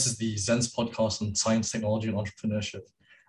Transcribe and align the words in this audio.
This 0.00 0.12
is 0.12 0.16
the 0.16 0.34
Zen's 0.38 0.74
podcast 0.74 1.20
on 1.20 1.34
science, 1.34 1.70
technology, 1.70 2.08
and 2.08 2.16
entrepreneurship. 2.16 2.80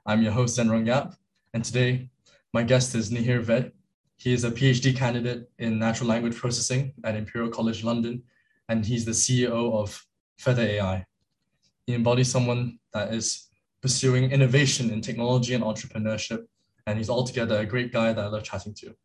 I'm 0.05 0.21
your 0.21 0.31
host, 0.31 0.57
Zenrong 0.57 0.87
Yap, 0.87 1.15
and 1.53 1.65
today 1.65 2.09
my 2.53 2.63
guest 2.63 2.95
is 2.95 3.11
Nihir 3.11 3.43
Vedd. 3.43 3.73
He 4.15 4.31
is 4.31 4.45
a 4.45 4.51
PhD 4.51 4.95
candidate 4.95 5.49
in 5.59 5.77
natural 5.77 6.07
language 6.07 6.37
processing 6.37 6.93
at 7.03 7.17
Imperial 7.17 7.51
College 7.51 7.83
London, 7.83 8.23
and 8.69 8.85
he's 8.85 9.03
the 9.03 9.11
CEO 9.11 9.73
of 9.73 10.01
Feather 10.37 10.61
AI. 10.61 11.05
He 11.87 11.93
embodies 11.93 12.31
someone 12.31 12.79
that 12.93 13.13
is 13.13 13.49
pursuing 13.81 14.31
innovation 14.31 14.91
in 14.91 15.01
technology 15.01 15.53
and 15.53 15.65
entrepreneurship, 15.65 16.45
and 16.87 16.97
he's 16.97 17.09
altogether 17.09 17.59
a 17.59 17.65
great 17.65 17.91
guy 17.91 18.13
that 18.13 18.23
I 18.23 18.27
love 18.27 18.43
chatting 18.43 18.73
to. 18.75 18.95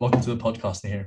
Welcome 0.00 0.20
to 0.22 0.34
the 0.34 0.42
podcast, 0.42 0.84
Nihir. 0.84 1.06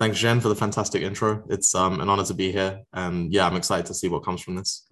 Thanks, 0.00 0.18
Jen, 0.18 0.40
for 0.40 0.48
the 0.48 0.56
fantastic 0.56 1.02
intro. 1.02 1.44
It's 1.50 1.74
um, 1.74 2.00
an 2.00 2.08
honor 2.08 2.24
to 2.24 2.32
be 2.32 2.50
here. 2.50 2.80
And 2.94 3.30
yeah, 3.30 3.46
I'm 3.46 3.56
excited 3.56 3.84
to 3.84 3.92
see 3.92 4.08
what 4.08 4.24
comes 4.24 4.40
from 4.40 4.54
this. 4.54 4.88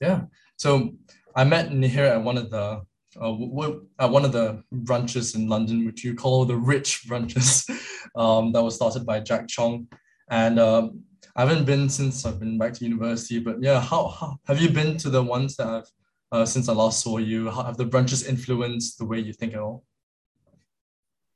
Yeah. 0.00 0.22
So 0.56 0.94
I 1.36 1.44
met 1.44 1.68
Nihir 1.68 2.08
at 2.08 2.24
one 2.24 2.38
of 2.38 2.48
the 2.48 2.80
uh, 3.20 3.70
at 3.98 4.10
one 4.10 4.24
of 4.24 4.32
the 4.32 4.64
brunches 4.72 5.34
in 5.34 5.48
London, 5.48 5.84
which 5.84 6.02
you 6.02 6.14
call 6.14 6.46
the 6.46 6.56
rich 6.56 7.04
brunches, 7.06 7.68
um, 8.16 8.52
that 8.52 8.62
was 8.62 8.74
started 8.74 9.04
by 9.04 9.20
Jack 9.20 9.48
Chong. 9.48 9.86
And 10.30 10.58
uh, 10.58 10.88
I 11.36 11.42
haven't 11.42 11.66
been 11.66 11.90
since 11.90 12.24
I've 12.24 12.40
been 12.40 12.56
back 12.56 12.72
to 12.72 12.84
university, 12.86 13.38
but 13.38 13.62
yeah, 13.62 13.82
how, 13.82 14.08
how 14.08 14.38
have 14.46 14.62
you 14.62 14.70
been 14.70 14.96
to 14.96 15.10
the 15.10 15.22
ones 15.22 15.56
that 15.56 15.66
I've 15.66 15.90
uh, 16.32 16.46
since 16.46 16.70
I 16.70 16.72
last 16.72 17.02
saw 17.02 17.18
you? 17.18 17.50
How 17.50 17.64
have 17.64 17.76
the 17.76 17.84
brunches 17.84 18.26
influenced 18.26 18.96
the 18.96 19.04
way 19.04 19.18
you 19.18 19.34
think 19.34 19.52
at 19.52 19.60
all? 19.60 19.84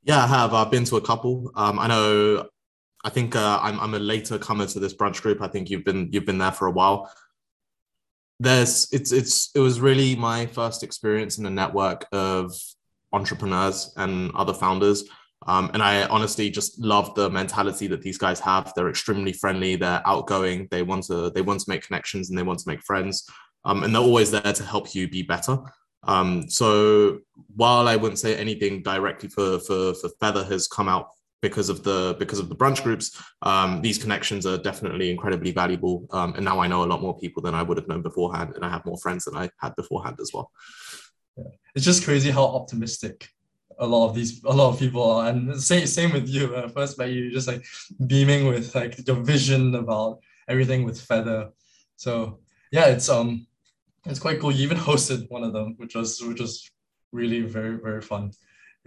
Yeah, 0.01 0.23
I 0.23 0.25
have. 0.25 0.55
I've 0.55 0.71
been 0.71 0.85
to 0.85 0.97
a 0.97 1.01
couple. 1.01 1.51
Um, 1.53 1.77
I 1.77 1.87
know 1.87 2.49
I 3.03 3.09
think 3.09 3.35
uh, 3.35 3.59
I'm 3.61 3.79
I'm 3.79 3.93
a 3.93 3.99
later 3.99 4.37
comer 4.37 4.65
to 4.67 4.79
this 4.79 4.93
brunch 4.93 5.21
group. 5.21 5.41
I 5.41 5.47
think 5.47 5.69
you've 5.69 5.85
been 5.85 6.09
you've 6.11 6.25
been 6.25 6.37
there 6.37 6.51
for 6.51 6.67
a 6.67 6.71
while. 6.71 7.11
There's 8.39 8.87
it's 8.91 9.11
it's 9.11 9.51
it 9.55 9.59
was 9.59 9.79
really 9.79 10.15
my 10.15 10.45
first 10.45 10.83
experience 10.83 11.37
in 11.37 11.45
a 11.45 11.49
network 11.49 12.05
of 12.11 12.53
entrepreneurs 13.13 13.93
and 13.97 14.31
other 14.35 14.53
founders. 14.53 15.05
Um, 15.45 15.69
and 15.73 15.83
I 15.83 16.07
honestly 16.07 16.49
just 16.49 16.79
love 16.79 17.13
the 17.15 17.29
mentality 17.29 17.87
that 17.87 18.01
these 18.01 18.17
guys 18.17 18.39
have. 18.41 18.73
They're 18.75 18.89
extremely 18.89 19.33
friendly. 19.33 19.75
They're 19.75 20.01
outgoing. 20.05 20.67
They 20.71 20.81
want 20.83 21.03
to 21.05 21.29
they 21.29 21.41
want 21.41 21.61
to 21.61 21.69
make 21.69 21.83
connections 21.85 22.29
and 22.29 22.37
they 22.37 22.43
want 22.43 22.59
to 22.59 22.69
make 22.69 22.81
friends. 22.81 23.29
Um, 23.63 23.83
and 23.83 23.93
they're 23.93 24.01
always 24.01 24.31
there 24.31 24.41
to 24.41 24.63
help 24.63 24.95
you 24.95 25.07
be 25.07 25.21
better. 25.21 25.59
Um, 26.03 26.49
so 26.49 27.19
while 27.55 27.87
I 27.87 27.95
wouldn't 27.95 28.19
say 28.19 28.35
anything 28.35 28.81
directly 28.81 29.29
for 29.29 29.59
for 29.59 29.93
for 29.93 30.09
Feather 30.19 30.43
has 30.45 30.67
come 30.67 30.89
out 30.89 31.09
because 31.41 31.69
of 31.69 31.83
the 31.83 32.15
because 32.19 32.39
of 32.39 32.49
the 32.49 32.55
brunch 32.55 32.83
groups 32.83 33.21
um, 33.43 33.81
these 33.81 33.97
connections 33.97 34.45
are 34.45 34.57
definitely 34.57 35.11
incredibly 35.11 35.51
valuable. 35.51 36.05
Um, 36.11 36.33
and 36.35 36.43
now 36.43 36.59
i 36.59 36.67
know 36.67 36.83
a 36.83 36.91
lot 36.91 37.01
more 37.01 37.17
people 37.17 37.41
than 37.41 37.53
i 37.53 37.63
would 37.63 37.77
have 37.77 37.87
known 37.87 38.01
beforehand 38.01 38.53
and 38.55 38.65
i 38.65 38.69
have 38.69 38.85
more 38.85 38.97
friends 38.97 39.25
than 39.25 39.35
i 39.35 39.49
had 39.59 39.75
beforehand 39.75 40.17
as 40.21 40.31
well. 40.33 40.51
Yeah. 41.37 41.51
it's 41.75 41.85
just 41.85 42.03
crazy 42.03 42.31
how 42.31 42.45
optimistic 42.45 43.29
a 43.79 43.85
lot 43.85 44.09
of 44.09 44.15
these 44.15 44.43
a 44.43 44.53
lot 44.53 44.69
of 44.69 44.79
people 44.79 45.03
are. 45.03 45.29
And 45.29 45.61
same, 45.61 45.85
same 45.85 46.11
with 46.11 46.27
you. 46.27 46.55
Uh, 46.55 46.67
first 46.67 46.97
met 46.97 47.11
you 47.11 47.31
just 47.31 47.47
like 47.47 47.63
beaming 48.07 48.47
with 48.47 48.73
like 48.73 49.05
your 49.07 49.17
vision 49.17 49.75
about 49.75 50.19
everything 50.47 50.83
with 50.83 50.99
feather. 50.99 51.49
So 51.95 52.39
yeah 52.71 52.85
it's 52.85 53.09
um 53.09 53.47
it's 54.05 54.19
quite 54.19 54.39
cool. 54.39 54.51
You 54.51 54.63
even 54.63 54.77
hosted 54.77 55.29
one 55.29 55.43
of 55.43 55.53
them 55.53 55.75
which 55.77 55.95
was 55.95 56.21
which 56.21 56.39
was 56.39 56.69
really 57.11 57.41
very 57.41 57.77
very 57.77 58.01
fun 58.01 58.31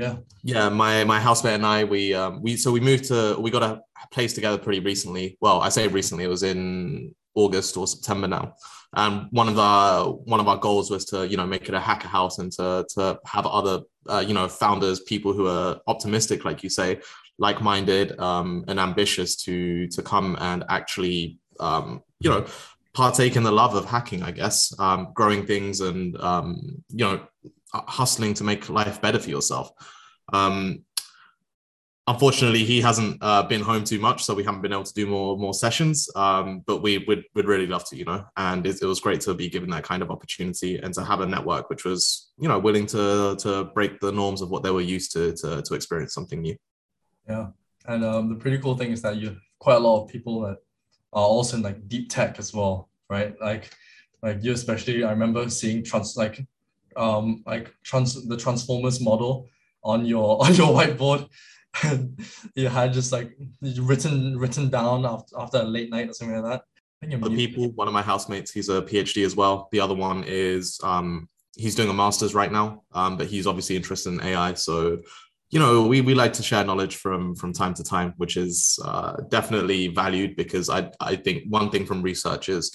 yeah. 0.01 0.17
Yeah, 0.43 0.69
my 0.71 1.05
my 1.05 1.21
housemate 1.21 1.55
and 1.55 1.67
I 1.67 1.85
we 1.85 2.15
um 2.15 2.43
we 2.43 2.57
so 2.57 2.73
we 2.73 2.81
moved 2.81 3.05
to 3.05 3.37
we 3.39 3.51
got 3.51 3.63
a 3.63 3.83
place 4.11 4.33
together 4.33 4.59
pretty 4.59 4.81
recently. 4.81 5.37
Well, 5.41 5.61
I 5.61 5.69
say 5.69 5.87
recently, 5.89 6.25
it 6.25 6.29
was 6.29 6.43
in 6.43 7.15
August 7.35 7.77
or 7.77 7.87
September 7.87 8.27
now. 8.27 8.55
And 8.95 9.27
one 9.31 9.49
of 9.49 9.55
the 9.55 10.11
one 10.25 10.41
of 10.41 10.49
our 10.49 10.57
goals 10.57 10.91
was 10.91 11.05
to 11.07 11.29
you 11.29 11.37
know 11.37 11.47
make 11.47 11.69
it 11.69 11.75
a 11.75 11.81
hacker 11.81 12.09
house 12.09 12.39
and 12.39 12.51
to 12.53 12.87
to 12.95 13.21
have 13.27 13.47
other 13.47 13.83
uh, 14.09 14.25
you 14.27 14.35
know 14.35 14.49
founders, 14.49 15.01
people 15.01 15.33
who 15.33 15.47
are 15.47 15.79
optimistic, 15.87 16.45
like 16.45 16.63
you 16.63 16.71
say, 16.71 17.01
like-minded 17.39 18.19
um, 18.19 18.65
and 18.69 18.81
ambitious 18.81 19.37
to 19.45 19.87
to 19.89 20.03
come 20.03 20.37
and 20.41 20.65
actually 20.69 21.39
um, 21.61 22.03
you 22.21 22.31
know 22.31 22.47
partake 22.93 23.37
in 23.37 23.45
the 23.45 23.53
love 23.53 23.77
of 23.77 23.85
hacking, 23.85 24.23
I 24.23 24.33
guess, 24.33 24.75
um, 24.81 25.13
growing 25.15 25.47
things 25.47 25.81
and 25.81 26.17
um, 26.21 26.83
you 26.89 27.05
know 27.05 27.21
hustling 27.73 28.35
to 28.35 28.45
make 28.45 28.69
life 28.69 29.01
better 29.01 29.19
for 29.19 29.31
yourself. 29.31 29.71
Um, 30.33 30.85
unfortunately, 32.07 32.65
he 32.65 32.81
hasn't 32.81 33.19
uh, 33.21 33.43
been 33.45 33.61
home 33.61 33.85
too 33.85 33.99
much, 33.99 34.25
so 34.25 34.35
we 34.35 34.45
haven't 34.45 34.63
been 34.63 34.73
able 34.73 34.85
to 34.85 34.95
do 34.95 35.07
more 35.07 35.37
more 35.37 35.55
sessions. 35.55 36.09
Um, 36.17 36.63
but 36.67 36.83
we 36.83 36.99
would 37.07 37.25
would 37.35 37.47
really 37.47 37.67
love 37.67 37.85
to, 37.91 37.97
you 37.97 38.05
know. 38.05 38.25
And 38.37 38.67
it, 38.67 38.83
it, 38.83 38.87
was 38.87 39.01
great 39.01 39.21
to 39.23 39.35
be 39.35 39.49
given 39.49 39.71
that 39.71 39.85
kind 39.85 40.03
of 40.03 40.11
opportunity 40.11 40.79
and 40.79 40.93
to 40.95 41.05
have 41.05 41.21
a 41.21 41.27
network 41.27 41.71
which 41.71 41.85
was, 41.85 42.33
you 42.39 42.49
know, 42.49 42.59
willing 42.59 42.87
to 42.87 43.37
to 43.41 43.65
break 43.75 44.01
the 44.01 44.13
norms 44.13 44.43
of 44.43 44.51
what 44.51 44.63
they 44.63 44.71
were 44.71 44.81
used 44.81 45.13
to 45.13 45.33
to, 45.37 45.63
to 45.63 45.75
experience 45.75 46.15
something 46.15 46.41
new. 46.41 46.57
Yeah, 47.29 47.49
and 47.87 48.05
um, 48.05 48.29
the 48.29 48.37
pretty 48.37 48.59
cool 48.59 48.77
thing 48.77 48.93
is 48.93 49.03
that 49.03 49.17
you 49.17 49.37
quite 49.59 49.77
a 49.77 49.81
lot 49.81 50.03
of 50.03 50.09
people 50.09 50.41
that 50.41 50.59
are 51.13 51.25
also 51.25 51.57
in 51.57 51.63
like 51.63 51.89
deep 51.89 52.09
tech 52.09 52.39
as 52.39 52.55
well, 52.55 52.89
right? 53.09 53.35
Like 53.41 53.71
like 54.23 54.43
you 54.43 54.53
especially, 54.53 55.05
I 55.05 55.11
remember 55.11 55.49
seeing 55.49 55.83
trans 55.83 56.17
like 56.17 56.47
um, 56.97 57.43
like 57.47 57.75
trans 57.85 58.27
the 58.27 58.37
Transformers 58.37 59.01
model 59.01 59.49
on 59.83 60.05
your 60.05 60.43
on 60.45 60.55
your 60.55 60.69
whiteboard. 60.69 61.29
you 62.57 62.69
had 62.69 62.93
just 62.93 63.13
like 63.13 63.37
written 63.63 64.37
written 64.39 64.71
down 64.71 65.07
after, 65.07 65.39
after 65.39 65.59
a 65.59 65.65
late 65.65 65.91
night 65.91 66.09
or 66.09 66.13
something 66.13 66.43
like 66.43 66.53
that. 66.53 66.65
The 67.03 67.31
people, 67.31 67.71
one 67.73 67.89
of 67.89 67.95
my 67.95 68.03
housemates, 68.03 68.51
he's 68.51 68.69
a 68.69 68.83
PhD 68.83 69.25
as 69.25 69.35
well. 69.35 69.71
The 69.73 69.81
other 69.81 69.95
one 69.95 70.23
is 70.27 70.79
um, 70.83 71.31
he's 71.57 71.75
doing 71.75 71.89
a 71.89 71.95
master's 71.95 72.35
right 72.35 72.53
now, 72.53 72.83
um, 72.93 73.17
but 73.17 73.27
he's 73.27 73.47
obviously 73.47 73.75
interested 73.75 74.13
in 74.13 74.21
AI. 74.21 74.53
So, 74.55 74.99
you 75.49 75.59
know, 75.59 75.87
we, 75.87 76.03
we 76.03 76.15
like 76.15 76.35
to 76.35 76.43
share 76.43 76.63
knowledge 76.63 76.97
from 76.97 77.35
from 77.37 77.55
time 77.55 77.73
to 77.75 77.85
time, 77.85 78.13
which 78.19 78.37
is 78.37 78.79
uh, 78.85 79.17
definitely 79.29 79.89
valued 79.89 80.37
because 80.37 80.69
I 80.69 80.91
I 81.01 81.17
think 81.17 81.45
one 81.49 81.71
thing 81.71 81.87
from 81.87 82.03
research 82.03 82.51
is 82.51 82.71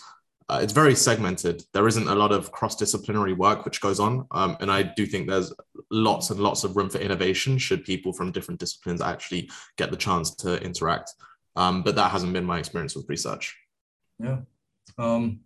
uh, 0.48 0.60
it's 0.62 0.74
very 0.74 0.96
segmented. 0.96 1.64
There 1.74 1.88
isn't 1.88 2.08
a 2.08 2.14
lot 2.16 2.32
of 2.32 2.52
cross-disciplinary 2.52 3.34
work 3.34 3.66
which 3.66 3.82
goes 3.82 4.00
on, 4.00 4.28
um, 4.32 4.58
and 4.60 4.72
I 4.72 4.84
do 4.84 5.06
think 5.06 5.28
there's 5.28 5.52
lots 5.90 6.30
and 6.30 6.40
lots 6.40 6.64
of 6.64 6.76
room 6.76 6.90
for 6.90 7.00
innovation 7.00 7.58
should 7.58 7.84
people 7.84 8.14
from 8.14 8.32
different 8.32 8.60
disciplines 8.60 9.02
actually 9.02 9.50
get 9.78 9.90
the 9.90 9.98
chance 9.98 10.36
to 10.36 10.62
interact. 10.64 11.14
Um, 11.56 11.82
but 11.82 11.96
that 11.96 12.12
hasn't 12.12 12.34
been 12.34 12.46
my 12.46 12.60
experience 12.60 12.96
with 12.96 13.10
research. 13.10 13.56
Yeah, 14.20 14.40
um, 14.98 15.40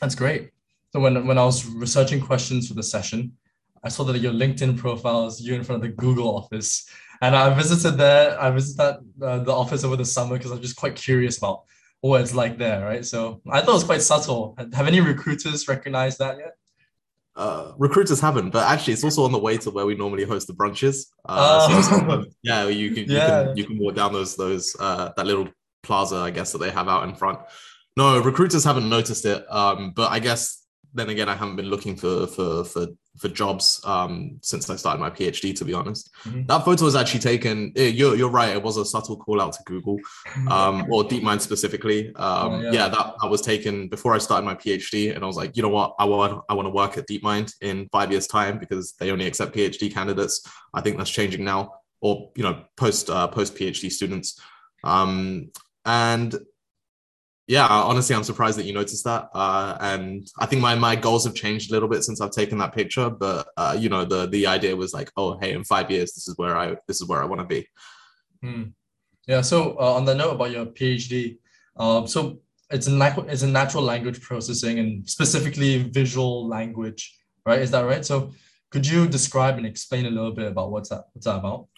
that's 0.00 0.14
great. 0.14 0.50
So 0.92 1.00
when 1.00 1.26
when 1.26 1.38
I 1.38 1.44
was 1.44 1.66
researching 1.66 2.20
questions 2.20 2.68
for 2.68 2.74
the 2.74 2.82
session, 2.82 3.32
I 3.82 3.88
saw 3.88 4.04
that 4.04 4.18
your 4.18 4.32
LinkedIn 4.32 4.78
profile 4.78 5.26
is 5.26 5.40
you 5.40 5.54
in 5.54 5.64
front 5.64 5.82
of 5.82 5.90
the 5.90 5.96
Google 5.96 6.36
office, 6.36 6.88
and 7.20 7.34
I 7.34 7.52
visited 7.52 7.98
there. 7.98 8.40
I 8.40 8.50
visited 8.50 8.98
uh, 9.20 9.38
the 9.40 9.52
office 9.52 9.82
over 9.82 9.96
the 9.96 10.04
summer 10.04 10.36
because 10.36 10.52
I'm 10.52 10.62
just 10.62 10.76
quite 10.76 10.94
curious 10.94 11.38
about 11.38 11.64
what 12.00 12.20
it's 12.20 12.34
like 12.34 12.58
there, 12.58 12.84
right? 12.84 13.04
So 13.04 13.40
I 13.50 13.60
thought 13.60 13.70
it 13.70 13.74
was 13.74 13.84
quite 13.84 14.02
subtle. 14.02 14.56
Have 14.74 14.86
any 14.86 15.00
recruiters 15.00 15.68
recognized 15.68 16.18
that 16.18 16.38
yet? 16.38 16.54
Uh, 17.34 17.72
recruiters 17.76 18.18
haven't, 18.18 18.50
but 18.50 18.66
actually, 18.66 18.94
it's 18.94 19.04
also 19.04 19.24
on 19.24 19.32
the 19.32 19.38
way 19.38 19.58
to 19.58 19.70
where 19.70 19.84
we 19.84 19.94
normally 19.94 20.24
host 20.24 20.46
the 20.46 20.54
brunches. 20.54 21.06
Uh, 21.26 21.82
so 21.82 22.24
yeah, 22.42 22.66
you 22.66 22.92
can, 22.92 23.04
you 23.04 23.16
yeah. 23.16 23.44
can 23.44 23.56
you 23.56 23.64
can 23.64 23.78
walk 23.78 23.94
down 23.94 24.12
those 24.12 24.36
those 24.36 24.74
uh, 24.80 25.10
that 25.16 25.26
little 25.26 25.48
plaza, 25.82 26.16
I 26.16 26.30
guess, 26.30 26.52
that 26.52 26.58
they 26.58 26.70
have 26.70 26.88
out 26.88 27.06
in 27.06 27.14
front. 27.14 27.40
No, 27.96 28.18
recruiters 28.20 28.64
haven't 28.64 28.88
noticed 28.88 29.26
it, 29.26 29.44
um, 29.52 29.92
but 29.94 30.10
I 30.10 30.18
guess 30.18 30.66
then 30.94 31.10
again, 31.10 31.28
I 31.28 31.34
haven't 31.34 31.56
been 31.56 31.66
looking 31.66 31.94
for 31.94 32.26
for 32.26 32.64
for 32.64 32.86
for 33.18 33.28
jobs 33.28 33.80
um, 33.84 34.38
since 34.42 34.68
I 34.70 34.76
started 34.76 35.00
my 35.00 35.10
PhD. 35.10 35.56
To 35.56 35.64
be 35.64 35.74
honest, 35.74 36.10
mm-hmm. 36.24 36.46
that 36.46 36.64
photo 36.64 36.84
was 36.84 36.96
actually 36.96 37.20
taken. 37.20 37.72
Eh, 37.76 37.88
you're 37.88 38.16
you're 38.16 38.30
right. 38.30 38.50
It 38.50 38.62
was 38.62 38.76
a 38.76 38.84
subtle 38.84 39.16
call 39.16 39.40
out 39.40 39.52
to 39.54 39.62
Google 39.64 39.98
um, 40.50 40.86
or 40.90 41.04
DeepMind 41.04 41.40
specifically. 41.40 42.14
Um, 42.16 42.52
oh, 42.52 42.60
yeah. 42.60 42.72
yeah, 42.72 42.88
that, 42.88 43.14
that 43.20 43.30
was 43.30 43.40
taken 43.40 43.88
before 43.88 44.14
I 44.14 44.18
started 44.18 44.44
my 44.44 44.54
PhD, 44.54 45.14
and 45.14 45.22
I 45.22 45.26
was 45.26 45.36
like, 45.36 45.56
you 45.56 45.62
know 45.62 45.68
what, 45.68 45.94
I 45.98 46.04
want 46.04 46.42
I 46.48 46.54
want 46.54 46.66
to 46.66 46.70
work 46.70 46.98
at 46.98 47.08
DeepMind 47.08 47.52
in 47.60 47.88
five 47.90 48.10
years' 48.10 48.26
time 48.26 48.58
because 48.58 48.92
they 48.92 49.10
only 49.10 49.26
accept 49.26 49.54
PhD 49.54 49.92
candidates. 49.92 50.46
I 50.74 50.80
think 50.80 50.98
that's 50.98 51.10
changing 51.10 51.44
now, 51.44 51.72
or 52.00 52.30
you 52.36 52.42
know, 52.42 52.64
post 52.76 53.10
uh, 53.10 53.28
post 53.28 53.54
PhD 53.54 53.90
students. 53.90 54.40
Um, 54.84 55.50
and 55.84 56.34
yeah, 57.48 57.66
honestly, 57.68 58.16
I'm 58.16 58.24
surprised 58.24 58.58
that 58.58 58.66
you 58.66 58.72
noticed 58.72 59.04
that. 59.04 59.28
Uh, 59.32 59.76
and 59.80 60.28
I 60.38 60.46
think 60.46 60.60
my 60.60 60.74
my 60.74 60.96
goals 60.96 61.24
have 61.24 61.34
changed 61.34 61.70
a 61.70 61.72
little 61.72 61.88
bit 61.88 62.02
since 62.02 62.20
I've 62.20 62.32
taken 62.32 62.58
that 62.58 62.74
picture. 62.74 63.08
But 63.08 63.48
uh, 63.56 63.76
you 63.78 63.88
know, 63.88 64.04
the 64.04 64.26
the 64.26 64.48
idea 64.48 64.74
was 64.74 64.92
like, 64.92 65.12
oh, 65.16 65.38
hey, 65.38 65.52
in 65.52 65.62
five 65.62 65.90
years, 65.90 66.12
this 66.12 66.26
is 66.26 66.36
where 66.36 66.56
I 66.56 66.76
this 66.88 67.00
is 67.00 67.06
where 67.06 67.22
I 67.22 67.26
want 67.26 67.40
to 67.40 67.46
be. 67.46 67.68
Hmm. 68.42 68.62
Yeah. 69.28 69.42
So 69.42 69.76
uh, 69.78 69.94
on 69.94 70.04
the 70.04 70.14
note 70.14 70.32
about 70.32 70.50
your 70.50 70.66
PhD, 70.66 71.38
um, 71.76 72.08
so 72.08 72.40
it's 72.70 72.88
a 72.88 72.92
nat- 72.92 73.26
it's 73.28 73.42
a 73.42 73.48
natural 73.48 73.84
language 73.84 74.20
processing 74.20 74.80
and 74.80 75.08
specifically 75.08 75.84
visual 75.84 76.48
language, 76.48 77.16
right? 77.44 77.60
Is 77.60 77.70
that 77.70 77.82
right? 77.84 78.04
So 78.04 78.32
could 78.70 78.86
you 78.86 79.06
describe 79.06 79.56
and 79.56 79.66
explain 79.66 80.06
a 80.06 80.10
little 80.10 80.32
bit 80.32 80.48
about 80.48 80.72
what's 80.72 80.88
that 80.88 81.04
what's 81.12 81.26
that 81.26 81.36
about? 81.36 81.68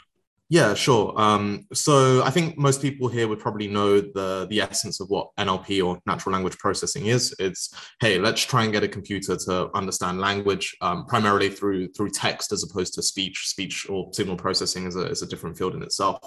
Yeah, 0.51 0.73
sure. 0.73 1.13
Um, 1.21 1.67
so 1.75 2.23
I 2.23 2.31
think 2.31 2.57
most 2.57 2.81
people 2.81 3.09
here 3.09 3.29
would 3.29 3.39
probably 3.39 3.69
know 3.69 4.01
the 4.01 4.47
the 4.49 4.63
essence 4.63 4.99
of 4.99 5.09
what 5.11 5.29
NLP 5.39 5.85
or 5.85 6.01
natural 6.07 6.33
language 6.33 6.57
processing 6.57 7.07
is. 7.07 7.35
It's 7.39 7.75
hey, 8.01 8.19
let's 8.19 8.43
try 8.43 8.65
and 8.65 8.73
get 8.73 8.83
a 8.83 8.89
computer 8.89 9.37
to 9.37 9.69
understand 9.77 10.21
language 10.21 10.75
um, 10.81 11.05
primarily 11.05 11.51
through 11.51 11.89
through 11.89 12.11
text 12.11 12.51
as 12.53 12.63
opposed 12.65 12.95
to 12.95 13.03
speech. 13.03 13.47
Speech 13.49 13.91
or 13.91 14.09
signal 14.15 14.37
processing 14.37 14.87
is 14.87 14.97
a 14.97 15.07
is 15.11 15.21
a 15.21 15.27
different 15.27 15.59
field 15.59 15.75
in 15.75 15.83
itself. 15.83 16.19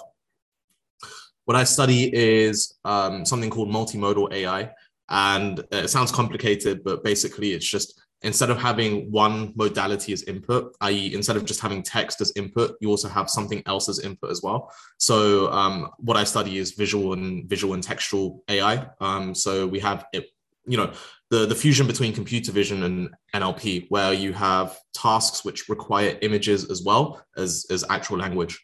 What 1.45 1.57
I 1.57 1.63
study 1.63 2.15
is 2.15 2.77
um, 2.85 3.25
something 3.25 3.49
called 3.49 3.69
multimodal 3.69 4.31
AI, 4.33 4.69
and 5.09 5.63
it 5.71 5.89
sounds 5.89 6.11
complicated, 6.11 6.83
but 6.83 7.03
basically 7.03 7.53
it's 7.53 7.67
just 7.67 7.99
instead 8.23 8.49
of 8.49 8.59
having 8.59 9.11
one 9.11 9.51
modality 9.55 10.13
as 10.13 10.23
input, 10.23 10.75
i.e., 10.81 11.13
instead 11.13 11.35
of 11.35 11.45
just 11.45 11.59
having 11.59 11.81
text 11.81 12.21
as 12.21 12.31
input, 12.35 12.75
you 12.79 12.89
also 12.89 13.07
have 13.07 13.29
something 13.29 13.63
else 13.65 13.89
as 13.89 13.99
input 13.99 14.29
as 14.29 14.41
well. 14.43 14.71
So 14.97 15.51
um, 15.51 15.89
what 15.97 16.17
I 16.17 16.23
study 16.23 16.57
is 16.57 16.71
visual 16.71 17.13
and 17.13 17.49
visual 17.49 17.73
and 17.73 17.81
textual 17.81 18.43
AI. 18.47 18.87
Um, 18.99 19.33
so 19.33 19.65
we 19.65 19.79
have 19.79 20.05
it, 20.13 20.27
you 20.67 20.77
know, 20.77 20.91
the, 21.31 21.45
the 21.45 21.55
fusion 21.55 21.87
between 21.87 22.13
computer 22.13 22.51
vision 22.51 22.83
and 22.83 23.09
NLP, 23.33 23.87
where 23.89 24.13
you 24.13 24.33
have 24.33 24.77
tasks 24.93 25.43
which 25.43 25.67
require 25.69 26.17
images 26.21 26.69
as 26.69 26.83
well 26.83 27.23
as, 27.37 27.65
as 27.71 27.83
actual 27.89 28.17
language. 28.17 28.59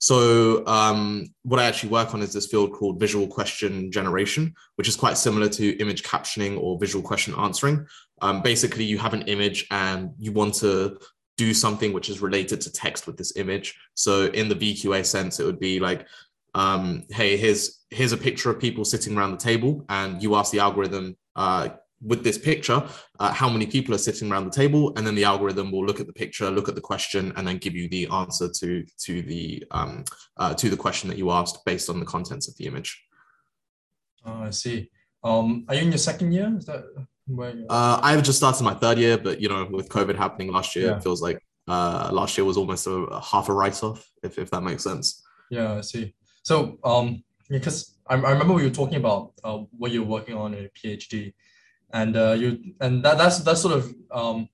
So 0.00 0.64
um, 0.66 1.26
what 1.42 1.60
I 1.60 1.64
actually 1.64 1.90
work 1.90 2.14
on 2.14 2.22
is 2.22 2.32
this 2.32 2.46
field 2.46 2.72
called 2.72 3.00
visual 3.00 3.26
question 3.26 3.90
generation, 3.90 4.54
which 4.76 4.88
is 4.88 4.94
quite 4.94 5.18
similar 5.18 5.48
to 5.50 5.76
image 5.78 6.04
captioning 6.04 6.58
or 6.60 6.78
visual 6.78 7.04
question 7.04 7.34
answering. 7.36 7.86
Um, 8.20 8.42
basically, 8.42 8.84
you 8.84 8.98
have 8.98 9.14
an 9.14 9.22
image 9.22 9.66
and 9.70 10.12
you 10.18 10.32
want 10.32 10.54
to 10.54 10.98
do 11.36 11.54
something 11.54 11.92
which 11.92 12.08
is 12.08 12.20
related 12.20 12.60
to 12.60 12.72
text 12.72 13.06
with 13.06 13.16
this 13.16 13.36
image. 13.36 13.78
So 13.94 14.26
in 14.26 14.48
the 14.48 14.56
VQA 14.56 15.06
sense, 15.06 15.40
it 15.40 15.46
would 15.46 15.60
be 15.60 15.78
like, 15.78 16.06
um, 16.54 17.04
hey, 17.10 17.36
here's 17.36 17.84
here's 17.90 18.12
a 18.12 18.16
picture 18.16 18.50
of 18.50 18.58
people 18.58 18.84
sitting 18.84 19.16
around 19.16 19.32
the 19.32 19.38
table, 19.38 19.84
and 19.88 20.22
you 20.22 20.34
ask 20.34 20.50
the 20.50 20.58
algorithm, 20.58 21.16
uh, 21.36 21.68
with 22.00 22.22
this 22.22 22.38
picture, 22.38 22.86
uh, 23.18 23.32
how 23.32 23.48
many 23.48 23.66
people 23.66 23.94
are 23.94 23.98
sitting 23.98 24.30
around 24.30 24.44
the 24.44 24.50
table, 24.50 24.92
and 24.96 25.06
then 25.06 25.14
the 25.14 25.24
algorithm 25.24 25.70
will 25.70 25.84
look 25.84 26.00
at 26.00 26.06
the 26.06 26.12
picture, 26.12 26.50
look 26.50 26.68
at 26.68 26.74
the 26.74 26.80
question, 26.80 27.32
and 27.36 27.46
then 27.46 27.58
give 27.58 27.74
you 27.74 27.88
the 27.88 28.08
answer 28.08 28.48
to 28.48 28.84
to 28.98 29.22
the 29.22 29.64
um, 29.70 30.04
uh, 30.36 30.54
to 30.54 30.68
the 30.70 30.76
question 30.76 31.08
that 31.08 31.18
you 31.18 31.30
asked 31.30 31.64
based 31.64 31.90
on 31.90 32.00
the 32.00 32.06
contents 32.06 32.48
of 32.48 32.56
the 32.56 32.66
image. 32.66 33.04
Oh, 34.24 34.42
I 34.42 34.50
see. 34.50 34.90
Um, 35.22 35.64
are 35.68 35.74
you 35.74 35.82
in 35.82 35.88
your 35.88 35.98
second 35.98 36.32
year? 36.32 36.52
Is 36.56 36.66
that? 36.66 36.84
Uh, 37.68 38.00
I've 38.02 38.22
just 38.22 38.38
started 38.38 38.62
my 38.62 38.74
third 38.74 38.98
year, 38.98 39.18
but 39.18 39.40
you 39.40 39.48
know, 39.48 39.68
with 39.70 39.88
COVID 39.88 40.16
happening 40.16 40.52
last 40.52 40.74
year, 40.74 40.86
yeah. 40.86 40.96
it 40.96 41.02
feels 41.02 41.22
like 41.22 41.38
uh, 41.66 42.10
last 42.12 42.36
year 42.38 42.44
was 42.44 42.56
almost 42.56 42.86
a, 42.86 42.90
a 42.90 43.20
half 43.22 43.48
a 43.48 43.52
write-off, 43.52 44.10
if 44.22 44.38
if 44.38 44.50
that 44.50 44.62
makes 44.62 44.82
sense. 44.82 45.22
Yeah, 45.50 45.74
I 45.74 45.80
see. 45.82 46.14
So, 46.42 46.78
um, 46.84 47.22
because 47.48 47.98
I, 48.08 48.14
I 48.14 48.30
remember 48.30 48.54
we 48.54 48.64
were 48.64 48.70
talking 48.70 48.96
about 48.96 49.32
uh, 49.44 49.58
what 49.76 49.92
you're 49.92 50.04
working 50.04 50.34
on 50.34 50.54
in 50.54 50.64
a 50.64 50.68
PhD 50.68 51.34
and 51.92 52.16
uh, 52.16 52.32
you 52.32 52.74
and 52.80 53.02
that 53.04 53.18
that's 53.18 53.38
that's 53.40 53.60
sort 53.60 53.74
of 53.74 53.94
um, 54.10 54.48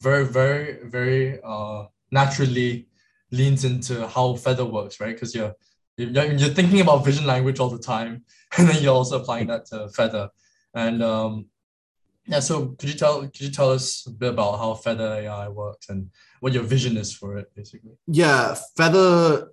very 0.00 0.24
very 0.24 0.78
very 0.84 1.40
uh, 1.42 1.84
naturally 2.10 2.88
leans 3.30 3.64
into 3.64 4.06
how 4.08 4.34
feather 4.34 4.64
works 4.64 5.00
right 5.00 5.14
because 5.14 5.34
you're, 5.34 5.54
you're 5.96 6.24
you're 6.32 6.48
thinking 6.48 6.80
about 6.80 7.04
vision 7.04 7.26
language 7.26 7.60
all 7.60 7.70
the 7.70 7.78
time 7.78 8.24
and 8.58 8.68
then 8.68 8.82
you're 8.82 8.94
also 8.94 9.20
applying 9.20 9.46
that 9.46 9.66
to 9.66 9.88
feather 9.90 10.28
and 10.74 11.02
um, 11.02 11.46
yeah 12.30 12.40
so 12.40 12.68
could 12.78 12.88
you 12.88 12.94
tell 12.94 13.20
could 13.22 13.40
you 13.40 13.50
tell 13.50 13.70
us 13.70 14.06
a 14.06 14.10
bit 14.10 14.30
about 14.30 14.58
how 14.58 14.72
feather 14.74 15.12
ai 15.14 15.48
works 15.48 15.88
and 15.88 16.08
what 16.40 16.52
your 16.52 16.62
vision 16.62 16.96
is 16.96 17.12
for 17.12 17.36
it 17.36 17.54
basically 17.54 17.92
yeah 18.06 18.54
feather 18.76 19.48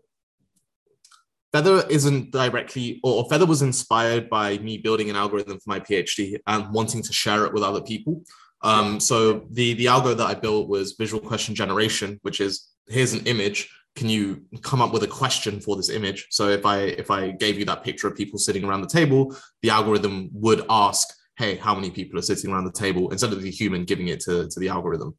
Feather 1.53 1.87
isn't 1.89 2.31
directly, 2.31 2.99
or 3.03 3.27
Feather 3.29 3.45
was 3.45 3.61
inspired 3.61 4.29
by 4.29 4.57
me 4.57 4.77
building 4.77 5.09
an 5.09 5.15
algorithm 5.15 5.59
for 5.59 5.69
my 5.69 5.79
PhD 5.79 6.37
and 6.45 6.71
wanting 6.73 7.01
to 7.01 7.13
share 7.13 7.45
it 7.45 7.53
with 7.53 7.63
other 7.63 7.81
people. 7.81 8.23
Um, 8.61 8.99
so 8.99 9.47
the 9.51 9.73
the 9.73 9.85
algo 9.85 10.15
that 10.15 10.25
I 10.25 10.33
built 10.33 10.67
was 10.67 10.93
visual 10.93 11.21
question 11.21 11.55
generation, 11.55 12.19
which 12.21 12.41
is 12.41 12.67
here's 12.87 13.13
an 13.13 13.25
image. 13.25 13.69
Can 13.95 14.09
you 14.09 14.43
come 14.61 14.81
up 14.81 14.93
with 14.93 15.03
a 15.03 15.07
question 15.07 15.59
for 15.59 15.75
this 15.75 15.89
image? 15.89 16.27
So 16.31 16.49
if 16.49 16.65
I 16.65 16.79
if 16.79 17.09
I 17.09 17.31
gave 17.31 17.57
you 17.57 17.65
that 17.65 17.83
picture 17.83 18.07
of 18.07 18.15
people 18.15 18.39
sitting 18.39 18.63
around 18.63 18.81
the 18.81 18.87
table, 18.87 19.35
the 19.61 19.69
algorithm 19.69 20.29
would 20.33 20.65
ask, 20.69 21.07
"Hey, 21.37 21.55
how 21.55 21.73
many 21.75 21.89
people 21.91 22.17
are 22.19 22.23
sitting 22.23 22.51
around 22.51 22.65
the 22.65 22.71
table?" 22.71 23.11
Instead 23.11 23.33
of 23.33 23.41
the 23.41 23.51
human 23.51 23.85
giving 23.85 24.07
it 24.07 24.19
to 24.21 24.47
to 24.47 24.59
the 24.59 24.69
algorithm. 24.69 25.15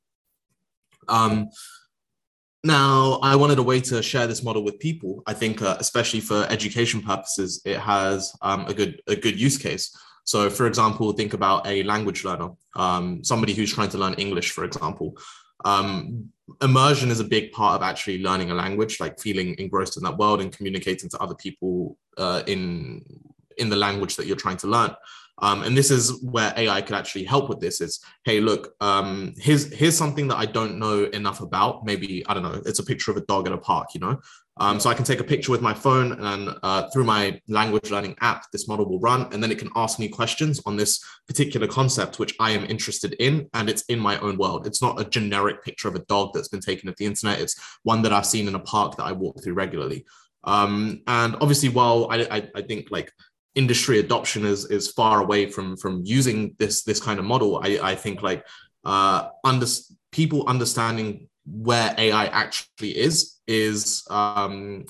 Um, 1.08 1.48
now, 2.64 3.20
I 3.22 3.36
wanted 3.36 3.58
a 3.58 3.62
way 3.62 3.80
to 3.82 4.02
share 4.02 4.26
this 4.26 4.42
model 4.42 4.64
with 4.64 4.78
people. 4.80 5.22
I 5.26 5.32
think, 5.32 5.62
uh, 5.62 5.76
especially 5.78 6.20
for 6.20 6.44
education 6.50 7.00
purposes, 7.02 7.62
it 7.64 7.78
has 7.78 8.32
um, 8.42 8.66
a 8.66 8.74
good 8.74 9.00
a 9.06 9.16
good 9.16 9.40
use 9.40 9.56
case. 9.56 9.96
So, 10.24 10.50
for 10.50 10.66
example, 10.66 11.12
think 11.12 11.32
about 11.32 11.66
a 11.66 11.82
language 11.84 12.24
learner, 12.24 12.50
um, 12.76 13.24
somebody 13.24 13.54
who's 13.54 13.72
trying 13.72 13.88
to 13.90 13.98
learn 13.98 14.14
English, 14.14 14.50
for 14.50 14.64
example. 14.64 15.16
Um, 15.64 16.30
immersion 16.60 17.10
is 17.10 17.20
a 17.20 17.24
big 17.24 17.52
part 17.52 17.76
of 17.76 17.82
actually 17.82 18.22
learning 18.22 18.50
a 18.50 18.54
language, 18.54 19.00
like 19.00 19.18
feeling 19.18 19.54
engrossed 19.58 19.96
in 19.96 20.02
that 20.02 20.18
world 20.18 20.40
and 20.40 20.52
communicating 20.52 21.08
to 21.10 21.18
other 21.18 21.34
people 21.34 21.96
uh, 22.18 22.42
in 22.46 23.04
in 23.56 23.68
the 23.68 23.76
language 23.76 24.16
that 24.16 24.26
you're 24.26 24.36
trying 24.36 24.58
to 24.58 24.66
learn. 24.66 24.94
Um, 25.40 25.62
and 25.62 25.76
this 25.76 25.90
is 25.90 26.22
where 26.22 26.52
AI 26.56 26.82
could 26.82 26.96
actually 26.96 27.24
help 27.24 27.48
with 27.48 27.60
this 27.60 27.80
is, 27.80 28.00
hey, 28.24 28.40
look, 28.40 28.74
um, 28.80 29.34
here's, 29.36 29.72
here's 29.72 29.96
something 29.96 30.28
that 30.28 30.36
I 30.36 30.46
don't 30.46 30.78
know 30.78 31.04
enough 31.04 31.40
about. 31.40 31.84
Maybe, 31.84 32.26
I 32.26 32.34
don't 32.34 32.42
know, 32.42 32.60
it's 32.66 32.80
a 32.80 32.84
picture 32.84 33.10
of 33.10 33.16
a 33.16 33.22
dog 33.22 33.46
at 33.46 33.52
a 33.52 33.58
park, 33.58 33.94
you 33.94 34.00
know? 34.00 34.20
Um, 34.60 34.80
so 34.80 34.90
I 34.90 34.94
can 34.94 35.04
take 35.04 35.20
a 35.20 35.24
picture 35.24 35.52
with 35.52 35.62
my 35.62 35.72
phone 35.72 36.12
and 36.20 36.56
uh, 36.64 36.88
through 36.90 37.04
my 37.04 37.40
language 37.46 37.90
learning 37.90 38.16
app, 38.20 38.50
this 38.50 38.66
model 38.66 38.88
will 38.88 38.98
run 38.98 39.32
and 39.32 39.40
then 39.40 39.52
it 39.52 39.58
can 39.58 39.70
ask 39.76 40.00
me 40.00 40.08
questions 40.08 40.60
on 40.66 40.76
this 40.76 41.00
particular 41.28 41.68
concept, 41.68 42.18
which 42.18 42.34
I 42.40 42.50
am 42.50 42.64
interested 42.64 43.14
in. 43.20 43.48
And 43.54 43.70
it's 43.70 43.82
in 43.82 44.00
my 44.00 44.18
own 44.18 44.36
world. 44.36 44.66
It's 44.66 44.82
not 44.82 45.00
a 45.00 45.04
generic 45.04 45.62
picture 45.62 45.86
of 45.86 45.94
a 45.94 46.00
dog 46.00 46.32
that's 46.34 46.48
been 46.48 46.60
taken 46.60 46.88
at 46.88 46.96
the 46.96 47.06
internet. 47.06 47.40
It's 47.40 47.78
one 47.84 48.02
that 48.02 48.12
I've 48.12 48.26
seen 48.26 48.48
in 48.48 48.56
a 48.56 48.60
park 48.60 48.96
that 48.96 49.04
I 49.04 49.12
walk 49.12 49.42
through 49.42 49.54
regularly. 49.54 50.04
Um, 50.44 51.02
and 51.06 51.36
obviously, 51.36 51.68
while 51.68 52.08
I, 52.10 52.26
I, 52.30 52.48
I 52.56 52.62
think 52.62 52.90
like 52.90 53.12
industry 53.58 53.98
adoption 53.98 54.46
is 54.46 54.60
is 54.76 54.84
far 54.92 55.20
away 55.20 55.42
from 55.54 55.76
from 55.76 55.94
using 56.04 56.54
this 56.60 56.84
this 56.84 57.00
kind 57.00 57.18
of 57.18 57.24
model 57.24 57.50
i 57.68 57.70
i 57.90 57.94
think 57.94 58.22
like 58.22 58.46
uh 58.84 59.28
under 59.44 59.66
people 60.12 60.46
understanding 60.46 61.28
where 61.44 61.92
ai 61.98 62.26
actually 62.26 62.92
is 62.96 63.16
is 63.48 64.06
um 64.10 64.84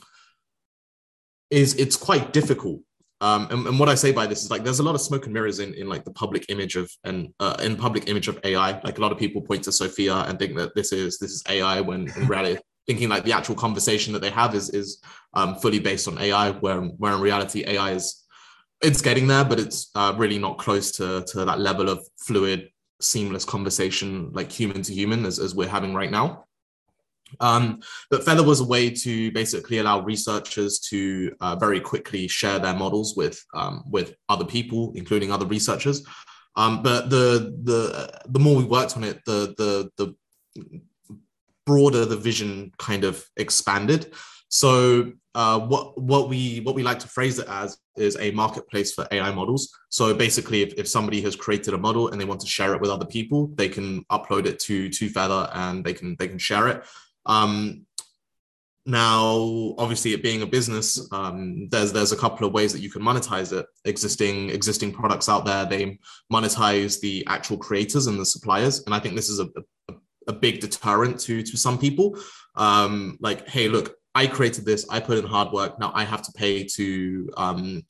is 1.51 1.75
it's 1.77 1.97
quite 1.97 2.33
difficult 2.33 2.81
um, 3.21 3.49
and, 3.51 3.67
and, 3.67 3.79
what 3.81 3.89
I 3.89 3.97
say 3.97 4.13
by 4.13 4.29
this 4.29 4.45
is 4.45 4.51
like 4.51 4.63
there's 4.63 4.79
a 4.79 4.85
lot 4.85 4.95
of 4.95 5.01
smoke 5.01 5.25
and 5.25 5.35
mirrors 5.35 5.59
in, 5.59 5.75
in 5.75 5.89
like 5.89 6.05
the 6.05 6.13
public 6.13 6.47
image 6.51 6.77
of 6.77 6.89
and 7.03 7.35
uh, 7.41 7.57
in 7.61 7.75
public 7.75 8.09
image 8.09 8.29
of 8.29 8.39
AI. 8.45 8.81
Like 8.83 8.99
a 8.99 9.01
lot 9.01 9.11
of 9.11 9.19
people 9.19 9.43
point 9.43 9.65
to 9.65 9.73
Sophia 9.73 10.15
and 10.29 10.39
think 10.39 10.57
that 10.57 10.73
this 10.77 10.93
is 10.93 11.19
this 11.19 11.33
is 11.33 11.43
AI 11.49 11.81
when 11.81 12.07
in 12.17 12.29
reality 12.29 12.61
thinking 12.87 13.09
like 13.09 13.25
the 13.25 13.33
actual 13.33 13.57
conversation 13.57 14.13
that 14.13 14.23
they 14.23 14.31
have 14.31 14.55
is 14.55 14.71
is 14.71 15.03
um, 15.35 15.57
fully 15.57 15.81
based 15.81 16.07
on 16.07 16.17
AI, 16.19 16.53
where 16.53 16.81
where 16.81 17.15
in 17.15 17.21
reality 17.21 17.65
AI 17.67 17.91
is 17.93 18.25
it's 18.81 19.03
getting 19.03 19.27
there, 19.27 19.45
but 19.45 19.59
it's 19.59 19.91
uh, 19.95 20.15
really 20.17 20.39
not 20.39 20.59
close 20.59 20.93
to 20.93 21.25
to 21.29 21.45
that 21.45 21.61
level 21.61 21.89
of 21.89 22.07
fluid, 22.19 22.71
seamless 23.01 23.45
conversation 23.45 24.31
like 24.33 24.51
human 24.51 24.83
to 24.83 24.93
human 24.93 25.25
as, 25.25 25.39
as 25.39 25.55
we're 25.55 25.69
having 25.69 25.95
right 25.95 26.11
now. 26.11 26.45
Um, 27.41 27.81
but 28.11 28.25
Feather 28.25 28.43
was 28.43 28.61
a 28.61 28.65
way 28.65 28.91
to 28.91 29.31
basically 29.33 29.79
allow 29.79 30.01
researchers 30.01 30.79
to 30.91 31.35
uh, 31.41 31.57
very 31.57 31.81
quickly 31.81 32.27
share 32.27 32.59
their 32.59 32.75
models 32.75 33.17
with 33.17 33.45
um, 33.55 33.85
with 33.91 34.15
other 34.29 34.45
people, 34.45 34.93
including 34.95 35.31
other 35.31 35.47
researchers. 35.47 36.07
Um, 36.57 36.83
but 36.83 37.11
the 37.11 37.55
the 37.65 38.21
the 38.27 38.39
more 38.39 38.57
we 38.57 38.65
worked 38.65 38.97
on 38.97 39.05
it, 39.05 39.25
the 39.25 39.55
the 39.57 39.91
the 39.97 40.15
broader 41.67 42.05
the 42.05 42.17
vision 42.17 42.73
kind 42.79 43.05
of 43.05 43.25
expanded. 43.37 44.15
So 44.49 45.13
uh, 45.39 45.57
what 45.57 45.97
what 45.97 46.29
we 46.29 46.59
what 46.63 46.75
we 46.75 46.83
like 46.83 46.99
to 46.99 47.07
phrase 47.07 47.39
it 47.39 47.47
as 47.49 47.79
is 47.97 48.17
a 48.19 48.33
marketplace 48.33 48.93
for 48.93 49.07
AI 49.13 49.31
models. 49.31 49.73
So 49.89 50.13
basically, 50.13 50.63
if, 50.63 50.75
if 50.75 50.89
somebody 50.89 51.21
has 51.21 51.37
created 51.37 51.75
a 51.75 51.79
model 51.79 52.09
and 52.09 52.21
they 52.21 52.25
want 52.25 52.41
to 52.41 52.49
share 52.49 52.75
it 52.75 52.81
with 52.81 52.91
other 52.91 53.07
people, 53.07 53.47
they 53.55 53.69
can 53.69 54.03
upload 54.07 54.47
it 54.47 54.59
to 54.67 54.89
to 54.89 55.09
Feather 55.09 55.49
and 55.55 55.85
they 55.85 55.95
can 55.95 56.17
they 56.19 56.27
can 56.27 56.39
share 56.39 56.67
it. 56.67 56.85
Um, 57.25 57.87
now, 58.85 59.77
obviously, 59.79 60.13
it 60.13 60.25
being 60.25 60.43
a 60.43 60.47
business, 60.47 61.07
um, 61.13 61.69
there's 61.69 61.93
there's 61.93 62.11
a 62.11 62.17
couple 62.17 62.45
of 62.45 62.53
ways 62.53 62.73
that 62.73 62.81
you 62.81 62.91
can 62.91 63.03
monetize 63.03 63.57
it. 63.57 63.65
Existing 63.85 64.51
existing 64.51 64.91
products 64.93 65.29
out 65.29 65.45
there, 65.45 65.65
they 65.65 66.01
monetize 66.33 66.99
the 66.99 67.25
actual 67.29 67.59
creators 67.59 68.09
and 68.09 68.19
the 68.19 68.27
suppliers, 68.27 68.83
and 68.87 68.93
I 68.93 68.99
think 68.99 69.15
this 69.15 69.29
is 69.29 69.39
a, 69.39 69.49
a, 69.89 69.95
a 70.27 70.33
big 70.33 70.59
deterrent 70.59 71.21
to 71.21 71.45
to 71.45 71.57
some 71.57 71.79
people. 71.79 72.19
Um, 72.57 73.19
like, 73.21 73.49
hey, 73.49 73.69
look, 73.69 73.98
I 74.19 74.27
created 74.27 74.65
this, 74.65 74.85
I 74.91 74.99
put 74.99 75.19
in 75.19 75.25
hard 75.25 75.53
work. 75.53 75.79
Now 75.79 75.93
I 75.95 76.05
have 76.05 76.23
to 76.23 76.33
pay 76.33 76.65
to 76.77 77.31
um, 77.37 77.85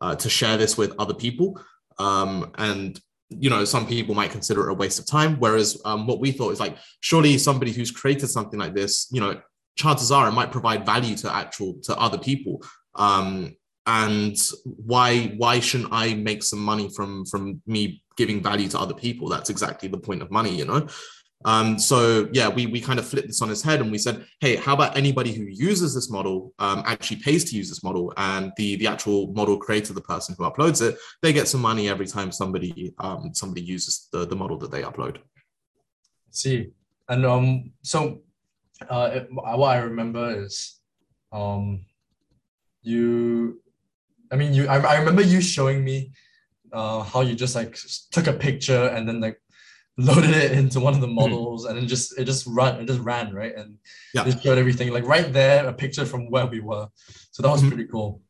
uh, 0.00 0.14
to 0.16 0.28
share 0.30 0.56
this 0.56 0.78
with 0.78 0.94
other 0.98 1.12
people. 1.24 1.60
Um, 1.98 2.52
and 2.56 2.98
you 3.28 3.50
know, 3.50 3.64
some 3.64 3.86
people 3.86 4.14
might 4.14 4.30
consider 4.30 4.60
it 4.68 4.72
a 4.72 4.74
waste 4.74 4.98
of 4.98 5.06
time. 5.06 5.36
Whereas 5.38 5.68
um, 5.84 6.06
what 6.06 6.20
we 6.20 6.32
thought 6.32 6.52
is 6.52 6.60
like, 6.60 6.76
surely 7.00 7.36
somebody 7.36 7.72
who's 7.72 7.90
created 7.90 8.28
something 8.28 8.58
like 8.58 8.74
this, 8.74 9.08
you 9.12 9.20
know, 9.20 9.40
chances 9.76 10.10
are 10.10 10.26
it 10.28 10.32
might 10.32 10.52
provide 10.52 10.86
value 10.86 11.16
to 11.16 11.34
actual 11.42 11.74
to 11.82 11.92
other 11.98 12.18
people. 12.18 12.62
Um, 12.94 13.54
and 13.86 14.38
why 14.64 15.34
why 15.36 15.60
shouldn't 15.60 15.92
I 15.92 16.14
make 16.14 16.42
some 16.42 16.60
money 16.60 16.88
from 16.96 17.26
from 17.26 17.60
me 17.66 18.02
giving 18.16 18.42
value 18.42 18.68
to 18.68 18.78
other 18.78 18.94
people? 18.94 19.28
That's 19.28 19.50
exactly 19.50 19.90
the 19.90 20.04
point 20.08 20.22
of 20.22 20.30
money, 20.30 20.54
you 20.60 20.64
know. 20.64 20.86
Um, 21.44 21.78
so 21.78 22.28
yeah, 22.32 22.48
we 22.48 22.66
we 22.66 22.80
kind 22.80 22.98
of 22.98 23.06
flipped 23.06 23.28
this 23.28 23.42
on 23.42 23.48
his 23.48 23.62
head 23.62 23.80
and 23.80 23.92
we 23.92 23.98
said, 23.98 24.24
hey, 24.40 24.56
how 24.56 24.74
about 24.74 24.96
anybody 24.96 25.32
who 25.32 25.44
uses 25.44 25.94
this 25.94 26.10
model 26.10 26.54
um, 26.58 26.82
actually 26.86 27.18
pays 27.18 27.44
to 27.50 27.56
use 27.56 27.68
this 27.68 27.82
model, 27.82 28.12
and 28.16 28.52
the 28.56 28.76
the 28.76 28.86
actual 28.86 29.32
model 29.34 29.58
creator, 29.58 29.92
the 29.92 30.00
person 30.00 30.34
who 30.38 30.44
uploads 30.44 30.80
it, 30.80 30.96
they 31.22 31.32
get 31.32 31.46
some 31.46 31.60
money 31.60 31.88
every 31.88 32.06
time 32.06 32.32
somebody 32.32 32.94
um, 32.98 33.30
somebody 33.34 33.60
uses 33.60 34.08
the 34.12 34.26
the 34.26 34.36
model 34.36 34.56
that 34.58 34.70
they 34.70 34.82
upload. 34.82 35.18
see, 36.30 36.70
and 37.08 37.26
um, 37.26 37.72
so 37.82 38.22
uh, 38.88 39.10
it, 39.12 39.28
what 39.30 39.68
I 39.68 39.78
remember 39.78 40.44
is, 40.44 40.80
um, 41.32 41.84
you, 42.82 43.60
I 44.32 44.36
mean, 44.36 44.52
you, 44.52 44.66
I, 44.66 44.78
I 44.78 44.98
remember 44.98 45.22
you 45.22 45.40
showing 45.40 45.84
me, 45.84 46.12
uh, 46.72 47.02
how 47.02 47.20
you 47.20 47.34
just 47.34 47.54
like 47.54 47.78
took 48.10 48.26
a 48.26 48.32
picture 48.32 48.88
and 48.88 49.08
then 49.08 49.20
like 49.20 49.40
loaded 49.96 50.30
it 50.30 50.52
into 50.52 50.80
one 50.80 50.94
of 50.94 51.00
the 51.00 51.06
hmm. 51.06 51.14
models 51.14 51.66
and 51.66 51.78
then 51.78 51.86
just 51.86 52.18
it 52.18 52.24
just 52.24 52.46
run 52.46 52.80
it 52.80 52.86
just 52.86 53.00
ran 53.00 53.32
right? 53.32 53.54
And 53.54 53.78
yeah. 54.12 54.26
it 54.26 54.42
showed 54.42 54.58
everything. 54.58 54.92
Like 54.92 55.04
right 55.04 55.32
there 55.32 55.66
a 55.68 55.72
picture 55.72 56.04
from 56.04 56.30
where 56.30 56.46
we 56.46 56.60
were. 56.60 56.88
So 57.30 57.42
that 57.42 57.50
was 57.50 57.60
mm-hmm. 57.60 57.68
pretty 57.70 57.88
cool. 57.90 58.20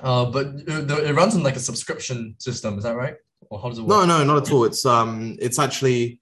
Uh 0.00 0.26
but 0.26 0.46
it, 0.46 0.90
it, 0.90 1.14
runs 1.14 1.34
in 1.34 1.42
like 1.42 1.56
a 1.56 1.60
subscription 1.60 2.36
system 2.38 2.78
is 2.78 2.84
that 2.84 2.96
right? 2.96 3.16
Or 3.50 3.60
how 3.60 3.68
does 3.68 3.78
it 3.78 3.82
work? 3.82 3.88
no 3.88 4.06
no 4.06 4.24
not 4.24 4.46
at 4.46 4.52
all. 4.52 4.64
It's 4.64 4.86
um 4.86 5.36
it's 5.40 5.58
actually 5.58 6.20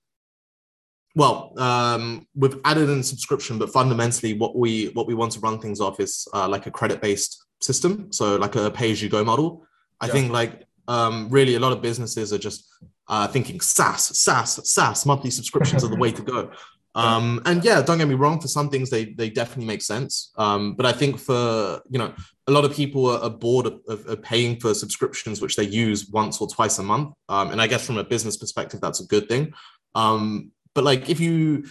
well 1.14 1.52
um 1.58 2.26
we've 2.34 2.58
added 2.64 2.88
in 2.88 3.02
subscription 3.02 3.58
but 3.58 3.70
fundamentally 3.70 4.34
what 4.34 4.56
we 4.56 4.86
what 4.88 5.06
we 5.06 5.14
want 5.14 5.32
to 5.32 5.40
run 5.40 5.58
things 5.58 5.80
off 5.80 6.00
is 6.00 6.26
uh, 6.32 6.48
like 6.48 6.66
a 6.66 6.70
credit 6.70 7.02
based 7.02 7.44
system. 7.60 8.10
So 8.10 8.36
like 8.36 8.56
a 8.56 8.70
pay 8.70 8.90
as 8.90 9.02
you 9.02 9.10
go 9.10 9.22
model. 9.22 9.66
I 10.00 10.06
yeah. 10.06 10.12
think 10.12 10.32
like 10.32 10.64
um 10.86 11.28
really 11.28 11.56
a 11.56 11.60
lot 11.60 11.72
of 11.72 11.82
businesses 11.82 12.32
are 12.32 12.38
just 12.38 12.64
uh, 13.08 13.26
thinking 13.28 13.60
SaaS, 13.60 14.18
SaaS, 14.18 14.60
SaaS, 14.70 15.06
monthly 15.06 15.30
subscriptions 15.30 15.84
are 15.84 15.88
the 15.88 15.96
way 15.96 16.12
to 16.12 16.22
go. 16.22 16.50
Um, 16.94 17.40
and 17.44 17.64
yeah, 17.64 17.80
don't 17.80 17.98
get 17.98 18.08
me 18.08 18.16
wrong. 18.16 18.40
For 18.40 18.48
some 18.48 18.70
things, 18.70 18.90
they 18.90 19.04
they 19.04 19.30
definitely 19.30 19.66
make 19.66 19.82
sense. 19.82 20.32
Um, 20.36 20.74
but 20.74 20.84
I 20.84 20.90
think 20.90 21.18
for 21.18 21.80
you 21.88 21.98
know, 21.98 22.12
a 22.48 22.50
lot 22.50 22.64
of 22.64 22.74
people 22.74 23.06
are, 23.06 23.30
bored 23.30 23.66
of, 23.66 23.80
of, 23.86 24.06
of, 24.06 24.22
paying 24.22 24.58
for 24.58 24.74
subscriptions 24.74 25.40
which 25.40 25.54
they 25.54 25.64
use 25.64 26.08
once 26.08 26.40
or 26.40 26.48
twice 26.48 26.78
a 26.78 26.82
month. 26.82 27.14
Um, 27.28 27.50
and 27.50 27.62
I 27.62 27.68
guess 27.68 27.86
from 27.86 27.98
a 27.98 28.04
business 28.04 28.36
perspective, 28.36 28.80
that's 28.80 29.00
a 29.00 29.06
good 29.06 29.28
thing. 29.28 29.52
Um, 29.94 30.50
but 30.74 30.82
like 30.82 31.08
if 31.08 31.20
you, 31.20 31.66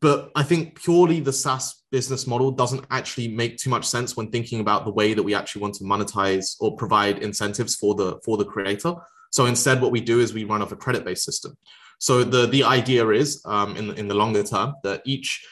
but 0.00 0.30
I 0.34 0.42
think 0.42 0.80
purely 0.82 1.20
the 1.20 1.32
SaaS 1.32 1.82
business 1.90 2.26
model 2.26 2.50
doesn't 2.50 2.84
actually 2.90 3.28
make 3.28 3.56
too 3.56 3.70
much 3.70 3.86
sense 3.86 4.16
when 4.16 4.30
thinking 4.30 4.60
about 4.60 4.84
the 4.84 4.92
way 4.92 5.14
that 5.14 5.22
we 5.22 5.34
actually 5.34 5.62
want 5.62 5.74
to 5.76 5.84
monetize 5.84 6.56
or 6.60 6.76
provide 6.76 7.18
incentives 7.18 7.74
for 7.76 7.94
the 7.94 8.20
for 8.24 8.36
the 8.36 8.44
creator. 8.44 8.94
So 9.30 9.46
instead, 9.46 9.80
what 9.80 9.92
we 9.92 10.00
do 10.00 10.20
is 10.20 10.32
we 10.32 10.44
run 10.44 10.62
off 10.62 10.72
a 10.72 10.76
credit 10.76 11.04
based 11.04 11.24
system. 11.24 11.56
So 11.98 12.24
the 12.24 12.46
the 12.46 12.64
idea 12.64 13.08
is 13.08 13.42
um, 13.44 13.76
in 13.76 13.90
in 13.92 14.08
the 14.08 14.14
longer 14.14 14.42
term 14.42 14.74
that 14.84 15.02
each 15.04 15.46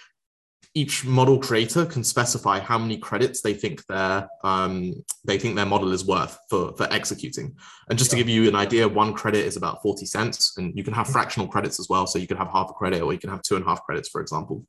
each 0.74 1.04
model 1.04 1.38
creator 1.38 1.84
can 1.86 2.04
specify 2.04 2.60
how 2.60 2.78
many 2.78 2.98
credits 2.98 3.40
they 3.40 3.54
think 3.54 3.84
their 3.86 4.28
um, 4.44 4.94
they 5.26 5.38
think 5.38 5.56
their 5.56 5.66
model 5.66 5.92
is 5.92 6.06
worth 6.06 6.38
for 6.48 6.72
for 6.76 6.86
executing. 6.92 7.56
And 7.88 7.98
just 7.98 8.12
yeah. 8.12 8.18
to 8.18 8.24
give 8.24 8.28
you 8.28 8.48
an 8.48 8.54
idea, 8.54 8.88
one 8.88 9.14
credit 9.14 9.44
is 9.44 9.56
about 9.56 9.82
forty 9.82 10.06
cents, 10.06 10.56
and 10.56 10.76
you 10.76 10.84
can 10.84 10.94
have 10.94 11.08
fractional 11.08 11.48
credits 11.48 11.80
as 11.80 11.88
well. 11.88 12.06
So 12.06 12.18
you 12.18 12.26
can 12.26 12.36
have 12.36 12.48
half 12.48 12.70
a 12.70 12.74
credit, 12.74 13.02
or 13.02 13.12
you 13.12 13.18
can 13.18 13.30
have 13.30 13.42
two 13.42 13.56
and 13.56 13.64
a 13.64 13.68
half 13.68 13.82
credits, 13.84 14.08
for 14.08 14.20
example. 14.20 14.66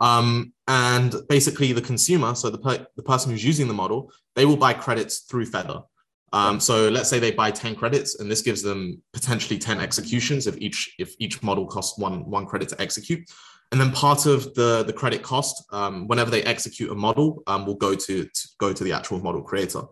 Um, 0.00 0.52
and 0.66 1.14
basically, 1.28 1.72
the 1.72 1.80
consumer, 1.80 2.34
so 2.34 2.50
the, 2.50 2.58
per- 2.58 2.86
the 2.96 3.04
person 3.04 3.30
who's 3.30 3.44
using 3.44 3.68
the 3.68 3.74
model, 3.74 4.12
they 4.34 4.44
will 4.44 4.56
buy 4.56 4.74
credits 4.74 5.20
through 5.20 5.46
Feather. 5.46 5.82
Um, 6.32 6.58
so 6.60 6.88
let's 6.88 7.10
say 7.10 7.18
they 7.18 7.30
buy 7.30 7.50
10 7.50 7.76
credits 7.76 8.18
and 8.18 8.30
this 8.30 8.40
gives 8.40 8.62
them 8.62 9.02
potentially 9.12 9.58
10 9.58 9.80
executions 9.80 10.46
if 10.46 10.56
each 10.56 10.94
if 10.98 11.14
each 11.18 11.42
model 11.42 11.66
costs 11.66 11.98
one 11.98 12.28
one 12.28 12.46
credit 12.46 12.70
to 12.70 12.80
execute. 12.80 13.30
And 13.72 13.80
then 13.80 13.90
part 13.92 14.26
of 14.26 14.54
the, 14.54 14.84
the 14.84 14.92
credit 14.92 15.22
cost, 15.22 15.64
um, 15.72 16.06
whenever 16.06 16.30
they 16.30 16.42
execute 16.44 16.92
a 16.92 16.94
model, 16.94 17.42
um, 17.46 17.66
will 17.66 17.74
go 17.74 17.94
to, 17.94 18.24
to, 18.24 18.48
go 18.58 18.72
to 18.72 18.84
the 18.84 18.92
actual 18.92 19.18
model 19.18 19.42
creator. 19.42 19.82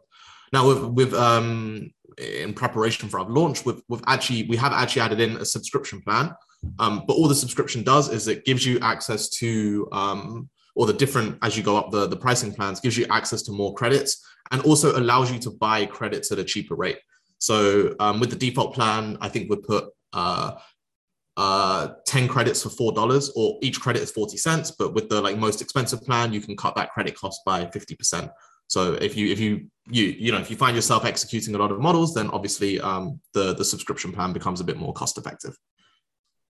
Now, 0.53 0.69
with, 0.69 0.85
with 0.85 1.15
um, 1.15 1.91
in 2.19 2.53
preparation 2.55 3.09
for 3.09 3.21
our 3.21 3.29
launch, 3.29 3.65
we've, 3.65 3.81
we've 3.89 4.03
actually 4.07 4.47
we 4.49 4.57
have 4.59 4.73
actually 4.73 5.03
added 5.03 5.21
in 5.21 5.37
a 5.39 5.45
subscription 5.45 6.03
plan 6.03 6.35
um, 6.79 7.05
but 7.07 7.15
all 7.15 7.29
the 7.29 7.35
subscription 7.35 7.83
does 7.83 8.11
is 8.11 8.29
it 8.29 8.45
gives 8.45 8.67
you 8.67 8.79
access 8.81 9.29
to, 9.31 9.89
um, 9.93 10.49
or 10.75 10.87
the 10.87 10.93
different, 10.93 11.39
as 11.43 11.57
you 11.57 11.63
go 11.63 11.77
up 11.77 11.91
the, 11.91 12.07
the 12.07 12.17
pricing 12.17 12.53
plans, 12.53 12.81
gives 12.81 12.97
you 12.97 13.07
access 13.11 13.43
to 13.43 13.53
more 13.53 13.75
credits 13.75 14.25
and 14.51 14.63
also 14.63 14.99
allows 14.99 15.33
you 15.33 15.39
to 15.39 15.51
buy 15.51 15.87
credits 15.87 16.31
at 16.33 16.39
a 16.39 16.45
cheaper 16.45 16.75
rate. 16.75 16.99
So 17.39 17.95
um, 17.99 18.21
with 18.21 18.31
the 18.31 18.37
default 18.37 18.75
plan, 18.75 19.17
I 19.21 19.29
think 19.29 19.49
we 19.49 19.57
put 19.57 19.87
uh, 20.13 20.57
uh, 21.37 21.95
10 22.07 22.29
credits 22.29 22.63
for 22.63 22.93
$4 22.93 23.31
or 23.37 23.59
each 23.63 23.81
credit 23.81 24.03
is 24.03 24.11
40 24.11 24.37
cents. 24.37 24.71
But 24.71 24.95
with 24.95 25.09
the 25.09 25.21
like 25.21 25.39
most 25.39 25.63
expensive 25.63 26.03
plan, 26.03 26.33
you 26.33 26.41
can 26.41 26.57
cut 26.57 26.75
that 26.77 26.91
credit 26.91 27.17
cost 27.17 27.41
by 27.45 27.67
50%. 27.67 28.31
So 28.67 28.93
if 28.95 29.17
you 29.17 29.33
if 29.33 29.41
you 29.41 29.67
you 29.89 30.05
you 30.05 30.31
know 30.31 30.39
if 30.39 30.49
you 30.49 30.57
find 30.57 30.77
yourself 30.77 31.05
executing 31.05 31.57
a 31.57 31.59
lot 31.59 31.73
of 31.73 31.81
models, 31.81 32.15
then 32.15 32.31
obviously 32.31 32.81
um, 32.81 33.21
the 33.33 33.53
the 33.53 33.65
subscription 33.65 34.13
plan 34.13 34.33
becomes 34.33 34.61
a 34.61 34.65
bit 34.65 34.77
more 34.77 34.93
cost 34.93 35.19
effective. 35.19 35.59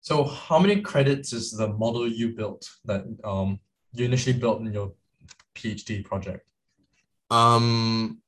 So 0.03 0.25
how 0.25 0.59
many 0.59 0.83
credits 0.83 1.33
is 1.33 1.51
the 1.53 1.69
model 1.69 2.07
you 2.07 2.37
built 2.37 2.69
that 2.85 3.05
um, 3.25 3.59
you 3.95 4.05
initially 4.05 4.39
built 4.39 4.61
in 4.61 4.71
your 4.71 4.93
PhD 5.55 6.05
project? 6.05 6.47
Um, 7.31 8.21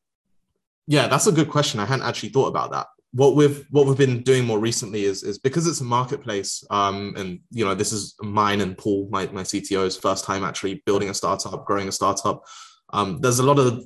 yeah, 0.87 1.07
that's 1.09 1.27
a 1.27 1.33
good 1.33 1.51
question. 1.51 1.79
I 1.79 1.85
hadn't 1.85 2.07
actually 2.07 2.31
thought 2.31 2.49
about 2.49 2.71
that. 2.73 2.87
What 3.15 3.37
we've 3.37 3.67
what 3.71 3.87
we've 3.87 3.99
been 3.99 4.23
doing 4.23 4.47
more 4.47 4.59
recently 4.59 5.05
is 5.05 5.23
is 5.23 5.39
because 5.39 5.67
it's 5.67 5.83
a 5.83 5.85
marketplace, 5.85 6.65
um, 6.71 7.15
and 7.17 7.41
you 7.51 7.65
know 7.65 7.75
this 7.75 7.93
is 7.93 8.15
mine 8.21 8.61
and 8.63 8.77
Paul, 8.77 9.09
my 9.11 9.27
my 9.27 9.43
CTO's 9.43 9.97
first 9.97 10.25
time 10.25 10.45
actually 10.45 10.83
building 10.87 11.11
a 11.11 11.15
startup, 11.15 11.67
growing 11.67 11.89
a 11.89 11.93
startup. 11.93 12.45
Um, 12.93 13.21
there's 13.21 13.39
a 13.39 13.43
lot 13.43 13.59
of 13.59 13.85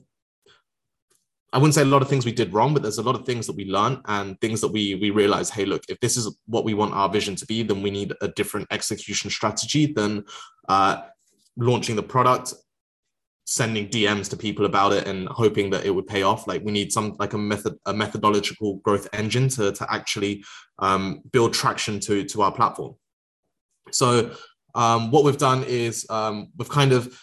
I 1.52 1.58
wouldn't 1.58 1.74
say 1.74 1.82
a 1.82 1.86
lot 1.86 2.02
of 2.02 2.08
things 2.08 2.26
we 2.26 2.32
did 2.32 2.52
wrong, 2.52 2.74
but 2.74 2.82
there's 2.82 2.98
a 2.98 3.02
lot 3.02 3.14
of 3.14 3.24
things 3.24 3.46
that 3.46 3.56
we 3.56 3.64
learned 3.64 4.00
and 4.06 4.40
things 4.40 4.60
that 4.60 4.68
we 4.68 4.94
we 4.96 5.10
realized, 5.10 5.54
hey, 5.54 5.64
look, 5.64 5.84
if 5.88 5.98
this 6.00 6.16
is 6.16 6.36
what 6.46 6.64
we 6.64 6.74
want 6.74 6.94
our 6.94 7.08
vision 7.08 7.34
to 7.36 7.46
be, 7.46 7.62
then 7.62 7.82
we 7.82 7.90
need 7.90 8.12
a 8.20 8.28
different 8.28 8.66
execution 8.70 9.30
strategy 9.30 9.86
than 9.86 10.24
uh, 10.68 11.02
launching 11.56 11.96
the 11.96 12.02
product, 12.02 12.52
sending 13.46 13.88
DMs 13.88 14.28
to 14.28 14.36
people 14.36 14.66
about 14.66 14.92
it 14.92 15.06
and 15.06 15.28
hoping 15.28 15.70
that 15.70 15.86
it 15.86 15.90
would 15.90 16.06
pay 16.06 16.22
off. 16.22 16.46
Like 16.46 16.62
we 16.64 16.72
need 16.72 16.92
some 16.92 17.16
like 17.18 17.32
a 17.32 17.38
method 17.38 17.78
a 17.86 17.94
methodological 17.94 18.76
growth 18.78 19.08
engine 19.12 19.48
to 19.50 19.72
to 19.72 19.92
actually 19.92 20.44
um, 20.80 21.22
build 21.32 21.54
traction 21.54 22.00
to 22.00 22.24
to 22.24 22.42
our 22.42 22.52
platform. 22.52 22.96
So 23.92 24.32
um, 24.74 25.10
what 25.10 25.24
we've 25.24 25.38
done 25.38 25.64
is 25.64 26.06
um, 26.10 26.48
we've 26.56 26.68
kind 26.68 26.92
of 26.92 27.18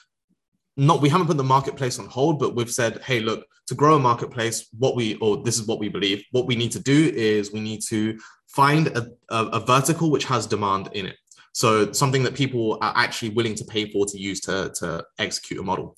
not 0.77 1.01
we 1.01 1.09
haven't 1.09 1.27
put 1.27 1.37
the 1.37 1.43
marketplace 1.43 1.99
on 1.99 2.07
hold, 2.07 2.39
but 2.39 2.55
we've 2.55 2.71
said, 2.71 3.01
hey, 3.03 3.19
look, 3.19 3.45
to 3.67 3.75
grow 3.75 3.95
a 3.95 3.99
marketplace, 3.99 4.67
what 4.77 4.95
we 4.95 5.15
or 5.15 5.37
this 5.43 5.59
is 5.59 5.67
what 5.67 5.79
we 5.79 5.89
believe. 5.89 6.23
What 6.31 6.47
we 6.47 6.55
need 6.55 6.71
to 6.71 6.79
do 6.79 7.11
is 7.13 7.51
we 7.51 7.59
need 7.59 7.81
to 7.89 8.17
find 8.47 8.87
a, 8.87 9.07
a, 9.29 9.45
a 9.45 9.59
vertical 9.59 10.09
which 10.09 10.25
has 10.25 10.47
demand 10.47 10.89
in 10.93 11.05
it. 11.05 11.17
So 11.53 11.91
something 11.91 12.23
that 12.23 12.33
people 12.33 12.79
are 12.81 12.93
actually 12.95 13.29
willing 13.29 13.55
to 13.55 13.65
pay 13.65 13.91
for 13.91 14.05
to 14.07 14.17
use 14.17 14.39
to, 14.41 14.73
to 14.79 15.05
execute 15.19 15.59
a 15.59 15.63
model. 15.63 15.95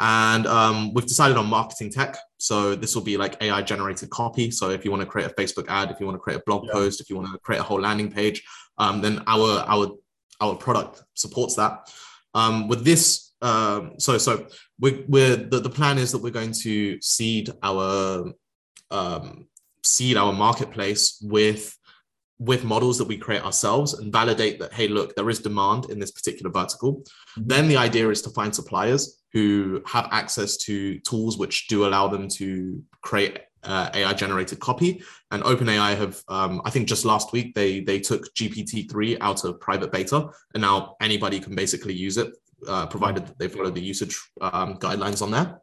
And 0.00 0.46
um, 0.46 0.92
we've 0.92 1.06
decided 1.06 1.36
on 1.36 1.46
marketing 1.46 1.90
tech. 1.90 2.16
So 2.38 2.74
this 2.74 2.94
will 2.94 3.02
be 3.02 3.16
like 3.16 3.40
AI 3.42 3.62
generated 3.62 4.10
copy. 4.10 4.50
So 4.50 4.70
if 4.70 4.84
you 4.84 4.90
want 4.90 5.02
to 5.02 5.06
create 5.06 5.30
a 5.30 5.34
Facebook 5.34 5.66
ad, 5.68 5.90
if 5.90 6.00
you 6.00 6.06
want 6.06 6.16
to 6.16 6.20
create 6.20 6.40
a 6.40 6.42
blog 6.44 6.64
yeah. 6.66 6.72
post, 6.72 7.00
if 7.00 7.08
you 7.08 7.16
want 7.16 7.32
to 7.32 7.38
create 7.38 7.60
a 7.60 7.62
whole 7.62 7.80
landing 7.80 8.10
page, 8.10 8.42
um, 8.78 9.00
then 9.00 9.22
our 9.26 9.64
our 9.66 9.90
our 10.40 10.54
product 10.56 11.02
supports 11.14 11.54
that. 11.56 11.92
Um, 12.34 12.66
with 12.66 12.84
this 12.84 13.24
um, 13.44 13.92
so 13.98 14.16
so 14.16 14.46
we, 14.80 15.04
we're 15.06 15.36
the, 15.36 15.60
the 15.60 15.70
plan 15.70 15.98
is 15.98 16.12
that 16.12 16.22
we're 16.22 16.30
going 16.30 16.52
to 16.62 17.00
seed 17.02 17.50
our 17.62 18.32
um, 18.90 19.48
seed 19.82 20.16
our 20.16 20.32
marketplace 20.32 21.18
with 21.22 21.76
with 22.38 22.64
models 22.64 22.98
that 22.98 23.06
we 23.06 23.18
create 23.18 23.44
ourselves 23.44 23.94
and 23.94 24.10
validate 24.10 24.58
that 24.58 24.72
hey 24.72 24.88
look 24.88 25.14
there 25.14 25.28
is 25.28 25.40
demand 25.40 25.90
in 25.90 25.98
this 25.98 26.10
particular 26.10 26.50
vertical 26.50 26.96
mm-hmm. 26.96 27.42
then 27.46 27.68
the 27.68 27.76
idea 27.76 28.08
is 28.08 28.22
to 28.22 28.30
find 28.30 28.54
suppliers 28.54 29.22
who 29.34 29.82
have 29.86 30.08
access 30.12 30.56
to 30.56 30.98
tools 31.00 31.36
which 31.36 31.68
do 31.68 31.86
allow 31.86 32.08
them 32.08 32.28
to 32.28 32.82
create 33.02 33.40
uh, 33.64 33.90
AI 33.92 34.12
generated 34.14 34.60
copy. 34.60 35.02
And 35.30 35.42
OpenAI 35.42 35.96
have, 35.96 36.22
um, 36.28 36.62
I 36.64 36.70
think, 36.70 36.88
just 36.88 37.04
last 37.04 37.32
week 37.32 37.54
they 37.54 37.80
they 37.80 38.00
took 38.00 38.34
GPT 38.34 38.90
three 38.90 39.18
out 39.18 39.44
of 39.44 39.60
private 39.60 39.92
beta, 39.92 40.30
and 40.54 40.62
now 40.62 40.96
anybody 41.00 41.40
can 41.40 41.54
basically 41.54 41.94
use 41.94 42.16
it 42.16 42.32
uh, 42.68 42.86
provided 42.86 43.26
that 43.26 43.38
they 43.38 43.48
follow 43.48 43.70
the 43.70 43.80
usage 43.80 44.20
um, 44.40 44.76
guidelines 44.78 45.22
on 45.22 45.30
there. 45.30 45.60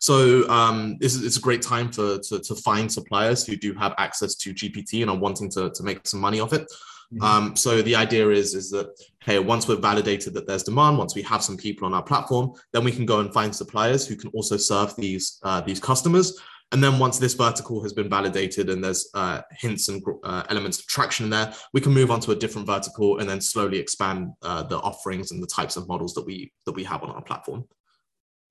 So 0.00 0.48
um, 0.48 0.96
is 1.00 1.22
it's 1.22 1.36
a 1.36 1.40
great 1.40 1.62
time 1.62 1.92
for 1.92 2.18
to, 2.18 2.38
to 2.40 2.54
find 2.56 2.90
suppliers 2.90 3.46
who 3.46 3.56
do 3.56 3.74
have 3.74 3.94
access 3.98 4.34
to 4.36 4.54
GPT 4.54 5.02
and 5.02 5.10
are 5.10 5.18
wanting 5.18 5.50
to, 5.50 5.70
to 5.70 5.82
make 5.82 6.06
some 6.06 6.20
money 6.20 6.40
off 6.40 6.52
it. 6.54 6.70
Mm-hmm. 7.12 7.22
Um, 7.22 7.56
so 7.56 7.82
the 7.82 7.94
idea 7.94 8.28
is 8.30 8.54
is 8.54 8.70
that 8.70 8.88
hey, 9.20 9.38
once 9.38 9.68
we've 9.68 9.78
validated 9.78 10.34
that 10.34 10.46
there's 10.46 10.62
demand, 10.62 10.98
once 10.98 11.14
we 11.14 11.22
have 11.22 11.42
some 11.42 11.56
people 11.56 11.86
on 11.86 11.94
our 11.94 12.02
platform, 12.02 12.52
then 12.72 12.84
we 12.84 12.92
can 12.92 13.06
go 13.06 13.20
and 13.20 13.32
find 13.32 13.54
suppliers 13.54 14.06
who 14.06 14.16
can 14.16 14.30
also 14.30 14.56
serve 14.56 14.94
these 14.96 15.38
uh, 15.42 15.60
these 15.60 15.80
customers. 15.80 16.38
And 16.72 16.82
then 16.82 16.98
once 16.98 17.18
this 17.18 17.34
vertical 17.34 17.80
has 17.84 17.92
been 17.92 18.08
validated 18.10 18.70
and 18.70 18.82
there's 18.82 19.08
uh, 19.14 19.40
hints 19.52 19.88
and 19.88 20.02
uh, 20.24 20.42
elements 20.48 20.80
of 20.80 20.86
traction 20.86 21.30
there, 21.30 21.54
we 21.72 21.80
can 21.80 21.92
move 21.92 22.10
on 22.10 22.18
to 22.20 22.32
a 22.32 22.34
different 22.34 22.66
vertical 22.66 23.18
and 23.20 23.30
then 23.30 23.40
slowly 23.40 23.78
expand 23.78 24.32
uh, 24.42 24.64
the 24.64 24.78
offerings 24.78 25.30
and 25.30 25.40
the 25.40 25.46
types 25.46 25.76
of 25.76 25.86
models 25.86 26.12
that 26.14 26.26
we 26.26 26.52
that 26.64 26.72
we 26.72 26.82
have 26.82 27.04
on 27.04 27.10
our 27.10 27.22
platform. 27.22 27.64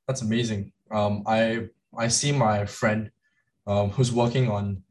That's 0.07 0.21
amazing. 0.21 0.71
Um, 0.91 1.23
I 1.27 1.67
I 1.97 2.07
see 2.07 2.31
my 2.31 2.65
friend 2.65 3.11
um, 3.67 3.89
who's 3.89 4.13
working 4.13 4.49
on 4.49 4.83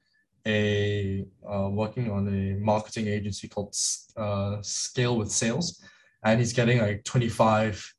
a 0.46 1.24
uh, 1.48 1.68
working 1.70 2.10
on 2.10 2.28
a 2.28 2.58
marketing 2.60 3.08
agency 3.08 3.48
called 3.48 3.74
uh, 4.16 4.58
Scale 4.62 5.16
with 5.16 5.30
Sales, 5.30 5.82
and 6.24 6.38
he's 6.38 6.52
getting 6.52 6.78
like 6.78 7.04
25, 7.04 7.94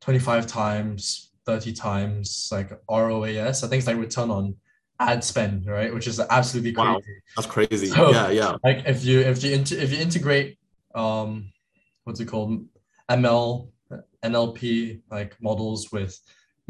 25 0.00 0.46
times, 0.46 1.32
30 1.46 1.72
times 1.72 2.48
like 2.50 2.70
ROAS. 2.90 3.62
I 3.62 3.68
think 3.68 3.80
it's 3.80 3.86
like 3.86 3.98
return 3.98 4.30
on 4.30 4.56
ad 4.98 5.24
spend, 5.24 5.66
right? 5.66 5.92
Which 5.92 6.06
is 6.06 6.20
absolutely 6.20 6.72
crazy. 6.72 6.88
Wow, 6.88 7.00
that's 7.36 7.46
crazy. 7.46 7.86
So, 7.86 8.10
yeah, 8.12 8.30
yeah. 8.30 8.56
Like 8.64 8.84
if 8.86 9.04
you 9.04 9.20
if 9.20 9.42
you 9.42 9.52
if 9.52 9.92
you 9.92 9.98
integrate 9.98 10.58
um, 10.94 11.50
what's 12.04 12.20
it 12.20 12.26
called, 12.26 12.64
ML, 13.10 13.68
NLP 14.24 15.00
like 15.10 15.36
models 15.40 15.90
with 15.90 16.18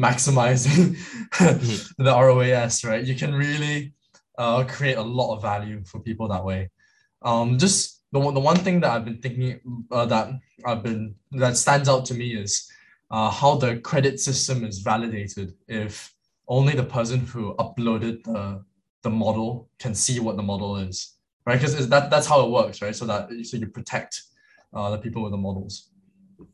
maximizing 0.00 0.96
mm-hmm. 1.32 2.02
the 2.02 2.10
ROAS, 2.10 2.84
right? 2.84 3.04
You 3.04 3.14
can 3.14 3.34
really 3.34 3.92
uh, 4.40 4.64
create 4.64 4.96
a 4.96 5.02
lot 5.18 5.34
of 5.34 5.42
value 5.42 5.84
for 5.84 6.00
people 6.00 6.26
that 6.26 6.42
way. 6.42 6.70
Um, 7.20 7.58
just 7.58 8.02
the, 8.10 8.18
the 8.18 8.40
one 8.40 8.56
thing 8.56 8.80
that 8.80 8.90
I've 8.90 9.04
been 9.04 9.20
thinking 9.20 9.60
uh, 9.90 10.06
that 10.06 10.30
I've 10.64 10.82
been 10.82 11.14
that 11.32 11.58
stands 11.58 11.90
out 11.90 12.06
to 12.06 12.14
me 12.14 12.28
is 12.44 12.66
uh, 13.10 13.30
how 13.30 13.56
the 13.56 13.76
credit 13.80 14.18
system 14.18 14.64
is 14.64 14.78
validated 14.78 15.52
if 15.68 16.14
only 16.48 16.74
the 16.74 16.84
person 16.84 17.20
who 17.20 17.54
uploaded 17.56 18.24
the 18.24 18.64
the 19.02 19.10
model 19.10 19.68
can 19.78 19.94
see 19.94 20.20
what 20.20 20.36
the 20.36 20.42
model 20.42 20.76
is, 20.76 21.16
right? 21.44 21.60
Because 21.60 21.88
that 21.90 22.10
that's 22.10 22.26
how 22.26 22.40
it 22.46 22.50
works, 22.50 22.80
right? 22.80 22.96
So 22.96 23.04
that 23.04 23.28
so 23.44 23.58
you 23.58 23.66
protect 23.66 24.22
uh, 24.72 24.90
the 24.90 24.98
people 24.98 25.22
with 25.22 25.32
the 25.32 25.44
models 25.48 25.90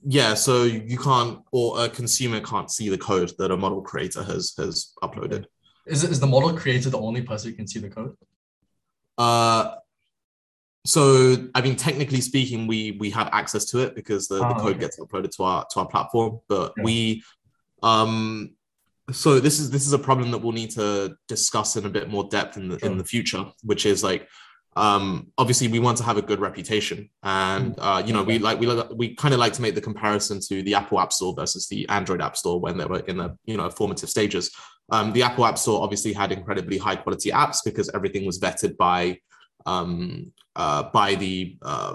yeah 0.05 0.35
so 0.35 0.65
you 0.65 0.99
can't 0.99 1.39
or 1.53 1.85
a 1.85 1.89
consumer 1.89 2.41
can't 2.41 2.73
see 2.73 2.89
the 2.89 2.99
code 2.99 3.33
that 3.39 3.53
a 3.53 3.57
model 3.57 3.81
creator 3.81 4.21
has 4.21 4.53
has 4.59 4.93
uploaded 5.01 5.47
is, 5.87 6.05
is 6.05 6.21
the 6.21 6.27
model 6.27 6.57
creator 6.57 6.91
the 6.91 6.99
only 6.99 7.23
person 7.23 7.51
who 7.51 7.57
can 7.57 7.67
see 7.67 7.79
the 7.79 7.89
code 7.89 8.15
uh 9.19 9.75
so 10.85 11.37
i 11.55 11.61
mean 11.61 11.77
technically 11.77 12.21
speaking 12.21 12.67
we 12.67 12.93
we 13.01 13.11
have 13.11 13.29
access 13.33 13.65
to 13.65 13.79
it 13.79 13.95
because 13.95 14.29
the, 14.29 14.37
the 14.37 14.45
ah, 14.45 14.59
code 14.59 14.73
okay. 14.73 14.81
gets 14.81 14.99
uploaded 15.01 15.31
to 15.35 15.43
our 15.43 15.67
to 15.71 15.81
our 15.81 15.87
platform 15.87 16.39
but 16.49 16.73
yeah. 16.77 16.85
we 16.85 17.23
um 17.83 18.51
so 19.13 19.39
this 19.41 19.61
is 19.61 19.71
this 19.71 19.87
is 19.87 19.93
a 19.93 19.99
problem 19.99 20.31
that 20.31 20.39
we'll 20.39 20.53
need 20.53 20.71
to 20.71 21.17
discuss 21.29 21.77
in 21.77 21.87
a 21.87 21.91
bit 21.91 22.09
more 22.09 22.25
depth 22.29 22.57
in 22.57 22.69
the 22.69 22.79
sure. 22.79 22.91
in 22.91 22.99
the 22.99 23.05
future 23.05 23.45
which 23.63 23.87
is 23.87 24.03
like 24.03 24.29
um, 24.77 25.33
obviously 25.39 25.69
we 25.69 25.79
want 25.79 25.97
to 25.97 26.05
have 26.05 26.19
a 26.19 26.23
good 26.23 26.39
reputation 26.39 27.09
and 27.23 27.77
mm. 27.77 27.79
uh, 27.79 28.03
you 28.05 28.13
know 28.13 28.23
we 28.23 28.39
like 28.39 28.61
we 28.61 28.67
we 28.95 29.15
kind 29.15 29.33
of 29.33 29.41
like 29.41 29.55
to 29.55 29.63
make 29.63 29.75
the 29.75 29.81
comparison 29.81 30.39
to 30.49 30.63
the 30.63 30.75
apple 30.75 31.01
app 31.01 31.15
store 31.15 31.35
versus 31.35 31.67
the 31.67 31.89
android 31.89 32.21
app 32.21 32.37
store 32.37 32.61
when 32.61 32.77
they 32.77 32.85
were 32.85 32.99
in 33.01 33.17
the 33.17 33.35
you 33.47 33.57
know 33.57 33.71
formative 33.71 34.11
stages 34.11 34.51
um, 34.91 35.13
the 35.13 35.23
apple 35.23 35.45
app 35.47 35.59
store 35.59 35.83
obviously 35.83 36.13
had 36.13 36.33
incredibly 36.33 36.79
high 36.79 36.97
quality 36.97 37.31
apps 37.31 37.59
because 37.65 37.91
everything 37.95 38.25
was 38.25 38.39
vetted 38.39 38.77
by 38.77 39.19
um, 39.67 40.33
uh, 40.55 40.85
by 40.93 41.15
the 41.15 41.57
uh, 41.63 41.95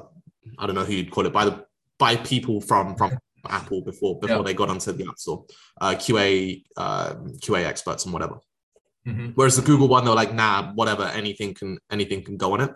i 0.59 0.65
don't 0.65 0.75
know 0.75 0.83
who 0.83 0.93
you'd 0.93 1.11
call 1.11 1.25
it 1.25 1.33
by 1.33 1.45
the 1.45 1.65
by 1.97 2.15
people 2.15 2.59
from 2.61 2.95
from 2.95 3.17
apple 3.49 3.81
before 3.81 4.19
before 4.19 4.37
yeah. 4.37 4.43
they 4.43 4.53
got 4.53 4.69
onto 4.69 4.91
the 4.91 5.05
app 5.07 5.17
store 5.17 5.45
uh, 5.81 5.95
qa 5.95 6.63
um, 6.77 7.31
qa 7.41 7.65
experts 7.65 8.05
and 8.05 8.13
whatever 8.13 8.39
Mm-hmm. 9.07 9.29
Whereas 9.35 9.55
the 9.55 9.61
Google 9.63 9.87
one, 9.87 10.05
they're 10.05 10.13
like, 10.13 10.33
nah, 10.33 10.73
whatever, 10.73 11.03
anything 11.03 11.53
can 11.53 11.79
anything 11.91 12.23
can 12.23 12.37
go 12.37 12.53
on 12.53 12.61
it. 12.61 12.71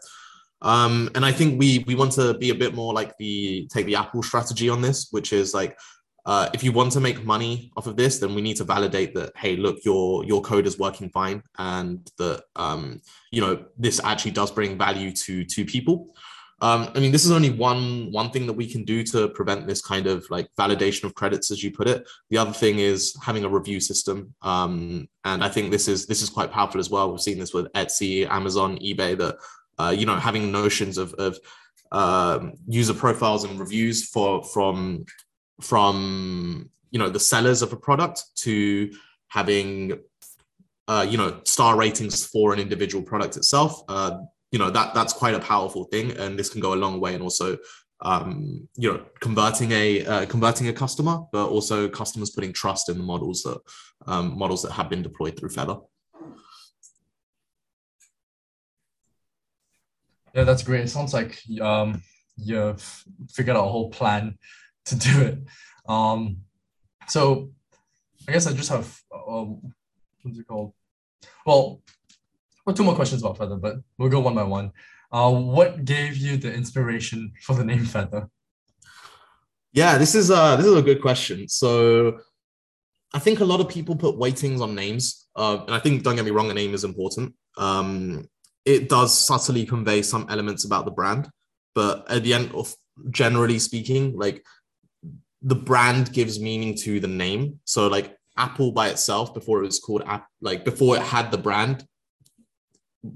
Um, 0.62 1.12
and 1.14 1.26
I 1.26 1.32
think 1.32 1.60
we 1.60 1.84
we 1.88 1.96
want 1.96 2.14
to 2.14 2.34
be 2.36 2.50
a 2.50 2.56
bit 2.56 2.74
more 2.74 2.94
like 2.94 3.16
the 3.18 3.68
take 3.72 3.86
the 3.86 3.96
Apple 3.96 4.24
strategy 4.24 4.70
on 4.70 4.82
this, 4.82 5.10
which 5.12 5.34
is 5.34 5.54
like 5.54 5.78
uh, 6.26 6.50
if 6.54 6.64
you 6.64 6.72
want 6.72 6.92
to 6.92 7.00
make 7.00 7.24
money 7.24 7.72
off 7.78 7.86
of 7.86 7.96
this, 7.96 8.18
then 8.18 8.34
we 8.34 8.42
need 8.42 8.58
to 8.58 8.64
validate 8.64 9.14
that 9.14 9.32
hey, 9.36 9.56
look, 9.56 9.86
your 9.86 10.26
your 10.26 10.42
code 10.42 10.66
is 10.66 10.80
working 10.80 11.10
fine, 11.10 11.44
and 11.60 12.12
that 12.18 12.44
um, 12.56 13.00
you 13.32 13.42
know 13.42 13.64
this 13.78 14.02
actually 14.04 14.32
does 14.32 14.52
bring 14.52 14.78
value 14.78 15.12
to 15.12 15.44
to 15.46 15.66
people. 15.66 16.16
Um, 16.62 16.90
I 16.96 17.00
mean, 17.00 17.12
this 17.12 17.26
is 17.26 17.32
only 17.32 17.52
one 17.52 18.12
one 18.12 18.32
thing 18.32 18.48
that 18.48 18.54
we 18.54 18.66
can 18.66 18.86
do 18.86 19.04
to 19.04 19.28
prevent 19.30 19.68
this 19.68 19.82
kind 19.82 20.08
of 20.08 20.26
like 20.32 20.50
validation 20.58 21.04
of 21.04 21.14
credits, 21.14 21.52
as 21.52 21.64
you 21.64 21.72
put 21.72 21.88
it. 21.88 22.08
The 22.32 22.40
other 22.40 22.54
thing 22.54 22.80
is 22.80 23.16
having 23.22 23.44
a 23.44 23.50
review 23.50 23.80
system, 23.80 24.34
um, 24.42 25.08
and 25.26 25.44
I 25.44 25.50
think 25.50 25.70
this 25.70 25.88
is 25.88 26.08
this 26.08 26.24
is 26.24 26.30
quite 26.30 26.52
powerful 26.52 26.80
as 26.80 26.90
well. 26.90 27.12
We've 27.12 27.22
seen 27.22 27.38
this 27.38 27.54
with 27.54 27.72
Etsy, 27.74 28.28
Amazon, 28.28 28.78
eBay. 28.80 29.16
That 29.16 29.38
uh, 29.78 29.94
you 29.96 30.08
know 30.08 30.16
having 30.16 30.52
notions 30.52 30.98
of 30.98 31.14
of 31.16 31.38
um, 31.92 32.54
user 32.68 32.96
profiles 32.96 33.44
and 33.44 33.60
reviews 33.60 34.10
for 34.10 34.44
from 34.44 35.06
from 35.62 36.70
you 36.92 37.00
know 37.00 37.10
the 37.10 37.20
sellers 37.20 37.62
of 37.62 37.74
a 37.74 37.76
product 37.76 38.24
to 38.36 38.92
having 39.28 40.00
uh, 40.88 41.06
you 41.08 41.18
know 41.18 41.40
star 41.44 41.78
ratings 41.78 42.26
for 42.26 42.54
an 42.54 42.60
individual 42.60 43.04
product 43.04 43.38
itself. 43.38 43.84
Uh, 43.88 44.20
you 44.52 44.60
know 44.60 44.70
that 44.70 44.94
that's 44.94 45.14
quite 45.14 45.34
a 45.34 45.40
powerful 45.40 45.86
thing. 45.86 46.12
And 46.12 46.38
this 46.38 46.50
can 46.50 46.62
go 46.62 46.74
a 46.74 46.76
long 46.76 47.00
way 47.00 47.14
and 47.14 47.24
also 47.24 47.58
um, 48.02 48.68
you 48.76 48.92
know 48.92 49.04
converting 49.20 49.72
a 49.72 50.06
uh, 50.06 50.26
converting 50.26 50.68
a 50.68 50.74
customer 50.74 51.20
but 51.32 51.48
also 51.48 51.90
customers 51.90 52.30
putting 52.30 52.54
trust 52.54 52.90
in 52.90 52.98
the 52.98 53.04
models 53.04 53.44
that 53.44 53.60
um, 54.08 54.38
models 54.38 54.62
that 54.64 54.72
have 54.72 54.90
been 54.90 55.02
deployed 55.02 55.38
through 55.38 55.50
feather. 55.50 55.78
Yeah 60.34 60.44
that's 60.44 60.64
great. 60.64 60.82
It 60.82 60.90
sounds 60.90 61.14
like 61.14 61.42
um, 61.62 62.02
you've 62.38 63.04
figured 63.30 63.56
out 63.56 63.66
a 63.66 63.70
whole 63.70 63.90
plan 63.90 64.38
to 64.86 64.96
do 64.96 65.22
it 65.22 65.40
um, 65.88 66.38
so 67.08 67.50
i 68.28 68.32
guess 68.32 68.48
i 68.48 68.54
just 68.54 68.70
have 68.70 69.00
um, 69.28 69.62
what's 70.22 70.40
it 70.40 70.48
called 70.48 70.74
well 71.46 71.82
well, 72.66 72.76
two 72.76 72.84
more 72.84 72.96
questions 72.96 73.22
about 73.22 73.38
Feather, 73.38 73.58
but 73.58 73.76
we'll 73.98 74.10
go 74.10 74.20
one 74.20 74.34
by 74.34 74.44
one. 74.44 74.72
Uh, 75.12 75.32
what 75.32 75.86
gave 75.86 76.18
you 76.18 76.36
the 76.36 76.52
inspiration 76.52 77.32
for 77.42 77.56
the 77.56 77.64
name 77.64 77.86
Feather? 77.86 78.28
Yeah, 79.72 79.98
this 79.98 80.16
is 80.16 80.32
uh 80.32 80.56
this 80.56 80.66
is 80.66 80.76
a 80.76 80.82
good 80.82 81.02
question. 81.02 81.48
So 81.48 82.20
I 83.14 83.20
think 83.20 83.40
a 83.40 83.46
lot 83.46 83.60
of 83.60 83.70
people 83.70 83.96
put 83.96 84.18
weightings 84.18 84.62
on 84.62 84.74
names, 84.74 85.28
uh, 85.36 85.60
and 85.66 85.76
I 85.76 85.80
think 85.80 86.04
don't 86.04 86.16
get 86.16 86.26
me 86.26 86.32
wrong, 86.32 86.50
a 86.50 86.54
name 86.54 86.74
is 86.74 86.84
important. 86.84 87.36
Um, 87.58 88.28
it 88.66 88.90
does 88.90 89.18
subtly 89.18 89.66
convey 89.66 90.02
some 90.02 90.26
elements 90.30 90.66
about 90.66 90.86
the 90.86 90.92
brand, 90.92 91.30
but 91.76 92.10
at 92.10 92.24
the 92.24 92.34
end 92.34 92.52
of 92.54 92.74
generally 93.12 93.60
speaking, 93.60 94.18
like 94.18 94.44
the 95.46 95.56
brand 95.56 96.12
gives 96.12 96.40
meaning 96.40 96.76
to 96.76 97.00
the 97.00 97.08
name. 97.08 97.60
So 97.66 97.88
like 97.88 98.18
Apple 98.36 98.72
by 98.72 98.90
itself, 98.90 99.34
before 99.34 99.60
it 99.60 99.68
was 99.68 99.80
called 99.80 100.04
app, 100.06 100.28
like 100.42 100.66
before 100.66 100.98
it 100.98 101.04
had 101.04 101.32
the 101.32 101.38
brand, 101.38 101.86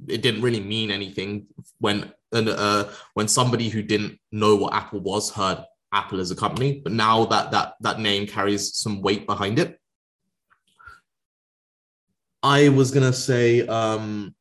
it 0.08 0.22
didn't 0.22 0.44
really 0.44 0.60
mean 0.60 0.92
anything 0.92 1.48
when 1.80 2.14
uh, 2.32 2.84
when 3.16 3.28
somebody 3.28 3.70
who 3.70 3.82
didn't 3.82 4.20
know 4.32 4.56
what 4.56 4.74
Apple 4.74 5.00
was 5.00 5.32
heard 5.32 5.66
Apple 5.92 6.20
as 6.20 6.30
a 6.30 6.36
company. 6.36 6.80
But 6.84 6.94
now 6.94 7.26
that 7.26 7.50
that 7.50 7.74
that 7.82 8.00
name 8.00 8.28
carries 8.28 8.76
some 8.76 9.02
weight 9.02 9.26
behind 9.26 9.58
it. 9.58 9.80
I 12.44 12.70
was 12.70 12.92
gonna 12.92 13.12
say, 13.12 13.66
um, 13.66 14.36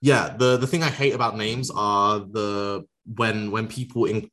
yeah, 0.00 0.34
the 0.34 0.56
the 0.56 0.66
thing 0.66 0.82
I 0.82 0.88
hate 0.88 1.14
about 1.14 1.36
names 1.36 1.70
are 1.70 2.20
the 2.20 2.86
when 3.16 3.50
when 3.50 3.68
people 3.68 4.06
in 4.06 4.30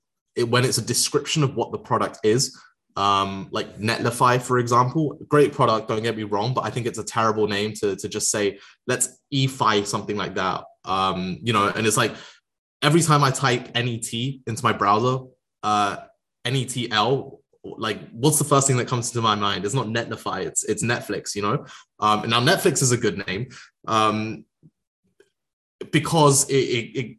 when 0.47 0.63
it's 0.63 0.77
a 0.77 0.81
description 0.81 1.43
of 1.43 1.55
what 1.55 1.73
the 1.73 1.77
product 1.77 2.19
is 2.23 2.57
um, 2.95 3.49
like 3.51 3.77
Netlify, 3.77 4.41
for 4.41 4.57
example, 4.59 5.17
great 5.27 5.51
product. 5.51 5.87
Don't 5.87 6.03
get 6.03 6.15
me 6.15 6.23
wrong, 6.23 6.53
but 6.53 6.65
I 6.65 6.69
think 6.69 6.85
it's 6.85 6.99
a 6.99 7.03
terrible 7.03 7.47
name 7.47 7.73
to 7.81 7.95
to 7.95 8.07
just 8.07 8.31
say 8.31 8.59
let's 8.87 9.19
EFI 9.33 9.85
something 9.85 10.15
like 10.15 10.35
that. 10.35 10.63
Um, 10.85 11.39
you 11.41 11.51
know, 11.51 11.67
and 11.67 11.85
it's 11.85 11.97
like 11.97 12.13
every 12.81 13.01
time 13.01 13.23
I 13.23 13.31
type 13.31 13.73
NET 13.75 14.13
into 14.13 14.63
my 14.63 14.71
browser, 14.71 15.25
uh, 15.63 15.97
NETL, 16.45 17.39
like 17.63 18.09
what's 18.11 18.37
the 18.37 18.43
first 18.45 18.67
thing 18.67 18.77
that 18.77 18.87
comes 18.87 19.11
to 19.11 19.21
my 19.21 19.35
mind? 19.35 19.65
It's 19.65 19.73
not 19.73 19.87
Netlify, 19.87 20.45
it's 20.45 20.63
it's 20.63 20.83
Netflix. 20.83 21.35
You 21.35 21.41
know, 21.41 21.65
um, 21.99 22.21
and 22.21 22.29
now 22.29 22.39
Netflix 22.39 22.81
is 22.81 22.91
a 22.91 22.97
good 22.97 23.25
name 23.27 23.49
um, 23.87 24.45
because 25.91 26.49
it, 26.49 26.55
it, 26.55 26.97
it 26.97 27.17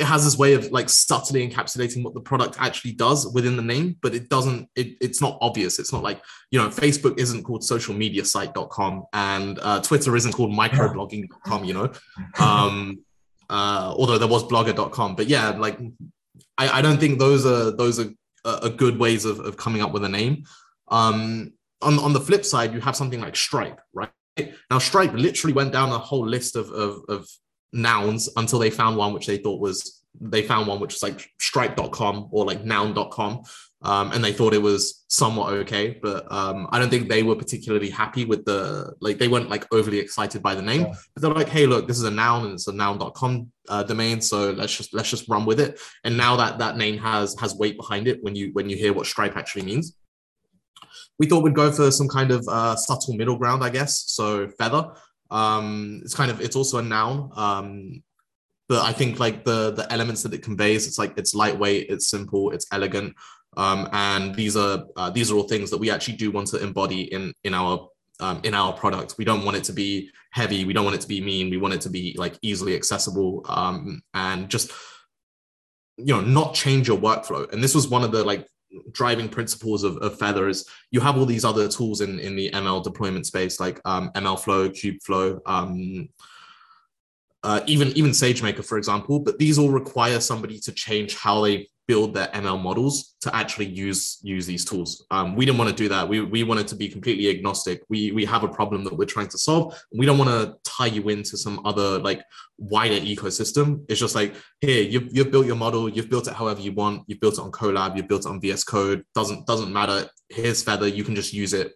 it 0.00 0.06
has 0.06 0.24
this 0.24 0.38
way 0.38 0.54
of 0.54 0.72
like 0.72 0.88
subtly 0.88 1.46
encapsulating 1.46 2.02
what 2.02 2.14
the 2.14 2.20
product 2.20 2.56
actually 2.58 2.92
does 2.92 3.30
within 3.34 3.54
the 3.54 3.62
name, 3.62 3.96
but 4.00 4.14
it 4.14 4.30
doesn't, 4.30 4.66
it, 4.74 4.96
it's 5.02 5.20
not 5.20 5.36
obvious. 5.42 5.78
It's 5.78 5.92
not 5.92 6.02
like, 6.02 6.22
you 6.50 6.58
know, 6.58 6.68
Facebook 6.68 7.18
isn't 7.18 7.42
called 7.42 7.62
social 7.62 7.94
media 7.94 8.24
site.com 8.24 9.04
and 9.12 9.58
uh, 9.60 9.82
Twitter 9.82 10.16
isn't 10.16 10.32
called 10.32 10.52
microblogging.com, 10.52 11.64
you 11.64 11.74
know, 11.74 11.92
um, 12.38 13.00
uh, 13.50 13.92
although 13.94 14.16
there 14.16 14.26
was 14.26 14.42
blogger.com, 14.44 15.16
but 15.16 15.26
yeah, 15.26 15.50
like, 15.50 15.78
I, 16.56 16.78
I 16.78 16.82
don't 16.82 16.98
think 16.98 17.18
those 17.18 17.44
are, 17.44 17.70
those 17.70 18.00
are, 18.00 18.10
are 18.46 18.70
good 18.70 18.98
ways 18.98 19.26
of, 19.26 19.40
of 19.40 19.58
coming 19.58 19.82
up 19.82 19.92
with 19.92 20.04
a 20.04 20.08
name. 20.08 20.44
Um, 20.88 21.52
on, 21.82 21.98
on 21.98 22.14
the 22.14 22.20
flip 22.20 22.46
side, 22.46 22.72
you 22.72 22.80
have 22.80 22.96
something 22.96 23.20
like 23.20 23.36
Stripe, 23.36 23.82
right? 23.92 24.10
Now, 24.70 24.78
Stripe 24.78 25.12
literally 25.12 25.52
went 25.52 25.72
down 25.72 25.90
a 25.90 25.98
whole 25.98 26.26
list 26.26 26.56
of, 26.56 26.70
of, 26.70 27.02
of 27.10 27.28
nouns 27.72 28.28
until 28.36 28.58
they 28.58 28.70
found 28.70 28.96
one 28.96 29.12
which 29.12 29.26
they 29.26 29.38
thought 29.38 29.60
was 29.60 30.02
they 30.20 30.42
found 30.42 30.66
one 30.66 30.80
which 30.80 30.94
was 30.94 31.02
like 31.02 31.30
stripe.com 31.38 32.28
or 32.32 32.44
like 32.44 32.64
noun.com 32.64 33.42
um, 33.82 34.12
and 34.12 34.22
they 34.22 34.32
thought 34.32 34.52
it 34.52 34.60
was 34.60 35.04
somewhat 35.08 35.52
okay 35.52 35.98
but 36.02 36.30
um, 36.32 36.68
i 36.72 36.78
don't 36.78 36.90
think 36.90 37.08
they 37.08 37.22
were 37.22 37.36
particularly 37.36 37.88
happy 37.88 38.24
with 38.24 38.44
the 38.44 38.92
like 39.00 39.18
they 39.18 39.28
weren't 39.28 39.48
like 39.48 39.66
overly 39.72 39.98
excited 39.98 40.42
by 40.42 40.54
the 40.54 40.62
name. 40.62 40.82
Yeah. 40.82 40.94
but 41.14 41.22
they're 41.22 41.32
like 41.32 41.48
hey 41.48 41.66
look 41.66 41.86
this 41.86 41.96
is 41.96 42.04
a 42.04 42.10
noun 42.10 42.44
and 42.44 42.54
it's 42.54 42.66
a 42.66 42.72
noun.com 42.72 43.50
uh, 43.70 43.84
domain 43.84 44.20
so 44.20 44.50
let's 44.50 44.76
just 44.76 44.92
let's 44.92 45.08
just 45.08 45.28
run 45.28 45.46
with 45.46 45.60
it. 45.60 45.80
And 46.04 46.16
now 46.16 46.36
that 46.36 46.58
that 46.58 46.76
name 46.76 46.98
has 46.98 47.38
has 47.38 47.54
weight 47.54 47.76
behind 47.76 48.08
it 48.08 48.22
when 48.22 48.34
you 48.34 48.50
when 48.52 48.68
you 48.68 48.76
hear 48.76 48.92
what 48.92 49.06
stripe 49.06 49.36
actually 49.36 49.62
means. 49.62 49.96
We 51.18 51.26
thought 51.26 51.44
we'd 51.44 51.54
go 51.54 51.70
for 51.70 51.90
some 51.90 52.08
kind 52.08 52.30
of 52.32 52.46
uh, 52.48 52.74
subtle 52.76 53.14
middle 53.14 53.36
ground 53.36 53.62
i 53.62 53.70
guess. 53.70 54.04
So 54.08 54.48
feather 54.58 54.90
um, 55.30 56.00
it's 56.04 56.14
kind 56.14 56.30
of 56.30 56.40
it's 56.40 56.56
also 56.56 56.78
a 56.78 56.82
noun. 56.82 57.30
Um, 57.34 58.02
but 58.68 58.82
I 58.84 58.92
think 58.92 59.18
like 59.18 59.44
the 59.44 59.72
the 59.72 59.90
elements 59.92 60.22
that 60.22 60.34
it 60.34 60.42
conveys, 60.42 60.86
it's 60.86 60.98
like 60.98 61.16
it's 61.16 61.34
lightweight, 61.34 61.86
it's 61.90 62.08
simple, 62.08 62.52
it's 62.52 62.66
elegant, 62.72 63.14
um, 63.56 63.88
and 63.92 64.34
these 64.34 64.56
are 64.56 64.84
uh, 64.96 65.10
these 65.10 65.30
are 65.30 65.36
all 65.36 65.48
things 65.48 65.70
that 65.70 65.78
we 65.78 65.90
actually 65.90 66.16
do 66.16 66.30
want 66.30 66.46
to 66.48 66.62
embody 66.62 67.12
in 67.12 67.32
in 67.44 67.54
our 67.54 67.88
um, 68.20 68.40
in 68.44 68.54
our 68.54 68.72
product. 68.72 69.16
We 69.18 69.24
don't 69.24 69.44
want 69.44 69.56
it 69.56 69.64
to 69.64 69.72
be 69.72 70.10
heavy. 70.30 70.64
We 70.64 70.72
don't 70.72 70.84
want 70.84 70.96
it 70.96 71.00
to 71.02 71.08
be 71.08 71.20
mean. 71.20 71.50
We 71.50 71.56
want 71.56 71.74
it 71.74 71.80
to 71.82 71.90
be 71.90 72.14
like 72.18 72.38
easily 72.42 72.76
accessible 72.76 73.44
um, 73.48 74.02
and 74.14 74.48
just 74.48 74.70
you 75.96 76.14
know 76.14 76.20
not 76.20 76.54
change 76.54 76.86
your 76.86 76.98
workflow. 76.98 77.52
And 77.52 77.62
this 77.62 77.74
was 77.74 77.88
one 77.88 78.04
of 78.04 78.12
the 78.12 78.24
like 78.24 78.46
driving 78.92 79.28
principles 79.28 79.84
of, 79.84 79.96
of 79.98 80.18
Feather 80.18 80.48
is 80.48 80.68
you 80.90 81.00
have 81.00 81.16
all 81.16 81.26
these 81.26 81.44
other 81.44 81.68
tools 81.68 82.00
in, 82.00 82.18
in 82.18 82.36
the 82.36 82.50
ML 82.50 82.82
deployment 82.82 83.26
space 83.26 83.60
like 83.60 83.80
um, 83.84 84.10
MLflow, 84.14 84.70
Kubeflow, 84.70 85.40
um, 85.46 86.08
uh, 87.42 87.60
even 87.66 87.88
even 87.88 88.10
SageMaker, 88.10 88.64
for 88.64 88.78
example. 88.78 89.20
But 89.20 89.38
these 89.38 89.58
all 89.58 89.70
require 89.70 90.20
somebody 90.20 90.58
to 90.60 90.72
change 90.72 91.16
how 91.16 91.42
they 91.42 91.68
build 91.90 92.14
their 92.14 92.28
ML 92.28 92.62
models 92.62 93.16
to 93.20 93.34
actually 93.34 93.66
use 93.66 94.20
use 94.22 94.46
these 94.46 94.64
tools. 94.64 95.04
Um, 95.10 95.34
we 95.34 95.44
didn't 95.44 95.58
want 95.58 95.70
to 95.70 95.82
do 95.82 95.88
that. 95.88 96.08
We, 96.08 96.20
we 96.20 96.44
wanted 96.44 96.68
to 96.68 96.76
be 96.76 96.88
completely 96.88 97.28
agnostic. 97.34 97.82
We 97.88 98.12
we 98.12 98.24
have 98.26 98.44
a 98.44 98.52
problem 98.58 98.84
that 98.84 98.96
we're 98.96 99.12
trying 99.16 99.30
to 99.34 99.38
solve. 99.38 99.64
We 100.00 100.06
don't 100.06 100.20
want 100.22 100.30
to 100.30 100.42
tie 100.62 100.92
you 100.96 101.08
into 101.08 101.36
some 101.36 101.56
other 101.70 101.98
like 101.98 102.20
wider 102.58 103.00
ecosystem. 103.12 103.66
It's 103.88 103.98
just 103.98 104.14
like 104.14 104.36
here 104.60 104.82
you've, 104.92 105.08
you've 105.14 105.32
built 105.32 105.46
your 105.46 105.56
model. 105.66 105.88
You've 105.88 106.10
built 106.14 106.28
it 106.28 106.34
however 106.34 106.60
you 106.60 106.72
want. 106.82 107.02
You've 107.08 107.22
built 107.24 107.38
it 107.38 107.40
on 107.40 107.50
Colab. 107.50 107.96
You've 107.96 108.06
built 108.06 108.24
it 108.24 108.28
on 108.28 108.40
VS 108.40 108.62
Code. 108.62 109.04
Doesn't 109.16 109.40
doesn't 109.48 109.72
matter. 109.72 110.08
Here's 110.28 110.62
Feather. 110.62 110.86
You 110.86 111.02
can 111.02 111.16
just 111.16 111.32
use 111.32 111.52
it. 111.54 111.72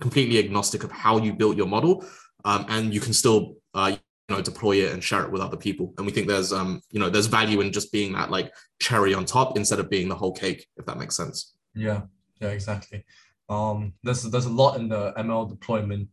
Completely 0.00 0.38
agnostic 0.38 0.82
of 0.82 0.92
how 0.92 1.18
you 1.18 1.34
built 1.34 1.58
your 1.58 1.66
model, 1.66 2.06
um, 2.46 2.64
and 2.70 2.94
you 2.94 3.00
can 3.00 3.12
still 3.12 3.56
uh, 3.74 3.96
know 4.28 4.42
deploy 4.42 4.76
it 4.76 4.92
and 4.92 5.02
share 5.02 5.24
it 5.24 5.32
with 5.32 5.42
other 5.42 5.56
people. 5.56 5.94
And 5.96 6.06
we 6.06 6.12
think 6.12 6.26
there's 6.26 6.52
um 6.52 6.80
you 6.90 7.00
know 7.00 7.10
there's 7.10 7.26
value 7.26 7.60
in 7.60 7.72
just 7.72 7.92
being 7.92 8.12
that 8.12 8.30
like 8.30 8.52
cherry 8.80 9.14
on 9.14 9.24
top 9.24 9.56
instead 9.56 9.78
of 9.78 9.90
being 9.90 10.08
the 10.08 10.14
whole 10.14 10.32
cake 10.32 10.66
if 10.76 10.86
that 10.86 10.98
makes 10.98 11.16
sense. 11.16 11.54
Yeah. 11.74 12.02
Yeah 12.40 12.48
exactly. 12.48 13.04
Um 13.48 13.94
there's 14.02 14.22
there's 14.24 14.46
a 14.46 14.50
lot 14.50 14.78
in 14.78 14.88
the 14.88 15.12
ml 15.18 15.48
deployment 15.48 16.08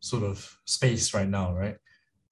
sort 0.00 0.22
of 0.22 0.58
space 0.64 1.12
right 1.12 1.28
now 1.28 1.54
right? 1.54 1.76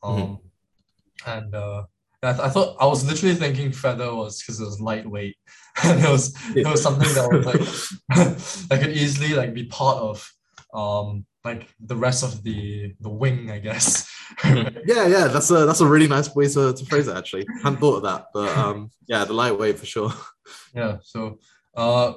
Mm-hmm. 0.02 0.22
um 0.22 0.28
mm-hmm. 0.28 1.30
and 1.30 1.54
uh 1.54 1.84
I, 2.22 2.32
th- 2.32 2.44
I 2.44 2.48
thought 2.48 2.76
I 2.80 2.86
was 2.86 3.04
literally 3.04 3.34
thinking 3.34 3.70
feather 3.70 4.12
was 4.12 4.40
because 4.40 4.60
it 4.60 4.64
was 4.64 4.80
lightweight. 4.80 5.36
And 5.84 6.02
it 6.02 6.08
was 6.08 6.34
it 6.56 6.66
was 6.66 6.82
something 6.82 7.12
that 7.14 7.28
was 7.30 7.44
like 7.44 7.60
that 8.68 8.80
could 8.80 8.96
easily 8.96 9.34
like 9.34 9.52
be 9.52 9.64
part 9.66 9.98
of 9.98 10.26
um 10.76 11.26
like 11.44 11.68
the 11.80 11.96
rest 11.96 12.22
of 12.22 12.42
the 12.42 12.94
the 13.00 13.08
wing, 13.08 13.50
I 13.50 13.58
guess. 13.58 14.10
yeah, 14.44 15.06
yeah, 15.06 15.26
that's 15.28 15.50
a 15.50 15.64
that's 15.64 15.80
a 15.80 15.86
really 15.86 16.08
nice 16.08 16.34
way 16.34 16.48
to, 16.48 16.72
to 16.72 16.84
phrase 16.86 17.08
it. 17.08 17.16
Actually, 17.16 17.46
I 17.48 17.62
hadn't 17.62 17.80
thought 17.80 17.98
of 17.98 18.02
that, 18.02 18.26
but 18.34 18.48
um, 18.56 18.90
yeah, 19.06 19.24
the 19.24 19.32
lightweight 19.32 19.78
for 19.78 19.86
sure. 19.86 20.12
Yeah. 20.72 20.98
So, 21.02 21.40
uh, 21.74 22.12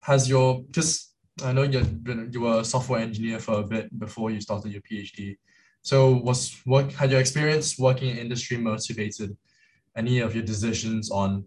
has 0.00 0.28
your 0.28 0.64
just 0.72 1.14
I 1.44 1.52
know 1.52 1.62
you've 1.62 2.32
you 2.32 2.40
were 2.40 2.60
a 2.60 2.64
software 2.64 3.00
engineer 3.00 3.38
for 3.38 3.60
a 3.60 3.62
bit 3.62 3.86
before 3.98 4.32
you 4.32 4.40
started 4.40 4.72
your 4.72 4.82
PhD. 4.82 5.36
So 5.82 6.14
was 6.14 6.60
what 6.64 6.92
had 6.92 7.12
your 7.12 7.20
experience 7.20 7.78
working 7.78 8.10
in 8.10 8.18
industry 8.18 8.56
motivated 8.56 9.36
any 9.96 10.18
of 10.18 10.34
your 10.34 10.44
decisions 10.44 11.10
on 11.10 11.44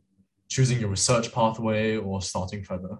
choosing 0.47 0.79
your 0.79 0.89
research 0.89 1.33
pathway 1.33 1.97
or 1.97 2.21
starting 2.21 2.63
Feather? 2.63 2.99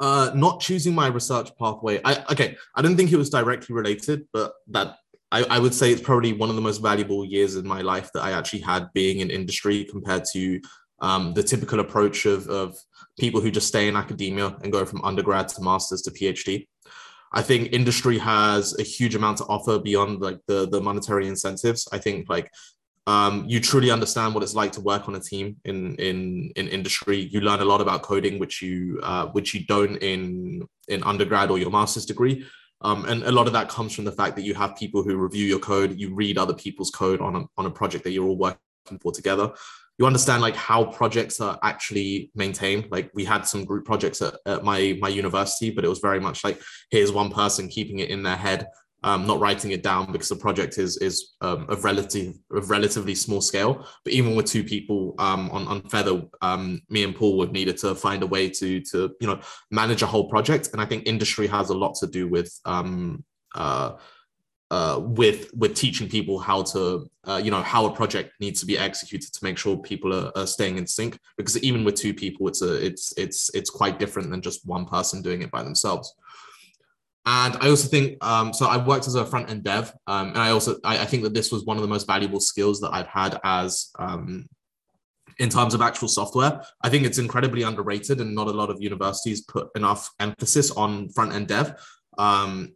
Uh, 0.00 0.30
not 0.34 0.60
choosing 0.60 0.94
my 0.94 1.08
research 1.08 1.50
pathway. 1.58 2.00
I 2.04 2.24
okay, 2.32 2.56
I 2.74 2.82
don't 2.82 2.96
think 2.96 3.12
it 3.12 3.16
was 3.16 3.30
directly 3.30 3.74
related, 3.74 4.26
but 4.32 4.52
that 4.68 4.96
I, 5.30 5.44
I 5.44 5.58
would 5.58 5.74
say 5.74 5.92
it's 5.92 6.00
probably 6.02 6.32
one 6.32 6.50
of 6.50 6.56
the 6.56 6.62
most 6.62 6.78
valuable 6.78 7.24
years 7.24 7.56
in 7.56 7.66
my 7.66 7.82
life 7.82 8.10
that 8.14 8.22
I 8.22 8.32
actually 8.32 8.60
had 8.60 8.92
being 8.94 9.20
in 9.20 9.30
industry 9.30 9.84
compared 9.84 10.24
to 10.32 10.60
um, 11.00 11.34
the 11.34 11.42
typical 11.42 11.80
approach 11.80 12.26
of, 12.26 12.48
of 12.48 12.76
people 13.18 13.40
who 13.40 13.50
just 13.50 13.68
stay 13.68 13.88
in 13.88 13.96
academia 13.96 14.56
and 14.62 14.72
go 14.72 14.84
from 14.84 15.04
undergrad 15.04 15.48
to 15.48 15.62
masters 15.62 16.02
to 16.02 16.10
PhD. 16.10 16.66
I 17.32 17.42
think 17.42 17.72
industry 17.72 18.18
has 18.18 18.78
a 18.78 18.82
huge 18.82 19.14
amount 19.14 19.38
to 19.38 19.44
offer 19.44 19.78
beyond 19.78 20.22
like 20.22 20.38
the 20.46 20.66
the 20.68 20.80
monetary 20.80 21.28
incentives. 21.28 21.86
I 21.92 21.98
think 21.98 22.28
like 22.28 22.50
um, 23.08 23.46
you 23.48 23.58
truly 23.58 23.90
understand 23.90 24.34
what 24.34 24.42
it's 24.42 24.54
like 24.54 24.70
to 24.72 24.82
work 24.82 25.08
on 25.08 25.14
a 25.14 25.20
team 25.20 25.56
in 25.64 25.94
in 25.96 26.52
in 26.56 26.68
industry. 26.68 27.16
You 27.16 27.40
learn 27.40 27.60
a 27.60 27.64
lot 27.64 27.80
about 27.80 28.02
coding, 28.02 28.38
which 28.38 28.60
you 28.60 29.00
uh, 29.02 29.28
which 29.28 29.54
you 29.54 29.64
don't 29.64 29.96
in 29.96 30.68
in 30.88 31.02
undergrad 31.04 31.50
or 31.50 31.58
your 31.58 31.70
master's 31.70 32.04
degree. 32.04 32.44
Um, 32.82 33.06
and 33.06 33.22
a 33.22 33.32
lot 33.32 33.46
of 33.46 33.54
that 33.54 33.70
comes 33.70 33.94
from 33.94 34.04
the 34.04 34.12
fact 34.12 34.36
that 34.36 34.42
you 34.42 34.52
have 34.54 34.76
people 34.76 35.02
who 35.02 35.16
review 35.16 35.46
your 35.46 35.58
code. 35.58 35.98
You 35.98 36.14
read 36.14 36.36
other 36.36 36.52
people's 36.52 36.90
code 36.90 37.22
on 37.22 37.34
a, 37.34 37.44
on 37.56 37.64
a 37.64 37.70
project 37.70 38.04
that 38.04 38.10
you're 38.10 38.26
all 38.26 38.36
working 38.36 38.98
for 39.00 39.10
together. 39.10 39.52
You 39.98 40.06
understand 40.06 40.42
like 40.42 40.54
how 40.54 40.84
projects 40.84 41.40
are 41.40 41.58
actually 41.62 42.30
maintained. 42.34 42.88
Like 42.90 43.10
we 43.14 43.24
had 43.24 43.46
some 43.46 43.64
group 43.64 43.86
projects 43.86 44.20
at, 44.20 44.34
at 44.44 44.64
my 44.64 44.98
my 45.00 45.08
university, 45.08 45.70
but 45.70 45.82
it 45.82 45.88
was 45.88 46.00
very 46.00 46.20
much 46.20 46.44
like 46.44 46.60
here's 46.90 47.10
one 47.10 47.30
person 47.30 47.68
keeping 47.68 48.00
it 48.00 48.10
in 48.10 48.22
their 48.22 48.36
head 48.36 48.66
um, 49.04 49.26
not 49.26 49.40
writing 49.40 49.70
it 49.70 49.82
down 49.82 50.10
because 50.12 50.28
the 50.28 50.36
project 50.36 50.78
is 50.78 50.96
is 50.98 51.34
um, 51.40 51.66
of 51.68 51.84
relative 51.84 52.34
of 52.50 52.70
relatively 52.70 53.14
small 53.14 53.40
scale. 53.40 53.86
But 54.04 54.12
even 54.12 54.34
with 54.34 54.46
two 54.46 54.64
people 54.64 55.14
um, 55.18 55.50
on 55.50 55.66
on 55.68 55.82
Feather, 55.88 56.22
um, 56.42 56.80
me 56.88 57.04
and 57.04 57.14
Paul 57.14 57.36
would 57.38 57.52
needed 57.52 57.78
to 57.78 57.94
find 57.94 58.22
a 58.22 58.26
way 58.26 58.48
to 58.50 58.80
to 58.80 59.14
you 59.20 59.26
know 59.26 59.40
manage 59.70 60.02
a 60.02 60.06
whole 60.06 60.28
project. 60.28 60.70
And 60.72 60.80
I 60.80 60.86
think 60.86 61.06
industry 61.06 61.46
has 61.46 61.70
a 61.70 61.76
lot 61.76 61.94
to 61.96 62.06
do 62.06 62.28
with 62.28 62.52
um, 62.64 63.24
uh, 63.54 63.92
uh, 64.70 65.00
with 65.02 65.50
with 65.54 65.74
teaching 65.74 66.08
people 66.08 66.38
how 66.38 66.62
to 66.62 67.08
uh, 67.26 67.40
you 67.42 67.50
know 67.50 67.62
how 67.62 67.86
a 67.86 67.94
project 67.94 68.32
needs 68.40 68.60
to 68.60 68.66
be 68.66 68.76
executed 68.76 69.32
to 69.32 69.42
make 69.42 69.56
sure 69.56 69.76
people 69.78 70.12
are, 70.12 70.30
are, 70.36 70.46
staying 70.46 70.76
in 70.76 70.86
sync 70.86 71.18
because 71.38 71.56
even 71.62 71.84
with 71.84 71.94
two 71.94 72.12
people 72.12 72.46
it's 72.48 72.60
a 72.60 72.74
it's 72.84 73.14
it's 73.16 73.50
it's 73.54 73.70
quite 73.70 73.98
different 73.98 74.30
than 74.30 74.42
just 74.42 74.66
one 74.66 74.84
person 74.84 75.22
doing 75.22 75.40
it 75.40 75.50
by 75.50 75.62
themselves 75.62 76.14
and 77.30 77.58
I 77.60 77.68
also 77.68 77.88
think 77.88 78.24
um, 78.24 78.54
so. 78.54 78.66
I 78.66 78.78
worked 78.78 79.06
as 79.06 79.14
a 79.14 79.26
front 79.26 79.50
end 79.50 79.62
dev, 79.62 79.92
um, 80.06 80.28
and 80.28 80.38
I 80.38 80.48
also 80.48 80.76
I, 80.82 81.00
I, 81.00 81.04
think 81.04 81.24
that 81.24 81.34
this 81.34 81.52
was 81.52 81.62
one 81.66 81.76
of 81.76 81.82
the 81.82 81.88
most 81.88 82.06
valuable 82.06 82.40
skills 82.40 82.80
that 82.80 82.88
I've 82.90 83.06
had 83.06 83.38
as 83.44 83.90
um, 83.98 84.48
in 85.38 85.50
terms 85.50 85.74
of 85.74 85.82
actual 85.82 86.08
software. 86.08 86.62
I 86.82 86.88
think 86.88 87.04
it's 87.04 87.18
incredibly 87.18 87.64
underrated, 87.64 88.22
and 88.22 88.34
not 88.34 88.46
a 88.46 88.52
lot 88.52 88.70
of 88.70 88.80
universities 88.80 89.42
put 89.42 89.68
enough 89.76 90.08
emphasis 90.18 90.70
on 90.70 91.10
front 91.10 91.34
end 91.34 91.48
dev, 91.48 91.78
um, 92.16 92.74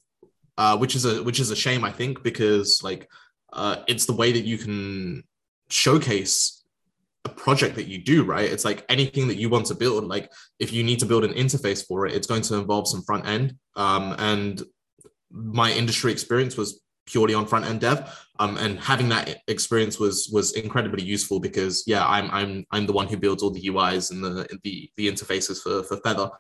uh, 0.58 0.76
which 0.76 0.96
is 0.96 1.06
a 1.06 1.22
which 1.22 1.40
is 1.40 1.50
a 1.50 1.56
shame. 1.56 1.82
I 1.82 1.90
think 1.90 2.22
because 2.22 2.82
like 2.82 3.08
uh, 3.54 3.76
it's 3.88 4.04
the 4.04 4.12
way 4.12 4.32
that 4.32 4.44
you 4.44 4.58
can 4.58 5.24
showcase 5.70 6.61
a 7.24 7.28
project 7.28 7.76
that 7.76 7.86
you 7.86 7.98
do, 7.98 8.24
right? 8.24 8.50
It's 8.50 8.64
like 8.64 8.84
anything 8.88 9.28
that 9.28 9.36
you 9.36 9.48
want 9.48 9.66
to 9.66 9.74
build. 9.74 10.04
Like 10.04 10.30
if 10.58 10.72
you 10.72 10.82
need 10.82 10.98
to 11.00 11.06
build 11.06 11.24
an 11.24 11.34
interface 11.34 11.86
for 11.86 12.06
it, 12.06 12.14
it's 12.14 12.26
going 12.26 12.42
to 12.42 12.56
involve 12.56 12.88
some 12.88 13.02
front 13.02 13.26
end. 13.26 13.56
Um, 13.76 14.14
and 14.18 14.62
my 15.30 15.72
industry 15.72 16.12
experience 16.12 16.56
was 16.56 16.82
purely 17.06 17.34
on 17.34 17.46
front 17.46 17.64
end 17.64 17.80
dev. 17.80 18.18
Um, 18.38 18.56
and 18.56 18.78
having 18.80 19.08
that 19.10 19.42
experience 19.46 19.98
was 19.98 20.28
was 20.32 20.52
incredibly 20.52 21.04
useful 21.04 21.38
because 21.38 21.84
yeah, 21.86 22.06
I'm 22.06 22.30
I'm 22.30 22.66
I'm 22.70 22.86
the 22.86 22.92
one 22.92 23.06
who 23.06 23.16
builds 23.16 23.42
all 23.42 23.50
the 23.50 23.68
UIs 23.68 24.10
and 24.10 24.24
the 24.24 24.48
the, 24.64 24.90
the 24.96 25.08
interfaces 25.08 25.62
for 25.62 25.82
for 25.84 25.96
Feather. 25.98 26.30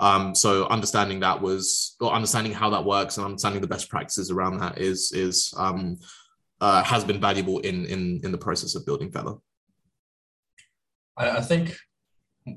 Um, 0.00 0.34
so 0.34 0.68
understanding 0.68 1.20
that 1.20 1.40
was 1.40 1.96
or 2.00 2.12
understanding 2.12 2.52
how 2.52 2.70
that 2.70 2.84
works 2.84 3.16
and 3.16 3.24
understanding 3.26 3.60
the 3.60 3.66
best 3.66 3.88
practices 3.88 4.30
around 4.30 4.58
that 4.58 4.78
is 4.78 5.10
is 5.12 5.52
um, 5.56 5.98
uh, 6.60 6.84
has 6.84 7.04
been 7.04 7.20
valuable 7.20 7.58
in 7.60 7.86
in 7.86 8.20
in 8.22 8.30
the 8.30 8.38
process 8.38 8.74
of 8.76 8.86
building 8.86 9.10
Feather. 9.10 9.34
I, 11.18 11.38
I 11.38 11.40
think 11.40 11.76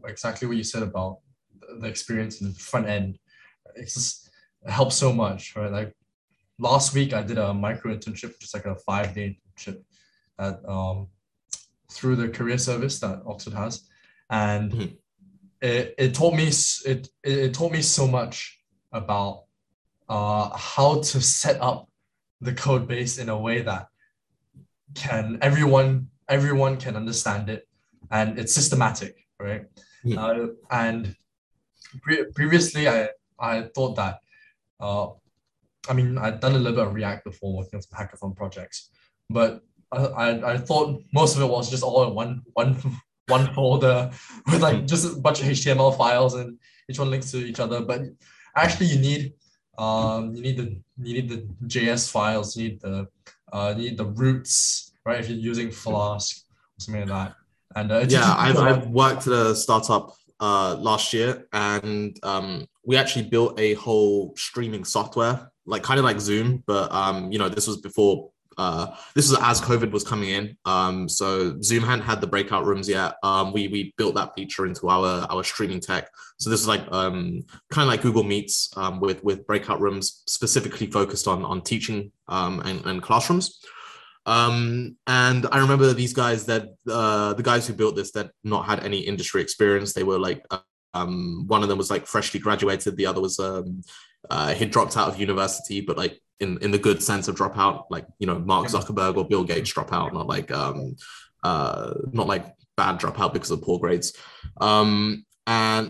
exactly 0.06 0.48
what 0.48 0.58
you 0.58 0.64
said 0.64 0.84
about 0.84 1.18
the 1.80 1.88
experience 1.88 2.42
in 2.42 2.50
the 2.50 2.60
front 2.60 2.88
end. 2.88 3.18
It's 3.76 3.94
just 3.94 4.30
it 4.64 4.72
helps 4.72 4.96
so 4.96 5.12
much, 5.12 5.56
right? 5.56 5.72
Like 5.72 5.94
last 6.60 6.94
week 6.94 7.14
I 7.14 7.24
did 7.24 7.38
a 7.38 7.54
micro 7.54 7.96
internship, 7.96 8.40
just 8.40 8.54
like 8.54 8.66
a 8.66 8.76
five 8.76 9.14
day 9.14 9.38
internship 9.58 9.84
at 10.40 10.60
um 10.68 11.08
through 11.92 12.16
the 12.16 12.30
career 12.30 12.58
service 12.58 13.00
that 13.00 13.22
Oxford 13.26 13.54
has, 13.54 13.88
and 14.30 14.72
mm-hmm. 14.72 14.96
it, 15.62 15.96
it 15.98 16.16
taught 16.16 16.36
me 16.36 16.50
it, 16.86 17.10
it 17.24 17.54
taught 17.54 17.72
me 17.72 17.82
so 17.82 18.08
much 18.08 18.60
about 18.94 19.44
uh, 20.10 20.56
how 20.58 21.02
to 21.02 21.22
set 21.22 21.62
up 21.62 21.90
the 22.42 22.54
code 22.54 22.88
base 22.88 23.18
in 23.18 23.30
a 23.30 23.38
way 23.38 23.62
that 23.62 23.88
can 24.96 25.38
everyone 25.42 26.08
everyone 26.28 26.78
can 26.78 26.96
understand 26.96 27.50
it 27.50 27.68
and 28.12 28.38
it's 28.40 28.54
systematic 28.54 29.16
right 29.40 29.66
yeah. 30.04 30.24
uh, 30.24 30.48
and 30.72 31.16
pre- 32.02 32.26
previously 32.36 32.88
i 32.88 33.08
i 33.40 33.64
thought 33.76 33.96
that 33.96 34.20
uh, 34.80 35.08
i 35.90 35.94
mean 35.94 36.18
i'd 36.20 36.40
done 36.40 36.56
a 36.56 36.58
little 36.58 36.78
bit 36.78 36.88
of 36.88 36.94
react 36.94 37.24
before 37.24 37.58
working 37.58 37.78
on 37.78 37.82
some 37.82 37.98
hackathon 38.00 38.36
projects 38.36 38.90
but 39.30 39.62
I, 39.94 40.06
I, 40.26 40.54
I 40.54 40.58
thought 40.58 41.02
most 41.14 41.36
of 41.36 41.42
it 41.42 41.48
was 41.48 41.70
just 41.70 41.84
all 41.84 42.08
in 42.08 42.16
one 42.16 42.42
one 42.54 42.78
one 43.28 43.54
folder 43.54 44.12
with 44.52 44.62
like 44.62 44.86
just 44.88 45.18
a 45.18 45.20
bunch 45.20 45.42
of 45.42 45.48
html 45.48 45.98
files 45.98 46.36
and 46.36 46.58
each 46.90 47.00
one 47.00 47.10
links 47.10 47.32
to 47.32 47.38
each 47.38 47.60
other 47.60 47.82
but 47.82 48.02
actually 48.56 48.88
you 48.88 49.00
need 49.00 49.34
um, 49.78 50.36
you 50.36 50.42
need 50.42 50.58
the 50.58 50.80
you 51.02 51.14
need 51.14 51.30
the 51.30 51.48
JS 51.66 52.12
files, 52.12 52.56
you 52.56 52.70
need 52.70 52.82
the 52.82 53.08
uh, 53.52 53.74
you 53.76 53.90
need 53.90 53.98
the 53.98 54.06
routes, 54.06 54.94
right? 55.06 55.20
If 55.20 55.30
you're 55.30 55.38
using 55.38 55.72
Flask 55.72 56.38
or 56.38 56.80
something 56.80 57.08
like 57.08 57.10
that. 57.10 57.36
And 57.76 57.92
uh, 57.92 58.06
yeah, 58.08 58.34
I've, 58.38 58.58
I've 58.58 58.88
worked 58.88 59.28
at 59.28 59.34
a 59.34 59.56
startup 59.56 60.14
uh, 60.40 60.76
last 60.80 61.14
year, 61.14 61.48
and 61.54 62.18
um, 62.24 62.66
we 62.86 62.98
actually 62.98 63.30
built 63.30 63.60
a 63.60 63.76
whole 63.76 64.34
streaming 64.36 64.84
software, 64.84 65.52
like 65.66 65.84
kind 65.84 66.00
of 66.00 66.06
like 66.06 66.20
Zoom, 66.20 66.64
but 66.66 66.92
um, 66.92 67.32
you 67.32 67.40
know, 67.40 67.50
this 67.50 67.68
was 67.68 67.78
before 67.78 68.32
uh, 68.58 68.88
this 69.16 69.30
was 69.30 69.40
as 69.42 69.62
COVID 69.62 69.92
was 69.92 70.04
coming 70.04 70.30
in. 70.30 70.58
Um, 70.66 71.08
so 71.08 71.60
Zoom 71.62 71.84
hadn't 71.84 72.06
had 72.06 72.22
the 72.22 72.28
breakout 72.28 72.66
rooms 72.66 72.88
yet. 72.88 73.16
Um, 73.24 73.54
we 73.54 73.68
we 73.68 73.94
built 73.98 74.16
that 74.16 74.34
feature 74.36 74.66
into 74.66 74.90
our 74.90 75.26
our 75.30 75.44
streaming 75.44 75.80
tech. 75.80 76.10
So 76.38 76.50
this 76.50 76.60
is 76.60 76.68
like 76.68 76.82
um, 76.92 77.42
kind 77.72 77.86
of 77.86 77.88
like 77.88 78.02
Google 78.02 78.24
Meets 78.24 78.76
um, 78.78 79.00
with 79.00 79.24
with 79.24 79.48
breakout 79.48 79.80
rooms 79.80 80.24
specifically 80.28 80.88
focused 80.88 81.28
on 81.28 81.44
on 81.46 81.62
teaching 81.62 82.12
um, 82.28 82.60
and, 82.62 82.86
and 82.86 83.02
classrooms. 83.02 83.64
Um, 84.26 84.98
and 85.08 85.48
I 85.52 85.60
remember 85.60 85.94
these 85.94 86.14
guys 86.14 86.46
that 86.46 86.70
uh, 86.90 87.34
the 87.34 87.44
guys 87.44 87.68
who 87.68 87.74
built 87.74 87.96
this 87.96 88.12
that 88.12 88.32
not 88.44 88.66
had 88.66 88.84
any 88.84 89.00
industry 89.00 89.42
experience. 89.42 89.94
They 89.94 90.04
were 90.04 90.20
like 90.20 90.46
um, 90.94 91.46
one 91.48 91.64
of 91.64 91.70
them 91.70 91.78
was 91.78 91.90
like 91.90 92.06
freshly 92.06 92.40
graduated. 92.40 92.98
The 92.98 93.06
other 93.06 93.22
was 93.22 93.40
um, 93.40 93.82
uh, 94.30 94.54
he'd 94.54 94.72
dropped 94.72 94.98
out 94.98 95.08
of 95.08 95.20
university, 95.20 95.82
but 95.82 95.98
like 95.98 96.20
in 96.40 96.58
in 96.62 96.72
the 96.72 96.78
good 96.78 97.02
sense 97.02 97.28
of 97.28 97.36
dropout, 97.36 97.86
like 97.90 98.06
you 98.20 98.28
know 98.28 98.40
Mark 98.40 98.68
Zuckerberg 98.68 99.18
or 99.18 99.28
Bill 99.28 99.44
Gates 99.44 99.74
dropout, 99.74 100.14
not 100.14 100.28
like 100.28 100.52
um, 100.52 100.96
uh, 101.44 101.94
not 102.12 102.28
like 102.28 102.46
bad 102.78 103.00
dropout 103.00 103.34
because 103.34 103.52
of 103.52 103.62
poor 103.62 103.80
grades. 103.80 104.14
Um, 104.60 105.26
and 105.48 105.90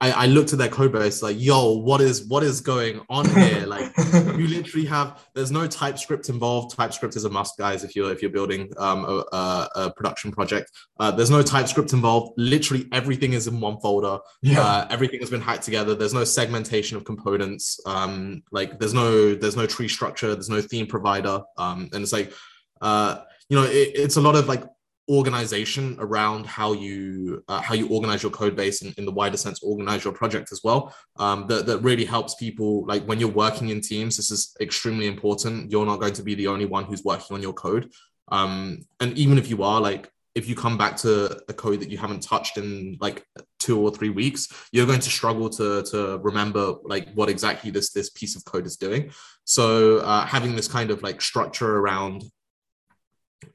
I, 0.00 0.12
I 0.12 0.26
looked 0.26 0.52
at 0.52 0.58
their 0.58 0.68
code 0.68 0.92
base 0.92 1.22
like, 1.22 1.36
yo, 1.38 1.72
what 1.78 2.00
is 2.00 2.26
what 2.26 2.42
is 2.42 2.60
going 2.60 3.00
on 3.08 3.28
here? 3.28 3.64
Like, 3.76 3.92
you 4.38 4.46
literally 4.46 4.86
have 4.86 5.26
there's 5.34 5.50
no 5.50 5.66
TypeScript 5.66 6.28
involved. 6.28 6.76
TypeScript 6.76 7.16
is 7.16 7.24
a 7.24 7.30
must, 7.30 7.58
guys, 7.58 7.84
if 7.84 7.96
you're 7.96 8.12
if 8.12 8.22
you're 8.22 8.30
building 8.30 8.70
um, 8.78 9.04
a, 9.04 9.24
a, 9.36 9.70
a 9.74 9.92
production 9.92 10.30
project. 10.30 10.70
Uh, 11.00 11.10
there's 11.10 11.30
no 11.30 11.42
TypeScript 11.42 11.92
involved. 11.92 12.34
Literally 12.36 12.86
everything 12.92 13.32
is 13.32 13.48
in 13.48 13.60
one 13.60 13.78
folder. 13.80 14.18
Yeah. 14.40 14.60
Uh, 14.60 14.86
everything 14.88 15.20
has 15.20 15.30
been 15.30 15.40
hacked 15.40 15.64
together. 15.64 15.94
There's 15.94 16.14
no 16.14 16.24
segmentation 16.24 16.96
of 16.96 17.04
components. 17.04 17.80
Um, 17.86 18.42
like 18.52 18.78
there's 18.78 18.94
no 18.94 19.34
there's 19.34 19.56
no 19.56 19.66
tree 19.66 19.88
structure. 19.88 20.34
There's 20.34 20.50
no 20.50 20.60
theme 20.60 20.86
provider. 20.86 21.42
Um, 21.58 21.88
and 21.92 22.02
it's 22.02 22.12
like, 22.12 22.32
uh, 22.80 23.22
you 23.48 23.56
know, 23.56 23.64
it, 23.64 23.92
it's 23.94 24.16
a 24.16 24.20
lot 24.20 24.36
of 24.36 24.48
like 24.48 24.62
organization 25.08 25.96
around 26.00 26.46
how 26.46 26.72
you 26.72 27.42
uh, 27.48 27.60
how 27.60 27.74
you 27.74 27.88
organize 27.88 28.22
your 28.22 28.32
code 28.32 28.56
base 28.56 28.82
and 28.82 28.92
in 28.98 29.04
the 29.04 29.12
wider 29.12 29.36
sense 29.36 29.62
organize 29.62 30.02
your 30.02 30.12
project 30.12 30.50
as 30.50 30.62
well 30.64 30.92
um, 31.18 31.46
that, 31.46 31.64
that 31.64 31.78
really 31.78 32.04
helps 32.04 32.34
people 32.34 32.84
like 32.86 33.04
when 33.04 33.20
you're 33.20 33.28
working 33.28 33.68
in 33.68 33.80
teams 33.80 34.16
this 34.16 34.30
is 34.30 34.56
extremely 34.60 35.06
important. 35.06 35.70
You're 35.70 35.86
not 35.86 36.00
going 36.00 36.14
to 36.14 36.22
be 36.22 36.34
the 36.34 36.48
only 36.48 36.66
one 36.66 36.84
who's 36.84 37.04
working 37.04 37.34
on 37.34 37.42
your 37.42 37.52
code. 37.52 37.90
Um, 38.28 38.84
and 39.00 39.16
even 39.16 39.38
if 39.38 39.48
you 39.48 39.62
are 39.62 39.80
like 39.80 40.10
if 40.34 40.48
you 40.48 40.54
come 40.54 40.76
back 40.76 40.96
to 40.98 41.40
a 41.48 41.54
code 41.54 41.80
that 41.80 41.88
you 41.88 41.96
haven't 41.96 42.22
touched 42.22 42.58
in 42.58 42.98
like 43.00 43.24
two 43.58 43.80
or 43.80 43.90
three 43.90 44.10
weeks 44.10 44.68
you're 44.70 44.84
going 44.84 45.00
to 45.00 45.08
struggle 45.08 45.48
to 45.48 45.82
to 45.84 46.18
remember 46.18 46.74
like 46.84 47.08
what 47.14 47.30
exactly 47.30 47.70
this 47.70 47.90
this 47.90 48.10
piece 48.10 48.36
of 48.36 48.44
code 48.44 48.66
is 48.66 48.76
doing. 48.76 49.10
So 49.44 49.98
uh, 49.98 50.26
having 50.26 50.56
this 50.56 50.68
kind 50.68 50.90
of 50.90 51.02
like 51.02 51.22
structure 51.22 51.78
around 51.78 52.24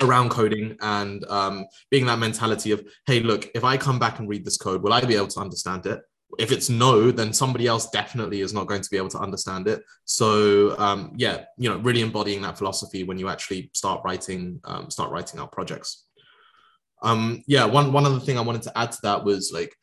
around 0.01 0.29
coding 0.29 0.77
and 0.81 1.25
um, 1.25 1.65
being 1.89 2.05
that 2.05 2.19
mentality 2.19 2.71
of 2.71 2.85
hey 3.05 3.19
look 3.19 3.49
if 3.55 3.63
i 3.63 3.77
come 3.77 3.99
back 3.99 4.19
and 4.19 4.29
read 4.29 4.45
this 4.45 4.57
code 4.57 4.81
will 4.81 4.93
i 4.93 5.01
be 5.01 5.15
able 5.15 5.27
to 5.27 5.39
understand 5.39 5.85
it? 5.85 6.01
If 6.39 6.51
it's 6.51 6.69
no 6.69 7.11
then 7.11 7.33
somebody 7.33 7.67
else 7.67 7.89
definitely 7.89 8.41
is 8.41 8.53
not 8.53 8.67
going 8.67 8.81
to 8.81 8.89
be 8.89 8.95
able 8.95 9.09
to 9.09 9.19
understand 9.19 9.67
it. 9.67 9.83
So 10.05 10.77
um, 10.79 11.11
yeah 11.17 11.45
you 11.57 11.69
know 11.69 11.77
really 11.79 12.01
embodying 12.01 12.41
that 12.43 12.57
philosophy 12.57 13.03
when 13.03 13.17
you 13.17 13.27
actually 13.27 13.69
start 13.73 14.01
writing 14.05 14.61
um, 14.63 14.89
start 14.89 15.11
writing 15.11 15.39
out 15.39 15.51
projects. 15.51 16.05
Um, 17.03 17.43
yeah 17.47 17.65
one 17.65 17.91
one 17.91 18.05
other 18.05 18.19
thing 18.19 18.37
i 18.37 18.41
wanted 18.41 18.61
to 18.63 18.77
add 18.77 18.91
to 18.91 18.99
that 19.03 19.23
was 19.23 19.51
like 19.51 19.75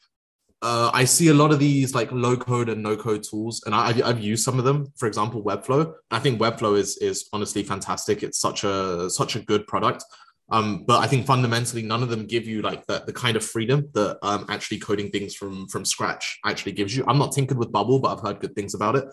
uh, 0.61 0.91
I 0.93 1.05
see 1.05 1.29
a 1.29 1.35
lot 1.35 1.53
of 1.53 1.61
these 1.61 1.95
like 1.95 2.11
low 2.11 2.37
code 2.37 2.69
and 2.69 2.83
no 2.83 2.97
code 2.97 3.23
tools, 3.23 3.63
and 3.65 3.75
I, 3.75 3.93
have 3.93 4.21
used 4.21 4.45
some 4.45 4.59
of 4.59 4.65
them. 4.65 4.93
For 4.97 5.07
example, 5.07 5.43
Webflow. 5.43 5.95
I 6.11 6.19
think 6.19 6.41
Webflow 6.41 6.77
is 6.77 6.97
is 6.99 7.29
honestly 7.33 7.63
fantastic. 7.63 8.23
It's 8.23 8.39
such 8.39 8.65
a 8.65 9.09
such 9.09 9.37
a 9.37 9.41
good 9.41 9.67
product. 9.67 10.05
Um, 10.51 10.85
but 10.87 11.01
I 11.03 11.07
think 11.07 11.27
fundamentally 11.27 11.83
none 11.83 12.03
of 12.03 12.09
them 12.09 12.27
give 12.27 12.47
you 12.47 12.63
like 12.63 12.87
the, 12.87 13.03
the 13.05 13.13
kind 13.13 13.37
of 13.37 13.45
freedom 13.45 13.89
that 13.93 14.19
um, 14.23 14.47
actually 14.49 14.79
coding 14.79 15.11
things 15.11 15.35
from 15.35 15.69
from 15.69 15.85
scratch 15.85 16.39
actually 16.45 16.73
gives 16.73 16.97
you. 16.97 17.05
I'm 17.07 17.19
not 17.19 17.33
tinkered 17.33 17.59
with 17.59 17.71
Bubble, 17.71 18.01
but 18.01 18.17
I've 18.17 18.25
heard 18.25 18.41
good 18.41 18.55
things 18.55 18.75
about 18.75 18.97
it. 18.97 19.05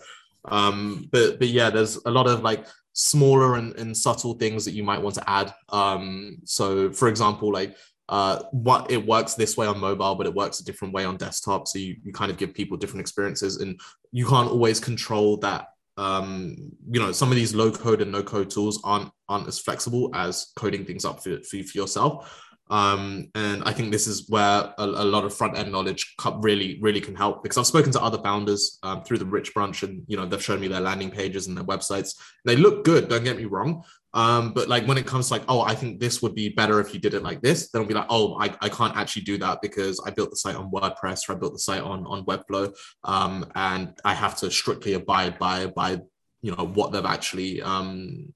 Um, 0.46 1.08
but 1.12 1.38
but 1.38 1.48
yeah, 1.48 1.70
there's 1.70 1.96
a 2.06 2.10
lot 2.10 2.26
of 2.26 2.42
like 2.42 2.66
smaller 2.92 3.56
and, 3.56 3.76
and 3.76 3.96
subtle 3.96 4.34
things 4.34 4.64
that 4.64 4.72
you 4.72 4.82
might 4.82 5.02
want 5.02 5.14
to 5.16 5.30
add. 5.30 5.54
Um, 5.68 6.38
so 6.44 6.90
for 6.90 7.08
example, 7.08 7.52
like 7.52 7.76
uh, 8.08 8.42
what 8.52 8.90
it 8.90 9.06
works 9.06 9.34
this 9.34 9.56
way 9.56 9.66
on 9.66 9.78
mobile, 9.78 10.14
but 10.14 10.26
it 10.26 10.34
works 10.34 10.60
a 10.60 10.64
different 10.64 10.94
way 10.94 11.04
on 11.04 11.16
desktop. 11.16 11.66
So 11.66 11.78
you, 11.78 11.96
you 12.04 12.12
kind 12.12 12.30
of 12.30 12.36
give 12.36 12.54
people 12.54 12.76
different 12.76 13.00
experiences, 13.00 13.56
and 13.58 13.80
you 14.12 14.26
can't 14.26 14.50
always 14.50 14.80
control 14.80 15.36
that. 15.38 15.68
Um, 15.98 16.72
you 16.90 17.00
know, 17.00 17.12
some 17.12 17.30
of 17.30 17.36
these 17.36 17.54
low 17.54 17.70
code 17.70 18.02
and 18.02 18.12
no 18.12 18.22
code 18.22 18.50
tools 18.50 18.80
aren't 18.84 19.10
aren't 19.28 19.48
as 19.48 19.58
flexible 19.58 20.10
as 20.14 20.52
coding 20.56 20.84
things 20.84 21.04
up 21.04 21.22
for, 21.22 21.40
for, 21.42 21.62
for 21.62 21.78
yourself. 21.78 22.42
Um, 22.68 23.30
and 23.34 23.62
I 23.64 23.72
think 23.72 23.92
this 23.92 24.06
is 24.06 24.28
where 24.28 24.74
a, 24.76 24.84
a 24.84 25.04
lot 25.04 25.24
of 25.24 25.32
front 25.32 25.56
end 25.56 25.70
knowledge 25.70 26.14
really, 26.38 26.78
really 26.82 27.00
can 27.00 27.14
help 27.14 27.42
because 27.42 27.58
I've 27.58 27.66
spoken 27.66 27.92
to 27.92 28.02
other 28.02 28.18
founders 28.18 28.78
um, 28.82 29.02
through 29.04 29.18
the 29.18 29.24
Rich 29.24 29.54
Brunch 29.54 29.84
and, 29.84 30.02
you 30.08 30.16
know, 30.16 30.26
they've 30.26 30.42
shown 30.42 30.60
me 30.60 30.68
their 30.68 30.80
landing 30.80 31.10
pages 31.10 31.46
and 31.46 31.56
their 31.56 31.64
websites. 31.64 32.16
They 32.44 32.56
look 32.56 32.84
good, 32.84 33.08
don't 33.08 33.24
get 33.24 33.36
me 33.36 33.44
wrong. 33.44 33.84
Um, 34.16 34.54
but 34.54 34.66
like 34.66 34.86
when 34.86 34.96
it 34.96 35.06
comes 35.06 35.28
to 35.28 35.34
like, 35.34 35.44
oh, 35.46 35.60
I 35.60 35.74
think 35.74 36.00
this 36.00 36.22
would 36.22 36.34
be 36.34 36.48
better 36.48 36.80
if 36.80 36.94
you 36.94 36.98
did 36.98 37.12
it 37.12 37.22
like 37.22 37.42
this, 37.42 37.70
then 37.70 37.82
I'll 37.82 37.88
be 37.88 37.92
like, 37.92 38.06
oh, 38.08 38.40
I, 38.40 38.46
I 38.62 38.70
can't 38.70 38.96
actually 38.96 39.22
do 39.22 39.36
that 39.38 39.60
because 39.60 40.00
I 40.06 40.10
built 40.10 40.30
the 40.30 40.36
site 40.36 40.56
on 40.56 40.70
WordPress 40.70 41.28
or 41.28 41.34
I 41.34 41.36
built 41.36 41.52
the 41.52 41.58
site 41.58 41.82
on, 41.82 42.06
on 42.06 42.24
Webflow. 42.24 42.74
Um, 43.04 43.44
and 43.54 43.92
I 44.06 44.14
have 44.14 44.34
to 44.38 44.50
strictly 44.50 44.94
abide 44.94 45.38
by, 45.38 45.66
by, 45.66 46.00
you 46.40 46.56
know, 46.56 46.66
what 46.66 46.92
they've 46.92 47.04
actually, 47.04 47.60
um, 47.60 48.32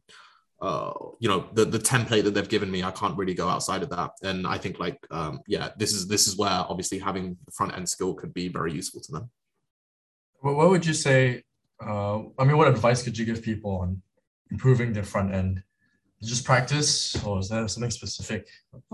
uh, 0.60 0.92
you 1.20 1.26
know 1.26 1.48
the 1.54 1.64
the 1.64 1.78
template 1.78 2.22
that 2.24 2.34
they've 2.34 2.46
given 2.46 2.70
me. 2.70 2.82
I 2.82 2.90
can't 2.90 3.16
really 3.16 3.32
go 3.32 3.48
outside 3.48 3.82
of 3.82 3.88
that. 3.88 4.10
And 4.22 4.46
i 4.46 4.58
think 4.58 4.78
like 4.78 4.98
um, 5.10 5.40
yeah 5.46 5.70
this 5.78 5.94
is 5.94 6.06
this 6.06 6.28
is 6.28 6.36
where 6.36 6.50
obviously 6.50 6.98
having 6.98 7.38
the 7.46 7.52
front 7.52 7.74
end 7.74 7.88
skill 7.88 8.12
could 8.12 8.34
be 8.34 8.48
very 8.48 8.70
useful 8.74 9.00
to 9.00 9.12
them. 9.12 9.30
Well, 10.42 10.56
what 10.56 10.68
would 10.68 10.84
you 10.84 10.92
say 10.92 11.44
uh, 11.82 12.18
i 12.38 12.44
mean 12.44 12.58
what 12.58 12.68
advice 12.68 13.02
could 13.02 13.16
you 13.16 13.24
give 13.24 13.42
people 13.42 13.78
on 13.78 14.02
improving 14.50 14.92
their 14.92 15.02
front 15.02 15.32
end 15.34 15.62
just 16.22 16.44
practice 16.44 17.22
or 17.24 17.38
is 17.38 17.48
there 17.48 17.66
something 17.66 17.90
specific 17.90 18.46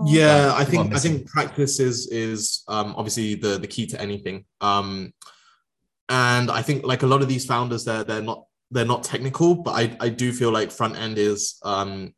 yeah 0.05 0.53
i 0.55 0.63
think 0.63 0.95
i 0.95 0.99
think 0.99 1.27
practice 1.27 1.79
is 1.79 2.07
is 2.07 2.63
um, 2.69 2.93
obviously 2.95 3.35
the 3.35 3.57
the 3.57 3.67
key 3.67 3.85
to 3.85 3.99
anything 3.99 4.45
um, 4.61 5.13
and 6.09 6.49
i 6.49 6.61
think 6.61 6.85
like 6.85 7.03
a 7.03 7.07
lot 7.07 7.21
of 7.21 7.27
these 7.27 7.45
founders 7.45 7.83
they're 7.83 8.05
they're 8.05 8.21
not 8.21 8.47
they're 8.71 8.85
not 8.85 9.03
technical, 9.03 9.55
but 9.55 9.71
I, 9.71 9.97
I 9.99 10.09
do 10.09 10.31
feel 10.33 10.51
like 10.51 10.71
front 10.71 10.97
end 10.97 11.17
is 11.17 11.59
um, 11.63 12.13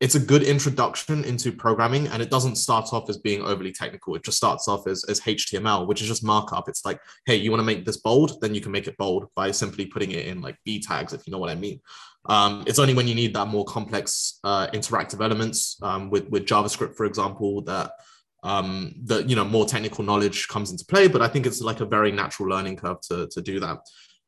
it's 0.00 0.14
a 0.14 0.20
good 0.20 0.42
introduction 0.42 1.24
into 1.24 1.52
programming 1.52 2.08
and 2.08 2.22
it 2.22 2.30
doesn't 2.30 2.56
start 2.56 2.92
off 2.92 3.08
as 3.08 3.18
being 3.18 3.42
overly 3.42 3.72
technical. 3.72 4.14
It 4.14 4.24
just 4.24 4.36
starts 4.36 4.68
off 4.68 4.86
as, 4.86 5.04
as 5.04 5.20
HTML, 5.20 5.86
which 5.86 6.00
is 6.00 6.08
just 6.08 6.24
markup. 6.24 6.68
It's 6.68 6.84
like, 6.84 6.98
hey, 7.26 7.36
you 7.36 7.50
want 7.50 7.60
to 7.60 7.66
make 7.66 7.84
this 7.84 7.98
bold? 7.98 8.40
Then 8.40 8.54
you 8.54 8.60
can 8.60 8.72
make 8.72 8.88
it 8.88 8.96
bold 8.96 9.28
by 9.36 9.50
simply 9.50 9.86
putting 9.86 10.12
it 10.12 10.26
in 10.26 10.40
like 10.40 10.56
B 10.64 10.80
tags, 10.80 11.12
if 11.12 11.26
you 11.26 11.32
know 11.32 11.38
what 11.38 11.50
I 11.50 11.54
mean. 11.54 11.80
Um, 12.26 12.64
it's 12.66 12.78
only 12.78 12.94
when 12.94 13.08
you 13.08 13.14
need 13.14 13.34
that 13.34 13.48
more 13.48 13.64
complex 13.64 14.38
uh, 14.44 14.68
interactive 14.68 15.22
elements 15.24 15.76
um, 15.82 16.10
with, 16.10 16.28
with 16.28 16.46
JavaScript, 16.46 16.96
for 16.96 17.04
example, 17.04 17.62
that 17.62 17.92
um, 18.44 18.94
the 19.04 19.22
you 19.24 19.36
know 19.36 19.44
more 19.44 19.66
technical 19.66 20.04
knowledge 20.04 20.48
comes 20.48 20.70
into 20.70 20.84
play. 20.84 21.08
But 21.08 21.22
I 21.22 21.28
think 21.28 21.46
it's 21.46 21.60
like 21.60 21.80
a 21.80 21.86
very 21.86 22.12
natural 22.12 22.48
learning 22.48 22.76
curve 22.76 23.00
to 23.08 23.28
to 23.28 23.42
do 23.42 23.60
that. 23.60 23.78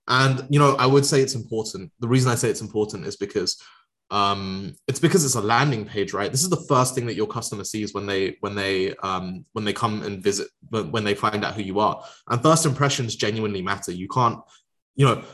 And 0.08 0.46
you 0.50 0.58
know, 0.58 0.76
I 0.76 0.86
would 0.86 1.06
say 1.06 1.20
it's 1.20 1.34
important. 1.34 1.92
The 2.00 2.08
reason 2.08 2.30
I 2.30 2.34
say 2.34 2.50
it's 2.50 2.60
important 2.60 3.06
is 3.06 3.16
because 3.16 3.62
um, 4.10 4.76
it's 4.86 5.00
because 5.00 5.24
it's 5.24 5.34
a 5.34 5.40
landing 5.40 5.86
page, 5.86 6.12
right? 6.12 6.30
This 6.30 6.42
is 6.42 6.50
the 6.50 6.64
first 6.68 6.94
thing 6.94 7.06
that 7.06 7.14
your 7.14 7.26
customer 7.26 7.64
sees 7.64 7.94
when 7.94 8.06
they 8.06 8.36
when 8.40 8.54
they 8.54 8.94
um, 8.96 9.44
when 9.52 9.64
they 9.64 9.72
come 9.72 10.02
and 10.02 10.22
visit 10.22 10.48
when 10.70 11.04
they 11.04 11.14
find 11.14 11.44
out 11.44 11.54
who 11.54 11.62
you 11.62 11.80
are. 11.80 12.02
And 12.28 12.42
first 12.42 12.66
impressions 12.66 13.16
genuinely 13.16 13.62
matter. 13.62 13.92
You 13.92 14.08
can't, 14.08 14.38
you 14.94 15.06
know, 15.06 15.24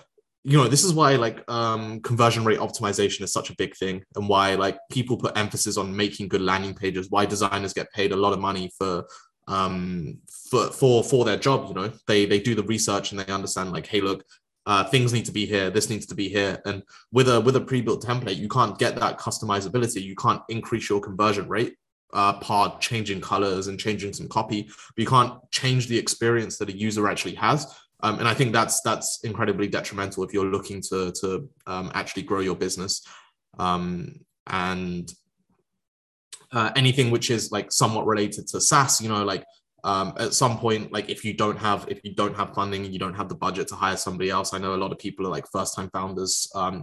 you 0.42 0.56
know 0.56 0.68
this 0.68 0.84
is 0.84 0.94
why 0.94 1.16
like 1.16 1.44
um, 1.50 2.00
conversion 2.00 2.44
rate 2.44 2.58
optimization 2.58 3.22
is 3.22 3.32
such 3.32 3.50
a 3.50 3.56
big 3.56 3.76
thing 3.76 4.02
and 4.16 4.28
why 4.28 4.54
like 4.54 4.78
people 4.90 5.16
put 5.16 5.36
emphasis 5.36 5.76
on 5.76 5.94
making 5.94 6.28
good 6.28 6.40
landing 6.40 6.74
pages 6.74 7.10
why 7.10 7.26
designers 7.26 7.74
get 7.74 7.92
paid 7.92 8.12
a 8.12 8.16
lot 8.16 8.32
of 8.32 8.40
money 8.40 8.70
for 8.78 9.04
um 9.48 10.18
for 10.50 10.68
for 10.68 11.04
for 11.04 11.24
their 11.24 11.36
job 11.36 11.68
you 11.68 11.74
know? 11.74 11.92
They 12.06 12.24
they 12.24 12.40
do 12.40 12.54
the 12.54 12.62
research 12.62 13.10
and 13.10 13.20
they 13.20 13.32
understand 13.32 13.72
like 13.72 13.86
hey 13.86 14.00
look 14.00 14.24
uh, 14.66 14.84
things 14.84 15.12
need 15.12 15.24
to 15.24 15.32
be 15.32 15.46
here 15.46 15.70
this 15.70 15.90
needs 15.90 16.06
to 16.06 16.14
be 16.14 16.28
here. 16.28 16.60
And 16.64 16.82
with 17.12 17.28
a 17.28 17.40
with 17.40 17.56
a 17.56 17.60
pre-built 17.60 18.04
template 18.04 18.36
you 18.36 18.48
can't 18.48 18.78
get 18.78 18.94
that 18.96 19.18
customizability. 19.18 20.02
You 20.02 20.14
can't 20.14 20.42
increase 20.48 20.88
your 20.88 21.00
conversion 21.00 21.48
rate 21.48 21.76
uh, 22.12 22.34
part 22.34 22.80
changing 22.80 23.20
colors 23.20 23.66
and 23.68 23.78
changing 23.78 24.12
some 24.12 24.28
copy 24.28 24.62
but 24.62 25.02
you 25.02 25.06
can't 25.06 25.34
change 25.50 25.86
the 25.86 25.98
experience 25.98 26.58
that 26.58 26.68
a 26.68 26.76
user 26.76 27.08
actually 27.08 27.34
has 27.34 27.72
um, 28.02 28.18
and 28.18 28.28
I 28.28 28.34
think 28.34 28.52
that's 28.52 28.80
that's 28.82 29.20
incredibly 29.24 29.68
detrimental 29.68 30.24
if 30.24 30.32
you're 30.32 30.46
looking 30.46 30.82
to 30.90 31.12
to 31.20 31.48
um, 31.66 31.90
actually 31.94 32.22
grow 32.22 32.40
your 32.40 32.56
business. 32.56 33.02
Um, 33.58 34.20
and 34.46 35.12
uh, 36.52 36.70
anything 36.76 37.10
which 37.10 37.30
is 37.30 37.52
like 37.52 37.70
somewhat 37.70 38.06
related 38.06 38.48
to 38.48 38.60
SaaS, 38.60 39.00
you 39.00 39.08
know, 39.08 39.24
like 39.24 39.44
um, 39.84 40.14
at 40.18 40.34
some 40.34 40.58
point, 40.58 40.92
like 40.92 41.08
if 41.08 41.24
you 41.24 41.34
don't 41.34 41.58
have 41.58 41.86
if 41.88 42.00
you 42.04 42.14
don't 42.14 42.36
have 42.36 42.54
funding 42.54 42.84
and 42.84 42.92
you 42.92 42.98
don't 42.98 43.14
have 43.14 43.28
the 43.28 43.34
budget 43.34 43.68
to 43.68 43.74
hire 43.74 43.96
somebody 43.96 44.30
else, 44.30 44.52
I 44.52 44.58
know 44.58 44.74
a 44.74 44.76
lot 44.76 44.92
of 44.92 44.98
people 44.98 45.26
are 45.26 45.30
like 45.30 45.46
first 45.52 45.74
time 45.74 45.90
founders. 45.90 46.50
Um, 46.54 46.82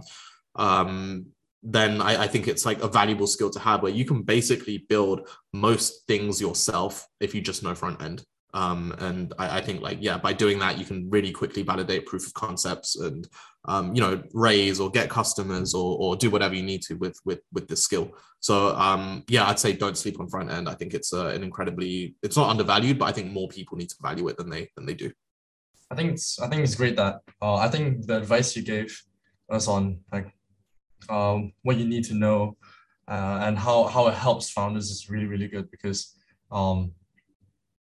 um, 0.56 1.26
then 1.62 2.00
I, 2.00 2.24
I, 2.24 2.26
think 2.28 2.46
it's 2.46 2.64
like 2.64 2.82
a 2.82 2.88
valuable 2.88 3.26
skill 3.26 3.50
to 3.50 3.58
have 3.58 3.82
where 3.82 3.92
you 3.92 4.04
can 4.04 4.22
basically 4.22 4.86
build 4.88 5.28
most 5.52 6.06
things 6.06 6.40
yourself 6.40 7.06
if 7.20 7.34
you 7.34 7.40
just 7.40 7.62
know 7.62 7.74
front 7.74 8.00
end. 8.00 8.24
Um, 8.54 8.94
and 8.98 9.34
I, 9.38 9.58
I, 9.58 9.60
think 9.60 9.82
like 9.82 9.98
yeah, 10.00 10.16
by 10.16 10.32
doing 10.32 10.58
that, 10.60 10.78
you 10.78 10.84
can 10.86 11.10
really 11.10 11.32
quickly 11.32 11.62
validate 11.62 12.06
proof 12.06 12.26
of 12.26 12.32
concepts 12.32 12.96
and 12.96 13.28
um, 13.66 13.94
you 13.94 14.00
know 14.00 14.22
raise 14.32 14.80
or 14.80 14.90
get 14.90 15.10
customers 15.10 15.74
or, 15.74 15.98
or 15.98 16.16
do 16.16 16.30
whatever 16.30 16.54
you 16.54 16.62
need 16.62 16.80
to 16.82 16.94
with 16.94 17.18
with 17.26 17.40
with 17.52 17.68
this 17.68 17.84
skill. 17.84 18.10
So 18.40 18.74
um, 18.76 19.24
yeah, 19.28 19.46
I'd 19.46 19.58
say 19.58 19.74
don't 19.74 19.98
sleep 19.98 20.18
on 20.18 20.28
front 20.28 20.50
end. 20.50 20.66
I 20.66 20.74
think 20.74 20.94
it's 20.94 21.12
uh, 21.12 21.26
an 21.26 21.42
incredibly 21.42 22.14
it's 22.22 22.36
not 22.36 22.48
undervalued, 22.48 22.98
but 22.98 23.06
I 23.06 23.12
think 23.12 23.30
more 23.32 23.48
people 23.48 23.76
need 23.76 23.90
to 23.90 23.96
value 24.00 24.28
it 24.28 24.38
than 24.38 24.48
they 24.48 24.70
than 24.76 24.86
they 24.86 24.94
do. 24.94 25.12
I 25.90 25.94
think 25.94 26.12
it's 26.12 26.40
I 26.40 26.48
think 26.48 26.62
it's 26.62 26.74
great 26.74 26.96
that 26.96 27.20
uh, 27.42 27.56
I 27.56 27.68
think 27.68 28.06
the 28.06 28.16
advice 28.16 28.56
you 28.56 28.62
gave 28.62 28.98
us 29.50 29.68
on 29.68 30.00
like 30.10 30.32
um, 31.10 31.52
what 31.62 31.76
you 31.76 31.84
need 31.84 32.04
to 32.04 32.14
know 32.14 32.56
uh, 33.08 33.40
and 33.42 33.58
how 33.58 33.84
how 33.84 34.06
it 34.08 34.14
helps 34.14 34.50
founders 34.50 34.90
is 34.90 35.10
really 35.10 35.26
really 35.26 35.48
good 35.48 35.70
because 35.70 36.14
um, 36.50 36.92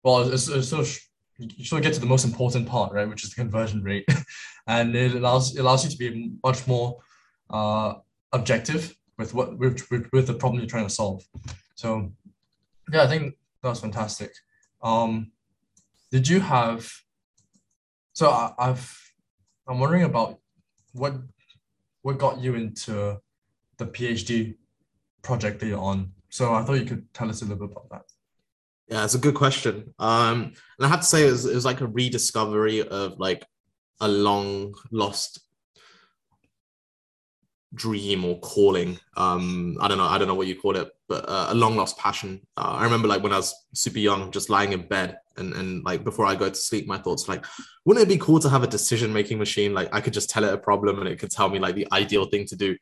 well, 0.02 0.32
it's, 0.32 0.48
it's 0.48 0.68
sort 0.68 0.86
of 0.86 0.98
you 1.38 1.64
sort 1.64 1.80
of 1.80 1.84
get 1.84 1.94
to 1.94 2.00
the 2.00 2.06
most 2.06 2.24
important 2.24 2.68
part, 2.68 2.92
right, 2.92 3.08
which 3.08 3.24
is 3.24 3.30
the 3.30 3.36
conversion 3.36 3.82
rate, 3.82 4.06
and 4.66 4.94
it 4.94 5.14
allows 5.14 5.56
it 5.56 5.60
allows 5.60 5.84
you 5.84 5.90
to 5.90 5.96
be 5.96 6.32
much 6.44 6.66
more 6.66 6.98
uh, 7.50 7.94
objective 8.32 8.94
with 9.18 9.34
what 9.34 9.58
with, 9.58 9.90
with, 9.90 10.08
with 10.12 10.26
the 10.26 10.34
problem 10.34 10.60
you're 10.60 10.68
trying 10.68 10.86
to 10.86 10.94
solve. 10.94 11.24
So, 11.74 12.12
yeah, 12.92 13.02
I 13.02 13.08
think 13.08 13.34
that 13.62 13.68
was 13.68 13.80
fantastic. 13.80 14.32
Um, 14.82 15.32
did 16.10 16.28
you 16.28 16.40
have? 16.40 16.90
So 18.12 18.28
I, 18.28 18.52
I've 18.58 19.14
I'm 19.66 19.78
wondering 19.78 20.04
about 20.04 20.38
what 20.92 21.14
what 22.02 22.18
got 22.18 22.40
you 22.40 22.54
into 22.54 23.20
the 23.78 23.86
PhD 23.86 24.56
project 25.22 25.60
that 25.60 25.66
you're 25.66 25.78
on. 25.78 26.12
So 26.28 26.54
I 26.54 26.62
thought 26.62 26.74
you 26.74 26.84
could 26.84 27.12
tell 27.14 27.28
us 27.28 27.42
a 27.42 27.44
little 27.44 27.66
bit 27.66 27.76
about 27.76 27.88
that. 27.90 28.11
Yeah, 28.92 29.04
it's 29.04 29.14
a 29.14 29.18
good 29.18 29.34
question. 29.34 29.94
Um, 29.98 30.52
and 30.78 30.84
I 30.84 30.88
have 30.88 31.00
to 31.00 31.06
say, 31.06 31.26
it 31.26 31.30
was, 31.30 31.46
it 31.46 31.54
was 31.54 31.64
like 31.64 31.80
a 31.80 31.86
rediscovery 31.86 32.86
of 32.86 33.18
like 33.18 33.42
a 34.02 34.06
long 34.06 34.74
lost 34.90 35.40
dream 37.72 38.22
or 38.26 38.38
calling. 38.40 38.98
Um, 39.16 39.78
I 39.80 39.88
don't 39.88 39.96
know. 39.96 40.04
I 40.04 40.18
don't 40.18 40.28
know 40.28 40.34
what 40.34 40.46
you 40.46 40.56
call 40.56 40.76
it, 40.76 40.90
but 41.08 41.26
uh, 41.26 41.46
a 41.48 41.54
long 41.54 41.74
lost 41.74 41.96
passion. 41.96 42.46
Uh, 42.58 42.76
I 42.80 42.84
remember 42.84 43.08
like 43.08 43.22
when 43.22 43.32
I 43.32 43.38
was 43.38 43.54
super 43.72 43.98
young, 43.98 44.30
just 44.30 44.50
lying 44.50 44.74
in 44.74 44.86
bed 44.86 45.16
and 45.38 45.54
and 45.54 45.82
like 45.84 46.04
before 46.04 46.26
I 46.26 46.34
go 46.34 46.50
to 46.50 46.54
sleep, 46.54 46.86
my 46.86 46.98
thoughts 46.98 47.30
like, 47.30 47.46
wouldn't 47.86 48.04
it 48.04 48.12
be 48.12 48.18
cool 48.18 48.40
to 48.40 48.50
have 48.50 48.62
a 48.62 48.66
decision 48.66 49.10
making 49.10 49.38
machine? 49.38 49.72
Like 49.72 49.88
I 49.94 50.02
could 50.02 50.12
just 50.12 50.28
tell 50.28 50.44
it 50.44 50.52
a 50.52 50.58
problem 50.58 50.98
and 50.98 51.08
it 51.08 51.18
could 51.18 51.30
tell 51.30 51.48
me 51.48 51.58
like 51.58 51.76
the 51.76 51.88
ideal 51.92 52.26
thing 52.26 52.44
to 52.48 52.56
do. 52.56 52.76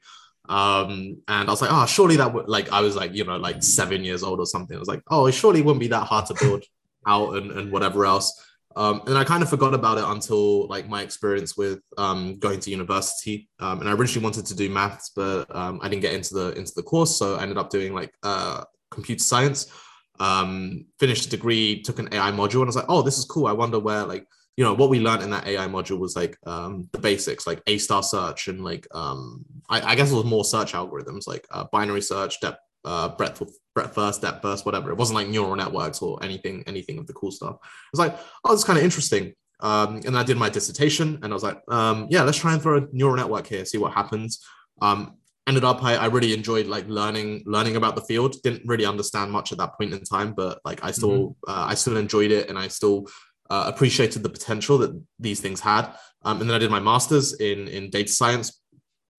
Um, 0.51 1.23
and 1.29 1.49
I 1.49 1.51
was 1.51 1.63
like, 1.63 1.71
oh, 1.73 1.87
surely 1.87 2.17
that 2.17 2.35
would 2.35 2.49
like 2.49 2.73
I 2.73 2.81
was 2.81 2.97
like, 2.97 3.15
you 3.15 3.25
know, 3.25 3.37
like 3.37 3.63
seven 3.63 4.03
years 4.03 4.25
old 4.25 4.41
or 4.41 4.47
something. 4.47 4.77
I 4.77 4.81
was 4.81 4.89
like, 4.89 5.03
oh, 5.09 5.27
it 5.27 5.33
surely 5.33 5.63
wouldn't 5.63 5.81
be 5.81 5.89
that 5.89 6.07
hard 6.07 6.27
to 6.27 6.35
build 6.41 6.65
out 7.07 7.37
and, 7.37 7.53
and 7.53 7.71
whatever 7.71 8.05
else. 8.05 8.45
Um, 8.75 9.03
and 9.07 9.17
I 9.17 9.23
kind 9.23 9.45
of 9.45 9.49
forgot 9.49 9.75
about 9.75 9.99
it 9.99 10.05
until 10.05 10.67
like 10.67 10.89
my 10.89 11.03
experience 11.03 11.57
with 11.57 11.81
um, 11.99 12.39
going 12.41 12.59
to 12.61 12.71
university. 12.71 13.49
Um, 13.61 13.81
and 13.81 13.89
I 13.89 13.93
originally 13.93 14.25
wanted 14.25 14.47
to 14.47 14.57
do 14.57 14.69
maths, 14.69 15.13
but 15.15 15.55
um, 15.55 15.79
I 15.83 15.89
didn't 15.89 16.03
get 16.03 16.15
into 16.15 16.35
the 16.35 16.53
into 16.59 16.73
the 16.75 16.83
course, 16.83 17.17
so 17.17 17.37
I 17.37 17.43
ended 17.43 17.59
up 17.59 17.71
doing 17.71 17.95
like 17.95 18.13
uh, 18.25 18.65
computer 18.91 19.23
science. 19.23 19.73
Um, 20.19 20.87
finished 20.99 21.27
a 21.27 21.31
degree, 21.31 21.81
took 21.81 22.01
an 22.01 22.09
AI 22.13 22.33
module, 22.33 22.57
and 22.57 22.65
I 22.65 22.67
was 22.67 22.77
like, 22.77 22.87
oh, 22.89 23.03
this 23.03 23.19
is 23.19 23.25
cool. 23.25 23.47
I 23.47 23.53
wonder 23.53 23.79
where 23.79 24.05
like 24.05 24.27
you 24.57 24.65
know 24.65 24.75
what 24.75 24.91
we 24.91 25.01
learned 25.01 25.23
in 25.23 25.31
that 25.31 25.47
AI 25.47 25.67
module 25.67 25.99
was 25.99 26.17
like 26.17 26.37
um, 26.47 26.89
the 26.93 26.99
basics, 26.99 27.47
like 27.47 27.63
A 27.67 27.79
star 27.79 28.03
search 28.03 28.49
and 28.49 28.63
like 28.63 28.87
um, 28.95 29.45
I, 29.69 29.81
I, 29.93 29.95
guess 29.95 30.11
it 30.11 30.15
was 30.15 30.25
more 30.25 30.45
search 30.45 30.73
algorithms, 30.73 31.27
like 31.27 31.47
uh, 31.51 31.65
binary 31.73 32.03
search, 32.03 32.41
depth, 32.41 32.59
uh, 32.85 33.09
breadth, 33.09 33.43
breadth 33.75 33.95
first, 33.95 34.23
depth 34.23 34.43
first, 34.43 34.67
whatever. 34.67 34.91
It 34.91 34.97
wasn't 34.99 35.17
like 35.17 35.29
neural 35.29 35.57
networks 35.57 36.03
or 36.03 36.23
anything, 36.23 36.65
anything 36.67 36.99
of 36.99 37.07
the 37.07 37.13
cool 37.13 37.31
stuff. 37.31 37.55
It 37.55 37.99
was 37.99 38.01
like, 38.01 38.19
oh, 38.45 38.53
it's 38.53 38.65
kind 38.65 38.79
of 38.79 38.85
interesting. 38.85 39.35
Um, 39.61 40.01
and 40.07 40.17
I 40.17 40.23
did 40.23 40.37
my 40.37 40.49
dissertation, 40.49 41.19
and 41.23 41.33
I 41.33 41.35
was 41.35 41.43
like, 41.43 41.61
um, 41.69 42.07
yeah, 42.11 42.23
let's 42.23 42.39
try 42.39 42.53
and 42.53 42.63
throw 42.63 42.79
a 42.79 42.87
neural 42.93 43.17
network 43.17 43.47
here, 43.47 43.65
see 43.65 43.79
what 43.79 43.93
happens. 43.93 44.45
Um, 44.81 45.17
ended 45.47 45.65
up, 45.65 45.83
I, 45.83 45.97
I 45.97 46.07
really 46.07 46.33
enjoyed 46.33 46.67
like 46.67 46.89
learning, 46.89 47.43
learning 47.45 47.77
about 47.77 47.95
the 47.95 48.03
field. 48.03 48.37
Didn't 48.43 48.63
really 48.67 48.87
understand 48.87 49.31
much 49.31 49.53
at 49.53 49.59
that 49.59 49.77
point 49.79 49.93
in 49.93 50.03
time, 50.05 50.33
but 50.33 50.61
like 50.65 50.83
I 50.83 50.91
still, 50.91 51.11
mm-hmm. 51.11 51.51
uh, 51.51 51.67
I 51.67 51.75
still 51.75 51.97
enjoyed 51.97 52.31
it, 52.31 52.49
and 52.49 52.59
I 52.59 52.69
still 52.69 53.07
uh, 53.51 53.65
appreciated 53.67 54.23
the 54.23 54.29
potential 54.29 54.79
that 54.79 54.99
these 55.19 55.41
things 55.41 55.61
had. 55.61 55.93
Um, 56.23 56.41
and 56.41 56.49
then 56.49 56.55
I 56.55 56.59
did 56.59 56.71
my 56.71 56.81
master's 56.81 57.35
in, 57.35 57.69
in 57.69 57.91
data 57.91 58.11
science, 58.11 58.61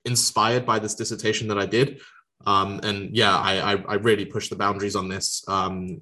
inspired 0.05 0.65
by 0.65 0.79
this 0.79 0.95
dissertation 0.95 1.47
that 1.49 1.59
I 1.59 1.65
did. 1.65 2.01
Um, 2.45 2.79
and 2.83 3.15
yeah, 3.15 3.37
I, 3.37 3.73
I, 3.73 3.83
I, 3.89 3.93
really 3.95 4.25
pushed 4.25 4.49
the 4.49 4.55
boundaries 4.55 4.95
on 4.95 5.07
this, 5.07 5.43
um, 5.47 5.99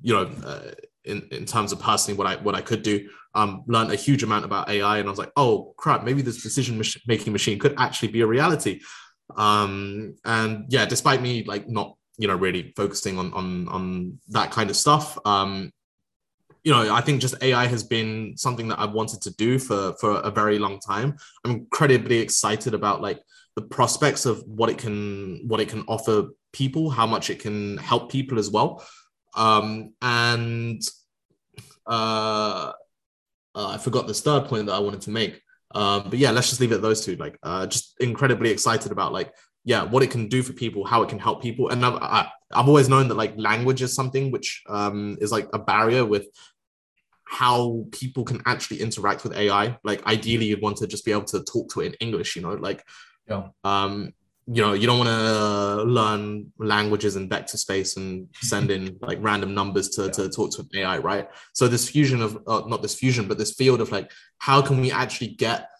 you 0.00 0.14
know, 0.14 0.30
uh, 0.46 0.70
in, 1.04 1.28
in 1.30 1.44
terms 1.44 1.72
of 1.72 1.80
personally 1.80 2.16
what 2.16 2.26
I, 2.26 2.36
what 2.36 2.54
I 2.54 2.62
could 2.62 2.82
do. 2.82 3.06
Um, 3.34 3.64
learned 3.66 3.90
a 3.90 3.96
huge 3.96 4.22
amount 4.22 4.44
about 4.44 4.70
AI 4.70 4.98
and 4.98 5.08
I 5.08 5.10
was 5.10 5.18
like, 5.18 5.32
oh 5.36 5.74
crap, 5.76 6.04
maybe 6.04 6.22
this 6.22 6.42
decision 6.42 6.80
making 7.06 7.32
machine 7.32 7.58
could 7.58 7.74
actually 7.76 8.08
be 8.08 8.20
a 8.20 8.26
reality. 8.26 8.80
Um, 9.36 10.14
and 10.24 10.66
yeah, 10.68 10.86
despite 10.86 11.20
me 11.20 11.44
like 11.44 11.68
not, 11.68 11.96
you 12.16 12.28
know, 12.28 12.36
really 12.36 12.72
focusing 12.76 13.18
on, 13.18 13.32
on, 13.34 13.68
on 13.68 14.18
that 14.28 14.52
kind 14.52 14.70
of 14.70 14.76
stuff, 14.76 15.18
um, 15.26 15.72
you 16.64 16.72
know, 16.72 16.94
I 16.94 17.02
think 17.02 17.20
just 17.20 17.34
AI 17.42 17.66
has 17.66 17.84
been 17.84 18.36
something 18.36 18.68
that 18.68 18.80
I've 18.80 18.92
wanted 18.92 19.20
to 19.22 19.34
do 19.34 19.58
for 19.58 19.94
for 20.00 20.16
a 20.20 20.30
very 20.30 20.58
long 20.58 20.80
time. 20.80 21.16
I'm 21.44 21.52
incredibly 21.52 22.18
excited 22.18 22.74
about 22.74 23.02
like 23.02 23.20
the 23.54 23.62
prospects 23.62 24.26
of 24.26 24.42
what 24.46 24.70
it 24.70 24.78
can 24.78 25.42
what 25.46 25.60
it 25.60 25.68
can 25.68 25.84
offer 25.86 26.30
people, 26.52 26.90
how 26.90 27.06
much 27.06 27.30
it 27.30 27.38
can 27.38 27.76
help 27.76 28.10
people 28.10 28.38
as 28.38 28.50
well. 28.50 28.82
Um, 29.36 29.92
and 30.00 30.80
uh, 31.86 32.72
uh, 33.54 33.68
I 33.68 33.78
forgot 33.78 34.06
the 34.06 34.14
third 34.14 34.46
point 34.46 34.66
that 34.66 34.72
I 34.72 34.78
wanted 34.78 35.02
to 35.02 35.10
make. 35.10 35.40
Um, 35.74 36.04
but 36.08 36.18
yeah, 36.18 36.30
let's 36.30 36.48
just 36.48 36.60
leave 36.60 36.72
it 36.72 36.76
at 36.76 36.82
those 36.82 37.04
two. 37.04 37.16
Like, 37.16 37.38
uh, 37.42 37.66
just 37.66 37.94
incredibly 38.00 38.50
excited 38.50 38.92
about 38.92 39.12
like, 39.12 39.32
yeah, 39.64 39.82
what 39.82 40.02
it 40.02 40.10
can 40.10 40.28
do 40.28 40.42
for 40.42 40.52
people, 40.52 40.84
how 40.84 41.02
it 41.02 41.08
can 41.08 41.18
help 41.18 41.42
people. 41.42 41.70
And 41.70 41.84
I've, 41.84 41.96
I, 41.96 42.16
have 42.16 42.30
i 42.52 42.58
have 42.58 42.68
always 42.68 42.88
known 42.88 43.08
that 43.08 43.16
like 43.16 43.34
language 43.36 43.82
is 43.82 43.94
something 43.94 44.30
which 44.30 44.62
um, 44.68 45.16
is 45.20 45.32
like 45.32 45.48
a 45.52 45.58
barrier 45.58 46.04
with 46.04 46.28
how 47.26 47.86
people 47.90 48.24
can 48.24 48.42
actually 48.46 48.80
interact 48.80 49.24
with 49.24 49.36
AI. 49.36 49.76
Like 49.84 50.06
ideally 50.06 50.46
you'd 50.46 50.62
want 50.62 50.76
to 50.78 50.86
just 50.86 51.04
be 51.04 51.12
able 51.12 51.24
to 51.24 51.42
talk 51.44 51.70
to 51.70 51.80
it 51.80 51.86
in 51.86 51.94
English, 51.94 52.36
you 52.36 52.42
know, 52.42 52.54
like 52.54 52.84
yeah. 53.28 53.48
um 53.64 54.12
you 54.46 54.60
know, 54.60 54.74
you 54.74 54.86
don't 54.86 54.98
want 54.98 55.08
to 55.08 55.82
learn 55.84 56.52
languages 56.58 57.16
in 57.16 57.30
vector 57.30 57.56
space 57.56 57.96
and 57.96 58.28
send 58.34 58.70
in 58.70 58.98
like 59.00 59.18
random 59.22 59.54
numbers 59.54 59.88
to, 59.90 60.04
yeah. 60.04 60.10
to 60.10 60.28
talk 60.28 60.50
to 60.52 60.66
AI, 60.74 60.98
right? 60.98 61.28
So 61.54 61.66
this 61.66 61.88
fusion 61.88 62.20
of 62.20 62.38
uh, 62.46 62.62
not 62.66 62.82
this 62.82 62.94
fusion, 62.94 63.26
but 63.26 63.38
this 63.38 63.54
field 63.54 63.80
of 63.80 63.90
like 63.90 64.10
how 64.38 64.60
can 64.60 64.80
we 64.80 64.92
actually 64.92 65.28
get 65.28 65.70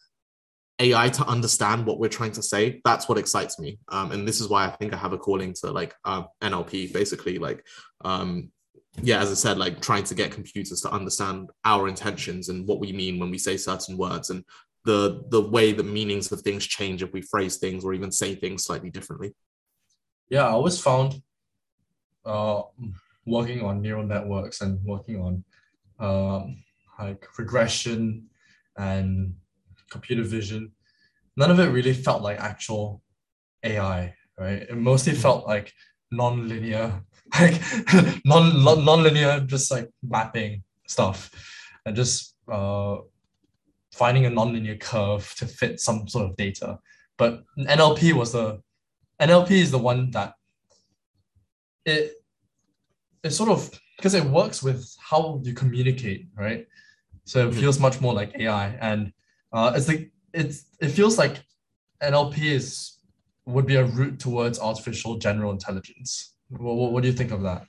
AI 0.78 1.08
to 1.10 1.24
understand 1.26 1.86
what 1.86 1.98
we're 1.98 2.08
trying 2.08 2.32
to 2.32 2.42
say? 2.42 2.80
That's 2.84 3.08
what 3.08 3.18
excites 3.18 3.58
me, 3.58 3.78
um, 3.88 4.12
and 4.12 4.26
this 4.26 4.40
is 4.40 4.48
why 4.48 4.64
I 4.64 4.70
think 4.70 4.94
I 4.94 4.96
have 4.96 5.12
a 5.12 5.18
calling 5.18 5.52
to 5.60 5.70
like 5.70 5.94
uh, 6.04 6.24
NLP, 6.42 6.92
basically 6.92 7.38
like 7.38 7.64
um, 8.04 8.50
yeah, 9.02 9.20
as 9.20 9.30
I 9.30 9.34
said, 9.34 9.58
like 9.58 9.80
trying 9.80 10.04
to 10.04 10.14
get 10.14 10.30
computers 10.30 10.80
to 10.82 10.90
understand 10.90 11.50
our 11.64 11.88
intentions 11.88 12.48
and 12.48 12.66
what 12.66 12.80
we 12.80 12.92
mean 12.92 13.18
when 13.18 13.30
we 13.30 13.38
say 13.38 13.56
certain 13.56 13.96
words 13.96 14.30
and 14.30 14.44
the 14.84 15.24
the 15.30 15.40
way 15.40 15.72
the 15.72 15.82
meanings 15.82 16.30
of 16.30 16.40
things 16.42 16.66
change 16.66 17.02
if 17.02 17.12
we 17.12 17.22
phrase 17.22 17.56
things 17.56 17.84
or 17.84 17.94
even 17.94 18.12
say 18.12 18.34
things 18.34 18.64
slightly 18.64 18.90
differently. 18.90 19.34
Yeah, 20.28 20.46
I 20.46 20.50
always 20.50 20.78
found 20.78 21.22
uh, 22.24 22.62
working 23.26 23.62
on 23.62 23.82
neural 23.82 24.06
networks 24.06 24.60
and 24.60 24.82
working 24.84 25.20
on 25.20 25.44
um, 25.98 26.62
like 26.98 27.26
regression 27.38 28.28
and 28.76 29.34
computer 29.90 30.22
vision, 30.22 30.72
none 31.36 31.50
of 31.50 31.58
it 31.60 31.68
really 31.68 31.92
felt 31.92 32.22
like 32.22 32.38
actual 32.40 33.02
AI, 33.62 34.14
right? 34.38 34.62
It 34.62 34.76
mostly 34.76 35.14
felt 35.14 35.46
like 35.46 35.72
non-linear, 36.10 37.02
like 37.40 37.60
non 38.24 38.62
non-linear, 38.84 39.40
just 39.40 39.70
like 39.70 39.90
mapping 40.02 40.62
stuff, 40.86 41.30
and 41.86 41.96
just 41.96 42.36
uh, 42.50 42.96
finding 43.92 44.26
a 44.26 44.30
non-linear 44.30 44.76
curve 44.76 45.34
to 45.36 45.46
fit 45.46 45.80
some 45.80 46.08
sort 46.08 46.30
of 46.30 46.36
data. 46.36 46.78
But 47.16 47.44
NLP 47.58 48.12
was 48.12 48.32
the 48.32 48.60
NLP 49.20 49.50
is 49.50 49.70
the 49.70 49.78
one 49.78 50.10
that 50.12 50.34
it 51.84 52.12
it 53.22 53.30
sort 53.30 53.50
of 53.50 53.70
because 53.96 54.14
it 54.14 54.24
works 54.24 54.62
with 54.62 54.94
how 54.98 55.40
you 55.44 55.54
communicate, 55.54 56.26
right? 56.36 56.66
So 57.24 57.40
it 57.40 57.50
mm-hmm. 57.50 57.60
feels 57.60 57.80
much 57.80 58.00
more 58.00 58.12
like 58.12 58.38
AI, 58.38 58.68
and 58.80 59.12
uh, 59.52 59.72
it's 59.74 59.88
like 59.88 60.10
it's 60.32 60.66
it 60.80 60.88
feels 60.88 61.18
like 61.18 61.42
NLP 62.02 62.38
is 62.38 62.98
would 63.46 63.66
be 63.66 63.76
a 63.76 63.84
route 63.84 64.18
towards 64.18 64.58
artificial 64.58 65.16
general 65.16 65.52
intelligence. 65.52 66.33
What, 66.50 66.76
what, 66.76 66.92
what 66.92 67.02
do 67.02 67.08
you 67.08 67.14
think 67.14 67.30
of 67.30 67.42
that? 67.42 67.66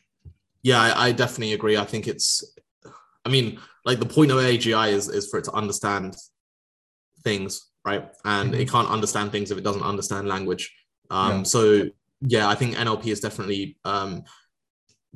Yeah, 0.64 0.82
I, 0.82 1.08
I, 1.08 1.12
definitely 1.12 1.54
agree. 1.54 1.78
I 1.78 1.86
think 1.86 2.08
it's, 2.08 2.44
I 3.24 3.30
mean, 3.30 3.60
like 3.86 4.00
the 4.00 4.06
point 4.06 4.32
of 4.32 4.38
AGI 4.38 4.92
is 4.92 5.10
is 5.10 5.30
for 5.30 5.38
it 5.38 5.44
to 5.46 5.52
understand 5.52 6.16
things, 7.24 7.70
right? 7.86 8.10
And 8.26 8.52
mm-hmm. 8.52 8.62
it 8.62 8.70
can't 8.70 8.90
understand 8.90 9.32
things 9.32 9.52
if 9.52 9.58
it 9.58 9.64
doesn't 9.64 9.84
understand 9.84 10.28
language. 10.28 10.74
Um, 11.10 11.38
yeah. 11.38 11.44
So 11.44 11.90
yeah, 12.22 12.48
I 12.48 12.56
think 12.56 12.76
NLP 12.76 13.08
is 13.08 13.20
definitely 13.20 13.78
um, 13.86 14.24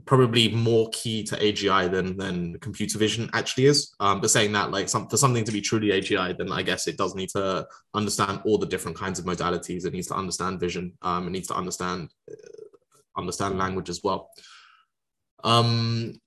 probably 0.06 0.50
more 0.50 0.90
key 0.92 1.24
to 1.24 1.36
AGI 1.36 1.90
than 1.92 2.18
than 2.18 2.60
computer 2.60 2.98
vision 2.98 3.30
actually 3.34 3.66
is. 3.66 3.96
Um, 4.00 4.22
but 4.22 4.30
saying 4.30 4.52
that, 4.54 4.72
like 4.72 4.90
some, 4.90 5.08
for 5.08 5.18
something 5.18 5.44
to 5.44 5.52
be 5.52 5.62
truly 5.62 5.90
AGI, 5.90 6.38
then 6.38 6.52
I 6.52 6.62
guess 6.62 6.88
it 6.88 6.98
does 6.98 7.16
need 7.16 7.30
to 7.30 7.68
understand 7.94 8.42
all 8.46 8.58
the 8.58 8.66
different 8.66 8.98
kinds 8.98 9.20
of 9.20 9.26
modalities. 9.26 9.86
It 9.86 9.94
needs 9.94 10.08
to 10.08 10.16
understand 10.16 10.60
vision. 10.60 10.94
Um, 11.02 11.28
it 11.28 11.32
needs 11.32 11.48
to 11.48 11.56
understand 11.56 12.14
uh, 12.32 12.36
understand 13.18 13.58
language 13.58 13.90
as 13.90 14.02
well. 14.04 14.30
Um, 15.44 16.20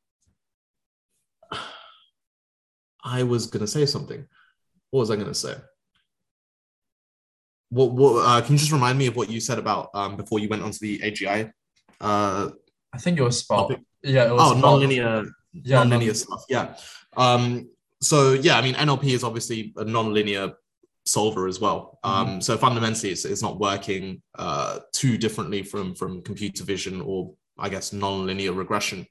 I 3.05 3.23
was 3.23 3.47
gonna 3.47 3.67
say 3.67 3.87
something. 3.87 4.27
What 4.91 5.01
was 5.01 5.11
I 5.11 5.17
gonna 5.17 5.35
say? 5.35 5.55
What, 7.71 7.93
what 7.93 8.27
uh, 8.27 8.41
can 8.43 8.53
you 8.53 8.59
just 8.59 8.73
remind 8.73 8.99
me 8.99 9.07
of 9.07 9.17
what 9.17 9.31
you 9.31 9.41
said 9.41 9.59
about 9.59 9.91
um, 9.95 10.17
before 10.17 10.39
you 10.39 10.49
went 10.49 10.63
onto 10.63 10.79
the 10.79 10.99
AGI 10.99 11.53
uh, 12.03 12.51
I 12.93 12.99
think 12.99 13.19
it 13.19 13.23
was 13.23 13.45
about 13.45 13.71
yeah. 14.03 14.27
It 14.27 14.33
was 14.33 14.53
oh, 14.53 14.59
about, 14.59 14.81
nonlinear, 14.81 15.31
yeah, 15.53 15.83
nonlinear 15.83 16.07
non- 16.07 16.15
stuff. 16.15 16.45
Yeah. 16.49 16.75
Um. 17.17 17.71
So 18.03 18.33
yeah, 18.33 18.59
I 18.59 18.63
mean, 18.63 18.75
NLP 18.75 19.05
is 19.05 19.25
obviously 19.25 19.73
a 19.77 19.85
nonlinear 19.85 20.55
solver 21.05 21.47
as 21.47 21.61
well. 21.61 21.99
Um, 22.05 22.27
mm-hmm. 22.27 22.41
So 22.41 22.57
fundamentally, 22.57 23.11
it's, 23.13 23.25
it's 23.25 23.43
not 23.43 23.59
working 23.59 24.23
uh, 24.39 24.81
too 24.93 25.19
differently 25.19 25.63
from 25.63 25.95
from 25.95 26.23
computer 26.23 26.65
vision 26.65 27.01
or 27.01 27.35
I 27.59 27.69
guess 27.69 27.91
nonlinear 27.91 28.57
regression. 28.57 29.07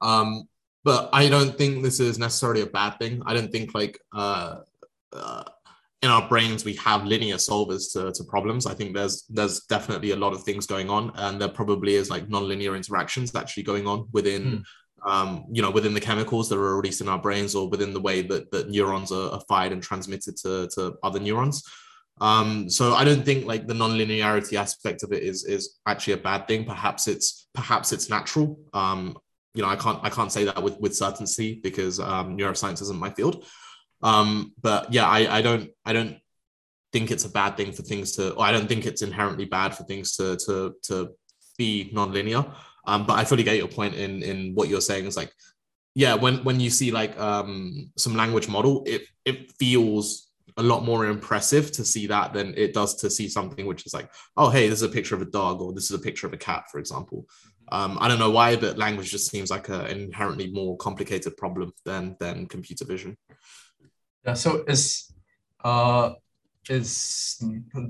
Um, 0.00 0.48
but 0.84 1.10
I 1.12 1.28
don't 1.28 1.56
think 1.58 1.82
this 1.82 2.00
is 2.00 2.18
necessarily 2.18 2.62
a 2.62 2.66
bad 2.66 2.98
thing. 2.98 3.22
I 3.26 3.34
don't 3.34 3.50
think 3.50 3.74
like 3.74 3.98
uh, 4.14 4.60
uh, 5.12 5.44
in 6.02 6.10
our 6.10 6.28
brains 6.28 6.64
we 6.64 6.74
have 6.74 7.04
linear 7.04 7.36
solvers 7.36 7.92
to, 7.92 8.12
to 8.12 8.24
problems 8.24 8.66
i 8.66 8.74
think 8.74 8.94
there's 8.94 9.24
there's 9.28 9.60
definitely 9.64 10.12
a 10.12 10.16
lot 10.16 10.32
of 10.32 10.42
things 10.42 10.66
going 10.66 10.88
on 10.88 11.10
and 11.16 11.40
there 11.40 11.48
probably 11.48 11.94
is 11.94 12.10
like 12.10 12.28
nonlinear 12.28 12.76
interactions 12.76 13.34
actually 13.34 13.62
going 13.62 13.86
on 13.86 14.06
within 14.12 14.42
mm. 14.42 14.62
Um, 15.04 15.44
you 15.50 15.62
know 15.62 15.70
within 15.70 15.94
the 15.94 16.00
chemicals 16.00 16.48
that 16.48 16.58
are 16.58 16.76
released 16.76 17.00
in 17.00 17.08
our 17.08 17.18
brains 17.18 17.54
or 17.54 17.68
within 17.68 17.92
the 17.92 18.00
way 18.00 18.22
that, 18.22 18.50
that 18.50 18.70
neurons 18.70 19.12
are, 19.12 19.30
are 19.32 19.42
fired 19.48 19.72
and 19.72 19.82
transmitted 19.82 20.36
to, 20.38 20.68
to 20.74 20.96
other 21.02 21.20
neurons. 21.20 21.62
Um, 22.20 22.68
so 22.68 22.94
i 22.94 23.04
don't 23.04 23.24
think 23.24 23.46
like 23.46 23.68
the 23.68 23.74
nonlinearity 23.74 24.54
aspect 24.54 25.04
of 25.04 25.12
it 25.12 25.22
is 25.22 25.44
is 25.44 25.78
actually 25.86 26.14
a 26.14 26.18
bad 26.18 26.48
thing. 26.48 26.64
Perhaps 26.64 27.08
it's 27.08 27.48
perhaps 27.54 27.92
it's 27.92 28.10
natural. 28.10 28.58
Um, 28.74 29.16
you 29.54 29.62
know 29.62 29.68
i 29.70 29.76
can't 29.76 29.98
i 30.04 30.10
can't 30.10 30.30
say 30.30 30.44
that 30.44 30.62
with 30.62 30.78
with 30.78 30.94
certainty 30.94 31.58
because 31.62 31.98
um, 31.98 32.36
neuroscience 32.36 32.82
isn't 32.82 32.98
my 32.98 33.10
field. 33.10 33.44
Um, 34.02 34.52
but 34.60 34.92
yeah, 34.92 35.06
I, 35.06 35.38
I 35.38 35.42
don't 35.42 35.70
I 35.84 35.92
don't 35.92 36.18
think 36.92 37.10
it's 37.10 37.24
a 37.24 37.30
bad 37.30 37.56
thing 37.56 37.72
for 37.72 37.82
things 37.82 38.12
to, 38.16 38.38
I 38.38 38.52
don't 38.52 38.68
think 38.68 38.86
it's 38.86 39.02
inherently 39.02 39.44
bad 39.44 39.74
for 39.74 39.84
things 39.84 40.16
to 40.16 40.36
to 40.46 40.74
to 40.84 41.10
be 41.56 41.90
nonlinear. 41.94 42.54
Um, 42.88 43.04
but 43.04 43.18
I 43.18 43.24
fully 43.24 43.42
get 43.42 43.58
your 43.58 43.68
point 43.68 43.94
in 43.94 44.22
in 44.22 44.54
what 44.54 44.68
you're 44.68 44.80
saying 44.80 45.06
It's 45.06 45.16
like, 45.16 45.32
yeah, 45.94 46.14
when 46.14 46.42
when 46.44 46.58
you 46.58 46.70
see 46.70 46.90
like 46.90 47.18
um 47.20 47.90
some 47.96 48.16
language 48.16 48.48
model, 48.48 48.82
it 48.86 49.02
it 49.26 49.52
feels 49.58 50.30
a 50.56 50.62
lot 50.62 50.84
more 50.84 51.06
impressive 51.06 51.70
to 51.72 51.84
see 51.84 52.06
that 52.08 52.32
than 52.32 52.54
it 52.56 52.72
does 52.74 52.96
to 52.96 53.10
see 53.10 53.28
something 53.28 53.66
which 53.66 53.86
is 53.86 53.92
like, 53.92 54.10
oh 54.36 54.48
hey, 54.48 54.68
this 54.68 54.78
is 54.78 54.88
a 54.90 54.96
picture 54.96 55.14
of 55.14 55.22
a 55.22 55.26
dog 55.26 55.60
or 55.60 55.72
this 55.72 55.84
is 55.90 55.96
a 56.00 56.02
picture 56.02 56.26
of 56.26 56.32
a 56.32 56.38
cat, 56.38 56.64
for 56.72 56.78
example. 56.78 57.26
Um, 57.70 57.98
I 58.00 58.08
don't 58.08 58.18
know 58.18 58.30
why, 58.30 58.56
but 58.56 58.78
language 58.78 59.10
just 59.10 59.30
seems 59.30 59.50
like 59.50 59.68
an 59.68 59.86
inherently 59.86 60.50
more 60.50 60.76
complicated 60.78 61.36
problem 61.36 61.72
than 61.84 62.16
than 62.18 62.46
computer 62.46 62.86
vision. 62.86 63.18
Yeah, 64.24 64.34
so 64.34 64.64
is 64.66 65.12
uh 65.62 66.14
is 66.70 67.42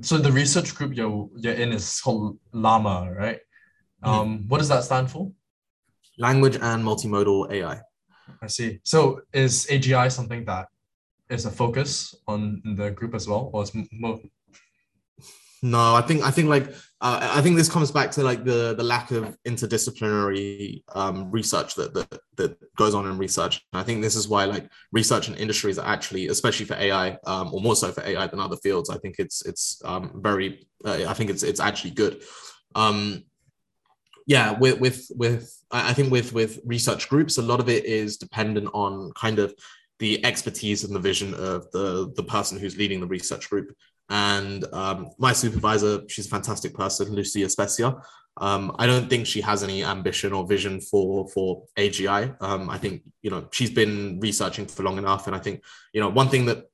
so 0.03 0.19
the 0.19 0.33
research 0.33 0.75
group 0.75 0.97
you're 0.97 1.29
you're 1.37 1.55
in 1.55 1.73
is 1.73 2.01
called 2.01 2.39
LLaMA, 2.53 3.17
right? 3.17 3.41
Mm-hmm. 4.05 4.09
Um, 4.09 4.45
what 4.49 4.59
does 4.59 4.69
that 4.69 4.85
stand 4.85 5.11
for? 5.11 5.33
Language 6.19 6.57
and 6.57 6.85
multimodal 6.85 7.51
AI. 7.53 7.81
I 8.43 8.47
see. 8.47 8.81
So 8.85 9.23
is 9.33 9.67
AGI 9.67 10.11
something 10.13 10.45
that 10.45 10.69
is 11.31 11.47
a 11.47 11.51
focus 11.51 12.15
on 12.27 12.63
the 12.77 12.91
group 12.91 13.15
as 13.15 13.29
well, 13.29 13.51
or 13.53 13.63
is 13.63 13.73
more 13.93 14.21
no, 15.63 15.95
I 15.95 16.03
think 16.03 16.23
I 16.23 16.31
think 16.31 16.49
like 16.49 16.69
uh, 17.01 17.31
I 17.35 17.41
think 17.43 17.57
this 17.57 17.69
comes 17.69 17.91
back 17.91 18.13
to 18.13 18.23
like 18.23 18.45
the 18.45 18.75
the 18.75 18.85
lack 18.85 19.11
of 19.11 19.37
interdisciplinary 19.45 20.83
um, 20.95 21.31
research 21.33 21.75
that, 21.75 21.95
that 21.95 22.21
that 22.37 22.77
goes 22.77 22.95
on 22.95 23.07
in 23.07 23.19
research. 23.19 23.61
And 23.73 23.81
I 23.81 23.83
think 23.83 24.01
this 24.01 24.15
is 24.15 24.29
why 24.29 24.45
like 24.45 24.71
research 24.93 25.27
and 25.27 25.37
industries 25.37 25.79
are 25.79 25.87
actually, 25.87 26.29
especially 26.29 26.67
for 26.67 26.75
AI, 26.75 27.19
um, 27.27 27.53
or 27.53 27.61
more 27.61 27.75
so 27.75 27.91
for 27.91 28.03
AI 28.03 28.27
than 28.29 28.39
other 28.39 28.57
fields. 28.57 28.89
I 28.89 28.99
think 28.99 29.17
it's 29.19 29.45
it's 29.47 29.83
um, 29.85 30.21
very. 30.23 30.69
Uh, 30.85 31.07
I 31.09 31.15
think 31.15 31.31
it's 31.31 31.43
it's 31.43 31.61
actually 31.61 31.91
good. 31.91 32.23
Um, 32.77 33.25
yeah, 34.29 34.53
with 34.53 34.79
with 34.79 35.11
with 35.17 35.53
I 35.73 35.93
think 35.93 36.13
with 36.13 36.33
with 36.33 36.61
research 36.65 37.09
groups, 37.09 37.39
a 37.39 37.43
lot 37.43 37.59
of 37.59 37.69
it 37.69 37.85
is 37.85 38.17
dependent 38.17 38.69
on 38.73 39.11
kind 39.17 39.41
of 39.41 39.53
the 39.99 40.25
expertise 40.25 40.85
and 40.85 40.95
the 40.95 41.01
vision 41.01 41.35
of 41.35 41.69
the 41.73 42.13
the 42.15 42.23
person 42.23 42.61
who's 42.61 42.79
leading 42.79 43.01
the 43.01 43.07
research 43.09 43.51
group 43.51 43.75
and 44.09 44.65
um, 44.73 45.11
my 45.19 45.33
supervisor, 45.33 46.03
she's 46.09 46.27
a 46.27 46.31
fantastic 46.31 46.75
person, 46.75 47.13
Lucia 47.13 47.41
Specia. 47.41 48.03
Um, 48.39 48.75
I 48.79 48.87
don't 48.87 49.11
think 49.11 49.27
she 49.27 49.41
has 49.43 49.63
any 49.63 49.85
ambition 49.85 50.33
or 50.33 50.47
vision 50.47 50.81
for 50.81 51.29
for 51.29 51.65
AGI. 51.77 52.41
Um, 52.41 52.71
I 52.71 52.79
think 52.79 53.03
you 53.23 53.31
know 53.31 53.49
she's 53.51 53.71
been 53.71 54.21
researching 54.21 54.67
for 54.67 54.83
long 54.83 54.97
enough, 54.97 55.27
and 55.27 55.35
I 55.35 55.41
think 55.41 55.63
you 55.93 56.01
know 56.01 56.09
one 56.09 56.29
thing 56.29 56.47
that 56.47 56.65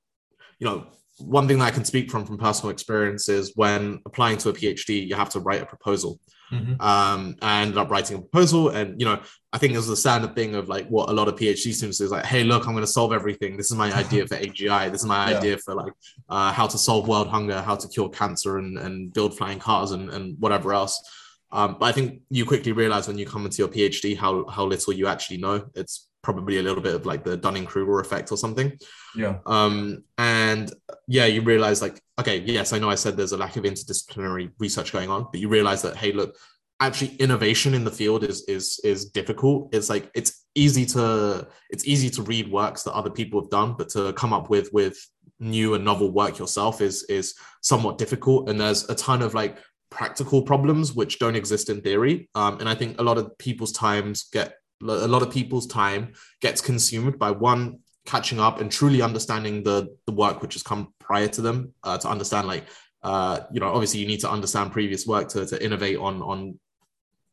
you 0.59 0.67
know 0.67 0.87
one 1.19 1.49
thing 1.49 1.59
that 1.59 1.65
I 1.65 1.71
can 1.71 1.85
speak 1.85 2.11
from 2.11 2.27
from 2.27 2.39
personal 2.39 2.71
experience 2.71 3.29
is 3.29 3.53
when 3.57 4.01
applying 4.05 4.37
to 4.39 4.51
a 4.51 4.53
PhD, 4.53 5.07
you 5.07 5.15
have 5.15 5.31
to 5.31 5.41
write 5.41 5.63
a 5.63 5.67
proposal. 5.67 6.21
Mm-hmm. 6.53 6.81
Um, 6.81 7.37
I 7.43 7.63
ended 7.63 7.79
up 7.79 7.91
writing 7.91 8.19
a 8.19 8.21
proposal, 8.21 8.71
and 8.71 9.01
you 9.01 9.07
know, 9.07 9.21
I 9.53 9.59
think 9.59 9.73
it 9.73 9.77
was 9.77 9.89
the 9.89 9.97
standard 9.97 10.35
thing 10.35 10.55
of 10.55 10.69
like 10.69 10.89
what 10.89 11.09
a 11.09 11.13
lot 11.13 11.29
of 11.29 11.37
PhD 11.37 11.73
students 11.73 12.01
is 12.01 12.11
like, 12.11 12.25
hey, 12.25 12.45
look, 12.45 12.67
I'm 12.67 12.73
going 12.73 12.85
to 12.85 12.91
solve 12.91 13.13
everything. 13.13 13.57
This 13.57 13.71
is 13.71 13.77
my 13.77 13.93
idea 13.93 14.27
for 14.27 14.37
AGI. 14.45 14.91
This 14.91 15.01
is 15.01 15.07
my 15.07 15.31
yeah. 15.31 15.39
idea 15.39 15.59
for 15.59 15.75
like 15.75 15.93
uh, 16.29 16.53
how 16.53 16.67
to 16.67 16.79
solve 16.79 17.09
world 17.09 17.29
hunger, 17.29 17.61
how 17.61 17.77
to 17.77 17.89
cure 17.89 18.09
cancer, 18.09 18.59
and 18.59 18.79
and 18.79 19.13
build 19.13 19.37
flying 19.37 19.59
cars, 19.59 19.91
and 19.93 20.11
and 20.11 20.37
whatever 20.39 20.73
else. 20.73 21.03
Um, 21.51 21.77
but 21.79 21.87
I 21.87 21.93
think 21.93 22.23
you 22.31 22.45
quickly 22.45 22.73
realize 22.73 23.07
when 23.07 23.17
you 23.17 23.27
come 23.27 23.45
into 23.45 23.59
your 23.59 23.69
PhD 23.69 24.17
how 24.17 24.47
how 24.49 24.65
little 24.65 24.93
you 24.93 25.07
actually 25.07 25.39
know. 25.39 25.65
It's 25.75 26.09
probably 26.25 26.59
a 26.59 26.63
little 26.63 26.83
bit 26.83 26.95
of 26.95 27.07
like 27.07 27.23
the 27.23 27.37
Dunning 27.37 27.67
Kruger 27.67 28.01
effect 28.01 28.33
or 28.33 28.37
something. 28.37 28.77
Yeah. 29.15 29.39
Um, 29.47 30.03
and 30.19 30.73
yeah, 31.07 31.27
you 31.27 31.43
realize 31.43 31.81
like, 31.81 32.03
okay, 32.19 32.39
yes, 32.41 32.73
I 32.73 32.79
know 32.79 32.91
I 32.91 32.97
said 32.97 33.17
there's 33.17 33.33
a 33.33 33.37
lack 33.37 33.57
of 33.57 33.65
interdisciplinary 33.65 34.51
research 34.59 34.93
going 34.93 35.11
on, 35.11 35.29
but 35.31 35.41
you 35.41 35.49
realize 35.49 35.83
that 35.83 35.97
hey, 35.97 36.13
look, 36.13 36.37
actually 36.81 37.15
innovation 37.17 37.75
in 37.75 37.85
the 37.85 37.91
field 37.91 38.25
is 38.25 38.43
is 38.49 38.81
is 38.83 39.07
difficult. 39.11 39.75
It's 39.75 39.89
like 39.89 40.11
it's 40.15 40.45
easy 40.55 40.85
to 40.87 41.47
it's 41.71 41.87
easy 41.87 42.11
to 42.11 42.23
read 42.23 42.51
works 42.51 42.83
that 42.83 42.95
other 42.95 43.11
people 43.11 43.41
have 43.41 43.51
done, 43.51 43.75
but 43.79 43.91
to 43.91 44.13
come 44.15 44.33
up 44.33 44.51
with 44.51 44.71
with 44.73 44.97
new 45.41 45.75
and 45.75 45.85
novel 45.85 46.11
work 46.11 46.39
yourself 46.39 46.81
is 46.81 47.05
is 47.05 47.35
somewhat 47.61 47.99
difficult. 47.99 48.49
And 48.49 48.61
there's 48.61 48.89
a 48.89 48.95
ton 48.95 49.23
of 49.23 49.35
like 49.35 49.59
practical 49.91 50.43
problems 50.43 50.93
which 50.93 51.19
don't 51.19 51.37
exist 51.37 51.71
in 51.71 51.81
theory. 51.81 52.29
Um, 52.35 52.59
and 52.59 52.69
I 52.69 52.75
think 52.75 53.01
a 53.01 53.05
lot 53.05 53.19
of 53.19 53.37
people's 53.39 53.73
times 53.73 54.25
get 54.33 54.55
a 54.85 55.09
lot 55.09 55.23
of 55.23 55.31
people's 55.31 55.67
time 55.67 56.13
gets 56.41 56.61
consumed 56.61 57.19
by 57.19 57.31
one 57.31 57.79
catching 58.07 58.39
up 58.39 58.61
and 58.61 58.71
truly 58.71 59.01
understanding 59.01 59.63
the 59.63 59.97
the 60.07 60.13
work 60.13 60.43
which 60.43 60.55
has 60.55 60.63
come 60.63 60.93
prior 60.99 61.29
to 61.29 61.41
them 61.41 61.73
uh, 61.85 61.97
to 61.97 62.09
understand 62.09 62.47
like 62.47 62.65
uh, 63.03 63.41
you 63.53 63.61
know 63.61 63.69
obviously 63.69 64.01
you 64.01 64.07
need 64.07 64.21
to 64.21 64.31
understand 64.31 64.73
previous 64.73 65.07
work 65.07 65.29
to, 65.29 65.47
to 65.47 65.63
innovate 65.65 65.99
on 65.99 66.23
on 66.23 66.59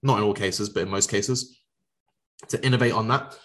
not 0.04 0.18
in 0.18 0.24
all 0.24 0.34
cases 0.34 0.70
but 0.70 0.84
in 0.84 0.90
most 0.90 1.10
cases 1.10 1.62
to 2.48 2.64
innovate 2.66 2.94
on 2.94 3.08
that. 3.10 3.38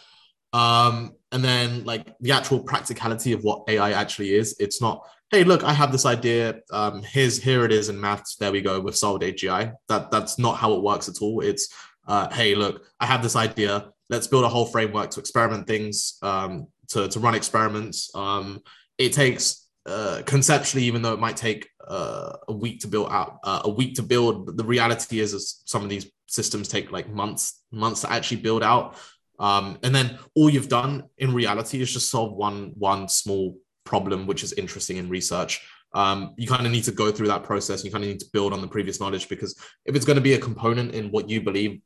Um, 0.52 1.12
and 1.32 1.44
then 1.44 1.84
like 1.84 2.14
the 2.20 2.32
actual 2.32 2.60
practicality 2.60 3.32
of 3.32 3.42
what 3.42 3.64
ai 3.68 3.92
actually 3.92 4.32
is 4.32 4.56
it's 4.58 4.80
not 4.80 5.04
hey 5.30 5.42
look 5.42 5.64
i 5.64 5.72
have 5.72 5.90
this 5.90 6.06
idea 6.06 6.60
um, 6.72 7.02
here's 7.02 7.42
here 7.42 7.64
it 7.64 7.72
is 7.72 7.88
in 7.88 8.00
maths 8.00 8.36
there 8.36 8.52
we 8.52 8.60
go 8.60 8.80
we've 8.80 8.96
solved 8.96 9.22
agi 9.22 9.72
that 9.88 10.10
that's 10.10 10.38
not 10.38 10.56
how 10.56 10.72
it 10.72 10.82
works 10.82 11.08
at 11.08 11.20
all. 11.20 11.40
It's 11.40 11.68
uh, 12.06 12.32
hey 12.32 12.54
look 12.54 12.86
i 13.00 13.06
have 13.06 13.22
this 13.22 13.36
idea 13.36 13.90
let's 14.08 14.26
build 14.26 14.44
a 14.44 14.48
whole 14.48 14.66
framework 14.66 15.10
to 15.10 15.20
experiment 15.20 15.66
things 15.66 16.18
um, 16.22 16.68
to, 16.88 17.08
to 17.08 17.20
run 17.20 17.34
experiments. 17.34 18.10
Um, 18.14 18.62
it 18.98 19.12
takes 19.12 19.66
uh, 19.86 20.22
conceptually, 20.26 20.84
even 20.84 21.02
though 21.02 21.12
it 21.12 21.20
might 21.20 21.36
take 21.36 21.68
uh, 21.86 22.32
a 22.48 22.52
week 22.52 22.80
to 22.80 22.88
build 22.88 23.08
out, 23.10 23.38
uh, 23.44 23.62
a 23.64 23.70
week 23.70 23.94
to 23.94 24.02
build. 24.02 24.56
The 24.56 24.64
reality 24.64 25.20
is, 25.20 25.32
is 25.32 25.62
some 25.64 25.82
of 25.82 25.88
these 25.88 26.10
systems 26.26 26.68
take 26.68 26.90
like 26.90 27.08
months, 27.08 27.62
months 27.70 28.00
to 28.02 28.10
actually 28.10 28.38
build 28.38 28.62
out. 28.62 28.96
Um, 29.38 29.78
and 29.82 29.94
then 29.94 30.18
all 30.34 30.50
you've 30.50 30.68
done 30.68 31.04
in 31.18 31.34
reality 31.34 31.80
is 31.80 31.92
just 31.92 32.10
solve 32.10 32.32
one 32.32 32.72
one 32.76 33.08
small 33.08 33.58
problem, 33.84 34.26
which 34.26 34.42
is 34.42 34.52
interesting 34.54 34.96
in 34.96 35.08
research. 35.08 35.60
Um, 35.92 36.34
you 36.36 36.46
kind 36.46 36.66
of 36.66 36.72
need 36.72 36.84
to 36.84 36.92
go 36.92 37.12
through 37.12 37.28
that 37.28 37.44
process. 37.44 37.84
You 37.84 37.90
kind 37.90 38.04
of 38.04 38.10
need 38.10 38.20
to 38.20 38.26
build 38.32 38.52
on 38.52 38.60
the 38.60 38.68
previous 38.68 39.00
knowledge 39.00 39.28
because 39.28 39.56
if 39.84 39.94
it's 39.94 40.04
going 40.04 40.16
to 40.16 40.22
be 40.22 40.34
a 40.34 40.38
component 40.38 40.94
in 40.94 41.10
what 41.10 41.30
you 41.30 41.40
believe 41.40 41.80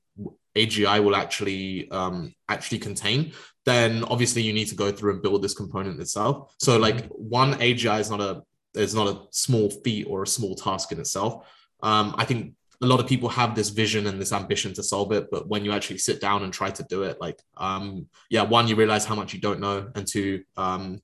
AGI 0.57 1.03
will 1.03 1.17
actually 1.17 1.91
um, 1.91 2.35
actually 2.49 2.79
contain, 2.79 3.33
then 3.65 4.05
obviously 4.05 4.43
you 4.43 4.53
need 4.53 4.69
to 4.69 4.75
go 4.75 4.91
through 4.91 5.13
and 5.15 5.23
build 5.23 5.43
this 5.43 5.55
component 5.55 6.01
itself. 6.01 6.55
So 6.59 6.77
like 6.77 7.07
one 7.09 7.55
AGI 7.55 8.01
is 8.01 8.11
not 8.11 8.21
a 8.21 8.43
is 8.75 8.95
not 8.95 9.09
a 9.09 9.21
small 9.31 9.71
feat 9.71 10.07
or 10.09 10.23
a 10.23 10.27
small 10.27 10.55
task 10.55 10.93
in 10.93 11.01
itself. 11.01 11.47
Um, 11.83 12.15
I 12.19 12.25
think 12.25 12.55
a 12.83 12.87
lot 12.87 13.01
of 13.01 13.07
people 13.07 13.29
have 13.29 13.55
this 13.55 13.69
vision 13.69 14.07
and 14.07 14.21
this 14.21 14.33
ambition 14.33 14.73
to 14.75 14.83
solve 14.83 15.13
it, 15.13 15.29
but 15.31 15.49
when 15.49 15.65
you 15.65 15.73
actually 15.73 15.99
sit 15.99 16.21
down 16.21 16.43
and 16.45 16.53
try 16.53 16.71
to 16.71 16.83
do 16.85 17.03
it, 17.03 17.21
like 17.21 17.39
um, 17.57 18.07
yeah, 18.31 18.43
one 18.43 18.69
you 18.69 18.77
realize 18.77 19.05
how 19.05 19.15
much 19.15 19.35
you 19.35 19.41
don't 19.41 19.61
know, 19.61 19.91
and 19.95 20.07
two, 20.07 20.43
um, 20.57 21.01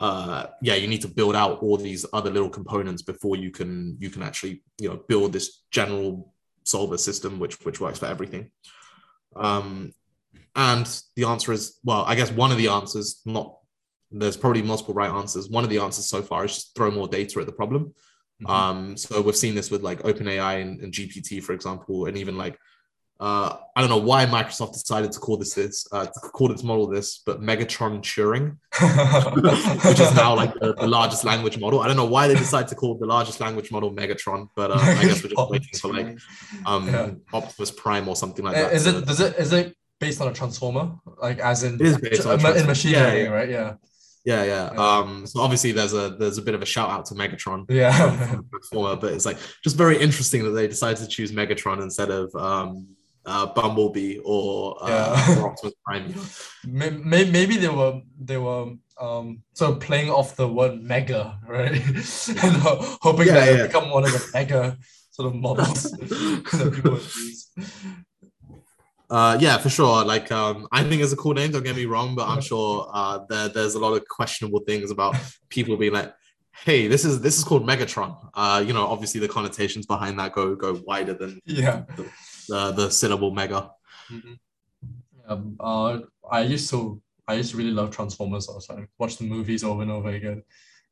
uh, 0.00 0.46
yeah, 0.62 0.74
you 0.74 0.88
need 0.88 1.02
to 1.02 1.08
build 1.08 1.36
out 1.36 1.62
all 1.62 1.76
these 1.76 2.06
other 2.12 2.30
little 2.30 2.48
components 2.48 3.02
before 3.02 3.36
you 3.36 3.50
can 3.50 3.96
you 4.00 4.10
can 4.10 4.22
actually 4.22 4.62
you 4.78 4.88
know 4.88 5.00
build 5.06 5.32
this 5.32 5.62
general 5.70 6.31
solver 6.64 6.98
system 6.98 7.38
which 7.38 7.54
which 7.64 7.80
works 7.80 7.98
for 7.98 8.06
everything. 8.06 8.50
Um, 9.36 9.92
and 10.54 10.86
the 11.16 11.24
answer 11.24 11.52
is, 11.52 11.78
well, 11.82 12.04
I 12.06 12.14
guess 12.14 12.30
one 12.30 12.52
of 12.52 12.58
the 12.58 12.68
answers, 12.68 13.22
not 13.24 13.56
there's 14.10 14.36
probably 14.36 14.62
multiple 14.62 14.94
right 14.94 15.10
answers. 15.10 15.48
One 15.48 15.64
of 15.64 15.70
the 15.70 15.78
answers 15.78 16.06
so 16.06 16.22
far 16.22 16.44
is 16.44 16.54
just 16.54 16.74
throw 16.74 16.90
more 16.90 17.08
data 17.08 17.40
at 17.40 17.46
the 17.46 17.52
problem. 17.52 17.94
Mm-hmm. 18.42 18.50
Um, 18.50 18.96
so 18.96 19.20
we've 19.22 19.36
seen 19.36 19.54
this 19.54 19.70
with 19.70 19.82
like 19.82 20.02
OpenAI 20.02 20.60
and, 20.60 20.80
and 20.80 20.92
GPT, 20.92 21.42
for 21.42 21.52
example, 21.52 22.06
and 22.06 22.16
even 22.16 22.36
like 22.36 22.58
uh, 23.20 23.56
I 23.76 23.80
don't 23.80 23.88
know 23.88 23.98
why 23.98 24.26
Microsoft 24.26 24.72
decided 24.72 25.12
to 25.12 25.20
call 25.20 25.36
this 25.36 25.54
this 25.54 25.86
uh, 25.92 26.06
to 26.06 26.20
call 26.20 26.50
its 26.50 26.64
model 26.64 26.88
this, 26.88 27.18
but 27.24 27.40
Megatron 27.40 28.00
Turing, 28.00 28.56
which 29.84 30.00
is 30.00 30.12
now 30.16 30.34
like 30.34 30.52
the, 30.54 30.74
the, 30.74 30.88
largest 30.88 31.24
language 31.24 31.56
model. 31.56 31.80
I 31.80 31.86
don't 31.86 31.96
know 31.96 32.04
why 32.04 32.26
they 32.26 32.34
decided 32.34 32.66
to 32.68 32.74
call 32.74 32.98
the 32.98 33.06
largest 33.06 33.40
language 33.40 33.70
model 33.70 33.92
Megatron, 33.92 34.48
but 34.56 34.72
uh, 34.72 34.74
I 34.74 35.04
guess 35.04 35.22
we're 35.22 35.30
just 35.30 35.50
waiting 35.50 35.78
for 35.78 35.92
like 35.92 36.18
um, 36.66 36.88
yeah. 36.88 37.10
Optimus 37.32 37.70
Prime 37.70 38.08
or 38.08 38.16
something 38.16 38.44
like 38.44 38.56
that. 38.56 38.72
Is 38.72 38.86
it 38.86 39.06
does 39.06 39.20
it 39.20 39.36
is 39.36 39.52
it 39.52 39.76
based 40.00 40.20
on 40.20 40.26
a 40.26 40.32
transformer, 40.32 40.90
like 41.20 41.38
as 41.38 41.62
in 41.62 41.74
it 41.76 41.80
is 41.80 41.98
based 41.98 42.26
on 42.26 42.44
in 42.56 42.66
machine 42.66 42.94
yeah, 42.94 43.04
learning, 43.04 43.24
yeah. 43.24 43.30
right? 43.30 43.48
Yeah. 43.48 43.74
Yeah, 44.24 44.44
yeah, 44.44 44.70
yeah. 44.72 44.98
Um, 44.98 45.26
so 45.26 45.40
obviously 45.40 45.72
there's 45.72 45.94
a 45.94 46.10
there's 46.10 46.38
a 46.38 46.42
bit 46.42 46.54
of 46.54 46.62
a 46.62 46.66
shout 46.66 46.90
out 46.90 47.06
to 47.06 47.14
Megatron. 47.14 47.66
Yeah. 47.68 48.16
Transformer, 48.50 48.96
but 48.96 49.12
it's 49.12 49.26
like 49.26 49.38
just 49.62 49.76
very 49.76 49.98
interesting 49.98 50.42
that 50.44 50.50
they 50.50 50.66
decided 50.66 50.98
to 50.98 51.08
choose 51.08 51.32
Megatron 51.32 51.82
instead 51.82 52.10
of 52.10 52.34
um 52.34 52.88
uh, 53.26 53.46
Bumblebee 53.46 54.18
or, 54.24 54.76
uh, 54.80 55.24
yeah. 55.28 55.70
Prime. 55.84 56.14
Maybe, 56.66 57.30
maybe 57.30 57.56
they 57.56 57.68
were 57.68 58.00
they 58.20 58.36
were 58.36 58.74
um 59.00 59.42
sort 59.52 59.72
of 59.72 59.80
playing 59.80 60.10
off 60.10 60.36
the 60.36 60.46
word 60.46 60.80
mega, 60.80 61.38
right? 61.46 61.72
and 61.72 62.56
hoping 63.02 63.26
yeah, 63.26 63.34
that 63.34 63.46
yeah. 63.46 63.64
it 63.64 63.66
become 63.66 63.90
one 63.90 64.04
of 64.04 64.12
the 64.12 64.30
mega 64.32 64.78
sort 65.10 65.26
of 65.26 65.34
models 65.46 65.82
that 65.82 66.72
people 66.74 66.92
would 66.92 67.02
use. 67.02 67.50
Uh, 69.10 69.36
yeah, 69.40 69.58
for 69.58 69.68
sure. 69.68 70.04
Like, 70.04 70.32
um, 70.32 70.66
I 70.72 70.82
think 70.84 71.02
it's 71.02 71.12
a 71.12 71.16
cool 71.16 71.34
name. 71.34 71.50
Don't 71.50 71.62
get 71.62 71.76
me 71.76 71.84
wrong, 71.84 72.14
but 72.14 72.28
I'm 72.28 72.40
sure 72.40 72.88
uh, 72.94 73.18
there, 73.28 73.48
there's 73.48 73.74
a 73.74 73.78
lot 73.78 73.92
of 73.92 74.08
questionable 74.08 74.60
things 74.60 74.90
about 74.90 75.16
people 75.50 75.76
being 75.76 75.92
like, 75.92 76.14
"Hey, 76.64 76.86
this 76.86 77.04
is 77.04 77.20
this 77.20 77.36
is 77.36 77.44
called 77.44 77.66
Megatron." 77.66 78.16
Uh, 78.32 78.64
you 78.66 78.72
know, 78.72 78.86
obviously 78.86 79.20
the 79.20 79.28
connotations 79.28 79.84
behind 79.84 80.18
that 80.18 80.32
go 80.32 80.54
go 80.54 80.80
wider 80.86 81.12
than 81.12 81.40
yeah 81.44 81.82
the, 81.96 82.08
the, 82.48 82.72
the 82.72 82.90
syllable 82.90 83.30
mega. 83.30 83.70
Mm-hmm. 84.10 84.32
Um, 85.26 85.56
uh, 85.60 85.98
I 86.30 86.42
used 86.42 86.70
to 86.70 87.00
I 87.28 87.34
used 87.34 87.52
to 87.52 87.56
really 87.56 87.70
love 87.70 87.90
Transformers. 87.90 88.48
Also, 88.48 88.76
I 88.76 88.86
watch 88.98 89.16
the 89.16 89.24
movies 89.24 89.64
over 89.64 89.82
and 89.82 89.90
over 89.90 90.10
again. 90.10 90.42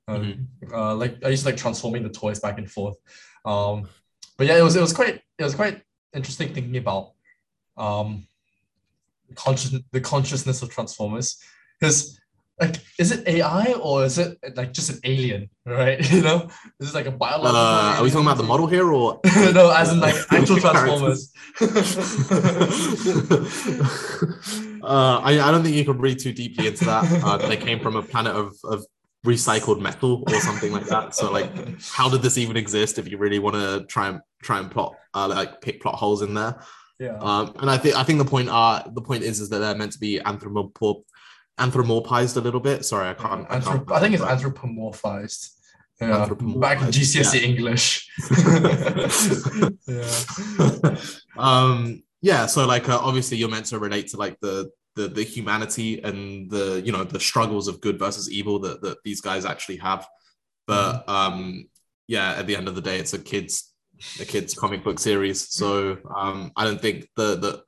Um, 0.08 0.48
mm-hmm. 0.62 0.74
uh, 0.74 0.94
like 0.94 1.24
I 1.24 1.28
used 1.28 1.44
to 1.44 1.50
like 1.50 1.58
transforming 1.58 2.02
the 2.02 2.08
toys 2.08 2.40
back 2.40 2.58
and 2.58 2.70
forth. 2.70 2.96
Um, 3.44 3.88
but 4.36 4.46
yeah, 4.46 4.58
it 4.58 4.62
was 4.62 4.76
it 4.76 4.80
was 4.80 4.92
quite 4.92 5.22
it 5.38 5.44
was 5.44 5.54
quite 5.54 5.82
interesting 6.14 6.52
thinking 6.54 6.76
about 6.76 7.12
um, 7.76 8.26
conscious 9.34 9.74
the 9.92 10.00
consciousness 10.00 10.62
of 10.62 10.70
Transformers 10.70 11.38
because 11.78 12.19
like 12.60 12.76
is 12.98 13.10
it 13.10 13.26
AI 13.26 13.72
or 13.72 14.04
is 14.04 14.18
it 14.18 14.38
like 14.54 14.72
just 14.72 14.90
an 14.90 15.00
alien, 15.04 15.48
right? 15.64 15.98
You 16.12 16.22
know, 16.22 16.48
this 16.78 16.88
is 16.90 16.94
like 16.94 17.06
a 17.06 17.10
biological? 17.10 17.56
Uh, 17.56 17.96
are 17.96 18.02
we 18.02 18.10
talking 18.10 18.26
about 18.26 18.36
the 18.36 18.42
model 18.42 18.66
here 18.66 18.92
or 18.92 19.20
no? 19.52 19.70
As 19.70 19.92
in 19.92 20.00
like 20.00 20.14
actual 20.30 20.58
Transformers. 20.58 21.32
uh, 24.82 25.20
I, 25.20 25.40
I 25.40 25.50
don't 25.50 25.62
think 25.62 25.76
you 25.76 25.84
can 25.84 25.98
read 25.98 26.18
too 26.18 26.32
deeply 26.32 26.66
into 26.66 26.84
that. 26.84 27.24
Uh, 27.24 27.38
they 27.38 27.56
came 27.56 27.80
from 27.80 27.96
a 27.96 28.02
planet 28.02 28.34
of, 28.36 28.54
of 28.64 28.84
recycled 29.24 29.80
metal 29.80 30.24
or 30.26 30.40
something 30.40 30.72
like 30.72 30.86
that. 30.86 31.14
So 31.14 31.32
like, 31.32 31.50
how 31.82 32.08
did 32.10 32.22
this 32.22 32.36
even 32.36 32.56
exist? 32.56 32.98
If 32.98 33.10
you 33.10 33.16
really 33.16 33.38
want 33.38 33.56
to 33.56 33.86
try 33.86 34.08
and 34.08 34.20
try 34.42 34.58
and 34.58 34.70
plot 34.70 34.94
uh, 35.14 35.28
like 35.28 35.60
pick 35.62 35.80
plot 35.80 35.94
holes 35.94 36.20
in 36.20 36.34
there. 36.34 36.60
Yeah. 36.98 37.16
Um, 37.18 37.54
and 37.60 37.70
I 37.70 37.78
think 37.78 37.96
I 37.96 38.02
think 38.02 38.18
the 38.18 38.26
point 38.26 38.50
uh 38.50 38.82
the 38.92 39.00
point 39.00 39.22
is 39.22 39.40
is 39.40 39.48
that 39.48 39.60
they're 39.60 39.74
meant 39.74 39.92
to 39.92 39.98
be 39.98 40.20
anthropomorph 40.20 41.04
anthropomorphized 41.60 42.36
a 42.36 42.40
little 42.40 42.60
bit. 42.60 42.84
Sorry, 42.84 43.08
I 43.08 43.14
can't. 43.14 43.46
I, 43.50 43.60
can't 43.60 43.90
I 43.92 44.00
think 44.00 44.14
it's 44.14 44.24
anthropomorphized. 44.24 45.50
Yeah, 46.00 46.26
back 46.56 46.80
in 46.80 46.88
GCSE 46.88 47.40
yeah. 47.40 47.46
English. 47.46 48.08
yeah. 49.86 50.96
um. 51.38 52.02
Yeah. 52.22 52.46
So 52.46 52.66
like, 52.66 52.88
uh, 52.88 52.98
obviously, 52.98 53.36
you're 53.36 53.50
meant 53.50 53.66
to 53.66 53.78
relate 53.78 54.08
to 54.08 54.16
like 54.16 54.40
the 54.40 54.70
the 54.96 55.08
the 55.08 55.22
humanity 55.22 56.02
and 56.02 56.50
the 56.50 56.82
you 56.84 56.92
know 56.92 57.04
the 57.04 57.20
struggles 57.20 57.68
of 57.68 57.80
good 57.80 57.98
versus 57.98 58.30
evil 58.30 58.58
that 58.60 58.80
that 58.82 58.98
these 59.04 59.20
guys 59.20 59.44
actually 59.44 59.76
have. 59.76 60.06
But 60.66 61.06
mm-hmm. 61.06 61.10
um, 61.10 61.68
yeah, 62.06 62.32
at 62.32 62.46
the 62.46 62.56
end 62.56 62.66
of 62.66 62.74
the 62.74 62.80
day, 62.80 62.98
it's 62.98 63.12
a 63.12 63.18
kids 63.18 63.74
a 64.20 64.24
kids 64.24 64.54
comic 64.54 64.82
book 64.82 64.98
series. 64.98 65.48
So 65.50 65.98
um, 66.16 66.50
I 66.56 66.64
don't 66.64 66.80
think 66.80 67.08
the 67.16 67.36
the 67.36 67.62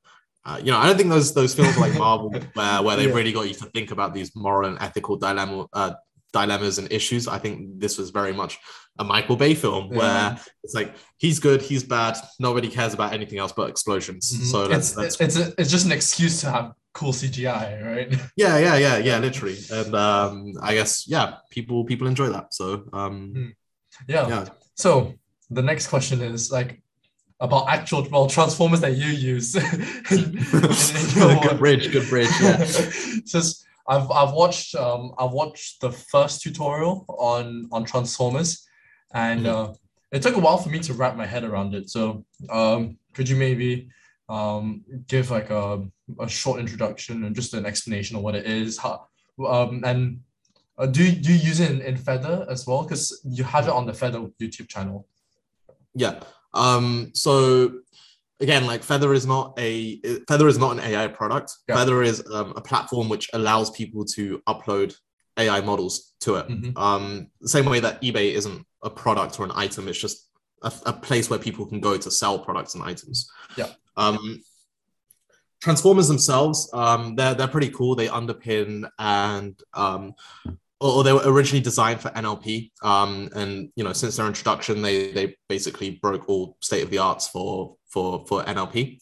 uh, 0.45 0.59
you 0.63 0.73
know, 0.73 0.79
I 0.79 0.87
don't 0.87 0.97
think 0.97 1.11
those 1.11 1.35
those 1.35 1.55
films 1.55 1.79
like 1.79 1.95
Marvel, 1.99 2.31
where 2.55 2.83
where 2.83 2.97
they 2.97 3.09
yeah. 3.09 3.15
really 3.15 3.33
got 3.33 3.49
you 3.49 3.55
to 3.55 3.67
think 3.67 3.91
about 3.91 4.15
these 4.15 4.35
moral 4.35 4.69
and 4.69 4.79
ethical 4.81 5.17
dilemma 5.17 5.67
uh, 5.73 5.95
dilemmas 6.33 6.79
and 6.79 6.91
issues. 6.91 7.29
I 7.29 7.39
think 7.39 7.79
this 7.79 7.99
was 7.99 8.11
very 8.11 8.33
much 8.33 8.59
a 8.99 9.05
Michael 9.05 9.37
Bay 9.37 9.55
film 9.55 9.93
yeah. 9.93 9.99
where 9.99 10.41
it's 10.65 10.75
like 10.75 10.95
he's 11.19 11.39
good, 11.39 11.63
he's 11.63 11.85
bad, 11.85 12.17
nobody 12.39 12.69
cares 12.69 12.95
about 12.95 13.13
anything 13.13 13.39
else 13.39 13.53
but 13.53 13.71
explosions. 13.71 14.33
Mm-hmm. 14.33 14.45
So 14.45 14.69
that's, 14.69 14.97
it's 14.97 15.17
that's... 15.17 15.21
It's, 15.21 15.37
a, 15.37 15.55
it's 15.61 15.71
just 15.71 15.87
an 15.87 15.93
excuse 15.93 16.41
to 16.41 16.51
have 16.51 16.73
cool 16.93 17.13
CGI, 17.13 17.85
right? 17.85 18.21
Yeah, 18.37 18.59
yeah, 18.59 18.77
yeah, 18.77 18.99
yeah, 18.99 19.19
literally. 19.19 19.57
And 19.71 19.95
um, 19.95 20.53
I 20.61 20.75
guess 20.75 21.07
yeah, 21.09 21.37
people 21.51 21.85
people 21.85 22.07
enjoy 22.07 22.29
that. 22.31 22.53
So 22.53 22.85
um, 22.93 23.33
hmm. 23.35 23.49
yeah. 24.09 24.29
yeah. 24.29 24.49
So 24.75 25.15
the 25.51 25.63
next 25.63 25.89
question 25.89 26.21
is 26.21 26.51
like 26.51 26.83
about 27.43 27.69
actual 27.69 28.07
well 28.11 28.29
transformers 28.29 28.81
that 28.81 28.97
you 28.97 29.09
use. 29.09 29.55
in, 30.11 30.39
in 30.39 31.43
good 31.43 31.59
bridge, 31.59 31.93
good 31.93 32.09
bridge. 32.09 32.31
Yeah. 32.41 32.65
Just 33.27 33.67
I've 33.87 34.11
I've 34.11 34.33
watched 34.33 34.75
um 34.77 35.13
I've 35.19 35.33
watched 35.33 35.81
the 35.81 35.91
first 35.91 36.41
tutorial 36.41 37.05
on 37.09 37.69
on 37.73 37.85
transformers, 37.85 38.67
and 39.13 39.45
mm-hmm. 39.45 39.73
uh, 39.73 39.75
it 40.13 40.23
took 40.23 40.37
a 40.37 40.39
while 40.39 40.57
for 40.57 40.71
me 40.71 40.79
to 40.79 40.95
wrap 40.95 41.17
my 41.17 41.27
head 41.27 41.43
around 41.43 41.75
it. 41.75 41.91
So 41.91 42.25
um, 42.49 42.97
could 43.13 43.29
you 43.29 43.37
maybe 43.37 43.89
um 44.29 44.85
give 45.09 45.31
like 45.31 45.51
a 45.51 45.85
a 46.21 46.29
short 46.29 46.61
introduction 46.61 47.25
and 47.25 47.35
just 47.35 47.55
an 47.55 47.67
explanation 47.67 48.17
of 48.17 48.23
what 48.23 48.37
it 48.37 48.47
is, 48.47 48.79
how 48.79 49.09
um 49.45 49.83
and 49.85 50.21
uh, 50.79 50.87
do, 50.87 51.11
do 51.13 51.33
you 51.33 51.39
use 51.39 51.61
it 51.61 51.71
in, 51.71 51.81
in 51.83 51.97
Feather 51.97 52.47
as 52.49 52.67
well? 52.67 52.83
Because 52.83 53.21
you 53.25 53.45
have 53.45 53.67
it 53.67 53.73
on 53.73 53.85
the 53.85 53.93
Feather 53.93 54.21
YouTube 54.41 54.69
channel. 54.69 55.07
Yeah. 55.95 56.21
Um, 56.55 57.13
so 57.15 57.81
again, 58.41 58.67
like 58.67 58.83
Feather 58.83 59.15
is 59.15 59.27
not 59.27 59.55
a 59.59 60.01
Feather 60.29 60.49
is 60.49 60.59
not 60.59 60.73
an 60.73 60.81
AI 60.81 61.09
product. 61.09 61.53
Yeah. 61.69 61.77
Feather 61.77 62.03
is 62.03 62.23
um, 62.33 62.53
a 62.57 62.61
platform 62.61 63.09
which 63.09 63.31
allows 63.33 63.71
people 63.71 64.05
to 64.17 64.43
upload 64.49 64.95
AI 65.39 65.61
models 65.61 66.15
to 66.21 66.37
it. 66.37 66.49
Mm-hmm. 66.49 66.77
Um, 66.77 67.29
the 67.41 67.49
same 67.49 67.67
way 67.67 67.81
that 67.81 68.03
eBay 68.03 68.33
isn't 68.33 68.67
a 68.83 68.91
product 68.91 69.39
or 69.39 69.45
an 69.45 69.53
item; 69.55 69.89
it's 69.89 70.01
just 70.01 70.29
a, 70.63 70.73
a, 70.87 70.93
place 70.93 71.31
where 71.31 71.39
people 71.39 71.65
can 71.67 71.81
go 71.81 71.97
to 71.97 72.11
sell 72.11 72.39
products 72.39 72.75
and 72.75 72.83
items. 72.83 73.31
Yeah. 73.57 73.69
Um, 73.97 74.43
transformers 75.61 76.09
themselves, 76.09 76.69
um, 76.75 77.15
they're 77.15 77.35
they're 77.35 77.49
pretty 77.49 77.71
cool. 77.71 77.95
They 77.95 78.09
underpin 78.09 78.89
and 78.99 79.59
um, 79.73 80.15
or 80.83 81.05
they 81.05 81.13
were 81.13 81.23
originally 81.25 81.63
designed 81.63 82.01
for 82.01 82.11
NLP. 82.11 82.71
Um, 82.83 83.29
and 83.35 83.71
you 83.77 83.85
know, 83.85 83.93
since 83.93 84.17
their 84.17 84.27
introduction, 84.27 84.83
they 84.83 85.13
they 85.13 85.37
basically 85.49 85.99
broke 86.03 86.29
all 86.29 86.57
state 86.61 86.83
of 86.83 86.91
the 86.91 86.99
arts 86.99 87.29
for 87.29 87.77
for 87.89 88.25
for 88.27 88.43
NLP, 88.45 88.99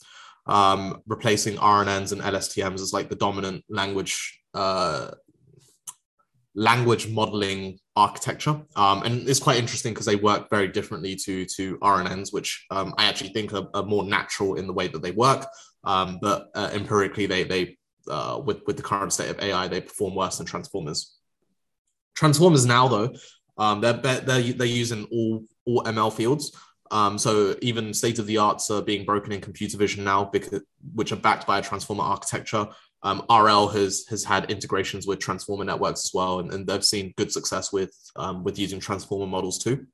um, 0.47 1.03
replacing 1.07 1.57
RNNs 1.57 2.13
and 2.13 2.21
LSTMs 2.21 2.81
as 2.81 2.93
like 2.93 3.09
the 3.09 3.17
dominant 3.17 3.65
language 3.69 4.41
uh, 4.55 5.11
language 6.55 7.09
modeling 7.09 7.79
architecture. 7.97 8.61
Um, 8.77 9.03
and 9.03 9.29
it's 9.29 9.41
quite 9.41 9.59
interesting 9.59 9.93
because 9.93 10.07
they 10.07 10.17
work 10.17 10.51
very 10.51 10.69
differently 10.69 11.17
to 11.17 11.47
to 11.57 11.79
RNNs, 11.79 12.33
which 12.33 12.67
um, 12.71 12.95
I 12.99 13.05
actually 13.07 13.31
think 13.31 13.53
are, 13.53 13.69
are, 13.75 13.85
more 13.85 14.05
natural 14.05 14.57
in 14.57 14.67
the 14.67 14.73
way 14.73 14.89
that 14.89 15.03
they 15.03 15.13
work. 15.13 15.47
Um, 15.85 16.19
but 16.21 16.51
uh, 16.55 16.71
empirically, 16.73 17.27
they 17.27 17.45
they 17.45 17.79
uh, 18.09 18.41
with 18.45 18.61
with 18.67 18.77
the 18.77 18.83
current 18.83 19.13
state 19.13 19.31
of 19.31 19.41
AI, 19.41 19.69
they 19.69 19.81
perform 19.81 20.15
worse 20.15 20.39
than 20.39 20.47
transformers. 20.47 21.20
Transformers 22.15 22.67
now, 22.67 22.89
though, 22.89 23.15
um, 23.59 23.81
they're, 23.81 23.93
they're 23.93 24.21
they're 24.21 24.67
using 24.67 25.07
all 25.13 25.45
all 25.67 25.85
ML 25.85 26.13
fields. 26.13 26.57
Um, 26.91 27.19
so 27.19 27.55
even 27.63 27.95
state 27.95 28.19
of 28.19 28.27
the 28.27 28.39
arts 28.39 28.71
are 28.71 28.83
being 28.83 29.05
broken 29.05 29.33
in 29.33 29.41
computer 29.41 29.77
vision 29.79 30.03
now, 30.03 30.25
because 30.25 30.63
which 30.95 31.13
are 31.13 31.17
backed 31.17 31.47
by 31.47 31.59
a 31.59 31.63
transformer 31.63 32.03
architecture. 32.03 32.67
Um, 33.03 33.25
RL 33.31 33.69
has 33.69 34.07
has 34.09 34.25
had 34.25 34.51
integrations 34.51 35.07
with 35.07 35.21
transformer 35.21 35.65
networks 35.65 36.05
as 36.05 36.11
well, 36.13 36.41
and, 36.41 36.53
and 36.53 36.67
they've 36.67 36.85
seen 36.85 37.15
good 37.17 37.33
success 37.33 37.73
with 37.73 37.95
um, 38.17 38.45
with 38.45 38.59
using 38.59 38.81
transformer 38.81 39.27
models 39.27 39.59
too. 39.59 39.87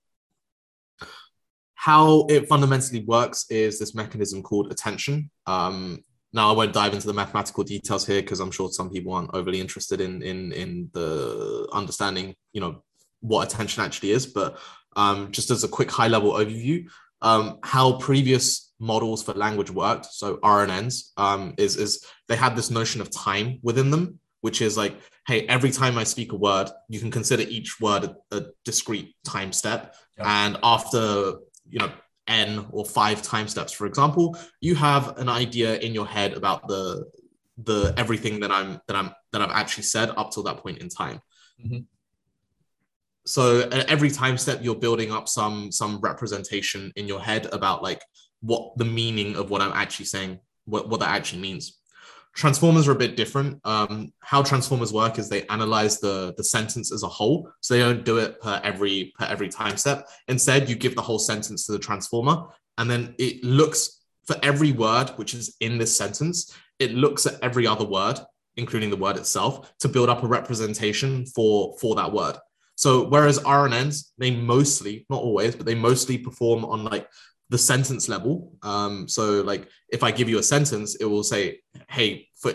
How 1.74 2.26
it 2.28 2.48
fundamentally 2.48 3.04
works 3.04 3.46
is 3.50 3.78
this 3.78 3.94
mechanism 3.94 4.42
called 4.42 4.72
attention. 4.72 5.30
Um, 5.46 6.02
now, 6.36 6.50
I 6.50 6.52
won't 6.52 6.74
dive 6.74 6.92
into 6.92 7.06
the 7.06 7.14
mathematical 7.14 7.64
details 7.64 8.06
here 8.06 8.20
because 8.20 8.40
I'm 8.40 8.50
sure 8.50 8.70
some 8.70 8.90
people 8.90 9.14
aren't 9.14 9.30
overly 9.32 9.58
interested 9.58 10.02
in 10.02 10.20
in 10.22 10.52
in 10.52 10.90
the 10.92 11.66
understanding, 11.72 12.34
you 12.52 12.60
know, 12.60 12.84
what 13.20 13.50
attention 13.50 13.82
actually 13.82 14.10
is. 14.10 14.26
But 14.26 14.58
um, 14.96 15.32
just 15.32 15.50
as 15.50 15.64
a 15.64 15.68
quick 15.68 15.90
high 15.90 16.08
level 16.08 16.32
overview, 16.32 16.88
um, 17.22 17.58
how 17.62 17.96
previous 17.96 18.70
models 18.78 19.22
for 19.22 19.32
language 19.32 19.70
worked, 19.70 20.04
so 20.06 20.36
RNNs, 20.36 21.12
um, 21.16 21.54
is 21.56 21.76
is 21.76 22.04
they 22.28 22.36
had 22.36 22.54
this 22.54 22.70
notion 22.70 23.00
of 23.00 23.10
time 23.10 23.58
within 23.62 23.90
them, 23.90 24.20
which 24.42 24.60
is 24.60 24.76
like, 24.76 24.94
hey, 25.26 25.46
every 25.46 25.70
time 25.70 25.96
I 25.96 26.04
speak 26.04 26.32
a 26.32 26.36
word, 26.36 26.68
you 26.90 27.00
can 27.00 27.10
consider 27.10 27.44
each 27.44 27.80
word 27.80 28.04
a, 28.04 28.36
a 28.36 28.42
discrete 28.66 29.16
time 29.24 29.52
step, 29.52 29.94
yeah. 30.18 30.44
and 30.44 30.58
after 30.62 31.36
you 31.66 31.78
know 31.78 31.90
n 32.28 32.66
or 32.70 32.84
five 32.84 33.22
time 33.22 33.48
steps. 33.48 33.72
For 33.72 33.86
example 33.86 34.36
you 34.60 34.74
have 34.74 35.18
an 35.18 35.28
idea 35.28 35.78
in 35.78 35.94
your 35.94 36.06
head 36.06 36.34
about 36.34 36.66
the 36.68 37.06
the 37.58 37.94
everything 37.96 38.40
that 38.40 38.50
i'm 38.50 38.80
that 38.86 38.96
i'm 38.96 39.10
that 39.32 39.40
i've 39.40 39.50
actually 39.50 39.84
said 39.84 40.10
up 40.16 40.30
till 40.30 40.42
that 40.42 40.58
point 40.58 40.78
in 40.78 40.88
time. 40.88 41.20
Mm-hmm. 41.64 41.78
so 43.24 43.60
at 43.60 43.90
every 43.90 44.10
time 44.10 44.36
step 44.36 44.58
you're 44.60 44.74
building 44.74 45.10
up 45.10 45.26
some 45.26 45.72
some 45.72 46.00
representation 46.00 46.92
in 46.96 47.08
your 47.08 47.20
head 47.20 47.48
about 47.52 47.82
like 47.82 48.02
what 48.40 48.76
the 48.76 48.84
meaning 48.84 49.36
of 49.36 49.48
what 49.48 49.62
i'm 49.62 49.72
actually 49.72 50.04
saying 50.04 50.38
what, 50.66 50.90
what 50.90 51.00
that 51.00 51.08
actually 51.08 51.40
means 51.40 51.78
Transformers 52.36 52.86
are 52.86 52.92
a 52.92 52.96
bit 52.96 53.16
different. 53.16 53.60
Um, 53.64 54.12
how 54.20 54.42
transformers 54.42 54.92
work 54.92 55.18
is 55.18 55.28
they 55.28 55.46
analyze 55.46 56.00
the 56.00 56.34
the 56.36 56.44
sentence 56.44 56.92
as 56.92 57.02
a 57.02 57.08
whole, 57.08 57.50
so 57.60 57.74
they 57.74 57.80
don't 57.80 58.04
do 58.04 58.18
it 58.18 58.40
per 58.42 58.60
every 58.62 59.14
per 59.18 59.24
every 59.24 59.48
time 59.48 59.78
step. 59.78 60.06
Instead, 60.28 60.68
you 60.68 60.76
give 60.76 60.94
the 60.94 61.02
whole 61.02 61.18
sentence 61.18 61.64
to 61.66 61.72
the 61.72 61.78
transformer, 61.78 62.44
and 62.76 62.90
then 62.90 63.14
it 63.18 63.42
looks 63.42 64.02
for 64.26 64.36
every 64.42 64.72
word 64.72 65.08
which 65.16 65.32
is 65.32 65.56
in 65.60 65.78
this 65.78 65.96
sentence. 65.96 66.54
It 66.78 66.92
looks 66.92 67.24
at 67.24 67.42
every 67.42 67.66
other 67.66 67.86
word, 67.86 68.20
including 68.56 68.90
the 68.90 68.96
word 68.96 69.16
itself, 69.16 69.72
to 69.78 69.88
build 69.88 70.10
up 70.10 70.22
a 70.22 70.26
representation 70.26 71.24
for 71.24 71.74
for 71.80 71.94
that 71.94 72.12
word. 72.12 72.36
So 72.76 73.08
whereas 73.08 73.38
RNNs, 73.38 74.10
they 74.18 74.30
mostly, 74.30 75.06
not 75.08 75.22
always, 75.22 75.56
but 75.56 75.64
they 75.64 75.74
mostly 75.74 76.18
perform 76.18 76.66
on 76.66 76.84
like 76.84 77.08
the 77.48 77.58
sentence 77.58 78.08
level. 78.08 78.52
Um, 78.62 79.08
so 79.08 79.42
like 79.42 79.68
if 79.88 80.02
I 80.02 80.10
give 80.10 80.28
you 80.28 80.38
a 80.38 80.42
sentence, 80.42 80.96
it 80.96 81.04
will 81.04 81.22
say, 81.22 81.60
hey, 81.88 82.28
for 82.34 82.54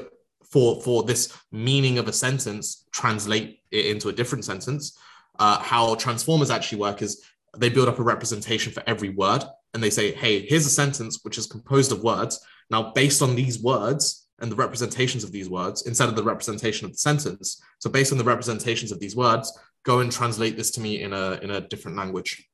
for 0.52 0.82
for 0.82 1.04
this 1.04 1.36
meaning 1.52 1.98
of 1.98 2.08
a 2.08 2.14
sentence, 2.14 2.88
translate 2.92 3.62
it 3.72 3.86
into 3.88 4.10
a 4.10 4.14
different 4.14 4.46
sentence. 4.46 4.98
Uh, 5.40 5.60
how 5.60 5.96
transformers 5.96 6.52
actually 6.52 6.80
work 6.80 7.02
is 7.02 7.24
they 7.58 7.70
build 7.70 7.88
up 7.88 8.00
a 8.00 8.04
representation 8.04 8.72
for 8.72 8.84
every 8.86 9.10
word 9.10 9.44
and 9.74 9.82
they 9.82 9.90
say, 9.90 10.12
hey, 10.14 10.46
here's 10.46 10.66
a 10.66 10.70
sentence 10.70 11.20
which 11.24 11.38
is 11.38 11.48
composed 11.48 11.92
of 11.92 12.04
words. 12.04 12.40
Now, 12.70 12.92
based 12.92 13.22
on 13.22 13.36
these 13.36 13.62
words 13.62 14.28
and 14.40 14.52
the 14.52 14.56
representations 14.56 15.24
of 15.24 15.32
these 15.32 15.50
words, 15.50 15.84
instead 15.84 16.10
of 16.10 16.16
the 16.16 16.24
representation 16.24 16.86
of 16.86 16.92
the 16.92 16.98
sentence, 16.98 17.62
so 17.80 17.90
based 17.90 18.12
on 18.12 18.18
the 18.18 18.24
representations 18.24 18.92
of 18.92 19.00
these 19.00 19.16
words, 19.16 19.58
go 19.84 20.00
and 20.00 20.12
translate 20.12 20.58
this 20.58 20.72
to 20.72 20.82
me 20.82 21.02
in 21.02 21.14
a 21.14 21.40
in 21.42 21.52
a 21.52 21.62
different 21.62 21.98
language. 21.98 22.48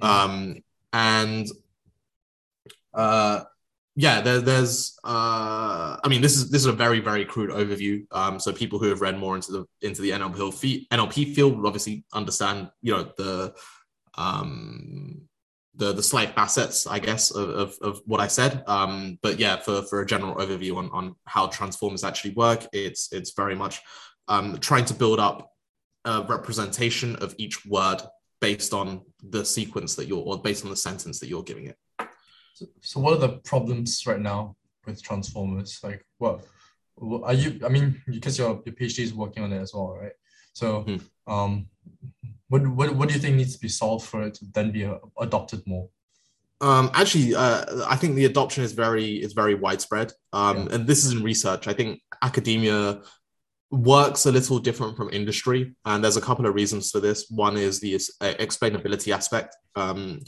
Um, 0.00 0.62
and 0.98 1.48
uh, 2.92 3.44
yeah, 3.94 4.20
there, 4.20 4.40
there's 4.40 4.98
uh, 5.04 5.96
I 6.02 6.08
mean, 6.08 6.20
this 6.20 6.36
is 6.36 6.50
this 6.50 6.62
is 6.62 6.66
a 6.66 6.72
very 6.72 6.98
very 6.98 7.24
crude 7.24 7.50
overview. 7.50 8.04
Um, 8.10 8.40
so 8.40 8.52
people 8.52 8.80
who 8.80 8.88
have 8.88 9.00
read 9.00 9.16
more 9.16 9.36
into 9.36 9.52
the 9.52 9.64
into 9.80 10.02
the 10.02 10.10
NLP 10.10 10.88
NLP 10.88 11.34
field 11.34 11.56
will 11.56 11.68
obviously 11.68 12.04
understand, 12.12 12.70
you 12.82 12.92
know, 12.92 13.12
the 13.16 13.54
um, 14.16 15.22
the 15.76 15.92
the 15.92 16.02
slight 16.02 16.34
facets, 16.34 16.86
I 16.86 16.98
guess, 16.98 17.30
of, 17.30 17.48
of, 17.48 17.74
of 17.80 18.02
what 18.06 18.20
I 18.20 18.26
said. 18.26 18.64
Um, 18.66 19.20
but 19.22 19.38
yeah, 19.38 19.56
for 19.56 19.82
for 19.82 20.00
a 20.00 20.06
general 20.06 20.34
overview 20.34 20.76
on 20.76 20.90
on 20.90 21.14
how 21.26 21.46
transformers 21.46 22.02
actually 22.02 22.34
work, 22.34 22.66
it's 22.72 23.12
it's 23.12 23.34
very 23.34 23.54
much 23.54 23.80
um, 24.26 24.58
trying 24.58 24.86
to 24.86 24.94
build 24.94 25.20
up 25.20 25.52
a 26.04 26.24
representation 26.28 27.14
of 27.16 27.36
each 27.38 27.64
word 27.66 28.00
based 28.40 28.72
on 28.74 29.02
the 29.22 29.44
sequence 29.44 29.94
that 29.96 30.06
you're 30.06 30.22
or 30.22 30.38
based 30.38 30.64
on 30.64 30.70
the 30.70 30.76
sentence 30.76 31.18
that 31.20 31.28
you're 31.28 31.42
giving 31.42 31.66
it. 31.66 31.76
So, 32.54 32.66
so 32.80 33.00
what 33.00 33.14
are 33.14 33.20
the 33.20 33.38
problems 33.38 34.04
right 34.06 34.20
now 34.20 34.56
with 34.86 35.02
transformers? 35.02 35.80
Like 35.82 36.04
what, 36.18 36.44
are 37.22 37.34
you 37.34 37.60
I 37.64 37.68
mean 37.68 38.02
because 38.06 38.38
your 38.38 38.62
your 38.64 38.74
PhD 38.74 39.00
is 39.00 39.14
working 39.14 39.42
on 39.44 39.52
it 39.52 39.60
as 39.60 39.72
well, 39.74 39.96
right? 40.00 40.12
So 40.52 40.84
mm-hmm. 40.84 41.32
um 41.32 41.68
what, 42.48 42.66
what 42.66 42.94
what 42.94 43.08
do 43.08 43.14
you 43.14 43.20
think 43.20 43.36
needs 43.36 43.54
to 43.54 43.60
be 43.60 43.68
solved 43.68 44.06
for 44.06 44.22
it 44.22 44.34
to 44.34 44.46
then 44.52 44.70
be 44.72 44.84
uh, 44.84 44.98
adopted 45.20 45.66
more? 45.66 45.88
Um, 46.60 46.90
actually, 46.92 47.36
uh, 47.36 47.84
I 47.86 47.94
think 47.94 48.16
the 48.16 48.24
adoption 48.24 48.64
is 48.64 48.72
very 48.72 49.22
is 49.22 49.32
very 49.32 49.54
widespread, 49.54 50.12
um, 50.32 50.56
yeah. 50.56 50.74
and 50.74 50.86
this 50.86 51.04
is 51.04 51.12
in 51.12 51.22
research. 51.22 51.68
I 51.68 51.72
think 51.72 52.00
academia 52.20 53.00
works 53.70 54.26
a 54.26 54.32
little 54.32 54.58
different 54.58 54.96
from 54.96 55.10
industry 55.10 55.74
and 55.84 56.02
there's 56.02 56.16
a 56.16 56.22
couple 56.22 56.46
of 56.46 56.54
reasons 56.54 56.90
for 56.90 57.00
this. 57.00 57.26
One 57.30 57.56
is 57.56 57.80
the 57.80 57.94
uh, 57.94 58.34
explainability 58.40 59.14
aspect. 59.14 59.56
Um, 59.76 60.20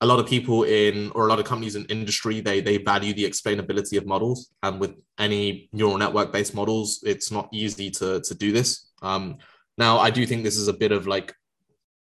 a 0.00 0.06
lot 0.06 0.18
of 0.18 0.26
people 0.26 0.64
in 0.64 1.10
or 1.14 1.26
a 1.26 1.28
lot 1.28 1.38
of 1.38 1.46
companies 1.46 1.74
in 1.74 1.86
industry 1.86 2.40
they 2.40 2.60
they 2.60 2.76
value 2.76 3.14
the 3.14 3.24
explainability 3.24 3.96
of 3.96 4.04
models 4.04 4.50
and 4.62 4.78
with 4.78 4.94
any 5.18 5.70
neural 5.72 5.96
network 5.96 6.32
based 6.32 6.54
models 6.54 7.00
it's 7.02 7.30
not 7.30 7.48
easy 7.50 7.90
to 7.90 8.20
to 8.20 8.34
do 8.34 8.52
this. 8.52 8.90
Um, 9.00 9.38
now 9.78 9.98
i 9.98 10.10
do 10.10 10.26
think 10.26 10.42
this 10.42 10.56
is 10.56 10.68
a 10.68 10.72
bit 10.72 10.92
of 10.92 11.06
like 11.06 11.34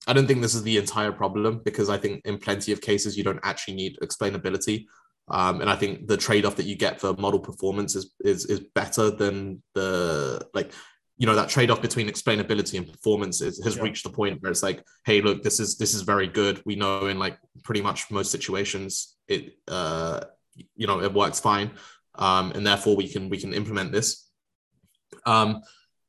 i 0.06 0.12
don't 0.12 0.26
think 0.26 0.40
this 0.40 0.54
is 0.54 0.62
the 0.62 0.76
entire 0.76 1.12
problem 1.12 1.60
because 1.64 1.88
i 1.88 1.96
think 1.96 2.22
in 2.24 2.38
plenty 2.38 2.72
of 2.72 2.80
cases 2.80 3.16
you 3.16 3.24
don't 3.24 3.40
actually 3.42 3.74
need 3.74 3.98
explainability 4.02 4.86
um, 5.28 5.60
and 5.60 5.68
I 5.68 5.76
think 5.76 6.06
the 6.06 6.16
trade 6.16 6.44
off 6.44 6.56
that 6.56 6.66
you 6.66 6.76
get 6.76 7.00
for 7.00 7.14
model 7.14 7.40
performance 7.40 7.96
is, 7.96 8.14
is 8.20 8.46
is 8.46 8.60
better 8.74 9.10
than 9.10 9.62
the 9.74 10.46
like 10.54 10.72
you 11.18 11.26
know 11.26 11.34
that 11.34 11.48
trade 11.48 11.70
off 11.70 11.82
between 11.82 12.08
explainability 12.08 12.78
and 12.78 12.86
performance 12.86 13.40
is, 13.40 13.62
has 13.64 13.76
yeah. 13.76 13.82
reached 13.82 14.04
the 14.04 14.10
point 14.10 14.40
where 14.40 14.52
it's 14.52 14.62
like 14.62 14.84
hey 15.04 15.20
look 15.20 15.42
this 15.42 15.58
is 15.58 15.78
this 15.78 15.94
is 15.94 16.02
very 16.02 16.28
good. 16.28 16.62
We 16.64 16.76
know 16.76 17.06
in 17.06 17.18
like 17.18 17.38
pretty 17.64 17.82
much 17.82 18.10
most 18.10 18.30
situations 18.30 19.16
it 19.26 19.54
uh 19.68 20.20
you 20.76 20.86
know 20.86 21.02
it 21.02 21.12
works 21.12 21.40
fine. 21.40 21.72
Um 22.14 22.52
and 22.52 22.66
therefore 22.66 22.94
we 22.94 23.08
can 23.08 23.28
we 23.28 23.38
can 23.38 23.52
implement 23.52 23.92
this. 23.92 24.28
Um 25.24 25.62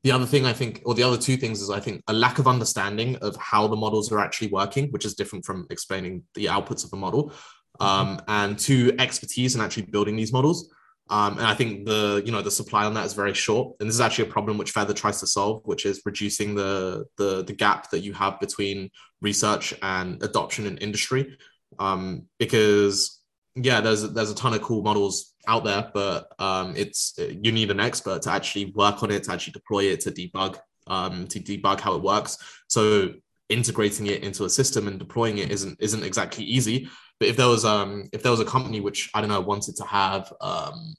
the 0.03 0.11
other 0.11 0.27
thing 0.27 0.45
i 0.45 0.53
think 0.53 0.81
or 0.85 0.93
the 0.93 1.03
other 1.03 1.17
two 1.17 1.35
things 1.35 1.59
is 1.59 1.69
i 1.69 1.79
think 1.79 2.01
a 2.07 2.13
lack 2.13 2.39
of 2.39 2.47
understanding 2.47 3.17
of 3.17 3.35
how 3.37 3.67
the 3.67 3.75
models 3.75 4.09
are 4.11 4.19
actually 4.19 4.47
working 4.47 4.89
which 4.91 5.03
is 5.03 5.15
different 5.15 5.43
from 5.43 5.65
explaining 5.69 6.23
the 6.35 6.45
outputs 6.45 6.85
of 6.85 6.93
a 6.93 6.95
model 6.95 7.33
um, 7.79 8.21
and 8.27 8.57
two 8.57 8.93
expertise 8.99 9.55
in 9.55 9.61
actually 9.61 9.83
building 9.83 10.15
these 10.15 10.33
models. 10.33 10.69
Um, 11.09 11.37
and 11.37 11.47
I 11.47 11.53
think 11.53 11.85
the 11.85 12.21
you 12.25 12.33
know 12.33 12.41
the 12.41 12.51
supply 12.51 12.85
on 12.85 12.93
that 12.95 13.05
is 13.05 13.13
very 13.13 13.33
short, 13.33 13.75
and 13.79 13.87
this 13.87 13.95
is 13.95 14.01
actually 14.01 14.27
a 14.27 14.31
problem 14.31 14.57
which 14.57 14.71
Feather 14.71 14.93
tries 14.93 15.19
to 15.21 15.27
solve, 15.27 15.61
which 15.63 15.85
is 15.85 16.01
reducing 16.05 16.53
the 16.55 17.05
the, 17.15 17.43
the 17.43 17.53
gap 17.53 17.89
that 17.91 17.99
you 17.99 18.13
have 18.13 18.39
between 18.39 18.89
research 19.21 19.73
and 19.81 20.21
adoption 20.21 20.65
in 20.65 20.77
industry. 20.79 21.37
um, 21.79 22.23
because 22.39 23.21
yeah, 23.55 23.81
there's 23.81 24.11
there's 24.13 24.31
a 24.31 24.35
ton 24.35 24.53
of 24.53 24.61
cool 24.61 24.83
models 24.83 25.33
out 25.47 25.63
there, 25.63 25.89
but 25.93 26.31
um, 26.39 26.73
it's 26.75 27.13
you 27.17 27.51
need 27.51 27.71
an 27.71 27.79
expert 27.79 28.21
to 28.23 28.31
actually 28.31 28.71
work 28.75 29.01
on 29.03 29.11
it, 29.11 29.23
to 29.23 29.31
actually 29.31 29.53
deploy 29.53 29.85
it, 29.85 30.01
to 30.01 30.11
debug, 30.11 30.57
um, 30.87 31.27
to 31.27 31.39
debug 31.39 31.79
how 31.79 31.95
it 31.95 32.03
works. 32.03 32.37
So 32.67 33.13
integrating 33.49 34.07
it 34.07 34.23
into 34.23 34.43
a 34.43 34.49
system 34.49 34.87
and 34.87 34.99
deploying 34.99 35.37
it 35.37 35.51
isn't 35.51 35.77
isn't 35.79 36.03
exactly 36.03 36.43
easy. 36.43 36.89
But 37.19 37.29
if 37.29 37.37
there 37.37 37.47
was 37.47 37.65
um 37.65 38.09
if 38.13 38.23
there 38.23 38.31
was 38.31 38.39
a 38.39 38.45
company 38.45 38.79
which 38.81 39.09
I 39.13 39.21
don't 39.21 39.29
know 39.29 39.41
wanted 39.41 39.75
to 39.77 39.85
have 39.85 40.31
um 40.41 40.93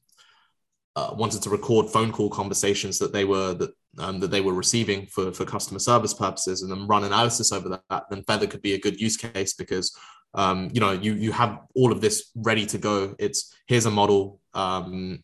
uh, 0.98 1.14
wanted 1.14 1.40
to 1.40 1.50
record 1.50 1.88
phone 1.88 2.10
call 2.10 2.28
conversations 2.28 2.98
that 2.98 3.12
they 3.12 3.24
were 3.24 3.54
that 3.54 3.70
um, 3.98 4.18
that 4.20 4.30
they 4.30 4.40
were 4.40 4.52
receiving 4.52 5.06
for 5.06 5.32
for 5.32 5.44
customer 5.44 5.78
service 5.78 6.12
purposes 6.12 6.62
and 6.62 6.70
then 6.70 6.88
run 6.88 7.04
analysis 7.04 7.52
over 7.52 7.80
that, 7.88 8.04
then 8.10 8.24
Feather 8.24 8.46
could 8.46 8.62
be 8.62 8.74
a 8.74 8.80
good 8.80 9.00
use 9.00 9.16
case 9.16 9.54
because 9.54 9.96
um, 10.34 10.70
you 10.72 10.80
know 10.80 10.92
you 10.92 11.14
you 11.14 11.30
have 11.32 11.60
all 11.74 11.92
of 11.92 12.00
this 12.00 12.30
ready 12.34 12.66
to 12.66 12.78
go. 12.78 13.14
It's 13.18 13.54
here's 13.66 13.86
a 13.86 13.90
model, 13.90 14.40
um, 14.54 15.22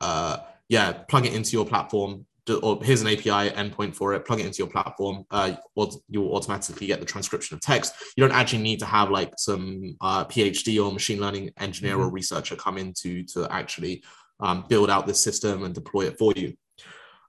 uh, 0.00 0.38
yeah, 0.68 0.92
plug 0.92 1.26
it 1.26 1.34
into 1.34 1.52
your 1.52 1.66
platform. 1.66 2.26
Or 2.62 2.78
here's 2.82 3.00
an 3.00 3.08
API 3.08 3.50
endpoint 3.54 3.94
for 3.94 4.12
it. 4.14 4.26
Plug 4.26 4.40
it 4.40 4.46
into 4.46 4.58
your 4.58 4.66
platform. 4.66 5.24
Uh, 5.30 5.54
or 5.74 5.88
you'll 6.08 6.34
automatically 6.34 6.86
get 6.86 7.00
the 7.00 7.06
transcription 7.06 7.54
of 7.54 7.60
text. 7.60 7.94
You 8.16 8.26
don't 8.26 8.36
actually 8.36 8.62
need 8.62 8.80
to 8.80 8.86
have 8.86 9.10
like 9.10 9.32
some 9.38 9.96
uh, 10.00 10.24
PhD 10.26 10.84
or 10.84 10.92
machine 10.92 11.20
learning 11.20 11.52
engineer 11.58 11.94
mm-hmm. 11.94 12.02
or 12.02 12.10
researcher 12.10 12.56
come 12.56 12.78
in 12.78 12.92
to 13.00 13.24
to 13.24 13.48
actually 13.50 14.04
um, 14.40 14.64
build 14.68 14.90
out 14.90 15.06
this 15.06 15.20
system 15.20 15.64
and 15.64 15.74
deploy 15.74 16.06
it 16.06 16.18
for 16.18 16.32
you. 16.36 16.54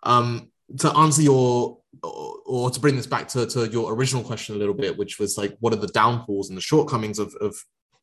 Um, 0.03 0.51
to 0.79 0.91
answer 0.97 1.21
your 1.21 1.79
or 2.01 2.69
to 2.69 2.79
bring 2.79 2.95
this 2.95 3.07
back 3.07 3.27
to, 3.29 3.45
to 3.45 3.67
your 3.67 3.93
original 3.93 4.23
question 4.23 4.55
a 4.55 4.57
little 4.57 4.73
bit, 4.73 4.97
which 4.97 5.19
was 5.19 5.37
like, 5.37 5.55
what 5.59 5.73
are 5.73 5.77
the 5.77 5.87
downfalls 5.87 6.49
and 6.49 6.57
the 6.57 6.61
shortcomings 6.61 7.19
of, 7.19 7.33
of 7.35 7.55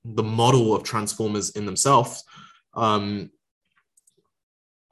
the 0.05 0.23
model 0.23 0.75
of 0.75 0.83
transformers 0.83 1.51
in 1.51 1.67
themselves? 1.67 2.25
Um, 2.75 3.31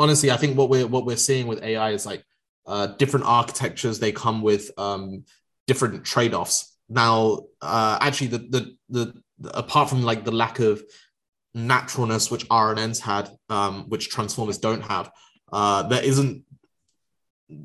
honestly, 0.00 0.30
I 0.30 0.36
think 0.38 0.56
what 0.56 0.70
we're 0.70 0.86
what 0.86 1.04
we're 1.04 1.16
seeing 1.16 1.46
with 1.46 1.62
AI 1.62 1.90
is 1.90 2.06
like 2.06 2.24
uh, 2.66 2.88
different 2.98 3.26
architectures. 3.26 4.00
They 4.00 4.10
come 4.10 4.42
with 4.42 4.70
um, 4.78 5.24
different 5.66 6.04
trade 6.04 6.34
offs. 6.34 6.76
Now, 6.88 7.42
uh, 7.60 7.98
actually, 8.00 8.28
the, 8.28 8.38
the 8.38 8.76
the 8.88 9.22
apart 9.54 9.90
from 9.90 10.02
like 10.02 10.24
the 10.24 10.32
lack 10.32 10.58
of 10.58 10.82
naturalness 11.54 12.30
which 12.30 12.48
RNNs 12.48 13.00
had, 13.00 13.30
um, 13.48 13.84
which 13.88 14.08
transformers 14.08 14.58
don't 14.58 14.82
have, 14.82 15.10
uh, 15.52 15.82
there 15.84 16.02
isn't 16.02 16.44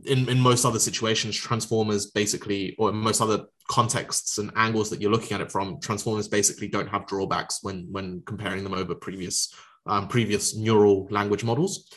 in, 0.06 0.28
in 0.28 0.40
most 0.40 0.66
other 0.66 0.80
situations, 0.80 1.36
transformers 1.36 2.08
basically, 2.08 2.76
or 2.78 2.90
in 2.90 2.96
most 2.96 3.22
other 3.22 3.46
contexts 3.68 4.38
and 4.38 4.52
angles 4.56 4.90
that 4.90 5.02
you're 5.02 5.12
looking 5.12 5.34
at 5.34 5.42
it 5.42 5.52
from, 5.52 5.80
transformers 5.80 6.28
basically 6.28 6.68
don't 6.68 6.88
have 6.88 7.08
drawbacks 7.08 7.60
when 7.62 7.88
when 7.92 8.22
comparing 8.26 8.64
them 8.64 8.74
over 8.74 8.94
previous 8.94 9.54
um, 9.86 10.08
previous 10.08 10.56
neural 10.56 11.08
language 11.10 11.44
models. 11.44 11.90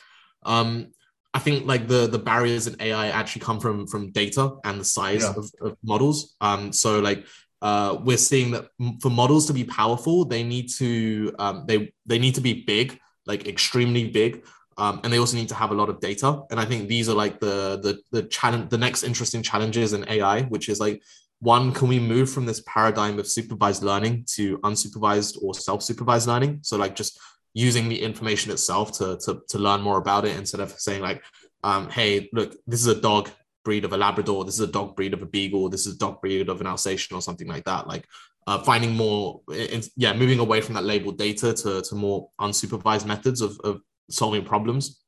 Um, 0.45 0.93
I 1.35 1.41
think 1.41 1.67
like 1.67 1.89
the 1.89 2.07
the 2.07 2.19
barriers 2.19 2.67
in 2.67 2.81
AI 2.81 3.09
actually 3.09 3.43
come 3.43 3.61
from 3.61 3.87
from 3.87 4.11
data 4.13 4.53
and 4.65 4.81
the 4.81 4.85
size 4.85 5.23
yeah. 5.23 5.35
of, 5.37 5.51
of, 5.61 5.77
models. 5.83 6.37
Um, 6.41 6.73
so 6.73 7.01
like 7.01 7.27
uh, 7.61 7.99
we're 8.03 8.17
seeing 8.17 8.53
that 8.53 8.69
for 9.01 9.11
models 9.11 9.47
to 9.47 9.53
be 9.53 9.65
powerful, 9.65 10.25
they 10.25 10.43
need 10.43 10.69
to 10.79 11.33
um, 11.39 11.65
they 11.67 11.93
they 12.07 12.19
need 12.19 12.35
to 12.37 12.41
be 12.41 12.65
big, 12.65 12.99
like 13.27 13.47
extremely 13.47 14.09
big. 14.09 14.45
Um, 14.79 15.01
and 15.03 15.13
they 15.13 15.19
also 15.19 15.37
need 15.37 15.49
to 15.49 15.57
have 15.57 15.73
a 15.73 15.75
lot 15.75 15.89
of 15.89 15.99
data. 16.01 16.43
And 16.51 16.61
I 16.61 16.65
think 16.65 16.89
these 16.89 17.09
are 17.09 17.15
like 17.15 17.41
the 17.41 17.79
the 17.83 18.01
the 18.11 18.23
challenge, 18.29 18.71
the 18.71 18.79
next 18.79 19.03
interesting 19.03 19.43
challenges 19.43 19.93
in 19.93 20.09
AI, 20.09 20.43
which 20.43 20.69
is 20.69 20.81
like 20.81 21.03
one, 21.41 21.73
can 21.73 21.89
we 21.89 21.99
move 22.01 22.31
from 22.31 22.47
this 22.47 22.63
paradigm 22.67 23.19
of 23.19 23.27
supervised 23.29 23.83
learning 23.83 24.25
to 24.35 24.59
unsupervised 24.59 25.39
or 25.43 25.55
self-supervised 25.55 26.27
learning? 26.27 26.61
So 26.63 26.77
like 26.77 26.97
just 26.97 27.19
using 27.55 27.89
the 27.89 28.01
information 28.01 28.53
itself 28.53 28.93
to 28.99 29.19
to, 29.25 29.43
to 29.49 29.59
learn 29.59 29.81
more 29.81 29.99
about 29.99 30.25
it 30.25 30.37
instead 30.37 30.61
of 30.61 30.71
saying 30.73 31.03
like, 31.03 31.23
um, 31.65 31.89
hey, 31.91 32.29
look, 32.33 32.55
this 32.67 32.81
is 32.81 32.87
a 32.87 33.01
dog 33.01 33.31
breed 33.65 33.85
of 33.85 33.93
a 33.93 33.97
Labrador, 33.97 34.45
this 34.45 34.55
is 34.55 34.69
a 34.69 34.73
dog 34.73 34.97
breed 34.97 35.15
of 35.15 35.23
a 35.23 35.27
Beagle, 35.27 35.69
this 35.69 35.87
is 35.87 35.95
a 35.95 35.99
dog 35.99 36.21
breed 36.21 36.49
of 36.49 36.61
an 36.61 36.67
Alsatian 36.67 37.17
or 37.17 37.23
something 37.23 37.49
like 37.49 37.65
that. 37.65 37.87
Like 37.87 38.07
uh, 38.47 38.59
finding 38.63 38.95
more, 38.95 39.43
in, 39.53 39.83
yeah, 39.97 40.15
moving 40.15 40.39
away 40.39 40.61
from 40.61 40.75
that 40.75 40.85
labeled 40.85 41.19
data 41.19 41.53
to, 41.53 41.83
to 41.83 41.95
more 41.95 42.31
unsupervised 42.41 43.05
methods 43.05 43.41
of, 43.41 43.59
of 43.65 43.83
solving 44.09 44.45
problems. 44.45 45.03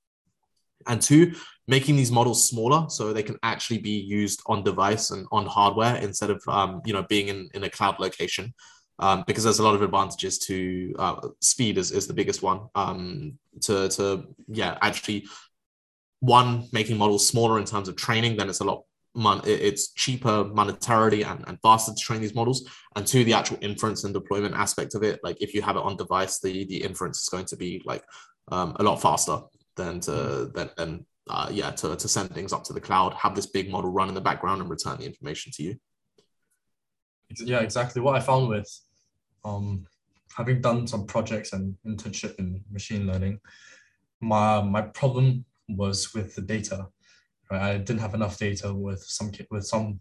And 0.86 1.00
two, 1.00 1.34
making 1.66 1.96
these 1.96 2.10
models 2.10 2.46
smaller 2.48 2.86
so 2.90 3.12
they 3.12 3.22
can 3.22 3.38
actually 3.42 3.78
be 3.78 3.98
used 3.98 4.42
on 4.46 4.64
device 4.64 5.10
and 5.10 5.26
on 5.30 5.46
hardware 5.46 5.96
instead 5.96 6.30
of 6.30 6.42
um, 6.48 6.82
you 6.84 6.92
know 6.92 7.04
being 7.04 7.28
in, 7.28 7.48
in 7.54 7.64
a 7.64 7.70
cloud 7.70 7.98
location. 8.00 8.52
Um, 9.00 9.24
because 9.26 9.44
there's 9.44 9.60
a 9.60 9.62
lot 9.62 9.74
of 9.74 9.80
advantages 9.80 10.38
to 10.40 10.94
uh, 10.98 11.28
speed 11.40 11.78
is, 11.78 11.90
is 11.90 12.06
the 12.06 12.12
biggest 12.12 12.42
one. 12.42 12.68
Um, 12.74 13.38
to, 13.62 13.88
to 13.88 14.26
yeah 14.46 14.78
actually 14.82 15.26
one 16.20 16.68
making 16.72 16.98
models 16.98 17.26
smaller 17.26 17.58
in 17.58 17.64
terms 17.64 17.88
of 17.88 17.96
training 17.96 18.36
then 18.36 18.48
it's 18.48 18.60
a 18.60 18.64
lot 18.64 18.84
mon- 19.14 19.40
it's 19.44 19.92
cheaper 19.92 20.44
monetarily 20.44 21.26
and, 21.26 21.44
and 21.48 21.58
faster 21.62 21.92
to 21.92 21.98
train 21.98 22.20
these 22.20 22.34
models. 22.34 22.68
And 22.94 23.06
two 23.06 23.24
the 23.24 23.32
actual 23.32 23.58
inference 23.62 24.04
and 24.04 24.12
deployment 24.12 24.54
aspect 24.54 24.94
of 24.94 25.02
it 25.02 25.20
like 25.24 25.40
if 25.40 25.54
you 25.54 25.62
have 25.62 25.76
it 25.76 25.82
on 25.82 25.96
device 25.96 26.38
the 26.40 26.66
the 26.66 26.82
inference 26.82 27.22
is 27.22 27.28
going 27.28 27.46
to 27.46 27.56
be 27.56 27.82
like 27.84 28.04
um, 28.52 28.76
a 28.78 28.82
lot 28.82 29.00
faster 29.00 29.40
than 29.76 30.00
to 30.00 30.50
than, 30.54 30.70
than 30.76 31.06
uh, 31.28 31.48
yeah 31.50 31.70
to, 31.70 31.96
to 31.96 32.06
send 32.06 32.30
things 32.30 32.52
up 32.52 32.64
to 32.64 32.74
the 32.74 32.80
cloud 32.80 33.14
have 33.14 33.34
this 33.34 33.46
big 33.46 33.70
model 33.70 33.90
run 33.90 34.08
in 34.08 34.14
the 34.14 34.20
background 34.20 34.60
and 34.60 34.70
return 34.70 34.98
the 34.98 35.06
information 35.06 35.50
to 35.52 35.62
you. 35.62 35.76
Yeah 37.44 37.60
exactly 37.60 38.02
what 38.02 38.16
i 38.16 38.20
found 38.20 38.48
with 38.48 38.68
um, 39.44 39.86
having 40.36 40.60
done 40.60 40.86
some 40.86 41.06
projects 41.06 41.52
and 41.52 41.76
internship 41.86 42.38
in 42.38 42.62
machine 42.70 43.06
learning 43.06 43.40
my 44.20 44.60
my 44.62 44.82
problem 44.82 45.44
was 45.68 46.12
with 46.14 46.34
the 46.34 46.42
data 46.42 46.86
right 47.50 47.62
i 47.62 47.78
didn't 47.78 48.00
have 48.00 48.14
enough 48.14 48.38
data 48.38 48.72
with 48.72 49.02
some 49.02 49.30
with 49.50 49.66
some 49.66 50.00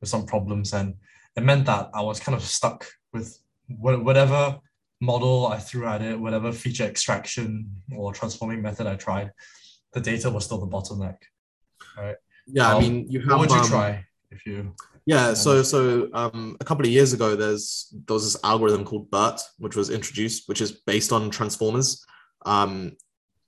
with 0.00 0.08
some 0.08 0.24
problems 0.26 0.72
and 0.72 0.94
it 1.36 1.42
meant 1.42 1.66
that 1.66 1.90
i 1.94 2.00
was 2.00 2.20
kind 2.20 2.36
of 2.36 2.42
stuck 2.42 2.86
with 3.12 3.40
whatever 3.68 4.58
model 5.00 5.46
I 5.46 5.58
threw 5.58 5.86
at 5.86 6.02
it, 6.02 6.18
whatever 6.18 6.52
feature 6.52 6.84
extraction 6.84 7.70
or 7.96 8.12
transforming 8.12 8.62
method 8.62 8.86
I 8.86 8.96
tried, 8.96 9.32
the 9.92 10.00
data 10.00 10.30
was 10.30 10.44
still 10.44 10.58
the 10.58 10.66
bottleneck. 10.66 11.16
Right. 11.96 12.16
Yeah, 12.46 12.70
um, 12.70 12.76
I 12.76 12.80
mean, 12.80 13.06
you 13.08 13.20
have. 13.20 13.30
What 13.30 13.40
would 13.40 13.50
you 13.50 13.56
um, 13.56 13.68
try 13.68 14.04
if 14.30 14.46
you? 14.46 14.74
Yeah, 15.08 15.32
so 15.32 15.62
so 15.62 16.10
um, 16.12 16.58
a 16.60 16.64
couple 16.66 16.84
of 16.84 16.92
years 16.92 17.14
ago, 17.14 17.34
there's 17.34 17.94
there 18.06 18.12
was 18.12 18.30
this 18.30 18.44
algorithm 18.44 18.84
called 18.84 19.10
BERT, 19.10 19.40
which 19.56 19.74
was 19.74 19.88
introduced, 19.88 20.50
which 20.50 20.60
is 20.60 20.70
based 20.70 21.12
on 21.12 21.30
transformers. 21.30 22.04
Um, 22.44 22.92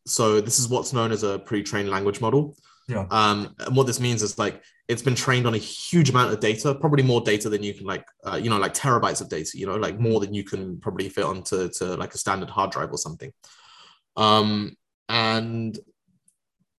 so 0.06 0.40
this 0.40 0.58
is 0.58 0.70
what's 0.70 0.94
known 0.94 1.12
as 1.12 1.22
a 1.22 1.38
pre-trained 1.40 1.90
language 1.90 2.22
model. 2.22 2.56
Yeah. 2.88 3.04
Um, 3.10 3.54
and 3.58 3.76
what 3.76 3.86
this 3.86 4.00
means 4.00 4.22
is 4.22 4.38
like 4.38 4.62
it's 4.88 5.02
been 5.02 5.14
trained 5.14 5.46
on 5.46 5.52
a 5.52 5.58
huge 5.58 6.08
amount 6.08 6.32
of 6.32 6.40
data, 6.40 6.74
probably 6.74 7.02
more 7.02 7.20
data 7.20 7.50
than 7.50 7.62
you 7.62 7.74
can 7.74 7.84
like, 7.84 8.06
uh, 8.24 8.40
you 8.42 8.48
know, 8.48 8.56
like 8.56 8.72
terabytes 8.72 9.20
of 9.20 9.28
data, 9.28 9.50
you 9.52 9.66
know, 9.66 9.76
like 9.76 10.00
more 10.00 10.18
than 10.18 10.32
you 10.32 10.44
can 10.44 10.80
probably 10.80 11.10
fit 11.10 11.24
onto 11.24 11.68
to 11.68 11.94
like 11.96 12.14
a 12.14 12.18
standard 12.18 12.48
hard 12.48 12.70
drive 12.70 12.90
or 12.90 12.96
something. 12.96 13.34
Um, 14.16 14.78
and 15.10 15.78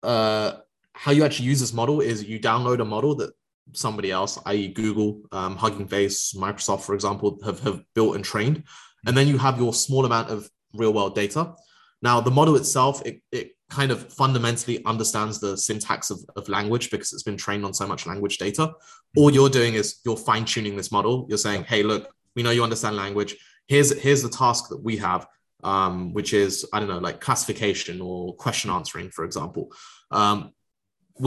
uh, 0.01 0.53
how 0.93 1.11
you 1.11 1.23
actually 1.23 1.45
use 1.45 1.59
this 1.59 1.71
model 1.71 2.01
is 2.01 2.23
you 2.23 2.39
download 2.39 2.81
a 2.81 2.85
model 2.85 3.13
that 3.17 3.31
somebody 3.73 4.11
else, 4.11 4.39
i.e., 4.45 4.67
Google, 4.67 5.21
um, 5.31 5.55
Hugging 5.55 5.87
Face, 5.87 6.33
Microsoft, 6.33 6.81
for 6.81 6.95
example, 6.95 7.39
have, 7.43 7.59
have 7.61 7.81
built 7.93 8.15
and 8.15 8.25
trained. 8.25 8.63
And 9.05 9.17
then 9.17 9.27
you 9.27 9.37
have 9.37 9.57
your 9.57 9.73
small 9.73 10.05
amount 10.05 10.29
of 10.29 10.49
real 10.73 10.93
world 10.93 11.15
data. 11.15 11.55
Now, 12.01 12.21
the 12.21 12.31
model 12.31 12.55
itself, 12.55 13.01
it, 13.05 13.21
it 13.31 13.51
kind 13.69 13.91
of 13.91 14.11
fundamentally 14.13 14.83
understands 14.85 15.39
the 15.39 15.55
syntax 15.57 16.09
of, 16.09 16.19
of 16.35 16.49
language 16.49 16.91
because 16.91 17.13
it's 17.13 17.23
been 17.23 17.37
trained 17.37 17.65
on 17.65 17.73
so 17.73 17.87
much 17.87 18.05
language 18.05 18.37
data. 18.37 18.73
All 19.15 19.31
you're 19.31 19.49
doing 19.49 19.75
is 19.75 19.99
you're 20.05 20.17
fine 20.17 20.45
tuning 20.45 20.75
this 20.75 20.91
model. 20.91 21.25
You're 21.29 21.37
saying, 21.37 21.63
hey, 21.63 21.83
look, 21.83 22.13
we 22.35 22.43
know 22.43 22.51
you 22.51 22.63
understand 22.63 22.95
language. 22.95 23.35
Here's 23.67 23.97
here's 24.01 24.21
the 24.21 24.29
task 24.29 24.69
that 24.69 24.83
we 24.83 24.97
have, 24.97 25.27
um, 25.63 26.13
which 26.13 26.33
is 26.33 26.67
I 26.73 26.79
don't 26.79 26.89
know, 26.89 26.99
like 26.99 27.21
classification 27.21 28.01
or 28.01 28.35
question 28.35 28.69
answering, 28.69 29.11
for 29.11 29.23
example. 29.23 29.71
Um, 30.11 30.53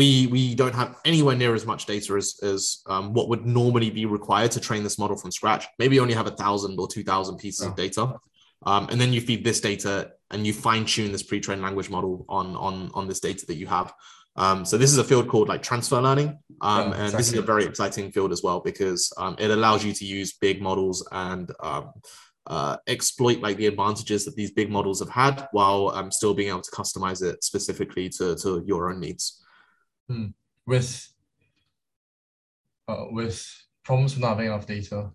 we 0.01 0.27
we 0.35 0.43
don't 0.55 0.75
have 0.75 0.91
anywhere 1.05 1.37
near 1.37 1.55
as 1.55 1.65
much 1.65 1.87
data 1.87 2.11
as, 2.15 2.29
as 2.43 2.83
um, 2.87 3.15
what 3.17 3.29
would 3.29 3.45
normally 3.47 3.91
be 3.91 4.05
required 4.19 4.51
to 4.53 4.61
train 4.61 4.83
this 4.83 4.99
model 4.99 5.17
from 5.17 5.31
scratch. 5.31 5.65
Maybe 5.79 5.95
you 5.95 6.03
only 6.03 6.15
have 6.15 6.27
a 6.27 6.37
thousand 6.43 6.79
or 6.81 6.89
two 6.95 7.05
thousand 7.05 7.39
pieces 7.39 7.67
of 7.67 7.77
data. 7.77 8.05
Um, 8.67 8.89
and 8.91 8.99
then 9.01 9.13
you 9.13 9.21
feed 9.21 9.45
this 9.45 9.61
data 9.61 10.13
and 10.31 10.47
you 10.47 10.53
fine 10.55 10.85
tune 10.87 11.13
this 11.13 11.23
pre-trained 11.23 11.61
language 11.61 11.91
model 11.91 12.25
on, 12.31 12.57
on, 12.57 12.91
on 12.95 13.07
this 13.07 13.21
data 13.21 13.45
that 13.47 13.57
you 13.57 13.67
have. 13.67 13.93
Um, 14.37 14.65
so 14.65 14.79
this 14.79 14.91
is 14.91 14.99
a 14.99 15.05
field 15.05 15.29
called 15.29 15.49
like 15.49 15.63
transfer 15.63 16.01
learning. 16.01 16.39
Um, 16.63 16.95
and 16.95 17.13
this 17.13 17.29
is 17.31 17.39
a 17.39 17.43
very 17.43 17.65
exciting 17.67 18.11
field 18.11 18.33
as 18.33 18.43
well 18.43 18.61
because 18.61 19.13
um, 19.19 19.37
it 19.39 19.51
allows 19.51 19.85
you 19.85 19.93
to 19.93 20.05
use 20.05 20.33
big 20.33 20.63
models 20.63 21.07
and 21.13 21.53
um, 21.61 21.93
uh, 22.47 22.79
exploit 22.87 23.41
like 23.41 23.59
the 23.59 23.67
advantages 23.67 24.25
that 24.25 24.35
these 24.35 24.53
big 24.53 24.71
models 24.71 25.01
have 25.01 25.11
had 25.11 25.47
while 25.53 25.91
um, 25.91 26.11
still 26.11 26.33
being 26.33 26.49
able 26.49 26.63
to 26.63 26.71
customize 26.71 27.23
it 27.23 27.45
specifically 27.45 28.09
to, 28.09 28.35
to 28.37 28.65
your 28.67 28.91
own 28.91 28.99
needs. 28.99 29.44
Hmm. 30.09 30.27
With 30.67 31.09
uh, 32.89 33.07
with 33.11 33.45
problems 33.85 34.15
with 34.15 34.23
not 34.23 34.31
having 34.31 34.47
enough 34.47 34.67
data, 34.67 35.11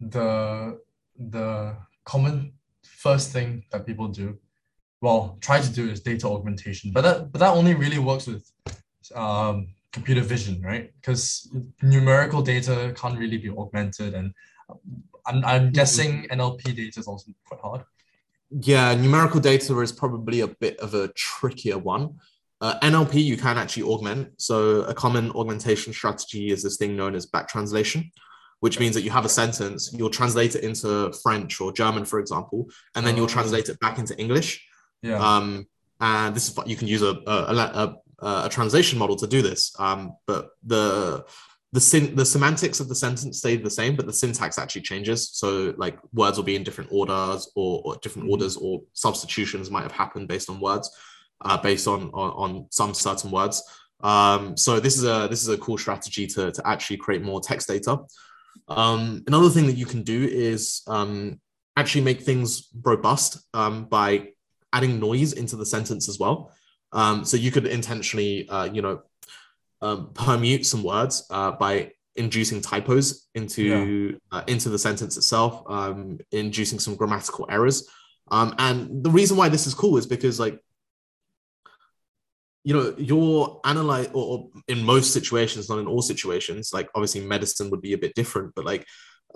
the 0.00 0.78
the 1.18 1.76
common 2.04 2.52
first 2.82 3.32
thing 3.32 3.64
that 3.70 3.86
people 3.86 4.08
do, 4.08 4.38
well, 5.00 5.38
try 5.40 5.60
to 5.60 5.70
do 5.70 5.88
is 5.88 6.00
data 6.00 6.26
augmentation, 6.26 6.92
but 6.92 7.02
that 7.02 7.32
but 7.32 7.38
that 7.38 7.54
only 7.54 7.74
really 7.74 7.98
works 7.98 8.26
with 8.26 8.50
um, 9.14 9.68
computer 9.92 10.20
vision, 10.20 10.60
right? 10.62 10.92
Because 11.00 11.48
numerical 11.82 12.42
data 12.42 12.92
can't 12.96 13.18
really 13.18 13.38
be 13.38 13.50
augmented, 13.50 14.14
and 14.14 14.32
I'm 15.26 15.44
I'm 15.44 15.72
guessing 15.72 16.26
NLP 16.30 16.76
data 16.76 17.00
is 17.00 17.06
also 17.06 17.32
quite 17.44 17.60
hard. 17.60 17.82
Yeah, 18.50 18.94
numerical 18.94 19.40
data 19.40 19.78
is 19.80 19.92
probably 19.92 20.40
a 20.40 20.48
bit 20.48 20.78
of 20.78 20.94
a 20.94 21.08
trickier 21.08 21.78
one. 21.78 22.18
Uh, 22.60 22.78
NLP 22.80 23.22
you 23.22 23.36
can 23.36 23.58
actually 23.58 23.82
augment. 23.82 24.40
So 24.40 24.82
a 24.82 24.94
common 24.94 25.30
augmentation 25.32 25.92
strategy 25.92 26.50
is 26.50 26.62
this 26.62 26.76
thing 26.76 26.96
known 26.96 27.14
as 27.14 27.26
back 27.26 27.48
translation 27.48 28.10
which 28.60 28.80
means 28.80 28.94
that 28.94 29.02
you 29.02 29.10
have 29.10 29.24
a 29.24 29.28
sentence, 29.28 29.92
you'll 29.92 30.10
translate 30.10 30.54
it 30.54 30.64
into 30.64 31.12
French 31.22 31.60
or 31.60 31.72
German, 31.72 32.04
for 32.04 32.18
example, 32.18 32.68
and 32.94 33.06
then 33.06 33.16
you'll 33.16 33.26
oh. 33.26 33.28
translate 33.28 33.68
it 33.68 33.78
back 33.80 33.98
into 33.98 34.18
English. 34.18 34.66
Yeah. 35.02 35.18
Um, 35.18 35.66
and 36.00 36.34
this 36.34 36.48
is 36.48 36.58
you 36.66 36.76
can 36.76 36.88
use 36.88 37.02
a 37.02 37.18
a, 37.26 37.96
a, 38.20 38.44
a 38.46 38.48
translation 38.48 38.98
model 38.98 39.16
to 39.16 39.26
do 39.26 39.42
this. 39.42 39.74
Um, 39.78 40.16
but 40.26 40.50
the 40.64 41.24
the 41.72 41.80
syn- 41.80 42.14
the 42.16 42.24
semantics 42.24 42.80
of 42.80 42.88
the 42.88 42.94
sentence 42.94 43.38
stay 43.38 43.56
the 43.56 43.70
same, 43.70 43.96
but 43.96 44.06
the 44.06 44.12
syntax 44.12 44.58
actually 44.58 44.82
changes. 44.82 45.30
So 45.32 45.74
like 45.76 45.98
words 46.12 46.36
will 46.38 46.44
be 46.44 46.56
in 46.56 46.64
different 46.64 46.90
orders 46.92 47.50
or, 47.54 47.82
or 47.84 47.96
different 47.96 48.24
mm-hmm. 48.24 48.32
orders, 48.32 48.56
or 48.56 48.82
substitutions 48.94 49.70
might 49.70 49.82
have 49.82 49.92
happened 49.92 50.28
based 50.28 50.48
on 50.48 50.60
words, 50.60 50.90
uh, 51.42 51.58
based 51.58 51.86
on, 51.86 52.10
on 52.10 52.30
on 52.30 52.66
some 52.70 52.94
certain 52.94 53.30
words. 53.30 53.62
Um, 54.02 54.56
so 54.56 54.80
this 54.80 54.96
is 54.96 55.04
a 55.04 55.26
this 55.28 55.42
is 55.42 55.48
a 55.48 55.58
cool 55.58 55.78
strategy 55.78 56.26
to 56.28 56.52
to 56.52 56.66
actually 56.66 56.98
create 56.98 57.22
more 57.22 57.40
text 57.40 57.68
data. 57.68 57.98
Um, 58.68 59.22
another 59.26 59.48
thing 59.48 59.66
that 59.66 59.76
you 59.76 59.86
can 59.86 60.02
do 60.02 60.24
is 60.24 60.82
um, 60.86 61.40
actually 61.76 62.02
make 62.02 62.22
things 62.22 62.68
robust 62.82 63.38
um, 63.54 63.84
by 63.84 64.28
adding 64.72 64.98
noise 64.98 65.32
into 65.32 65.56
the 65.56 65.66
sentence 65.66 66.08
as 66.08 66.18
well. 66.18 66.52
Um, 66.92 67.24
so 67.24 67.36
you 67.36 67.50
could 67.50 67.66
intentionally, 67.66 68.48
uh, 68.48 68.64
you 68.64 68.82
know, 68.82 69.02
um, 69.82 70.10
permute 70.14 70.64
some 70.64 70.82
words 70.82 71.26
uh, 71.30 71.52
by 71.52 71.92
inducing 72.16 72.62
typos 72.62 73.28
into 73.34 73.62
yeah. 73.62 74.38
uh, 74.38 74.42
into 74.46 74.68
the 74.68 74.78
sentence 74.78 75.16
itself, 75.16 75.62
um, 75.68 76.18
inducing 76.32 76.78
some 76.78 76.96
grammatical 76.96 77.46
errors. 77.50 77.88
and 78.30 79.04
the 79.04 79.10
reason 79.10 79.36
why 79.36 79.48
this 79.48 79.66
is 79.66 79.74
cool 79.74 79.96
is 79.96 80.06
because 80.06 80.40
like 80.40 80.60
you 82.66 82.74
know 82.74 82.92
you're 82.98 83.60
analyze 83.64 84.08
or, 84.12 84.24
or, 84.38 84.48
in 84.66 84.82
most 84.82 85.12
situations 85.12 85.70
not 85.70 85.78
in 85.78 85.86
all 85.86 86.02
situations 86.02 86.72
like 86.74 86.88
obviously 86.96 87.20
medicine 87.20 87.70
would 87.70 87.80
be 87.80 87.92
a 87.92 87.98
bit 87.98 88.12
different 88.14 88.52
but 88.56 88.64
like 88.64 88.84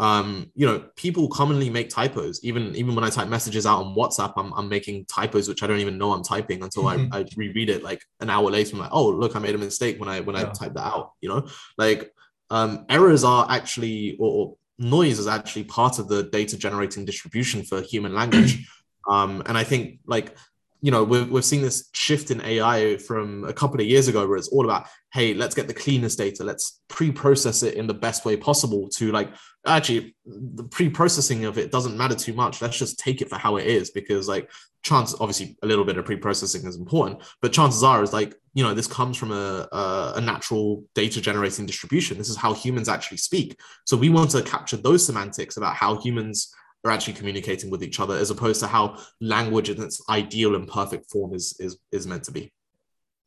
um 0.00 0.50
you 0.56 0.66
know 0.66 0.84
people 0.96 1.28
commonly 1.28 1.70
make 1.70 1.88
typos 1.88 2.40
even 2.42 2.74
even 2.74 2.92
when 2.92 3.04
i 3.04 3.08
type 3.08 3.28
messages 3.28 3.66
out 3.66 3.84
on 3.84 3.94
whatsapp 3.94 4.32
i'm, 4.36 4.52
I'm 4.54 4.68
making 4.68 5.04
typos 5.04 5.48
which 5.48 5.62
i 5.62 5.68
don't 5.68 5.78
even 5.78 5.96
know 5.96 6.10
i'm 6.12 6.24
typing 6.24 6.64
until 6.64 6.84
mm-hmm. 6.84 7.14
I, 7.14 7.18
I 7.20 7.24
reread 7.36 7.70
it 7.70 7.84
like 7.84 8.02
an 8.18 8.30
hour 8.30 8.50
later 8.50 8.74
i'm 8.74 8.80
like 8.80 8.90
oh 8.92 9.08
look 9.08 9.36
i 9.36 9.38
made 9.38 9.54
a 9.54 9.58
mistake 9.58 10.00
when 10.00 10.08
i 10.08 10.18
when 10.20 10.34
yeah. 10.34 10.42
i 10.42 10.44
typed 10.46 10.74
that 10.74 10.86
out 10.86 11.12
you 11.20 11.28
know 11.28 11.46
like 11.78 12.12
um 12.50 12.84
errors 12.88 13.22
are 13.22 13.46
actually 13.48 14.16
or, 14.18 14.32
or 14.32 14.56
noise 14.78 15.20
is 15.20 15.28
actually 15.28 15.64
part 15.64 16.00
of 16.00 16.08
the 16.08 16.24
data 16.24 16.58
generating 16.58 17.04
distribution 17.04 17.62
for 17.62 17.80
human 17.80 18.12
language 18.12 18.66
um 19.08 19.40
and 19.46 19.56
i 19.56 19.62
think 19.62 20.00
like 20.06 20.34
you 20.82 20.90
know 20.90 21.04
we've, 21.04 21.30
we've 21.30 21.44
seen 21.44 21.62
this 21.62 21.88
shift 21.92 22.30
in 22.30 22.40
ai 22.42 22.96
from 22.96 23.44
a 23.44 23.52
couple 23.52 23.80
of 23.80 23.86
years 23.86 24.08
ago 24.08 24.26
where 24.26 24.36
it's 24.36 24.48
all 24.48 24.64
about 24.64 24.86
hey 25.12 25.34
let's 25.34 25.54
get 25.54 25.66
the 25.66 25.74
cleanest 25.74 26.18
data. 26.18 26.44
Let's 26.44 26.80
pre-process 26.88 27.62
it 27.62 27.74
in 27.74 27.86
the 27.86 27.94
best 27.94 28.24
way 28.24 28.36
possible 28.36 28.88
to 28.90 29.10
like 29.10 29.34
actually 29.66 30.14
the 30.24 30.64
pre-processing 30.64 31.44
of 31.44 31.58
it 31.58 31.72
doesn't 31.72 31.96
matter 31.96 32.14
too 32.14 32.32
much. 32.32 32.62
Let's 32.62 32.78
just 32.78 32.98
take 32.98 33.20
it 33.20 33.28
for 33.28 33.36
how 33.36 33.56
it 33.56 33.66
is 33.66 33.90
because 33.90 34.28
like 34.28 34.50
chance 34.82 35.14
obviously 35.20 35.56
a 35.62 35.66
little 35.66 35.84
bit 35.84 35.98
of 35.98 36.04
pre-processing 36.06 36.66
is 36.66 36.76
important 36.76 37.22
but 37.42 37.52
chances 37.52 37.82
are 37.82 38.02
is 38.02 38.14
like 38.14 38.34
you 38.54 38.64
know 38.64 38.72
this 38.72 38.86
comes 38.86 39.16
from 39.16 39.32
a, 39.32 39.68
a, 39.72 40.12
a 40.16 40.20
natural 40.20 40.84
data 40.94 41.20
generating 41.20 41.66
distribution. 41.66 42.18
This 42.18 42.28
is 42.28 42.36
how 42.36 42.52
humans 42.52 42.88
actually 42.88 43.18
speak. 43.18 43.58
So 43.84 43.96
we 43.96 44.08
want 44.08 44.30
to 44.30 44.42
capture 44.42 44.76
those 44.76 45.04
semantics 45.04 45.56
about 45.56 45.74
how 45.74 46.00
humans 46.00 46.52
are 46.84 46.90
actually 46.90 47.12
communicating 47.12 47.70
with 47.70 47.82
each 47.82 48.00
other 48.00 48.16
as 48.16 48.30
opposed 48.30 48.60
to 48.60 48.66
how 48.66 48.96
language 49.20 49.68
in 49.68 49.82
its 49.82 50.02
ideal 50.08 50.54
and 50.54 50.66
perfect 50.68 51.10
form 51.10 51.34
is 51.34 51.54
is 51.58 51.78
is 51.92 52.06
meant 52.06 52.24
to 52.24 52.32
be. 52.32 52.52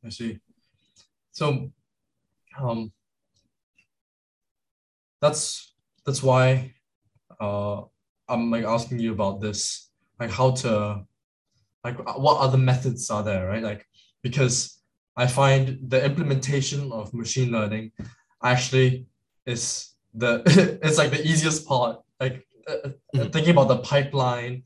I 0.05 0.09
see. 0.09 0.39
So 1.31 1.71
um 2.59 2.91
that's 5.21 5.73
that's 6.05 6.21
why 6.21 6.73
uh 7.39 7.81
i'm 8.29 8.51
like 8.51 8.65
asking 8.65 8.99
you 8.99 9.11
about 9.11 9.41
this 9.41 9.89
like 10.19 10.29
how 10.29 10.51
to 10.51 11.03
like 11.83 11.97
what 12.17 12.39
other 12.39 12.57
methods 12.57 13.09
are 13.09 13.23
there 13.23 13.47
right? 13.47 13.63
Like 13.63 13.85
because 14.21 14.79
i 15.15 15.27
find 15.27 15.77
the 15.89 16.03
implementation 16.03 16.91
of 16.91 17.13
machine 17.13 17.51
learning 17.51 17.91
actually 18.43 19.05
is 19.45 19.93
the 20.13 20.41
it's 20.83 20.97
like 20.97 21.11
the 21.11 21.25
easiest 21.25 21.67
part. 21.67 21.99
Like 22.19 22.45
mm-hmm. 22.67 23.29
thinking 23.29 23.51
about 23.51 23.67
the 23.67 23.77
pipeline, 23.77 24.63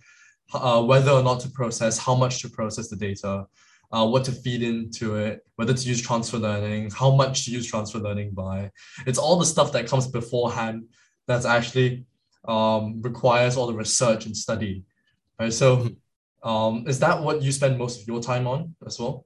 uh, 0.54 0.82
whether 0.84 1.12
or 1.12 1.24
not 1.24 1.40
to 1.42 1.50
process, 1.50 1.98
how 1.98 2.16
much 2.16 2.42
to 2.42 2.50
process 2.50 2.88
the 2.90 2.96
data, 2.96 3.46
uh, 3.92 4.06
what 4.06 4.26
to 4.26 4.32
feed 4.32 4.64
into 4.64 5.16
it, 5.16 5.46
whether 5.56 5.74
to 5.74 5.88
use 5.88 6.02
transfer 6.02 6.38
learning, 6.38 6.92
how 6.92 7.12
much 7.12 7.46
to 7.46 7.52
use 7.52 7.68
transfer 7.68 8.00
learning 8.00 8.32
by. 8.32 8.72
It's 9.06 9.20
all 9.20 9.38
the 9.38 9.46
stuff 9.46 9.72
that 9.74 9.88
comes 9.88 10.08
beforehand 10.08 10.86
that's 11.28 11.46
actually 11.46 12.06
um, 12.48 13.02
requires 13.02 13.58
all 13.58 13.68
the 13.68 13.74
research 13.74 14.26
and 14.26 14.36
study. 14.36 14.84
Right. 15.40 15.54
So 15.54 15.78
mm-hmm. 15.78 16.50
um, 16.50 16.88
is 16.88 17.00
that 17.00 17.22
what 17.22 17.42
you 17.42 17.52
spend 17.52 17.78
most 17.78 18.02
of 18.02 18.08
your 18.08 18.22
time 18.22 18.48
on 18.48 18.76
as 18.86 19.00
well? 19.00 19.26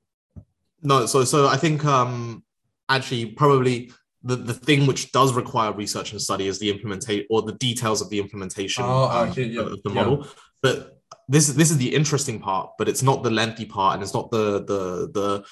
No, 0.83 1.05
so 1.05 1.23
so 1.23 1.47
I 1.47 1.57
think 1.57 1.85
um, 1.85 2.43
actually 2.89 3.27
probably 3.27 3.91
the, 4.23 4.35
the 4.35 4.53
thing 4.53 4.85
which 4.85 5.11
does 5.11 5.33
require 5.33 5.71
research 5.73 6.11
and 6.11 6.21
study 6.21 6.47
is 6.47 6.59
the 6.59 6.69
implementation 6.69 7.25
or 7.29 7.41
the 7.41 7.53
details 7.53 8.01
of 8.01 8.09
the 8.09 8.19
implementation 8.19 8.83
oh, 8.85 9.09
um, 9.09 9.29
okay, 9.29 9.43
yeah, 9.43 9.61
of 9.61 9.81
the 9.83 9.89
model. 9.89 10.19
Yeah. 10.19 10.27
But 10.61 11.01
this 11.27 11.49
is 11.49 11.55
this 11.55 11.71
is 11.71 11.77
the 11.77 11.93
interesting 11.95 12.39
part, 12.39 12.71
but 12.77 12.87
it's 12.87 13.01
not 13.01 13.23
the 13.23 13.31
lengthy 13.31 13.65
part, 13.65 13.95
and 13.95 14.03
it's 14.03 14.13
not 14.13 14.29
the 14.31 14.63
the 14.63 15.11
the 15.13 15.45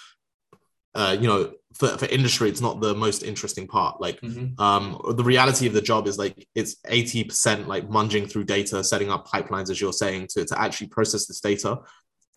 uh, 0.96 1.18
you 1.20 1.28
know 1.28 1.52
for, 1.74 1.90
for 1.98 2.06
industry 2.06 2.50
it's 2.50 2.62
not 2.62 2.82
the 2.82 2.96
most 2.96 3.24
interesting 3.24 3.68
part 3.68 4.02
like 4.02 4.20
mm-hmm. 4.22 4.60
um 4.62 5.00
the 5.16 5.24
reality 5.24 5.68
of 5.68 5.74
the 5.74 5.82
job 5.82 6.08
is 6.08 6.18
like 6.18 6.48
it's 6.56 6.76
80% 6.88 7.68
like 7.68 7.88
munging 7.88 8.30
through 8.30 8.46
data 8.46 8.84
setting 8.84 9.12
up 9.12 9.28
pipelines 9.28 9.70
as 9.70 9.80
you're 9.80 9.94
saying 9.94 10.28
to, 10.32 10.46
to 10.46 10.60
actually 10.60 10.88
process 10.88 11.28
this 11.28 11.42
data 11.42 11.80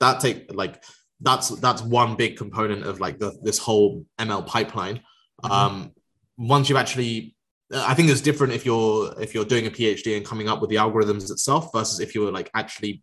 that 0.01 0.20
take 0.20 0.53
like 0.55 0.85
that's 1.20 1.49
that's 1.49 1.83
one 1.83 2.14
big 2.14 2.37
component 2.37 2.85
of 2.85 3.01
like 3.01 3.18
the, 3.18 3.33
this 3.43 3.59
whole 3.59 4.05
ml 4.18 4.47
pipeline 4.47 5.01
mm-hmm. 5.43 5.53
um 5.53 5.93
once 6.37 6.68
you've 6.68 6.78
actually 6.78 7.35
I 7.74 7.95
think 7.95 8.11
it's 8.11 8.20
different 8.20 8.53
if 8.53 8.66
you're 8.66 9.14
if 9.20 9.35
you're 9.35 9.45
doing 9.45 9.66
a 9.66 9.70
PhD 9.70 10.16
and 10.16 10.26
coming 10.26 10.49
up 10.49 10.61
with 10.61 10.70
the 10.70 10.76
algorithms 10.76 11.30
itself 11.30 11.70
versus 11.72 12.01
if 12.01 12.14
you're 12.14 12.30
like 12.30 12.51
actually 12.55 13.03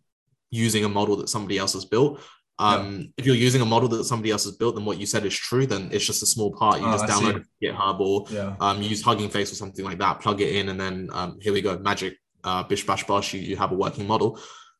using 0.50 0.84
a 0.84 0.88
model 0.88 1.16
that 1.16 1.28
somebody 1.28 1.58
else 1.58 1.72
has 1.72 1.84
built. 1.84 2.20
Um, 2.58 3.00
yeah. 3.00 3.06
If 3.16 3.26
you're 3.26 3.36
using 3.36 3.62
a 3.62 3.64
model 3.64 3.88
that 3.88 4.04
somebody 4.04 4.30
else 4.30 4.44
has 4.44 4.56
built, 4.56 4.74
then 4.74 4.84
what 4.84 4.98
you 4.98 5.06
said 5.06 5.24
is 5.24 5.34
true. 5.34 5.66
Then 5.66 5.88
it's 5.92 6.04
just 6.04 6.22
a 6.22 6.26
small 6.26 6.52
part. 6.52 6.80
You 6.80 6.86
oh, 6.86 6.92
just 6.92 7.04
I 7.04 7.08
download. 7.08 7.44
GitHub 7.62 8.00
or 8.00 8.26
yeah. 8.30 8.54
um, 8.60 8.82
use 8.82 9.02
Hugging 9.02 9.30
Face 9.30 9.50
or 9.50 9.54
something 9.54 9.84
like 9.84 9.98
that. 9.98 10.20
Plug 10.20 10.40
it 10.40 10.54
in, 10.54 10.68
and 10.68 10.78
then 10.78 11.08
um, 11.12 11.38
here 11.40 11.52
we 11.52 11.62
go, 11.62 11.78
magic. 11.78 12.18
Uh, 12.42 12.62
bish 12.62 12.86
bash 12.86 13.04
bosh. 13.04 13.34
You, 13.34 13.40
you 13.40 13.56
have 13.56 13.72
a 13.72 13.74
working 13.74 14.06
model. 14.06 14.38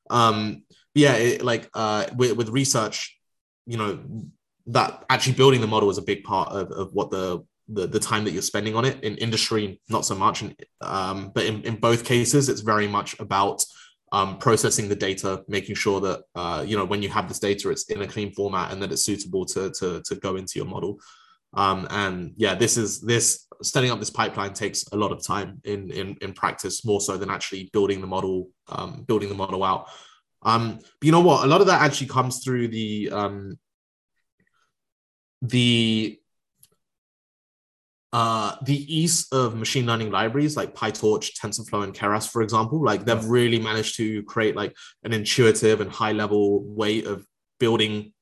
Um, 0.08 0.64
yeah, 0.94 1.14
it, 1.14 1.42
like 1.42 1.68
uh, 1.74 2.06
with, 2.16 2.32
with 2.32 2.48
research, 2.48 3.18
you 3.66 3.76
know 3.76 3.98
that 4.66 5.04
actually 5.08 5.34
building 5.34 5.60
the 5.60 5.66
model 5.66 5.90
is 5.90 5.98
a 5.98 6.02
big 6.02 6.22
part 6.24 6.50
of, 6.50 6.70
of 6.70 6.92
what 6.92 7.10
the 7.10 7.44
the, 7.72 7.86
the 7.86 8.00
time 8.00 8.24
that 8.24 8.32
you're 8.32 8.42
spending 8.42 8.74
on 8.74 8.84
it. 8.84 9.02
In 9.02 9.16
industry 9.16 9.80
not 9.88 10.04
so 10.04 10.14
much. 10.14 10.42
And 10.42 10.54
um, 10.80 11.32
but 11.34 11.44
in, 11.44 11.62
in 11.62 11.76
both 11.76 12.04
cases 12.04 12.48
it's 12.48 12.60
very 12.60 12.88
much 12.88 13.18
about 13.20 13.64
um, 14.12 14.38
processing 14.38 14.88
the 14.88 14.96
data 14.96 15.44
making 15.46 15.76
sure 15.76 16.00
that 16.00 16.22
uh, 16.34 16.64
you 16.66 16.76
know 16.76 16.84
when 16.84 17.02
you 17.02 17.08
have 17.08 17.28
this 17.28 17.38
data 17.38 17.70
it's 17.70 17.84
in 17.90 18.02
a 18.02 18.06
clean 18.06 18.32
format 18.32 18.72
and 18.72 18.82
that 18.82 18.92
it's 18.92 19.04
suitable 19.04 19.44
to 19.46 19.70
to, 19.70 20.02
to 20.04 20.14
go 20.16 20.36
into 20.36 20.54
your 20.56 20.66
model. 20.66 21.00
Um, 21.52 21.88
and 21.90 22.32
yeah 22.36 22.54
this 22.54 22.76
is 22.76 23.00
this 23.00 23.46
setting 23.62 23.90
up 23.90 23.98
this 23.98 24.10
pipeline 24.10 24.52
takes 24.52 24.84
a 24.92 24.96
lot 24.96 25.12
of 25.12 25.24
time 25.24 25.60
in 25.64 25.90
in, 25.90 26.16
in 26.20 26.32
practice 26.32 26.84
more 26.84 27.00
so 27.00 27.16
than 27.16 27.30
actually 27.30 27.70
building 27.72 28.00
the 28.00 28.06
model 28.06 28.50
um, 28.68 29.04
building 29.06 29.28
the 29.28 29.34
model 29.34 29.64
out. 29.64 29.88
Um, 30.42 30.78
but 30.78 31.06
you 31.06 31.12
know 31.12 31.20
what? 31.20 31.44
A 31.44 31.46
lot 31.46 31.60
of 31.60 31.66
that 31.66 31.82
actually 31.82 32.06
comes 32.06 32.42
through 32.42 32.68
the 32.68 33.10
um, 33.12 33.58
the 35.42 36.19
uh, 38.12 38.56
the 38.62 38.94
ease 38.94 39.28
of 39.30 39.54
machine 39.54 39.86
learning 39.86 40.10
libraries 40.10 40.56
like 40.56 40.74
PyTorch, 40.74 41.32
TensorFlow, 41.38 41.84
and 41.84 41.94
Keras, 41.94 42.28
for 42.28 42.42
example, 42.42 42.84
like 42.84 43.04
they've 43.04 43.24
really 43.24 43.60
managed 43.60 43.96
to 43.96 44.22
create 44.24 44.56
like 44.56 44.74
an 45.04 45.12
intuitive 45.12 45.80
and 45.80 45.90
high 45.90 46.12
level 46.12 46.64
way 46.64 47.04
of 47.04 47.24
building 47.60 48.12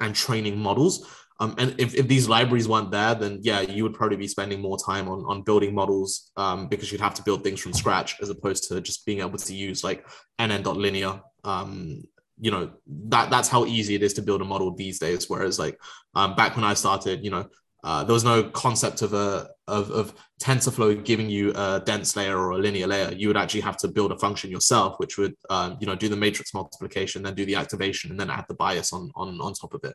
and 0.00 0.14
training 0.14 0.58
models. 0.58 1.06
Um, 1.40 1.54
and 1.58 1.74
if, 1.78 1.94
if 1.94 2.08
these 2.08 2.28
libraries 2.28 2.66
weren't 2.66 2.90
there, 2.90 3.14
then 3.14 3.38
yeah, 3.42 3.60
you 3.60 3.82
would 3.84 3.94
probably 3.94 4.16
be 4.16 4.26
spending 4.26 4.60
more 4.60 4.78
time 4.78 5.08
on, 5.08 5.24
on 5.26 5.42
building 5.42 5.74
models 5.74 6.32
um, 6.36 6.66
because 6.68 6.90
you'd 6.90 7.00
have 7.00 7.14
to 7.14 7.22
build 7.22 7.44
things 7.44 7.60
from 7.60 7.72
scratch 7.72 8.20
as 8.20 8.30
opposed 8.30 8.68
to 8.68 8.80
just 8.80 9.06
being 9.06 9.20
able 9.20 9.38
to 9.38 9.54
use 9.54 9.84
like 9.84 10.06
nn.linear. 10.40 11.20
Um, 11.44 12.02
you 12.40 12.50
know, 12.50 12.70
that 12.86 13.30
that's 13.30 13.48
how 13.48 13.66
easy 13.66 13.94
it 13.94 14.02
is 14.02 14.14
to 14.14 14.22
build 14.22 14.40
a 14.40 14.44
model 14.44 14.74
these 14.74 14.98
days. 14.98 15.28
Whereas 15.28 15.58
like 15.58 15.78
um, 16.14 16.34
back 16.34 16.56
when 16.56 16.64
I 16.64 16.74
started, 16.74 17.24
you 17.24 17.30
know, 17.30 17.48
uh, 17.84 18.02
there 18.04 18.12
was 18.12 18.24
no 18.24 18.42
concept 18.42 19.02
of 19.02 19.14
a 19.14 19.48
of, 19.68 19.90
of 19.90 20.14
TensorFlow 20.42 21.04
giving 21.04 21.30
you 21.30 21.52
a 21.54 21.80
dense 21.84 22.16
layer 22.16 22.36
or 22.36 22.50
a 22.52 22.58
linear 22.58 22.86
layer. 22.86 23.12
You 23.12 23.28
would 23.28 23.36
actually 23.36 23.60
have 23.60 23.76
to 23.78 23.88
build 23.88 24.10
a 24.10 24.18
function 24.18 24.50
yourself, 24.50 24.98
which 24.98 25.16
would 25.16 25.34
um, 25.48 25.76
you 25.80 25.86
know 25.86 25.94
do 25.94 26.08
the 26.08 26.16
matrix 26.16 26.54
multiplication, 26.54 27.22
then 27.22 27.34
do 27.34 27.46
the 27.46 27.54
activation, 27.54 28.10
and 28.10 28.18
then 28.18 28.30
add 28.30 28.46
the 28.48 28.54
bias 28.54 28.92
on 28.92 29.10
on 29.14 29.40
on 29.40 29.52
top 29.52 29.74
of 29.74 29.84
it. 29.84 29.94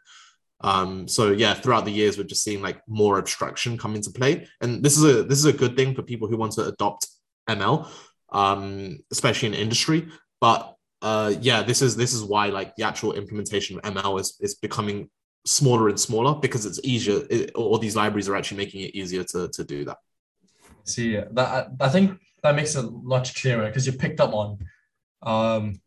Um, 0.62 1.08
so 1.10 1.32
yeah, 1.32 1.54
throughout 1.54 1.84
the 1.84 1.92
years, 1.92 2.18
we're 2.18 2.24
just 2.24 2.44
seeing 2.44 2.62
like 2.62 2.82
more 2.88 3.18
abstraction 3.18 3.78
come 3.78 3.96
into 3.96 4.12
play, 4.12 4.48
and 4.62 4.82
this 4.82 4.98
is 4.98 5.04
a 5.04 5.24
this 5.24 5.40
is 5.40 5.46
a 5.46 5.54
good 5.54 5.76
thing 5.76 5.94
for 5.94 6.04
people 6.04 6.30
who 6.30 6.38
want 6.38 6.54
to 6.54 6.66
adopt 6.68 7.08
ML, 7.50 7.90
um, 8.32 9.00
especially 9.12 9.50
in 9.50 9.54
industry. 9.56 10.08
But 10.40 10.74
uh, 11.02 11.34
yeah, 11.42 11.64
this 11.64 11.82
is 11.82 11.98
this 11.98 12.14
is 12.14 12.24
why 12.24 12.48
like 12.48 12.78
the 12.78 12.84
actual 12.84 13.12
implementation 13.14 13.78
of 13.78 13.84
ML 13.84 14.22
is 14.22 14.38
is 14.40 14.56
becoming 14.56 15.10
smaller 15.46 15.89
and 15.89 16.00
smaller 16.00 16.36
because 16.36 16.66
it's 16.66 16.80
easier 16.84 17.22
it, 17.30 17.52
or 17.56 17.78
these 17.80 17.96
libraries 17.96 18.30
are 18.30 18.36
actually 18.36 18.58
making 18.58 18.82
it 18.82 18.96
easier 18.96 19.24
to, 19.24 19.50
to 19.50 19.64
do 19.64 19.86
that. 19.86 19.98
See 20.86 21.16
that 21.16 21.72
i 21.80 21.89
think 21.89 22.20
that 22.44 22.56
makes 22.56 22.76
it 22.76 22.86
much 22.91 23.41
clearer 23.41 23.68
because 23.68 23.86
you 23.88 23.94
picked 23.94 24.20
up 24.20 24.34
on 24.34 24.58
um 25.24 25.80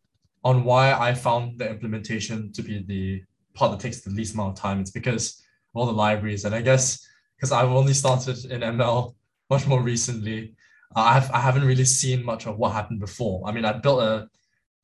on 0.45 0.65
why 0.65 0.93
i 0.93 1.13
found 1.13 1.59
the 1.59 1.69
implementation 1.69 2.53
to 2.53 2.63
be 2.63 2.83
the 2.87 3.23
part 3.55 3.73
that 3.73 3.81
takes 3.81 4.03
the 4.03 4.11
least 4.11 4.35
amount 4.35 4.57
of 4.57 4.63
time. 4.63 4.81
It's 4.81 4.91
because 4.91 5.43
all 5.75 5.87
the 5.87 5.93
libraries. 5.93 6.45
And 6.45 6.55
i 6.55 6.61
guess 6.61 7.07
because 7.37 7.53
i've 7.53 7.71
only 7.71 7.95
started 7.95 8.39
in 8.47 8.61
ml 8.61 9.15
much 9.51 9.67
more 9.67 9.83
recently 9.83 10.55
uh, 10.95 11.01
I've, 11.01 11.31
i 11.31 11.41
haven't 11.41 11.65
really 11.65 11.85
seen 11.85 12.25
much 12.25 12.47
of 12.47 12.57
what 12.57 12.73
happened 12.73 13.01
before. 13.01 13.47
I 13.47 13.53
mean 13.53 13.65
i 13.65 13.73
built 13.73 14.01
a, 14.03 14.29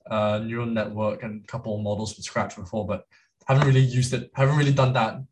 a 0.07 0.41
neural 0.41 0.67
network 0.67 1.23
and 1.23 1.43
a 1.43 1.47
couple 1.47 1.83
models 1.83 2.15
from 2.15 2.23
scratch 2.23 2.57
before 2.57 2.87
but 2.87 3.07
haven't 3.47 3.67
really 3.67 3.81
used 3.81 4.13
it, 4.15 4.31
haven't 4.35 4.57
really 4.57 4.73
done 4.73 4.93
that 4.95 5.23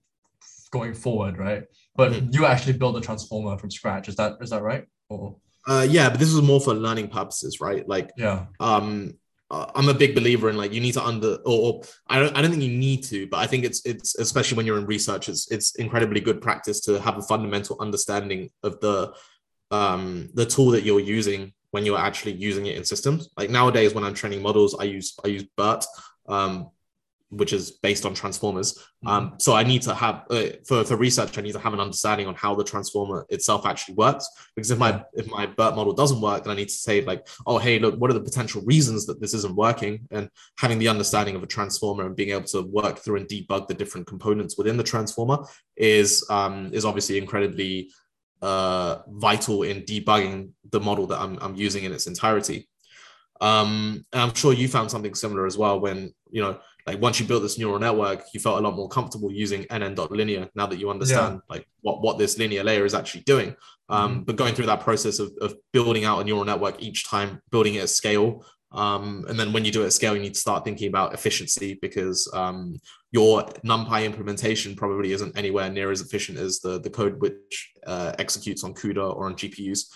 going 0.70 0.94
forward, 0.94 1.38
right? 1.38 1.64
But 1.96 2.12
mm-hmm. 2.12 2.30
you 2.32 2.46
actually 2.46 2.74
build 2.74 2.96
a 2.96 3.00
transformer 3.00 3.58
from 3.58 3.70
scratch. 3.70 4.08
Is 4.08 4.16
that 4.16 4.36
is 4.40 4.50
that 4.50 4.62
right? 4.62 4.86
Or 5.08 5.36
uh, 5.66 5.86
yeah, 5.88 6.08
but 6.08 6.18
this 6.18 6.32
was 6.32 6.42
more 6.42 6.60
for 6.60 6.74
learning 6.74 7.08
purposes, 7.08 7.60
right? 7.60 7.86
Like, 7.88 8.12
yeah, 8.16 8.46
um, 8.60 9.14
uh, 9.50 9.70
I'm 9.74 9.88
a 9.88 9.94
big 9.94 10.14
believer 10.14 10.48
in 10.48 10.56
like 10.56 10.72
you 10.72 10.80
need 10.80 10.94
to 10.94 11.04
under 11.04 11.34
or, 11.44 11.74
or, 11.74 11.82
I 12.06 12.20
don't 12.20 12.36
I 12.36 12.40
don't 12.40 12.50
think 12.50 12.62
you 12.62 12.76
need 12.76 13.02
to, 13.04 13.26
but 13.26 13.38
I 13.38 13.46
think 13.46 13.64
it's 13.64 13.84
it's 13.84 14.16
especially 14.16 14.56
when 14.56 14.66
you're 14.66 14.78
in 14.78 14.86
research, 14.86 15.28
it's 15.28 15.50
it's 15.50 15.74
incredibly 15.74 16.20
good 16.20 16.40
practice 16.40 16.80
to 16.82 17.00
have 17.00 17.18
a 17.18 17.22
fundamental 17.22 17.76
understanding 17.80 18.50
of 18.62 18.80
the 18.80 19.12
um 19.72 20.28
the 20.34 20.46
tool 20.46 20.70
that 20.70 20.84
you're 20.84 21.00
using 21.00 21.52
when 21.72 21.84
you're 21.84 21.98
actually 21.98 22.32
using 22.32 22.66
it 22.66 22.76
in 22.76 22.84
systems. 22.84 23.28
Like 23.36 23.50
nowadays, 23.50 23.92
when 23.92 24.04
I'm 24.04 24.14
training 24.14 24.42
models, 24.42 24.76
I 24.78 24.84
use 24.84 25.14
I 25.24 25.28
use 25.28 25.44
BERT. 25.56 25.84
Um, 26.28 26.70
which 27.30 27.52
is 27.52 27.70
based 27.70 28.04
on 28.04 28.12
transformers. 28.12 28.74
Mm-hmm. 28.74 29.08
Um, 29.08 29.34
so 29.38 29.54
I 29.54 29.62
need 29.62 29.82
to 29.82 29.94
have 29.94 30.24
uh, 30.30 30.46
for 30.66 30.84
for 30.84 30.96
research, 30.96 31.38
I 31.38 31.40
need 31.40 31.52
to 31.52 31.60
have 31.60 31.72
an 31.72 31.80
understanding 31.80 32.26
on 32.26 32.34
how 32.34 32.54
the 32.54 32.64
transformer 32.64 33.24
itself 33.28 33.66
actually 33.66 33.94
works. 33.94 34.28
Because 34.54 34.70
if 34.70 34.78
my 34.78 35.02
if 35.14 35.28
my 35.28 35.46
BERT 35.46 35.76
model 35.76 35.92
doesn't 35.92 36.20
work, 36.20 36.44
then 36.44 36.52
I 36.52 36.56
need 36.56 36.68
to 36.68 36.74
say 36.74 37.02
like, 37.02 37.26
oh 37.46 37.58
hey, 37.58 37.78
look, 37.78 37.96
what 37.96 38.10
are 38.10 38.14
the 38.14 38.20
potential 38.20 38.62
reasons 38.62 39.06
that 39.06 39.20
this 39.20 39.34
isn't 39.34 39.56
working? 39.56 40.06
And 40.10 40.28
having 40.58 40.78
the 40.78 40.88
understanding 40.88 41.36
of 41.36 41.42
a 41.42 41.46
transformer 41.46 42.06
and 42.06 42.16
being 42.16 42.30
able 42.30 42.48
to 42.48 42.62
work 42.62 42.98
through 42.98 43.16
and 43.16 43.28
debug 43.28 43.68
the 43.68 43.74
different 43.74 44.06
components 44.06 44.58
within 44.58 44.76
the 44.76 44.82
transformer 44.82 45.38
is 45.76 46.26
um, 46.30 46.70
is 46.72 46.84
obviously 46.84 47.16
incredibly 47.16 47.90
uh, 48.42 48.98
vital 49.08 49.62
in 49.62 49.82
debugging 49.82 50.50
the 50.70 50.80
model 50.80 51.06
that 51.06 51.20
I'm, 51.20 51.38
I'm 51.40 51.54
using 51.54 51.84
in 51.84 51.92
its 51.92 52.06
entirety. 52.06 52.68
Um, 53.40 54.04
and 54.12 54.22
I'm 54.22 54.34
sure 54.34 54.52
you 54.52 54.68
found 54.68 54.90
something 54.90 55.14
similar 55.14 55.46
as 55.46 55.56
well 55.56 55.80
when 55.80 56.12
you 56.30 56.42
know 56.42 56.58
like 56.86 57.00
once 57.00 57.20
you 57.20 57.26
built 57.26 57.42
this 57.42 57.58
neural 57.58 57.78
network, 57.78 58.24
you 58.32 58.40
felt 58.40 58.58
a 58.58 58.62
lot 58.62 58.74
more 58.74 58.88
comfortable 58.88 59.30
using 59.30 59.64
nn.linear 59.64 60.48
now 60.54 60.66
that 60.66 60.78
you 60.78 60.90
understand 60.90 61.34
yeah. 61.34 61.54
like 61.54 61.66
what, 61.82 62.02
what 62.02 62.18
this 62.18 62.38
linear 62.38 62.64
layer 62.64 62.84
is 62.84 62.94
actually 62.94 63.22
doing. 63.22 63.54
Um, 63.88 64.12
mm-hmm. 64.12 64.22
But 64.22 64.36
going 64.36 64.54
through 64.54 64.66
that 64.66 64.80
process 64.80 65.18
of, 65.18 65.32
of 65.40 65.54
building 65.72 66.04
out 66.04 66.20
a 66.20 66.24
neural 66.24 66.44
network 66.44 66.82
each 66.82 67.08
time, 67.08 67.40
building 67.50 67.74
it 67.74 67.82
at 67.82 67.88
scale. 67.90 68.44
Um, 68.72 69.24
and 69.28 69.38
then 69.38 69.52
when 69.52 69.64
you 69.64 69.72
do 69.72 69.82
it 69.82 69.86
at 69.86 69.92
scale, 69.92 70.14
you 70.14 70.22
need 70.22 70.34
to 70.34 70.40
start 70.40 70.64
thinking 70.64 70.88
about 70.88 71.12
efficiency 71.12 71.78
because 71.82 72.30
um, 72.32 72.78
your 73.10 73.42
NumPy 73.64 74.04
implementation 74.04 74.76
probably 74.76 75.12
isn't 75.12 75.36
anywhere 75.36 75.68
near 75.70 75.90
as 75.90 76.00
efficient 76.00 76.38
as 76.38 76.60
the, 76.60 76.78
the 76.78 76.90
code 76.90 77.20
which 77.20 77.72
uh, 77.86 78.12
executes 78.18 78.62
on 78.62 78.72
CUDA 78.74 79.16
or 79.16 79.26
on 79.26 79.34
GPUs 79.34 79.86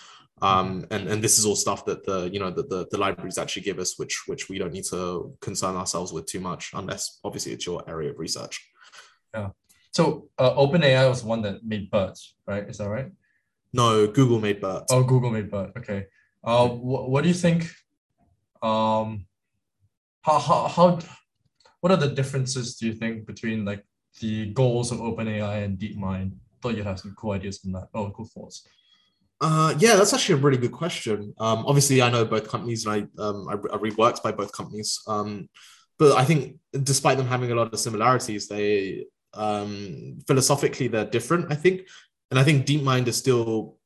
um, 0.41 0.85
and 0.91 1.07
and 1.07 1.23
this 1.23 1.39
is 1.39 1.45
all 1.45 1.55
stuff 1.55 1.85
that 1.85 2.05
the 2.05 2.29
you 2.31 2.39
know 2.39 2.51
that 2.51 2.69
the, 2.69 2.87
the 2.91 2.97
libraries 2.97 3.37
actually 3.37 3.61
give 3.61 3.79
us 3.79 3.97
which 3.97 4.23
which 4.27 4.49
we 4.49 4.57
don't 4.57 4.73
need 4.73 4.83
to 4.85 5.33
concern 5.39 5.75
ourselves 5.75 6.11
with 6.11 6.25
too 6.25 6.41
much 6.41 6.71
unless 6.73 7.19
obviously 7.23 7.53
it's 7.53 7.65
your 7.65 7.87
area 7.87 8.11
of 8.11 8.19
research. 8.19 8.69
Yeah. 9.33 9.49
So 9.91 10.27
uh, 10.37 10.53
openai 10.55 11.07
was 11.07 11.23
one 11.23 11.41
that 11.43 11.63
made 11.63 11.89
BERT 11.89 12.19
right? 12.45 12.67
Is 12.67 12.79
that 12.79 12.89
right? 12.89 13.11
No 13.71 14.07
google 14.07 14.41
made 14.41 14.59
BERT 14.59 14.83
oh 14.91 15.03
google 15.03 15.31
made 15.31 15.49
BERT 15.49 15.71
okay. 15.77 16.07
Uh, 16.43 16.67
wh- 16.67 17.09
what 17.09 17.21
do 17.21 17.29
you 17.29 17.33
think 17.33 17.71
um 18.61 19.25
how, 20.21 20.39
how 20.39 20.67
how 20.67 20.99
what 21.79 21.93
are 21.93 21.97
the 21.97 22.09
differences 22.09 22.75
do 22.75 22.87
you 22.87 22.93
think 22.93 23.25
between 23.25 23.63
like 23.63 23.85
the 24.19 24.47
goals 24.47 24.91
of 24.91 24.99
openai 24.99 25.63
and 25.63 25.77
deepmind? 25.77 26.33
Thought 26.61 26.75
you'd 26.75 26.85
have 26.85 26.99
some 26.99 27.15
cool 27.15 27.31
ideas 27.31 27.59
from 27.59 27.71
that. 27.71 27.87
Oh 27.93 28.09
cool 28.09 28.25
thoughts 28.25 28.67
uh, 29.41 29.75
yeah, 29.79 29.95
that's 29.95 30.13
actually 30.13 30.35
a 30.39 30.43
really 30.43 30.57
good 30.57 30.71
question. 30.71 31.33
Um, 31.39 31.65
obviously, 31.65 32.01
I 32.01 32.09
know 32.09 32.23
both 32.25 32.47
companies, 32.47 32.85
and 32.85 33.09
I 33.17 33.21
um, 33.21 33.47
I, 33.49 33.53
I 33.53 33.77
reworked 33.77 34.23
by 34.23 34.31
both 34.31 34.51
companies. 34.53 35.01
Um, 35.07 35.49
but 35.97 36.17
I 36.17 36.23
think, 36.23 36.57
despite 36.83 37.17
them 37.17 37.27
having 37.27 37.51
a 37.51 37.55
lot 37.55 37.73
of 37.73 37.79
similarities, 37.79 38.47
they 38.47 39.05
um, 39.33 40.19
philosophically 40.27 40.87
they're 40.87 41.05
different. 41.05 41.51
I 41.51 41.55
think, 41.55 41.81
and 42.31 42.39
I 42.39 42.43
think 42.43 42.65
DeepMind 42.65 43.07
is 43.07 43.17
still. 43.17 43.77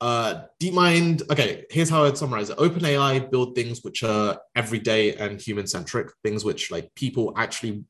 Uh, 0.00 0.46
DeepMind. 0.60 1.30
Okay, 1.30 1.64
here's 1.70 1.90
how 1.90 2.04
I'd 2.04 2.18
summarize 2.18 2.50
it. 2.50 2.58
OpenAI 2.58 3.30
build 3.30 3.54
things 3.54 3.82
which 3.82 4.02
are 4.02 4.38
everyday 4.54 5.14
and 5.14 5.40
human 5.40 5.66
centric, 5.66 6.08
things 6.24 6.44
which 6.44 6.72
like 6.72 6.92
people 6.96 7.32
actually, 7.36 7.84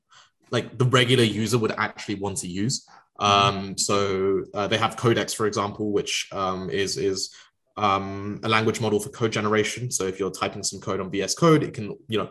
like 0.51 0.77
the 0.77 0.85
regular 0.85 1.25
user 1.25 1.57
would 1.57 1.73
actually 1.73 2.17
want 2.17 2.39
to 2.39 2.49
use. 2.49 2.87
Mm-hmm. 3.21 3.59
Um, 3.59 3.79
so 3.79 4.45
uh, 4.55 4.67
they 4.67 4.79
have 4.79 4.97
Codex, 4.97 5.33
for 5.33 5.47
example, 5.47 5.93
which 5.93 6.29
um, 6.33 6.71
is 6.71 6.97
is 6.97 7.35
um, 7.77 8.41
a 8.43 8.49
language 8.49 8.81
model 8.81 9.01
for 9.01 9.11
code 9.11 9.33
generation. 9.33 9.91
So 9.91 10.05
if 10.05 10.19
you're 10.19 10.31
typing 10.31 10.63
some 10.63 10.81
code 10.81 11.01
on 11.01 11.11
VS 11.11 11.35
Code, 11.35 11.63
it 11.63 11.75
can 11.75 11.97
you 12.09 12.19
know 12.19 12.31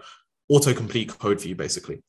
autocomplete 0.52 1.18
code 1.18 1.42
for 1.42 1.48
you 1.48 1.56
basically. 1.56 2.04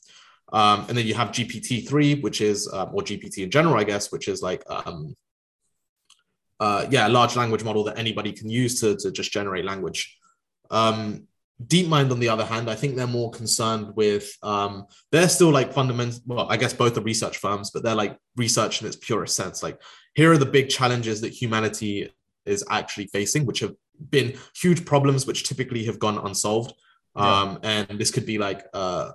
Um, 0.52 0.84
and 0.88 0.98
then 0.98 1.06
you 1.06 1.14
have 1.14 1.28
GPT 1.28 1.88
three, 1.88 2.20
which 2.20 2.40
is 2.40 2.70
um, 2.72 2.90
or 2.92 3.02
GPT 3.02 3.38
in 3.38 3.50
general, 3.50 3.76
I 3.76 3.84
guess, 3.84 4.12
which 4.12 4.28
is 4.28 4.42
like 4.42 4.62
um, 4.68 5.14
uh, 6.60 6.86
yeah, 6.90 7.08
a 7.08 7.10
large 7.10 7.36
language 7.36 7.64
model 7.64 7.84
that 7.84 7.98
anybody 7.98 8.32
can 8.32 8.48
use 8.48 8.80
to 8.80 8.96
to 8.96 9.10
just 9.10 9.32
generate 9.32 9.64
language. 9.64 10.18
Um, 10.70 11.26
DeepMind, 11.66 12.10
on 12.10 12.20
the 12.20 12.28
other 12.28 12.44
hand, 12.44 12.70
I 12.70 12.74
think 12.74 12.96
they're 12.96 13.06
more 13.06 13.30
concerned 13.30 13.94
with 13.94 14.36
um, 14.42 14.86
they're 15.10 15.28
still 15.28 15.50
like 15.50 15.72
fundamental. 15.72 16.20
Well, 16.26 16.46
I 16.48 16.56
guess 16.56 16.72
both 16.72 16.96
are 16.96 17.02
research 17.02 17.38
firms, 17.38 17.70
but 17.70 17.82
they're 17.82 17.94
like 17.94 18.18
research 18.36 18.80
in 18.80 18.86
its 18.86 18.96
purest 18.96 19.36
sense. 19.36 19.62
Like 19.62 19.80
here 20.14 20.32
are 20.32 20.38
the 20.38 20.46
big 20.46 20.68
challenges 20.68 21.20
that 21.20 21.32
humanity 21.32 22.12
is 22.46 22.64
actually 22.70 23.06
facing, 23.06 23.46
which 23.46 23.60
have 23.60 23.74
been 24.10 24.34
huge 24.56 24.84
problems 24.84 25.26
which 25.26 25.44
typically 25.44 25.84
have 25.84 25.98
gone 25.98 26.18
unsolved. 26.18 26.74
Um. 27.14 27.58
And 27.62 27.98
this 27.98 28.10
could 28.10 28.26
be 28.26 28.38
like, 28.38 28.64
uh, 28.72 29.12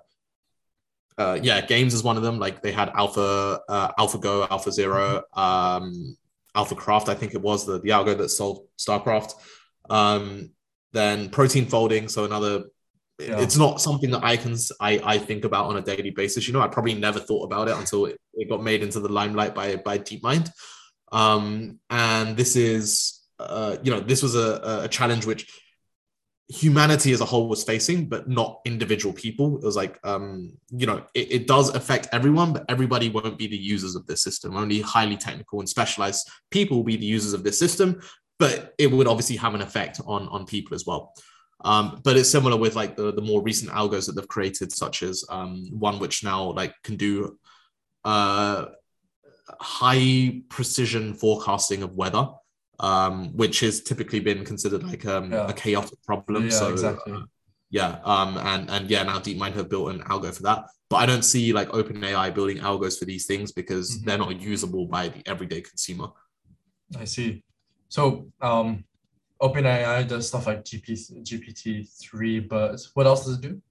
uh, 1.17 1.39
yeah, 1.41 1.61
games 1.61 1.93
is 1.93 2.03
one 2.03 2.17
of 2.17 2.23
them. 2.23 2.37
Like 2.39 2.61
they 2.61 2.71
had 2.71 2.89
Alpha, 2.89 3.59
uh, 3.67 3.91
AlphaGo, 3.99 4.49
Alpha 4.51 4.71
0 4.71 5.23
um, 5.33 6.15
AlphaCraft. 6.55 7.09
I 7.09 7.15
think 7.15 7.33
it 7.33 7.41
was 7.41 7.65
the 7.65 7.79
the 7.79 7.89
algo 7.89 8.17
that 8.17 8.29
solved 8.29 8.67
StarCraft. 8.77 9.33
Um, 9.89 10.51
then 10.93 11.29
protein 11.29 11.65
folding, 11.65 12.07
so 12.07 12.25
another. 12.25 12.65
Yeah. 13.19 13.39
It's 13.39 13.57
not 13.57 13.81
something 13.81 14.11
that 14.11 14.23
I 14.23 14.37
can 14.37 14.55
I, 14.79 15.01
I 15.03 15.17
think 15.17 15.43
about 15.43 15.65
on 15.65 15.77
a 15.77 15.81
daily 15.81 16.11
basis. 16.11 16.47
You 16.47 16.53
know, 16.53 16.61
I 16.61 16.67
probably 16.67 16.93
never 16.93 17.19
thought 17.19 17.45
about 17.45 17.67
it 17.67 17.75
until 17.75 18.05
it, 18.05 18.19
it 18.35 18.47
got 18.47 18.63
made 18.63 18.83
into 18.83 18.99
the 18.99 19.09
limelight 19.09 19.55
by 19.55 19.75
by 19.77 19.97
DeepMind. 19.97 20.51
Um, 21.11 21.79
and 21.89 22.37
this 22.37 22.55
is 22.55 23.21
uh, 23.39 23.77
you 23.81 23.91
know 23.91 23.99
this 23.99 24.21
was 24.21 24.35
a, 24.35 24.81
a 24.83 24.87
challenge 24.87 25.25
which 25.25 25.51
humanity 26.49 27.11
as 27.11 27.19
a 27.19 27.25
whole 27.25 27.49
was 27.49 27.63
facing, 27.63 28.07
but 28.07 28.29
not 28.29 28.61
individual 28.65 29.13
people. 29.13 29.57
It 29.57 29.65
was 29.65 29.75
like, 29.75 29.99
um, 30.05 30.53
you 30.69 30.85
know, 30.85 31.03
it, 31.13 31.31
it, 31.31 31.47
does 31.47 31.75
affect 31.75 32.07
everyone, 32.13 32.53
but 32.53 32.63
everybody 32.69 33.09
won't 33.09 33.37
be 33.37 33.47
the 33.47 33.57
users 33.57 33.95
of 33.95 34.07
this 34.07 34.21
system. 34.21 34.55
Only 34.55 34.79
highly 34.79 35.17
technical 35.17 35.59
and 35.59 35.67
specialized 35.67 36.29
people 36.49 36.77
will 36.77 36.83
be 36.85 36.95
the 36.95 37.05
users 37.05 37.33
of 37.33 37.43
this 37.43 37.59
system 37.59 37.99
but 38.39 38.73
it 38.77 38.91
would 38.91 39.07
obviously 39.07 39.35
have 39.37 39.55
an 39.55 39.61
effect 39.61 39.99
on 40.05 40.27
on 40.29 40.45
people 40.45 40.75
as 40.75 40.85
well. 40.85 41.13
Um, 41.61 42.01
but 42.03 42.17
it's 42.17 42.29
similar 42.29 42.55
with 42.55 42.75
like 42.75 42.95
the, 42.95 43.11
the 43.11 43.21
more 43.21 43.41
recent 43.41 43.71
algos 43.71 44.05
that 44.05 44.15
they've 44.15 44.27
created, 44.27 44.71
such 44.71 45.01
as 45.01 45.23
um, 45.29 45.65
one 45.71 45.99
which 45.99 46.23
now 46.23 46.51
like 46.51 46.73
can 46.83 46.97
do 46.97 47.37
uh, 48.05 48.65
high 49.59 50.41
precision 50.49 51.13
forecasting 51.13 51.81
of 51.81 51.95
weather, 51.95 52.29
um, 52.79 53.35
which 53.35 53.61
has 53.61 53.81
typically 53.81 54.19
been 54.19 54.45
considered 54.45 54.83
like 54.83 55.05
um, 55.05 55.31
yeah. 55.31 55.47
a 55.47 55.53
chaotic 55.53 56.01
problem. 56.03 56.45
Yeah, 56.45 56.49
so, 56.51 56.71
exactly. 56.71 57.13
Uh, 57.13 57.21
yeah, 57.69 57.99
um, 58.05 58.37
and 58.37 58.69
and 58.69 58.89
yeah, 58.89 59.03
now 59.03 59.19
DeepMind 59.19 59.53
have 59.53 59.69
built 59.69 59.91
an 59.91 60.01
algo 60.01 60.33
for 60.33 60.43
that. 60.43 60.65
But 60.89 60.97
I 60.97 61.05
don't 61.05 61.23
see 61.23 61.51
like 61.51 61.69
OpenAI 61.69 62.33
building 62.33 62.59
algos 62.59 62.97
for 62.97 63.05
these 63.05 63.25
things 63.25 63.51
because 63.51 63.97
mm-hmm. 63.97 64.07
they're 64.07 64.17
not 64.17 64.39
usable 64.39 64.85
by 64.85 65.09
the 65.09 65.21
everyday 65.25 65.61
consumer. 65.61 66.07
I 66.97 67.03
see. 67.05 67.43
So 67.89 68.27
um, 68.41 68.83
OpenAI 69.41 70.07
does 70.07 70.27
stuff 70.27 70.47
like 70.47 70.63
GPT 70.63 71.23
GPT 71.23 71.89
three, 72.01 72.39
but 72.39 72.79
what 72.93 73.05
else 73.05 73.25
does 73.25 73.35
it 73.35 73.41
do? 73.41 73.61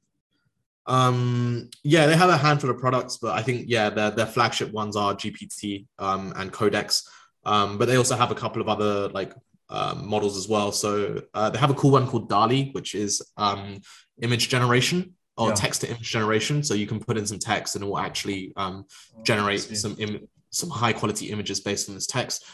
Um, 0.87 1.69
yeah, 1.83 2.07
they 2.07 2.17
have 2.17 2.31
a 2.31 2.37
handful 2.37 2.71
of 2.71 2.79
products, 2.79 3.17
but 3.17 3.33
I 3.33 3.43
think 3.43 3.64
yeah, 3.67 3.91
their 3.91 4.11
their 4.11 4.27
flagship 4.27 4.73
ones 4.73 4.97
are 4.97 5.14
GPT 5.14 5.87
um, 5.99 6.33
and 6.37 6.53
Codex. 6.53 7.09
Um, 7.45 7.79
but 7.79 7.87
they 7.87 7.97
also 7.97 8.17
have 8.17 8.31
a 8.31 8.35
couple 8.35 8.61
of 8.61 8.69
other 8.69 9.09
like 9.09 9.33
um, 9.69 10.09
models 10.09 10.37
as 10.37 10.49
well. 10.49 10.73
So 10.73 11.23
uh, 11.35 11.51
they 11.51 11.59
have 11.59 11.71
a 11.71 11.75
cool 11.75 11.93
one 11.93 12.07
called 12.07 12.29
DALL-E, 12.29 12.71
which 12.73 12.95
is 12.95 13.23
um, 13.37 13.81
image 14.21 14.49
generation 14.49 15.14
or 15.37 15.49
yeah. 15.49 15.55
text 15.55 15.83
to 15.83 15.89
image 15.89 16.11
generation. 16.11 16.62
So 16.62 16.75
you 16.75 16.87
can 16.87 16.99
put 16.99 17.17
in 17.17 17.27
some 17.27 17.39
text 17.39 17.75
and 17.75 17.85
it 17.85 17.87
will 17.87 17.99
actually 17.99 18.53
um, 18.57 18.85
oh, 19.17 19.23
generate 19.23 19.61
some 19.61 19.97
Im- 19.99 20.29
some 20.51 20.71
high 20.71 20.93
quality 20.93 21.31
images 21.31 21.61
based 21.61 21.89
on 21.89 21.95
this 21.95 22.07
text. 22.07 22.45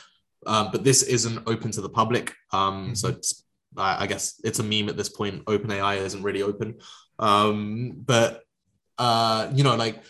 Um, 0.47 0.71
but 0.73 0.85
this 0.85 1.03
isn't 1.03 1.43
open 1.47 1.71
to 1.73 1.81
the 1.81 1.89
public. 1.89 2.35
Um, 2.53 2.85
mm-hmm. 2.85 2.95
So 2.95 3.09
it's, 3.09 3.45
I 3.77 4.07
guess 4.07 4.41
it's 4.45 4.59
a 4.59 4.63
meme 4.63 4.89
at 4.89 4.97
this 4.97 5.09
point. 5.09 5.45
OpenAI 5.47 5.99
isn't 5.99 6.23
really 6.23 6.43
open. 6.43 6.79
Um, 7.19 7.93
but 8.05 8.43
uh, 8.99 9.51
you 9.55 9.65
know, 9.65 9.77
like 9.77 10.03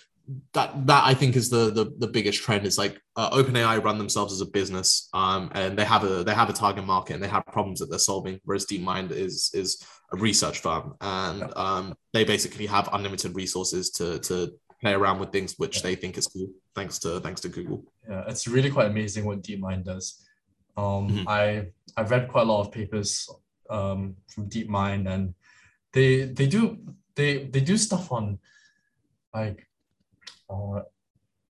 that 0.53 0.87
that 0.87 1.05
I 1.05 1.15
think 1.15 1.37
is 1.37 1.51
the 1.51 1.71
the, 1.71 1.93
the 1.99 2.07
biggest 2.07 2.43
trend 2.43 2.67
is 2.67 2.79
like 2.79 3.01
uh, 3.17 3.31
OpenAI 3.31 3.83
run 3.83 3.99
themselves 3.99 4.33
as 4.33 4.41
a 4.41 4.47
business, 4.47 5.09
um, 5.13 5.51
and 5.55 5.79
they 5.79 5.85
have 5.85 6.05
a 6.05 6.25
they 6.25 6.35
have 6.35 6.49
a 6.49 6.53
target 6.53 6.85
market 6.85 7.15
and 7.15 7.23
they 7.23 7.29
have 7.29 7.47
problems 7.47 7.81
that 7.81 7.91
they're 7.91 7.99
solving. 7.99 8.41
Whereas 8.45 8.67
DeepMind 8.67 9.11
is 9.11 9.51
is 9.55 9.85
a 10.13 10.17
research 10.17 10.61
firm, 10.61 10.95
and 11.01 11.53
um, 11.57 11.95
they 12.13 12.25
basically 12.25 12.67
have 12.67 12.89
unlimited 12.93 13.35
resources 13.35 13.91
to 13.91 14.19
to 14.21 14.53
play 14.83 14.93
around 14.93 15.21
with 15.21 15.31
things 15.31 15.55
which 15.59 15.77
yeah. 15.77 15.83
they 15.83 15.95
think 15.95 16.19
is 16.19 16.27
cool. 16.27 16.49
Thanks 16.75 16.99
to 17.01 17.21
thanks 17.21 17.41
to 17.43 17.49
Google. 17.49 17.85
Yeah, 18.09 18.25
it's 18.27 18.47
really 18.47 18.71
quite 18.71 18.89
amazing 18.89 19.25
what 19.25 19.43
DeepMind 19.43 19.85
does. 19.85 20.27
Um, 20.77 21.09
mm-hmm. 21.09 21.29
I 21.29 21.67
I've 21.97 22.11
read 22.11 22.29
quite 22.29 22.43
a 22.43 22.51
lot 22.53 22.61
of 22.61 22.73
papers 22.73 23.29
um, 23.71 24.17
from 24.29 24.51
DeepMind, 24.51 25.09
and 25.09 25.35
they 25.93 26.25
they 26.25 26.47
do 26.47 26.79
they 27.15 27.45
they 27.45 27.61
do 27.61 27.77
stuff 27.77 28.11
on 28.11 28.39
like 29.35 29.67
uh, 30.51 30.81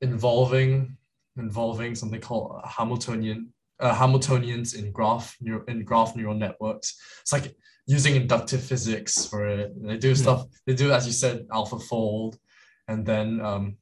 involving 0.01 0.97
involving 1.37 1.95
something 1.95 2.21
called 2.21 2.61
Hamiltonian 2.65 3.53
uh, 3.79 3.93
Hamiltonians 3.93 4.75
in 4.75 4.91
graph 4.91 5.35
in 5.67 5.83
graph 5.83 6.15
neural 6.15 6.33
networks. 6.35 6.97
It's 7.21 7.33
like 7.33 7.55
using 7.87 8.15
inductive 8.15 8.61
physics 8.61 9.25
for 9.25 9.47
it. 9.47 9.73
They 9.81 9.97
do 9.97 10.09
hmm. 10.09 10.15
stuff. 10.15 10.45
They 10.65 10.75
do, 10.75 10.91
as 10.91 11.07
you 11.07 11.13
said, 11.13 11.47
AlphaFold, 11.49 12.37
and 12.87 13.05
then 13.05 13.41
um, 13.41 13.77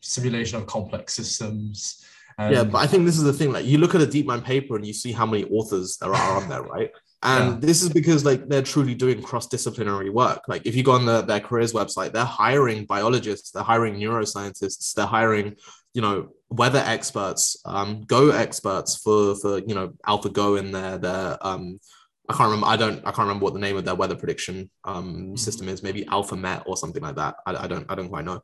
simulation 0.00 0.58
of 0.58 0.66
complex 0.66 1.14
systems. 1.14 2.04
And 2.38 2.54
yeah, 2.54 2.64
but 2.64 2.78
I 2.78 2.86
think 2.86 3.04
this 3.04 3.16
is 3.16 3.24
the 3.24 3.32
thing. 3.32 3.52
Like, 3.52 3.66
you 3.66 3.78
look 3.78 3.94
at 3.94 4.00
a 4.00 4.06
DeepMind 4.06 4.44
paper 4.44 4.76
and 4.76 4.86
you 4.86 4.92
see 4.92 5.12
how 5.12 5.26
many 5.26 5.44
authors 5.44 5.96
there 6.00 6.14
are 6.14 6.36
on 6.42 6.48
there, 6.48 6.62
right? 6.62 6.90
And 7.20 7.54
yeah. 7.54 7.58
this 7.66 7.82
is 7.82 7.88
because 7.88 8.24
like 8.24 8.48
they're 8.48 8.62
truly 8.62 8.94
doing 8.94 9.20
cross-disciplinary 9.20 10.08
work. 10.08 10.42
Like 10.46 10.64
if 10.66 10.76
you 10.76 10.84
go 10.84 10.92
on 10.92 11.04
the, 11.04 11.22
their 11.22 11.40
careers 11.40 11.72
website, 11.72 12.12
they're 12.12 12.24
hiring 12.24 12.84
biologists, 12.84 13.50
they're 13.50 13.64
hiring 13.64 13.96
neuroscientists, 13.96 14.94
they're 14.94 15.04
hiring, 15.04 15.56
you 15.94 16.00
know, 16.00 16.28
weather 16.48 16.82
experts, 16.86 17.60
um, 17.64 18.02
Go 18.04 18.30
experts 18.30 18.96
for 18.96 19.34
for 19.34 19.58
you 19.58 19.74
know 19.74 19.94
AlphaGo 20.06 20.60
in 20.60 20.70
their 20.70 20.98
their 20.98 21.44
um, 21.44 21.80
I 22.28 22.34
can't 22.34 22.50
remember. 22.50 22.66
I 22.66 22.76
don't. 22.76 22.98
I 23.00 23.10
can't 23.10 23.26
remember 23.26 23.44
what 23.44 23.54
the 23.54 23.60
name 23.60 23.76
of 23.76 23.84
their 23.84 23.94
weather 23.94 24.16
prediction 24.16 24.70
um, 24.84 25.14
mm-hmm. 25.14 25.36
system 25.36 25.68
is. 25.68 25.82
Maybe 25.82 26.06
Alpha 26.06 26.36
Met 26.36 26.64
or 26.66 26.76
something 26.76 27.02
like 27.02 27.16
that. 27.16 27.36
I, 27.46 27.64
I 27.64 27.66
don't. 27.66 27.86
I 27.88 27.94
don't 27.94 28.08
quite 28.08 28.24
know. 28.26 28.42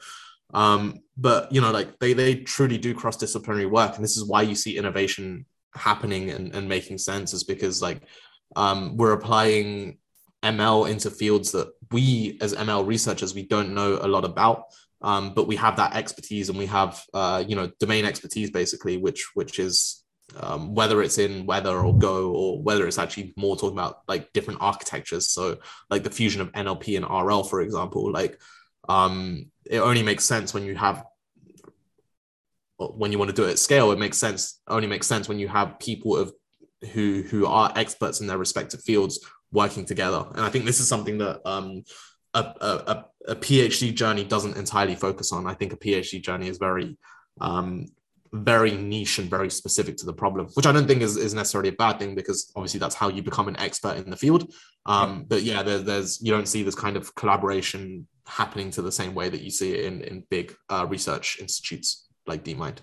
Um, 0.54 1.00
but 1.16 1.52
you 1.52 1.60
know, 1.60 1.70
like 1.70 1.98
they 1.98 2.14
they 2.14 2.36
truly 2.36 2.78
do 2.78 2.94
cross 2.94 3.16
disciplinary 3.16 3.66
work, 3.66 3.94
and 3.96 4.04
this 4.04 4.16
is 4.16 4.24
why 4.24 4.42
you 4.42 4.54
see 4.54 4.78
innovation 4.78 5.44
happening 5.74 6.30
and, 6.30 6.54
and 6.54 6.68
making 6.68 6.98
sense. 6.98 7.34
Is 7.34 7.44
because 7.44 7.82
like 7.82 8.02
um, 8.56 8.96
we're 8.96 9.12
applying 9.12 9.98
ML 10.42 10.90
into 10.90 11.10
fields 11.10 11.52
that 11.52 11.68
we 11.90 12.38
as 12.40 12.54
ML 12.54 12.86
researchers 12.86 13.34
we 13.34 13.46
don't 13.46 13.74
know 13.74 13.98
a 14.00 14.08
lot 14.08 14.24
about, 14.24 14.64
um, 15.02 15.34
but 15.34 15.46
we 15.46 15.56
have 15.56 15.76
that 15.76 15.94
expertise 15.94 16.48
and 16.48 16.58
we 16.58 16.66
have 16.66 17.02
uh, 17.12 17.44
you 17.46 17.56
know 17.56 17.70
domain 17.80 18.06
expertise 18.06 18.50
basically, 18.50 18.96
which 18.96 19.30
which 19.34 19.58
is 19.58 20.03
um, 20.40 20.74
whether 20.74 21.02
it's 21.02 21.18
in 21.18 21.46
weather 21.46 21.78
or 21.78 21.96
Go 21.96 22.30
or 22.32 22.62
whether 22.62 22.86
it's 22.86 22.98
actually 22.98 23.34
more 23.36 23.56
talking 23.56 23.76
about 23.76 24.02
like 24.08 24.32
different 24.32 24.60
architectures. 24.60 25.30
So 25.30 25.58
like 25.90 26.02
the 26.02 26.10
fusion 26.10 26.40
of 26.40 26.52
NLP 26.52 26.96
and 26.96 27.04
RL, 27.04 27.44
for 27.44 27.60
example, 27.60 28.10
like 28.12 28.40
um, 28.88 29.50
it 29.64 29.78
only 29.78 30.02
makes 30.02 30.24
sense 30.24 30.52
when 30.52 30.64
you 30.64 30.74
have 30.76 31.04
when 32.78 33.12
you 33.12 33.18
want 33.18 33.30
to 33.30 33.36
do 33.36 33.44
it 33.44 33.52
at 33.52 33.58
scale. 33.58 33.92
It 33.92 33.98
makes 33.98 34.18
sense 34.18 34.60
only 34.68 34.88
makes 34.88 35.06
sense 35.06 35.28
when 35.28 35.38
you 35.38 35.48
have 35.48 35.78
people 35.78 36.16
of 36.16 36.32
who 36.92 37.22
who 37.22 37.46
are 37.46 37.72
experts 37.76 38.20
in 38.20 38.26
their 38.26 38.38
respective 38.38 38.82
fields 38.82 39.24
working 39.52 39.84
together. 39.84 40.26
And 40.32 40.40
I 40.40 40.48
think 40.50 40.64
this 40.64 40.80
is 40.80 40.88
something 40.88 41.18
that 41.18 41.40
um, 41.44 41.84
a, 42.34 42.40
a, 42.40 43.04
a 43.28 43.36
PhD 43.36 43.94
journey 43.94 44.24
doesn't 44.24 44.56
entirely 44.56 44.96
focus 44.96 45.32
on. 45.32 45.46
I 45.46 45.54
think 45.54 45.72
a 45.72 45.76
PhD 45.76 46.20
journey 46.20 46.48
is 46.48 46.58
very 46.58 46.98
um, 47.40 47.86
very 48.34 48.72
niche 48.72 49.18
and 49.18 49.30
very 49.30 49.48
specific 49.48 49.96
to 49.96 50.06
the 50.06 50.12
problem, 50.12 50.48
which 50.54 50.66
I 50.66 50.72
don't 50.72 50.88
think 50.88 51.02
is, 51.02 51.16
is 51.16 51.34
necessarily 51.34 51.68
a 51.68 51.72
bad 51.72 52.00
thing 52.00 52.16
because 52.16 52.50
obviously 52.56 52.80
that's 52.80 52.94
how 52.94 53.08
you 53.08 53.22
become 53.22 53.46
an 53.46 53.58
expert 53.58 53.96
in 53.96 54.10
the 54.10 54.16
field. 54.16 54.52
Um, 54.86 55.24
but 55.28 55.42
yeah, 55.42 55.62
there, 55.62 55.78
there's 55.78 56.20
you 56.20 56.32
don't 56.32 56.48
see 56.48 56.64
this 56.64 56.74
kind 56.74 56.96
of 56.96 57.14
collaboration 57.14 58.08
happening 58.26 58.70
to 58.72 58.82
the 58.82 58.90
same 58.90 59.14
way 59.14 59.28
that 59.28 59.42
you 59.42 59.50
see 59.50 59.72
it 59.72 59.84
in, 59.84 60.00
in 60.02 60.24
big 60.30 60.54
uh, 60.68 60.84
research 60.88 61.38
institutes 61.40 62.08
like 62.26 62.44
DeepMind. 62.44 62.78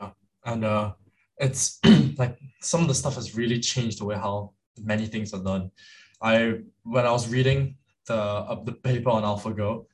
Yeah, 0.00 0.10
and 0.46 0.64
uh, 0.64 0.92
it's 1.38 1.78
like 2.16 2.38
some 2.62 2.80
of 2.80 2.88
the 2.88 2.94
stuff 2.94 3.16
has 3.16 3.36
really 3.36 3.60
changed 3.60 4.00
the 4.00 4.06
way 4.06 4.16
how 4.16 4.52
many 4.82 5.06
things 5.06 5.34
are 5.34 5.42
done. 5.42 5.70
I 6.22 6.60
when 6.84 7.06
I 7.06 7.12
was 7.12 7.28
reading 7.28 7.76
the 8.06 8.16
uh, 8.16 8.64
the 8.64 8.72
paper 8.72 9.10
on 9.10 9.24
AlphaGo, 9.24 9.84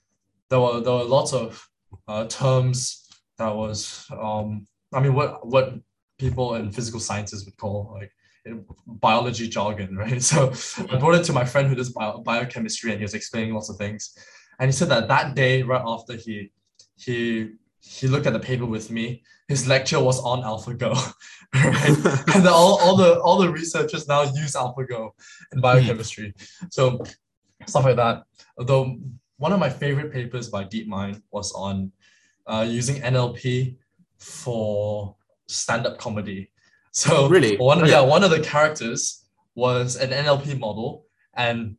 there 0.48 0.61
were 0.61 0.80
there 0.80 0.92
were 0.92 1.05
lots 1.05 1.32
of 1.32 1.68
uh, 2.07 2.26
terms 2.26 3.09
that 3.38 3.55
was 3.55 4.07
um 4.16 4.68
I 4.93 5.01
mean 5.01 5.14
what 5.14 5.47
what 5.47 5.74
people 6.18 6.55
in 6.55 6.70
physical 6.70 7.01
sciences 7.01 7.45
would 7.45 7.57
call 7.57 7.97
like 7.99 8.12
biology 8.86 9.49
jargon, 9.49 9.97
right? 10.05 10.22
So 10.22 10.53
I 10.90 10.97
brought 10.97 11.14
it 11.14 11.24
to 11.24 11.32
my 11.32 11.45
friend 11.45 11.68
who 11.68 11.74
does 11.74 11.90
bio, 11.90 12.18
biochemistry 12.18 12.90
and 12.90 13.01
he 13.01 13.05
was 13.05 13.14
explaining 13.14 13.55
lots 13.55 13.70
of 13.70 13.76
things. 13.76 14.16
And 14.59 14.68
he 14.68 14.72
said 14.72 14.88
that 14.88 15.09
that 15.09 15.34
day, 15.34 15.62
right 15.62 15.82
after 15.84 16.14
he 16.16 16.51
he 16.97 17.51
he 17.80 18.07
looked 18.07 18.26
at 18.26 18.32
the 18.32 18.40
paper 18.40 18.66
with 18.66 18.90
me. 18.90 19.22
His 19.49 19.66
lecture 19.66 20.01
was 20.01 20.20
on 20.20 20.43
AlphaGo, 20.43 20.95
right? 21.55 21.88
and 22.34 22.45
the, 22.45 22.51
all, 22.51 22.78
all 22.80 22.97
the 22.97 23.20
all 23.20 23.38
the 23.38 23.51
researchers 23.51 24.07
now 24.09 24.22
use 24.22 24.55
AlphaGo 24.55 25.11
in 25.53 25.61
biochemistry. 25.61 26.32
So 26.70 27.03
stuff 27.66 27.84
like 27.84 27.97
that. 27.97 28.22
Although 28.57 28.99
one 29.36 29.53
of 29.53 29.59
my 29.59 29.68
favorite 29.68 30.12
papers 30.12 30.49
by 30.49 30.64
DeepMind 30.64 31.22
was 31.32 31.53
on 31.53 31.93
uh, 32.47 32.64
using 32.68 33.03
NLP 33.03 33.76
for 34.23 35.16
stand-up 35.47 35.99
comedy. 35.99 36.49
So 36.94 37.27
really, 37.27 37.57
one 37.57 37.86
yeah, 37.86 38.03
one 38.03 38.23
of 38.23 38.31
the 38.31 38.40
characters 38.40 39.24
was 39.55 39.97
an 39.97 40.11
NLP 40.11 40.59
model, 40.59 41.07
and 41.32 41.77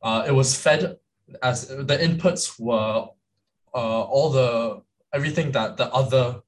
uh, 0.00 0.22
it 0.24 0.30
was 0.30 0.54
fed 0.54 0.98
as 1.42 1.66
the 1.66 1.98
inputs 1.98 2.60
were 2.60 3.08
uh, 3.74 4.02
all 4.02 4.30
the 4.30 4.82
everything 5.12 5.50
that 5.50 5.76
the 5.78 5.92
other 5.92 6.42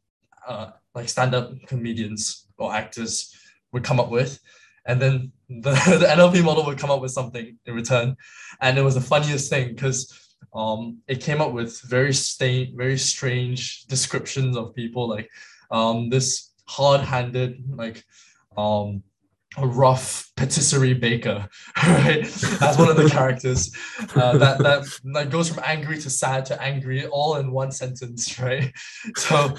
uh, 0.47 0.71
like 0.95 1.09
stand-up 1.09 1.51
comedians 1.67 2.47
or 2.57 2.73
actors 2.73 3.35
would 3.73 3.83
come 3.83 3.99
up 3.99 4.11
with. 4.11 4.39
And 4.87 5.01
then 5.01 5.33
the, 5.49 5.73
the 5.73 6.07
nlp 6.07 6.45
model 6.45 6.65
would 6.67 6.79
come 6.79 6.91
up 6.91 7.01
with 7.01 7.11
something 7.11 7.59
in 7.67 7.75
return. 7.75 8.17
And 8.61 8.79
it 8.79 8.83
was 8.83 8.95
the 8.95 9.01
funniest 9.01 9.51
thing 9.51 9.75
because 9.75 10.24
um, 10.55 10.99
it 11.09 11.21
came 11.21 11.41
up 11.41 11.53
with 11.53 11.81
very 11.83 12.13
sta- 12.13 12.75
very 12.77 12.99
strange 12.99 13.85
descriptions 13.87 14.57
of 14.57 14.75
people 14.75 15.09
like 15.09 15.29
um, 15.71 16.09
this 16.09 16.53
hard-handed 16.67 17.63
like 17.77 18.05
um, 18.57 19.03
a 19.57 19.67
rough 19.67 20.31
patisserie 20.37 20.95
baker, 20.95 21.49
right? 21.83 22.25
That's 22.25 22.79
one 22.79 22.89
of 22.89 22.97
the 22.97 23.09
characters 23.11 23.73
uh, 24.15 24.37
that 24.39 24.59
that 24.59 25.31
goes 25.31 25.49
from 25.49 25.63
angry 25.65 25.99
to 25.99 26.11
sad 26.11 26.45
to 26.47 26.61
angry 26.63 27.07
all 27.07 27.37
in 27.37 27.53
one 27.53 27.71
sentence, 27.71 28.39
right? 28.41 28.73
So, 29.17 29.55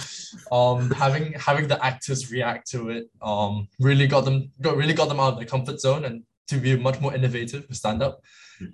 um, 0.51 0.91
having 0.91 1.34
having 1.34 1.67
the 1.67 1.84
actors 1.84 2.31
react 2.31 2.69
to 2.72 2.89
it, 2.89 3.09
um, 3.22 3.67
really 3.80 4.07
got 4.07 4.26
them 4.26 4.51
got 4.61 4.77
really 4.77 4.93
got 4.93 5.09
them 5.09 5.19
out 5.19 5.34
of 5.34 5.39
their 5.39 5.47
comfort 5.47 5.80
zone 5.80 6.05
and 6.05 6.23
to 6.47 6.57
be 6.57 6.76
much 6.77 6.99
more 6.99 7.15
innovative 7.15 7.65
with 7.67 7.77
stand 7.77 8.03
up. 8.03 8.22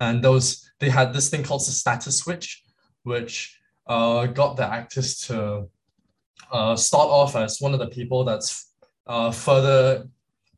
And 0.00 0.22
those 0.22 0.70
they 0.78 0.90
had 0.90 1.12
this 1.12 1.30
thing 1.30 1.42
called 1.42 1.62
the 1.62 1.72
status 1.72 2.18
switch, 2.18 2.62
which 3.02 3.58
uh 3.86 4.26
got 4.26 4.56
the 4.56 4.66
actors 4.66 5.18
to 5.26 5.68
uh, 6.52 6.76
start 6.76 7.08
off 7.08 7.34
as 7.34 7.60
one 7.60 7.72
of 7.72 7.80
the 7.80 7.88
people 7.88 8.24
that's 8.24 8.72
uh, 9.06 9.30
further, 9.30 10.06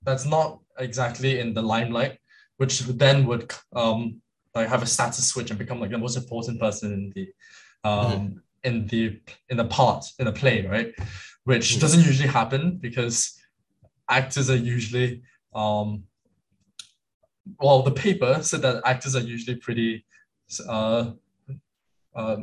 that's 0.02 0.26
not 0.26 0.60
exactly 0.78 1.38
in 1.38 1.55
the 1.55 1.62
limelight, 1.62 2.18
which 2.56 2.80
then 2.80 3.26
would 3.26 3.52
um, 3.74 4.20
like 4.55 4.68
have 4.68 4.82
a 4.82 4.86
status 4.86 5.28
switch 5.28 5.51
and 5.51 5.59
become 5.59 5.80
like 5.80 5.90
the 5.90 5.98
most 5.98 6.16
important 6.16 6.60
person 6.60 6.92
in 6.92 7.12
the 7.14 7.28
um, 7.88 8.12
mm-hmm. 8.12 8.38
in 8.64 8.86
the 8.88 9.20
in 9.48 9.56
the 9.56 9.64
part 9.64 10.05
in 10.18 10.26
the 10.26 10.32
play, 10.32 10.66
right? 10.66 10.92
Which 11.44 11.70
mm-hmm. 11.70 11.80
doesn't 11.80 12.05
usually 12.05 12.28
happen 12.28 12.78
because 12.78 13.38
actors 14.09 14.51
are 14.51 14.56
usually 14.56 15.22
um, 15.55 16.05
well, 17.60 17.82
the 17.82 17.90
paper 17.90 18.38
said 18.42 18.62
that 18.62 18.82
actors 18.84 19.14
are 19.16 19.20
usually 19.20 19.56
pretty 19.56 20.04
uh, 20.68 21.12
uh, 22.14 22.36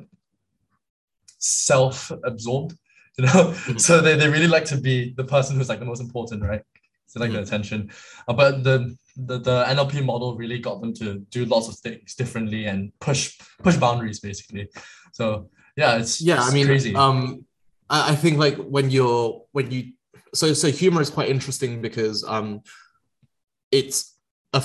self-absorbed, 1.38 2.73
you 3.18 3.26
know. 3.26 3.32
Mm-hmm. 3.32 3.78
so 3.78 4.02
they, 4.02 4.15
they 4.15 4.30
really 4.30 4.48
like 4.48 4.65
to 4.65 4.78
be 4.78 5.14
the 5.18 5.23
person 5.23 5.56
who's 5.56 5.69
like 5.69 5.80
the 5.80 5.86
most 5.86 6.02
important, 6.02 6.44
right? 6.44 6.61
So 7.07 7.19
like 7.19 7.30
mm-hmm. 7.30 7.38
the 7.38 7.44
attention. 7.44 7.91
Uh, 8.28 8.34
but 8.34 8.64
the, 8.64 8.95
the 9.18 9.40
the 9.40 9.64
NLP 9.65 10.06
model 10.06 10.38
really 10.38 10.60
got 10.60 10.80
them 10.80 10.94
to 10.95 11.19
do 11.30 11.45
lots 11.45 11.68
of 11.68 11.76
things 11.76 12.15
differently 12.15 12.65
and 12.65 12.98
push 12.99 13.38
push 13.61 13.76
boundaries 13.76 14.22
basically. 14.22 14.69
So 15.11 15.49
yeah, 15.76 15.98
it's 15.98 16.22
yeah. 16.22 16.38
It's 16.38 16.52
I 16.52 16.53
mean, 16.53 16.68
crazy. 16.68 16.95
um, 16.95 17.45
I, 17.90 18.11
I 18.11 18.15
think 18.15 18.38
like 18.38 18.56
when 18.56 18.90
you're 18.90 19.44
when 19.52 19.72
you 19.72 19.91
so 20.34 20.53
so 20.53 20.72
humor 20.72 21.02
is 21.02 21.10
quite 21.10 21.28
interesting 21.28 21.82
because 21.82 22.23
um, 22.23 22.61
it's 23.72 24.15
a 24.53 24.64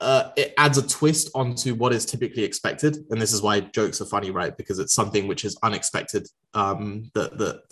uh, 0.00 0.30
it 0.36 0.54
adds 0.56 0.78
a 0.78 0.86
twist 0.86 1.30
onto 1.34 1.74
what 1.74 1.92
is 1.92 2.06
typically 2.06 2.42
expected, 2.42 2.96
and 3.10 3.20
this 3.20 3.32
is 3.32 3.42
why 3.42 3.60
jokes 3.60 4.00
are 4.00 4.06
funny, 4.06 4.30
right? 4.30 4.56
Because 4.56 4.78
it's 4.78 4.94
something 4.94 5.28
which 5.28 5.44
is 5.44 5.58
unexpected 5.62 6.26
um, 6.54 7.10
that 7.14 7.36
that 7.38 7.62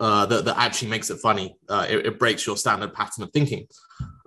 uh, 0.00 0.26
that, 0.26 0.44
that 0.44 0.58
actually 0.58 0.88
makes 0.88 1.10
it 1.10 1.20
funny. 1.20 1.54
Uh, 1.68 1.86
it, 1.88 2.06
it, 2.06 2.18
breaks 2.18 2.44
your 2.44 2.56
standard 2.56 2.92
pattern 2.92 3.22
of 3.22 3.30
thinking, 3.30 3.66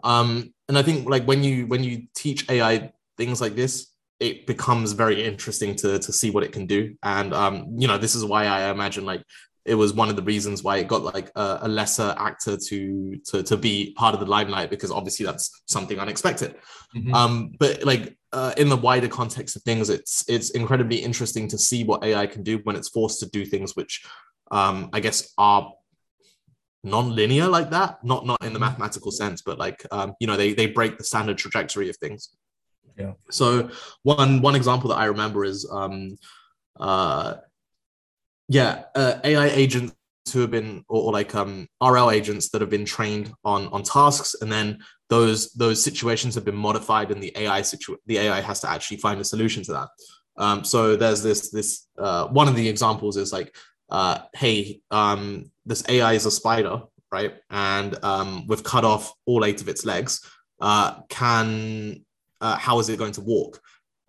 um, 0.04 0.54
and 0.70 0.78
I 0.78 0.82
think 0.82 1.10
like 1.10 1.26
when 1.26 1.44
you 1.44 1.68
when 1.68 1.84
you 1.84 2.08
teach 2.16 2.50
AI 2.50 2.92
things 3.18 3.42
like 3.42 3.56
this, 3.56 3.92
it 4.22 4.48
becomes 4.48 4.94
very 4.94 5.26
interesting 5.26 5.76
to 5.78 6.00
to 6.00 6.14
see 6.14 6.32
what 6.32 6.44
it 6.44 6.54
can 6.54 6.68
do. 6.68 6.96
And 7.04 7.34
um, 7.34 7.68
you 7.78 7.88
know, 7.88 7.98
this 7.98 8.16
is 8.16 8.24
why 8.24 8.46
I 8.46 8.70
imagine 8.70 9.06
like 9.06 9.24
it 9.66 9.76
was 9.76 9.94
one 9.94 10.10
of 10.10 10.16
the 10.16 10.22
reasons 10.22 10.64
why 10.64 10.78
it 10.78 10.88
got 10.88 11.04
like 11.04 11.32
a, 11.36 11.60
a, 11.64 11.68
lesser 11.68 12.14
actor 12.20 12.56
to, 12.56 13.18
to 13.26 13.42
to 13.42 13.58
be 13.58 13.94
part 13.98 14.14
of 14.14 14.20
the 14.20 14.26
limelight 14.26 14.70
because 14.70 14.92
obviously 14.92 15.26
that's 15.26 15.64
something 15.68 16.00
unexpected. 16.00 16.56
Mm-hmm. 16.96 17.14
Um, 17.14 17.56
but 17.60 17.84
like 17.84 18.16
uh, 18.32 18.54
in 18.58 18.70
the 18.70 18.78
wider 18.78 19.08
context 19.08 19.56
of 19.56 19.64
things, 19.64 19.90
it's 19.90 20.24
it's 20.30 20.52
incredibly 20.52 20.98
interesting 20.98 21.48
to 21.48 21.58
see 21.58 21.84
what 21.84 22.04
AI 22.04 22.28
can 22.28 22.44
do 22.44 22.60
when 22.64 22.76
it's 22.76 22.90
forced 22.90 23.20
to 23.22 23.30
do 23.30 23.44
things 23.46 23.76
which 23.76 24.06
um, 24.52 24.90
I 24.94 25.00
guess 25.00 25.34
are 25.38 25.74
non-linear 26.84 27.48
like 27.48 27.72
that. 27.72 28.04
Not 28.04 28.26
not 28.26 28.44
in 28.44 28.54
the 28.54 28.60
mm-hmm. 28.60 28.70
mathematical 28.70 29.12
sense, 29.12 29.42
but 29.42 29.58
like 29.58 29.84
um, 29.92 30.14
you 30.20 30.28
know 30.28 30.38
they 30.38 30.54
they 30.54 30.68
break 30.68 30.98
the 30.98 31.04
standard 31.04 31.38
trajectory 31.40 31.90
of 31.90 31.98
things. 31.98 32.30
Yeah. 32.98 33.14
So 33.32 33.72
one 34.04 34.42
one 34.42 34.56
example 34.56 34.90
that 34.92 34.98
I 34.98 35.06
remember 35.06 35.44
is 35.44 35.68
um, 35.70 36.18
uh, 36.80 37.36
yeah, 38.48 38.84
uh, 38.96 39.20
AI 39.24 39.48
agents 39.48 39.96
who 40.34 40.42
have 40.42 40.52
been 40.52 40.84
or, 40.88 41.04
or, 41.04 41.12
like 41.12 41.34
um, 41.36 41.68
RL 41.82 42.12
agents 42.12 42.50
that 42.50 42.62
have 42.62 42.70
been 42.70 42.86
trained 42.86 43.34
on 43.44 43.68
on 43.68 43.84
tasks, 43.84 44.36
and 44.42 44.52
then 44.52 44.80
those 45.10 45.52
those 45.54 45.84
situations 45.84 46.36
have 46.36 46.46
been 46.46 46.56
modified, 46.56 47.12
and 47.12 47.22
the 47.22 47.32
AI 47.36 47.62
situ- 47.62 47.98
the 48.06 48.20
AI 48.20 48.42
has 48.42 48.60
to 48.62 48.70
actually 48.70 48.98
find 48.98 49.20
a 49.20 49.24
solution 49.24 49.64
to 49.64 49.74
that. 49.74 49.90
Um, 50.38 50.64
so 50.64 50.96
there's 50.96 51.24
this 51.24 51.52
this 51.52 51.88
uh, 51.98 52.28
one 52.28 52.48
of 52.48 52.56
the 52.56 52.68
examples 52.68 53.18
is 53.18 53.32
like, 53.32 53.56
uh, 53.90 54.20
hey, 54.36 54.82
um, 54.92 55.52
this 55.66 55.84
AI 55.90 56.14
is 56.14 56.26
a 56.26 56.32
spider, 56.32 56.82
right? 57.12 57.36
And 57.50 57.98
um, 58.04 58.46
we've 58.48 58.64
cut 58.64 58.84
off 58.84 59.14
all 59.26 59.46
eight 59.46 59.62
of 59.62 59.70
its 59.70 59.86
legs. 59.86 60.22
Uh, 60.60 61.02
can 61.10 62.04
uh, 62.42 62.56
how 62.58 62.80
is 62.80 62.90
it 62.90 63.00
going 63.00 63.14
to 63.14 63.22
walk? 63.22 63.62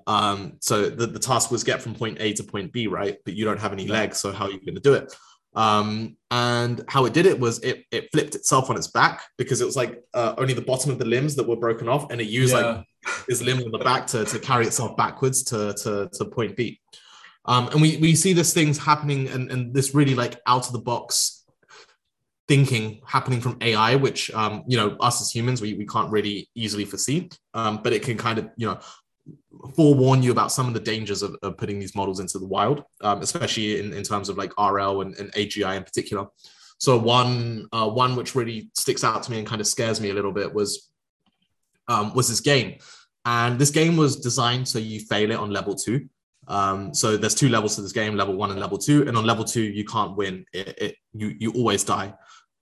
Um, 0.07 0.59
so 0.61 0.89
the, 0.89 1.07
the 1.07 1.19
task 1.19 1.51
was 1.51 1.65
get 1.65 1.83
from 1.83 1.95
point 1.95 2.19
A 2.21 2.33
to 2.35 2.45
point 2.45 2.73
B, 2.73 2.87
right? 2.87 3.19
But 3.25 3.35
you 3.35 3.45
don't 3.45 3.61
have 3.61 3.73
any 3.73 3.89
legs, 3.89 4.19
so 4.19 4.33
how 4.33 4.47
are 4.47 4.51
you 4.51 4.61
going 4.61 4.77
to 4.77 4.81
do 4.81 4.95
it? 4.95 5.15
Um, 5.55 6.17
and 6.31 6.85
how 6.87 7.07
it 7.07 7.15
did 7.15 7.25
it 7.25 7.41
was 7.41 7.59
it, 7.61 7.85
it 7.91 8.11
flipped 8.13 8.35
itself 8.35 8.69
on 8.69 8.77
its 8.77 8.89
back 8.89 9.23
because 9.39 9.63
it 9.63 9.65
was 9.65 9.75
like 9.75 10.03
uh, 10.13 10.35
only 10.37 10.53
the 10.53 10.61
bottom 10.61 10.91
of 10.91 10.99
the 10.99 11.07
limbs 11.07 11.35
that 11.37 11.49
were 11.49 11.57
broken 11.57 11.89
off, 11.89 12.11
and 12.11 12.21
it 12.21 12.29
used 12.29 12.55
yeah. 12.55 12.61
like 12.61 12.87
its 13.29 13.43
limbs 13.43 13.65
on 13.65 13.71
the 13.71 13.79
back 13.79 14.07
to, 14.09 14.25
to 14.25 14.39
carry 14.39 14.67
itself 14.67 14.97
backwards 14.97 15.43
to, 15.45 15.73
to, 15.75 16.09
to 16.13 16.25
point 16.27 16.57
B. 16.57 16.81
Um, 17.47 17.69
and 17.69 17.81
we, 17.81 17.97
we 17.99 18.15
see 18.15 18.33
this 18.33 18.53
things 18.53 18.77
happening 18.77 19.29
and, 19.29 19.51
and 19.51 19.73
this 19.73 19.95
really 19.95 20.15
like 20.15 20.41
out 20.47 20.67
of 20.67 20.73
the 20.73 20.81
box 20.81 21.45
thinking 22.49 23.01
happening 23.07 23.41
from 23.41 23.57
AI, 23.61 23.97
which 23.97 24.31
um, 24.33 24.65
you 24.67 24.77
know 24.77 24.97
us 25.01 25.21
as 25.21 25.35
humans 25.35 25.61
we, 25.61 25.75
we 25.75 25.87
can't 25.87 26.11
really 26.11 26.49
easily 26.55 26.85
foresee, 26.85 27.29
um, 27.55 27.81
but 27.83 27.93
it 27.93 28.03
can 28.03 28.17
kind 28.17 28.39
of 28.39 28.49
you 28.57 28.67
know 28.67 28.79
forewarn 29.75 30.23
you 30.23 30.33
about 30.33 30.53
some 30.53 30.69
of 30.69 30.75
the 30.75 30.81
dangers 30.81 31.23
of, 31.23 31.37
of 31.43 31.57
putting 31.57 31.79
these 31.79 31.95
models 31.95 32.21
into 32.21 32.39
the 32.39 32.47
wild, 32.47 32.85
um, 33.01 33.21
especially 33.21 33.81
in, 33.81 33.93
in 33.93 34.03
terms 34.03 34.29
of 34.29 34.37
like 34.37 34.53
RL 34.59 35.03
and, 35.03 35.17
and 35.19 35.33
AGI 35.33 35.77
in 35.77 35.85
particular. 35.85 36.27
So 36.79 36.99
one 36.99 37.69
uh, 37.73 37.89
one 37.89 38.17
which 38.17 38.35
really 38.35 38.71
sticks 38.75 39.03
out 39.03 39.23
to 39.25 39.31
me 39.31 39.39
and 39.39 39.47
kind 39.47 39.61
of 39.61 39.67
scares 39.67 40.01
me 40.01 40.11
a 40.11 40.15
little 40.15 40.33
bit 40.33 40.53
was 40.53 40.91
um, 41.89 42.15
was 42.15 42.29
this 42.29 42.41
game, 42.41 42.79
and 43.25 43.59
this 43.59 43.71
game 43.71 43.97
was 43.97 44.17
designed 44.17 44.69
so 44.69 44.79
you 44.79 45.01
fail 45.01 45.31
it 45.31 45.39
on 45.39 45.51
level 45.51 45.75
two. 45.75 46.09
Um, 46.49 46.95
so 46.95 47.17
there's 47.17 47.35
two 47.35 47.49
levels 47.49 47.77
to 47.77 47.83
this 47.83 47.93
game, 47.93 48.15
level 48.15 48.35
one 48.35 48.51
and 48.51 48.61
level 48.61 48.79
two, 48.79 49.07
and 49.09 49.17
on 49.17 49.25
level 49.25 49.45
two 49.45 49.63
you 49.63 49.85
can't 49.85 50.17
win. 50.17 50.45
It, 50.53 50.75
it 50.79 50.97
you 51.15 51.35
you 51.39 51.53
always 51.53 51.83
die, 51.83 52.13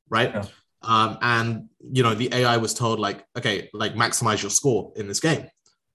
right? 0.08 0.32
Yeah. 0.32 0.44
Um, 0.82 1.18
and 1.22 1.68
you 1.92 2.02
know 2.02 2.14
the 2.14 2.32
AI 2.32 2.56
was 2.58 2.72
told 2.72 3.00
like, 3.00 3.24
okay, 3.36 3.68
like 3.72 3.94
maximize 3.94 4.42
your 4.42 4.50
score 4.50 4.92
in 4.96 5.08
this 5.08 5.20
game. 5.20 5.48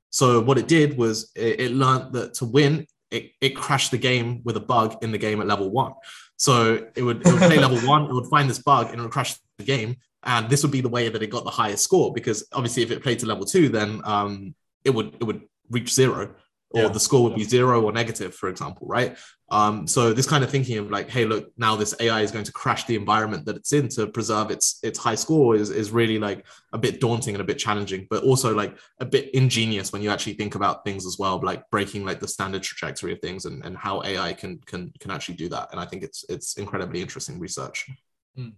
So 0.10 0.41
what 0.41 0.57
it 0.57 0.68
did 0.68 0.98
was 0.98 1.31
it, 1.36 1.60
it 1.60 1.72
learned 1.72 2.14
that 2.14 2.34
to 2.36 2.45
win, 2.45 2.86
it, 3.11 3.31
it 3.41 3.49
crashed 3.56 3.91
the 3.91 3.98
game 3.98 4.41
with 4.44 4.57
a 4.57 4.61
bug 4.61 4.98
in 5.02 5.11
the 5.11 5.18
game 5.18 5.41
at 5.41 5.48
level 5.48 5.69
one. 5.69 5.94
So 6.38 6.88
it 6.95 7.02
would, 7.02 7.26
it 7.26 7.31
would 7.31 7.41
play 7.41 7.60
level 7.60 7.80
one, 7.80 8.06
it 8.06 8.14
would 8.14 8.27
find 8.27 8.49
this 8.49 8.60
bug 8.60 8.90
and 8.90 8.99
it 8.99 9.02
would 9.02 9.11
crash 9.11 9.36
the 9.57 9.64
game. 9.64 9.98
And 10.23 10.49
this 10.49 10.64
would 10.64 10.72
be 10.72 10.81
the 10.81 10.90
way 10.90 11.10
that 11.10 11.23
it 11.23 11.27
got 11.27 11.44
the 11.44 11.49
highest 11.49 11.84
score 11.84 12.14
because 12.14 12.48
obviously 12.53 12.84
if 12.84 12.91
it 12.91 13.03
played 13.03 13.19
to 13.19 13.26
level 13.26 13.45
two, 13.45 13.69
then 13.69 14.02
um, 14.03 14.53
it 14.84 14.90
would 14.90 15.15
it 15.15 15.23
would 15.23 15.41
reach 15.69 15.94
zero 15.94 16.36
or 16.72 16.84
yeah. 16.84 16.88
the 16.90 16.99
score 16.99 17.23
would 17.23 17.36
be 17.36 17.44
zero 17.44 17.81
or 17.81 17.91
negative, 17.91 18.36
for 18.36 18.49
example, 18.49 18.88
right? 18.88 19.18
Um, 19.52 19.88
so 19.88 20.14
this 20.14 20.28
kind 20.28 20.44
of 20.44 20.52
thinking 20.52 20.78
of 20.78 20.92
like, 20.92 21.10
hey, 21.10 21.26
look, 21.26 21.52
now 21.58 21.76
this 21.76 21.96
AI 22.00 22.22
is 22.22 22.32
going 22.32 22.46
to 22.46 22.52
crash 22.52 22.86
the 22.86 22.96
environment 22.96 23.46
that 23.46 23.56
it's 23.56 23.74
in 23.74 23.88
to 23.90 24.08
preserve 24.08 24.52
its 24.52 24.80
its 24.84 25.00
high 25.00 25.16
score 25.16 25.56
is 25.56 25.70
is 25.72 25.92
really 25.92 26.20
like 26.20 26.46
a 26.74 26.78
bit 26.78 27.00
daunting 27.00 27.34
and 27.34 27.42
a 27.42 27.46
bit 27.46 27.58
challenging, 27.58 28.06
but 28.10 28.24
also 28.24 28.54
like 28.54 28.78
a 29.00 29.06
bit 29.06 29.34
ingenious 29.34 29.92
when 29.92 30.02
you 30.02 30.12
actually 30.12 30.34
think 30.34 30.56
about 30.56 30.84
things 30.84 31.06
as 31.06 31.18
well, 31.18 31.40
like 31.44 31.68
breaking 31.72 32.06
like 32.06 32.20
the 32.20 32.28
standard 32.28 32.62
trajectory 32.62 33.14
of 33.14 33.20
things 33.20 33.46
and, 33.46 33.64
and 33.66 33.76
how 33.76 34.04
AI 34.04 34.34
can 34.34 34.60
can 34.66 34.94
can 35.00 35.10
actually 35.10 35.36
do 35.36 35.50
that. 35.50 35.70
And 35.72 35.80
I 35.80 35.86
think 35.86 36.04
it's 36.04 36.24
it's 36.30 36.58
incredibly 36.58 37.02
interesting 37.02 37.40
research. 37.40 37.90
Mm. 38.38 38.54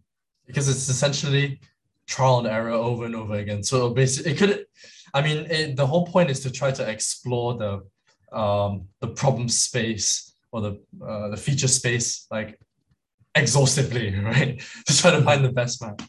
Because 0.45 0.67
it's 0.67 0.89
essentially 0.89 1.61
trial 2.07 2.39
and 2.39 2.47
error 2.47 2.71
over 2.71 3.05
and 3.05 3.15
over 3.15 3.35
again. 3.35 3.63
So 3.63 3.91
basically, 3.91 4.33
it 4.33 4.37
could. 4.37 4.65
I 5.13 5.21
mean, 5.21 5.45
it, 5.49 5.75
the 5.77 5.87
whole 5.87 6.05
point 6.05 6.29
is 6.29 6.41
to 6.41 6.51
try 6.51 6.71
to 6.71 6.89
explore 6.89 7.57
the 7.57 8.37
um, 8.37 8.87
the 8.99 9.07
problem 9.07 9.47
space 9.47 10.30
or 10.51 10.61
the 10.61 10.81
uh, 11.05 11.29
the 11.29 11.37
feature 11.37 11.67
space 11.67 12.27
like 12.31 12.59
exhaustively, 13.35 14.15
right? 14.19 14.61
to 14.85 14.97
try 14.97 15.11
to 15.11 15.21
find 15.21 15.43
the 15.43 15.51
best 15.51 15.81
map. 15.81 16.01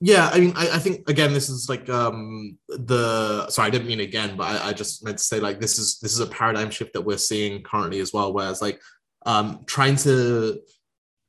Yeah, 0.00 0.30
I 0.32 0.38
mean, 0.38 0.52
I, 0.54 0.76
I 0.76 0.78
think 0.78 1.08
again, 1.08 1.32
this 1.32 1.48
is 1.48 1.68
like 1.68 1.88
um 1.88 2.56
the 2.68 3.48
sorry, 3.50 3.66
I 3.66 3.70
didn't 3.70 3.88
mean 3.88 4.00
again, 4.00 4.36
but 4.36 4.44
I, 4.44 4.68
I 4.68 4.72
just 4.72 5.04
meant 5.04 5.18
to 5.18 5.24
say 5.24 5.40
like 5.40 5.60
this 5.60 5.78
is 5.78 5.98
this 5.98 6.12
is 6.12 6.20
a 6.20 6.26
paradigm 6.26 6.70
shift 6.70 6.92
that 6.92 7.00
we're 7.00 7.18
seeing 7.18 7.62
currently 7.62 8.00
as 8.00 8.12
well. 8.12 8.32
Whereas 8.32 8.62
like 8.62 8.80
um 9.26 9.64
trying 9.66 9.96
to 9.96 10.60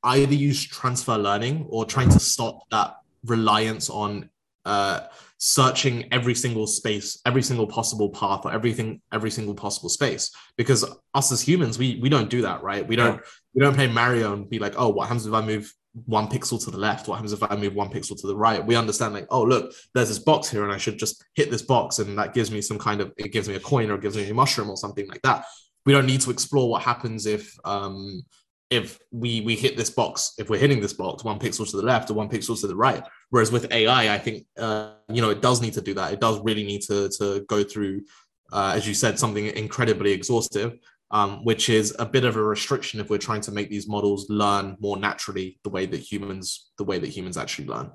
either 0.04 0.34
use 0.36 0.64
transfer 0.64 1.18
learning 1.18 1.66
or 1.70 1.84
trying 1.84 2.10
to 2.10 2.20
stop 2.20 2.62
that 2.70 2.98
reliance 3.26 3.90
on 3.90 4.30
uh 4.66 5.02
searching 5.40 6.06
every 6.12 6.36
single 6.36 6.68
space, 6.68 7.20
every 7.26 7.42
single 7.42 7.66
possible 7.66 8.10
path, 8.10 8.42
or 8.46 8.52
everything, 8.52 9.02
every 9.12 9.32
single 9.32 9.56
possible 9.56 9.90
space. 9.90 10.32
Because 10.58 10.86
us 11.14 11.32
as 11.32 11.42
humans, 11.42 11.80
we 11.80 11.98
we 12.02 12.10
don't 12.10 12.30
do 12.30 12.44
that, 12.44 12.62
right? 12.62 12.88
We 12.88 12.96
don't 12.96 13.16
yeah. 13.16 13.22
we 13.56 13.62
don't 13.64 13.74
play 13.74 13.88
Mario 13.88 14.34
and 14.34 14.50
be 14.50 14.60
like, 14.60 14.76
oh, 14.78 14.90
what 14.90 15.08
happens 15.08 15.26
if 15.26 15.34
I 15.34 15.42
move 15.42 15.74
one 16.06 16.28
pixel 16.28 16.64
to 16.64 16.72
the 16.72 16.78
left? 16.78 17.08
What 17.08 17.16
happens 17.16 17.34
if 17.34 17.42
I 17.42 17.56
move 17.56 17.74
one 17.74 17.90
pixel 17.90 18.20
to 18.20 18.28
the 18.28 18.36
right? 18.36 18.64
We 18.64 18.76
understand 18.76 19.14
like, 19.14 19.28
oh, 19.30 19.44
look, 19.44 19.74
there's 19.96 20.10
this 20.10 20.20
box 20.20 20.50
here, 20.50 20.64
and 20.64 20.74
I 20.74 20.78
should 20.78 21.00
just 21.00 21.24
hit 21.36 21.50
this 21.50 21.62
box, 21.62 22.00
and 22.00 22.18
that 22.20 22.34
gives 22.34 22.52
me 22.52 22.62
some 22.62 22.78
kind 22.78 23.00
of 23.00 23.14
it 23.18 23.32
gives 23.32 23.48
me 23.48 23.56
a 23.56 23.62
coin 23.62 23.90
or 23.90 23.96
it 23.96 24.02
gives 24.02 24.18
me 24.18 24.30
a 24.30 24.34
mushroom 24.34 24.70
or 24.70 24.78
something 24.78 25.08
like 25.08 25.22
that. 25.24 25.46
We 25.86 25.94
don't 25.94 26.06
need 26.06 26.22
to 26.22 26.32
explore 26.32 26.70
what 26.70 26.84
happens 26.84 27.26
if 27.26 27.58
um 27.64 28.24
if 28.70 29.00
we 29.12 29.42
we 29.42 29.56
hit 29.56 29.78
this 29.78 29.90
box, 29.90 30.34
if 30.38 30.50
we're 30.50 30.60
hitting 30.60 30.80
this 30.80 30.94
box, 30.94 31.24
one 31.24 31.40
pixel 31.40 31.70
to 31.70 31.78
the 31.78 31.84
left 31.84 32.10
or 32.10 32.14
one 32.14 32.30
pixel 32.30 32.60
to 32.60 32.68
the 32.68 32.76
right. 32.76 33.04
Whereas 33.30 33.52
with 33.52 33.72
AI, 33.72 34.14
I 34.14 34.18
think 34.18 34.46
uh, 34.58 34.94
you 35.12 35.22
know 35.22 35.30
it 35.30 35.42
does 35.42 35.62
need 35.62 35.74
to 35.74 35.82
do 35.82 35.94
that. 35.96 36.14
It 36.14 36.20
does 36.20 36.40
really 36.42 36.64
need 36.64 36.82
to 36.84 37.10
to 37.20 37.46
go 37.48 37.64
through, 37.64 38.04
uh, 38.52 38.74
as 38.76 38.88
you 38.88 38.94
said, 38.94 39.18
something 39.18 39.48
incredibly 39.48 40.12
exhaustive. 40.12 40.78
um, 41.12 41.44
which 41.44 41.70
is 41.70 41.96
a 42.00 42.06
bit 42.06 42.24
of 42.24 42.36
a 42.36 42.44
restriction 42.44 43.00
if 43.00 43.10
we're 43.10 43.18
trying 43.18 43.42
to 43.42 43.52
make 43.52 43.70
these 43.70 43.88
models 43.88 44.30
learn 44.30 44.78
more 44.80 44.98
naturally 44.98 45.60
the 45.64 45.70
way 45.70 45.86
that 45.86 46.00
humans 46.00 46.72
the 46.78 46.84
way 46.84 47.00
that 47.00 47.10
humans 47.10 47.38
actually 47.38 47.68
learn. 47.68 47.92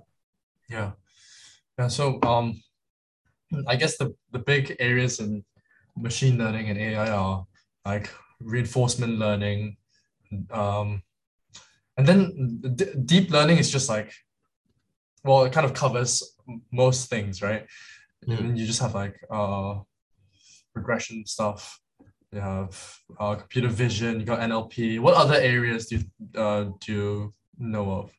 Yeah, 0.68 0.92
yeah. 1.78 1.88
So 1.88 2.18
um, 2.22 2.60
I 3.68 3.76
guess 3.76 3.96
the 3.96 4.14
the 4.32 4.40
big 4.40 4.76
areas 4.80 5.20
in 5.20 5.44
machine 5.96 6.38
learning 6.38 6.70
and 6.70 6.78
AI 6.78 7.10
are 7.10 7.46
like 7.84 8.10
reinforcement 8.40 9.18
learning, 9.18 9.76
um, 10.50 11.02
and 11.96 12.06
then 12.06 12.60
d- 12.74 12.94
deep 13.04 13.30
learning 13.30 13.58
is 13.58 13.70
just 13.70 13.88
like, 13.88 14.12
well, 15.22 15.44
it 15.44 15.52
kind 15.52 15.64
of 15.64 15.74
covers 15.74 16.36
most 16.72 17.08
things, 17.08 17.40
right? 17.42 17.66
Mm. 18.26 18.38
And 18.40 18.58
you 18.58 18.66
just 18.66 18.80
have 18.80 18.94
like 18.94 19.16
uh, 19.30 19.76
regression 20.74 21.24
stuff. 21.26 21.80
You 22.32 22.40
have 22.40 22.98
uh, 23.18 23.36
computer 23.36 23.68
vision. 23.68 24.18
You 24.20 24.26
got 24.26 24.40
NLP. 24.40 25.00
What 25.00 25.14
other 25.14 25.36
areas 25.36 25.86
do 25.86 25.96
you, 25.98 26.40
uh, 26.40 26.64
do 26.80 26.92
you 26.92 27.34
know 27.58 27.90
of? 27.90 28.12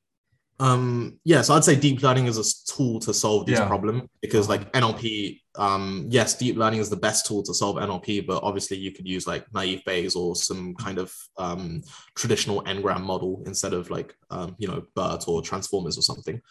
Um, 0.60 1.20
yeah, 1.26 1.42
so 1.42 1.54
I'd 1.54 1.66
say 1.66 1.76
deep 1.76 2.02
learning 2.02 2.28
is 2.28 2.38
a 2.38 2.72
tool 2.72 3.00
to 3.02 3.14
solve 3.14 3.46
this 3.46 3.60
yeah. 3.60 3.68
problem 3.68 4.10
because 4.22 4.48
like 4.48 4.72
NLP, 4.72 5.42
um, 5.57 6.06
yes, 6.10 6.36
deep 6.38 6.57
learning 6.57 6.80
is 6.80 6.90
the 6.90 6.95
best 6.95 7.26
tool 7.26 7.44
to 7.44 7.53
solve 7.53 7.77
NLP, 7.77 8.26
but 8.26 8.44
obviously 8.44 8.77
you 8.77 8.91
could 8.91 9.07
use 9.07 9.27
like 9.27 9.45
naive 9.53 9.84
Bayes 9.86 10.15
or 10.15 10.36
some 10.36 10.76
kind 10.76 10.98
of 10.98 11.14
um, 11.38 11.82
traditional 12.15 12.64
n-gram 12.68 13.03
model 13.03 13.44
instead 13.45 13.73
of 13.73 13.90
like 13.90 14.15
um, 14.30 14.56
you 14.57 14.68
know 14.68 14.84
BERT 14.95 15.27
or 15.27 15.41
transformers 15.41 15.98
or 15.98 16.02
something. 16.02 16.41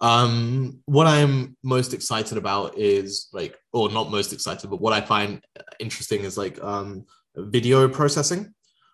Um, 0.00 0.80
what 0.86 1.06
I'm 1.06 1.56
most 1.62 1.94
excited 1.94 2.36
about 2.36 2.76
is 2.76 3.28
like, 3.32 3.56
or 3.72 3.88
not 3.90 4.10
most 4.10 4.32
excited, 4.32 4.68
but 4.68 4.80
what 4.80 4.92
I 4.92 5.00
find 5.00 5.40
interesting 5.78 6.24
is 6.24 6.36
like 6.36 6.62
um, 6.62 7.06
video 7.36 7.88
processing. 7.88 8.52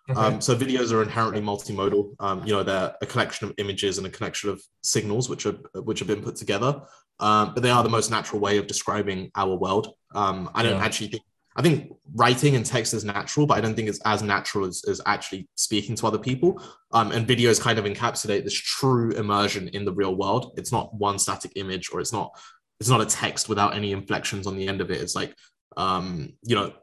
Okay. 0.09 0.19
Um, 0.19 0.41
so 0.41 0.55
videos 0.55 0.91
are 0.91 1.03
inherently 1.03 1.41
multimodal. 1.41 2.15
Um, 2.19 2.45
you 2.45 2.53
know, 2.53 2.63
they're 2.63 2.95
a 3.01 3.05
collection 3.05 3.47
of 3.47 3.53
images 3.57 3.97
and 3.97 4.07
a 4.07 4.09
collection 4.09 4.49
of 4.49 4.61
signals 4.81 5.29
which 5.29 5.45
are 5.45 5.57
which 5.75 5.99
have 5.99 6.07
been 6.07 6.23
put 6.23 6.35
together. 6.35 6.81
Um, 7.19 7.53
but 7.53 7.63
they 7.63 7.69
are 7.69 7.83
the 7.83 7.89
most 7.89 8.09
natural 8.09 8.39
way 8.39 8.57
of 8.57 8.65
describing 8.65 9.29
our 9.35 9.55
world. 9.55 9.93
Um, 10.15 10.49
I 10.55 10.63
don't 10.63 10.77
yeah. 10.77 10.85
actually 10.85 11.07
think 11.09 11.23
I 11.55 11.61
think 11.61 11.91
writing 12.15 12.55
and 12.55 12.65
text 12.65 12.93
is 12.93 13.03
natural, 13.03 13.45
but 13.45 13.57
I 13.57 13.61
don't 13.61 13.75
think 13.75 13.89
it's 13.89 13.99
as 14.05 14.23
natural 14.23 14.65
as, 14.65 14.83
as 14.87 15.01
actually 15.05 15.49
speaking 15.55 15.95
to 15.95 16.07
other 16.07 16.17
people. 16.17 16.61
Um, 16.91 17.11
and 17.11 17.27
videos 17.27 17.59
kind 17.59 17.77
of 17.77 17.85
encapsulate 17.85 18.43
this 18.43 18.53
true 18.53 19.11
immersion 19.11 19.67
in 19.69 19.83
the 19.83 19.91
real 19.91 20.15
world. 20.15 20.53
It's 20.57 20.71
not 20.71 20.93
one 20.93 21.19
static 21.19 21.51
image, 21.55 21.89
or 21.91 21.99
it's 21.99 22.13
not 22.13 22.31
it's 22.79 22.89
not 22.89 23.01
a 23.01 23.05
text 23.05 23.49
without 23.49 23.75
any 23.75 23.91
inflections 23.91 24.47
on 24.47 24.55
the 24.55 24.67
end 24.67 24.79
of 24.79 24.89
it. 24.89 25.01
It's 25.01 25.15
like 25.15 25.35
um, 25.75 26.33
you 26.43 26.55
know 26.55 26.73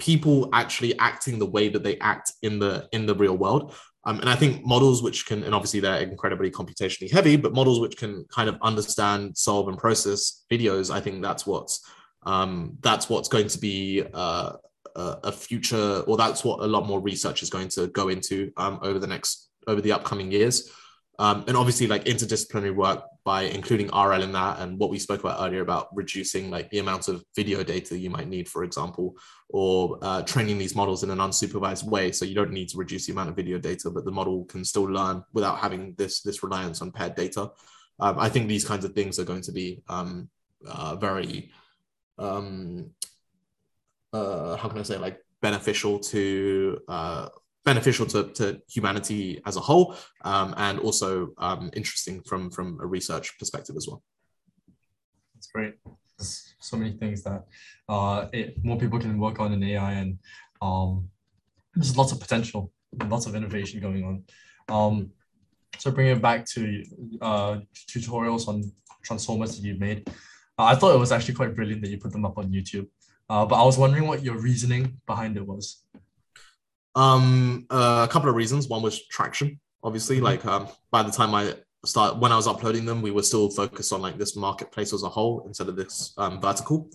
people 0.00 0.48
actually 0.52 0.98
acting 0.98 1.38
the 1.38 1.46
way 1.46 1.68
that 1.68 1.84
they 1.84 1.98
act 1.98 2.32
in 2.42 2.58
the 2.58 2.88
in 2.92 3.06
the 3.06 3.14
real 3.14 3.36
world. 3.36 3.74
Um, 4.04 4.18
and 4.20 4.30
i 4.30 4.34
think 4.34 4.64
models 4.64 5.02
which 5.02 5.26
can 5.26 5.42
and 5.42 5.54
obviously 5.54 5.78
they're 5.78 6.00
incredibly 6.00 6.50
computationally 6.50 7.12
heavy 7.12 7.36
but 7.36 7.52
models 7.52 7.80
which 7.80 7.98
can 7.98 8.24
kind 8.30 8.48
of 8.48 8.56
understand 8.62 9.36
solve 9.36 9.68
and 9.68 9.76
process 9.76 10.46
videos 10.50 10.90
i 10.90 10.98
think 10.98 11.20
that's 11.20 11.46
what's 11.46 11.86
um, 12.22 12.78
that's 12.80 13.10
what's 13.10 13.28
going 13.28 13.48
to 13.48 13.58
be 13.58 14.02
uh, 14.14 14.52
a 14.96 15.32
future 15.32 16.00
or 16.06 16.16
that's 16.16 16.44
what 16.44 16.60
a 16.60 16.66
lot 16.66 16.86
more 16.86 17.00
research 17.00 17.42
is 17.42 17.50
going 17.50 17.68
to 17.68 17.88
go 17.88 18.08
into 18.08 18.50
um, 18.56 18.78
over 18.82 18.98
the 18.98 19.06
next 19.06 19.50
over 19.66 19.80
the 19.80 19.92
upcoming 19.92 20.32
years 20.32 20.70
um, 21.20 21.44
and 21.46 21.54
obviously 21.54 21.86
like 21.86 22.06
interdisciplinary 22.06 22.74
work 22.74 23.04
by 23.24 23.42
including 23.42 23.88
RL 23.88 24.22
in 24.22 24.32
that 24.32 24.58
and 24.60 24.78
what 24.78 24.88
we 24.88 24.98
spoke 24.98 25.20
about 25.20 25.38
earlier 25.46 25.60
about 25.60 25.94
reducing 25.94 26.50
like 26.50 26.70
the 26.70 26.78
amount 26.78 27.08
of 27.08 27.22
video 27.36 27.62
data 27.62 27.96
you 27.96 28.08
might 28.08 28.26
need, 28.26 28.48
for 28.48 28.64
example, 28.64 29.14
or 29.50 29.98
uh, 30.00 30.22
training 30.22 30.56
these 30.56 30.74
models 30.74 31.02
in 31.02 31.10
an 31.10 31.18
unsupervised 31.18 31.84
way. 31.84 32.10
So 32.10 32.24
you 32.24 32.34
don't 32.34 32.52
need 32.52 32.70
to 32.70 32.78
reduce 32.78 33.04
the 33.04 33.12
amount 33.12 33.28
of 33.28 33.36
video 33.36 33.58
data, 33.58 33.90
but 33.90 34.06
the 34.06 34.10
model 34.10 34.46
can 34.46 34.64
still 34.64 34.84
learn 34.84 35.22
without 35.34 35.58
having 35.58 35.94
this, 35.98 36.22
this 36.22 36.42
reliance 36.42 36.80
on 36.80 36.90
paired 36.90 37.16
data. 37.16 37.50
Um, 38.00 38.18
I 38.18 38.30
think 38.30 38.48
these 38.48 38.64
kinds 38.64 38.86
of 38.86 38.94
things 38.94 39.18
are 39.18 39.24
going 39.24 39.42
to 39.42 39.52
be 39.52 39.82
um, 39.90 40.30
uh, 40.66 40.96
very, 40.96 41.50
um, 42.18 42.92
uh, 44.14 44.56
how 44.56 44.70
can 44.70 44.78
I 44.78 44.84
say, 44.84 44.96
like 44.96 45.18
beneficial 45.42 45.98
to 45.98 46.78
uh, 46.88 47.28
beneficial 47.72 48.06
to, 48.14 48.20
to 48.38 48.44
humanity 48.76 49.40
as 49.46 49.56
a 49.56 49.64
whole 49.68 49.86
um, 50.24 50.48
and 50.66 50.76
also 50.86 51.08
um, 51.46 51.70
interesting 51.80 52.16
from 52.28 52.50
from 52.56 52.66
a 52.84 52.86
research 52.96 53.26
perspective 53.40 53.76
as 53.80 53.86
well. 53.88 54.00
That's 55.34 55.48
great. 55.56 55.74
So 56.68 56.76
many 56.76 56.92
things 57.02 57.18
that 57.26 57.40
uh, 57.94 58.18
it, 58.38 58.46
more 58.68 58.78
people 58.82 58.98
can 59.04 59.18
work 59.26 59.38
on 59.44 59.52
in 59.56 59.62
ai 59.72 59.92
and 60.02 60.10
um, 60.66 61.08
there's 61.74 61.96
lots 62.00 62.12
of 62.12 62.18
potential 62.26 62.62
lots 63.14 63.26
of 63.26 63.32
innovation 63.38 63.76
going 63.86 64.02
on. 64.10 64.16
Um, 64.76 64.94
so 65.78 65.90
bringing 65.90 66.16
it 66.16 66.22
back 66.30 66.40
to 66.54 66.60
uh, 67.28 67.54
tutorials 67.90 68.48
on 68.48 68.56
transformers 69.02 69.50
that 69.56 69.64
you 69.66 69.74
made 69.86 69.98
uh, 70.58 70.66
i 70.72 70.74
thought 70.74 70.94
it 70.94 70.98
was 70.98 71.12
actually 71.14 71.36
quite 71.40 71.54
brilliant 71.56 71.80
that 71.82 71.90
you 71.92 71.98
put 72.04 72.12
them 72.12 72.26
up 72.28 72.36
on 72.36 72.52
youtube. 72.56 72.86
Uh, 73.30 73.44
but 73.46 73.56
i 73.62 73.64
was 73.70 73.78
wondering 73.78 74.06
what 74.10 74.22
your 74.22 74.36
reasoning 74.48 74.84
behind 75.06 75.32
it 75.38 75.46
was 75.52 75.64
um, 76.94 77.66
uh, 77.70 78.06
a 78.08 78.12
couple 78.12 78.28
of 78.28 78.34
reasons. 78.34 78.68
One 78.68 78.82
was 78.82 79.06
traction. 79.08 79.60
Obviously, 79.82 80.16
mm-hmm. 80.16 80.24
like 80.24 80.46
um, 80.46 80.68
by 80.90 81.02
the 81.02 81.10
time 81.10 81.34
I 81.34 81.54
start 81.84 82.18
when 82.18 82.32
I 82.32 82.36
was 82.36 82.46
uploading 82.46 82.84
them, 82.84 83.02
we 83.02 83.10
were 83.10 83.22
still 83.22 83.50
focused 83.50 83.92
on 83.92 84.02
like 84.02 84.18
this 84.18 84.36
marketplace 84.36 84.92
as 84.92 85.02
a 85.02 85.08
whole 85.08 85.44
instead 85.46 85.68
of 85.68 85.76
this 85.76 86.12
um, 86.18 86.40
vertical. 86.40 86.90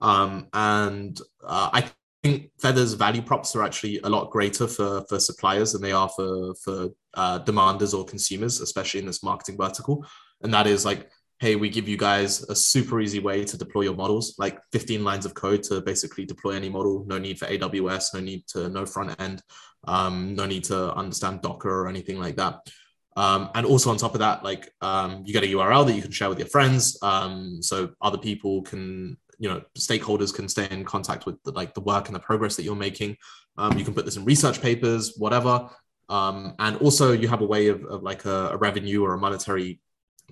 Um, 0.00 0.48
and 0.52 1.20
uh, 1.46 1.70
I 1.72 1.90
think 2.22 2.50
Feather's 2.60 2.94
value 2.94 3.22
props 3.22 3.54
are 3.54 3.62
actually 3.62 4.00
a 4.00 4.08
lot 4.08 4.30
greater 4.30 4.66
for 4.66 5.04
for 5.08 5.18
suppliers 5.18 5.72
than 5.72 5.82
they 5.82 5.92
are 5.92 6.08
for 6.08 6.54
for 6.62 6.88
uh, 7.14 7.40
demanders 7.40 7.96
or 7.96 8.04
consumers, 8.04 8.60
especially 8.60 9.00
in 9.00 9.06
this 9.06 9.22
marketing 9.22 9.56
vertical. 9.56 10.04
And 10.42 10.52
that 10.54 10.66
is 10.66 10.84
like 10.84 11.10
hey, 11.40 11.56
we 11.56 11.68
give 11.68 11.88
you 11.88 11.96
guys 11.96 12.42
a 12.42 12.54
super 12.54 13.00
easy 13.00 13.18
way 13.18 13.44
to 13.44 13.58
deploy 13.58 13.82
your 13.82 13.94
models, 13.94 14.34
like 14.38 14.58
15 14.72 15.02
lines 15.02 15.26
of 15.26 15.34
code 15.34 15.62
to 15.64 15.80
basically 15.80 16.24
deploy 16.24 16.52
any 16.52 16.68
model. 16.68 17.04
No 17.06 17.18
need 17.18 17.38
for 17.38 17.46
AWS, 17.46 18.14
no 18.14 18.20
need 18.20 18.46
to 18.48 18.68
no 18.68 18.86
front 18.86 19.20
end, 19.20 19.42
um, 19.86 20.34
no 20.34 20.46
need 20.46 20.64
to 20.64 20.94
understand 20.94 21.42
Docker 21.42 21.82
or 21.82 21.88
anything 21.88 22.18
like 22.18 22.36
that. 22.36 22.60
Um, 23.16 23.50
and 23.54 23.66
also 23.66 23.90
on 23.90 23.96
top 23.96 24.14
of 24.14 24.20
that, 24.20 24.42
like 24.42 24.72
um, 24.80 25.22
you 25.24 25.32
get 25.32 25.44
a 25.44 25.46
URL 25.46 25.86
that 25.86 25.94
you 25.94 26.02
can 26.02 26.10
share 26.10 26.28
with 26.28 26.38
your 26.38 26.48
friends, 26.48 26.98
um, 27.02 27.62
so 27.62 27.90
other 28.00 28.18
people 28.18 28.62
can, 28.62 29.16
you 29.38 29.48
know, 29.48 29.62
stakeholders 29.78 30.34
can 30.34 30.48
stay 30.48 30.66
in 30.70 30.84
contact 30.84 31.26
with 31.26 31.40
the, 31.44 31.52
like 31.52 31.74
the 31.74 31.80
work 31.80 32.06
and 32.06 32.14
the 32.14 32.20
progress 32.20 32.56
that 32.56 32.62
you're 32.62 32.74
making. 32.74 33.16
Um, 33.56 33.78
you 33.78 33.84
can 33.84 33.94
put 33.94 34.04
this 34.04 34.16
in 34.16 34.24
research 34.24 34.60
papers, 34.60 35.14
whatever. 35.16 35.68
Um, 36.08 36.54
and 36.58 36.76
also 36.78 37.12
you 37.12 37.28
have 37.28 37.40
a 37.40 37.46
way 37.46 37.68
of, 37.68 37.84
of 37.84 38.02
like 38.02 38.24
a, 38.24 38.50
a 38.50 38.56
revenue 38.56 39.04
or 39.04 39.14
a 39.14 39.18
monetary 39.18 39.80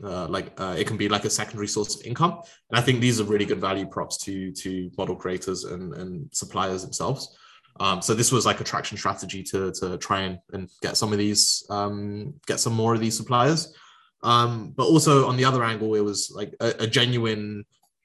uh, 0.03 0.27
like 0.29 0.59
uh, 0.61 0.75
it 0.79 0.87
can 0.87 0.97
be 0.97 1.09
like 1.09 1.25
a 1.25 1.31
secondary 1.31 1.69
source 1.69 1.95
of 1.99 2.07
income. 2.07 2.41
And 2.71 2.79
i 2.79 2.81
think 2.81 3.01
these 3.01 3.21
are 3.21 3.25
really 3.25 3.45
good 3.45 3.61
value 3.61 3.87
props 3.87 4.17
to 4.25 4.53
to 4.53 4.91
model 4.97 5.17
creators 5.17 5.65
and, 5.65 5.95
and 5.95 6.29
suppliers 6.33 6.83
themselves. 6.83 7.37
Um, 7.81 8.03
so 8.03 8.15
this 8.15 8.31
was 8.31 8.45
like 8.45 8.61
a 8.61 8.65
traction 8.65 8.99
strategy 8.99 9.43
to 9.45 9.73
to 9.73 9.99
try 9.99 10.21
and, 10.23 10.39
and 10.53 10.71
get 10.83 10.97
some 10.97 11.13
of 11.13 11.19
these 11.19 11.65
um, 11.71 12.35
get 12.47 12.61
some 12.61 12.75
more 12.75 12.95
of 12.95 13.01
these 13.01 13.17
suppliers. 13.17 13.75
Um, 14.23 14.73
but 14.77 14.85
also 14.85 15.27
on 15.27 15.37
the 15.37 15.45
other 15.45 15.65
angle 15.65 15.95
it 15.95 16.01
was 16.01 16.33
like 16.35 16.55
a, 16.61 16.75
a 16.81 16.87
genuine 16.87 17.65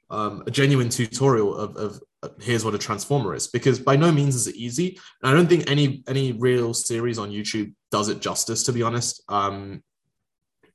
um, 0.09 0.43
a 0.47 0.51
genuine 0.51 0.89
tutorial 0.89 1.55
of, 1.55 1.75
of 1.75 2.01
here's 2.39 2.65
what 2.65 2.73
a 2.73 2.77
transformer 2.77 3.35
is. 3.35 3.47
Because 3.47 3.79
by 3.79 3.95
no 3.95 4.11
means 4.11 4.35
is 4.35 4.47
it 4.47 4.55
easy. 4.55 4.99
And 5.21 5.31
i 5.31 5.35
don't 5.35 5.47
think 5.47 5.69
any 5.69 6.03
any 6.07 6.31
real 6.31 6.73
series 6.73 7.19
on 7.19 7.31
youtube 7.31 7.73
does 7.91 8.09
it 8.09 8.19
justice 8.21 8.63
to 8.63 8.73
be 8.73 8.83
honest. 8.83 9.23
Um, 9.29 9.83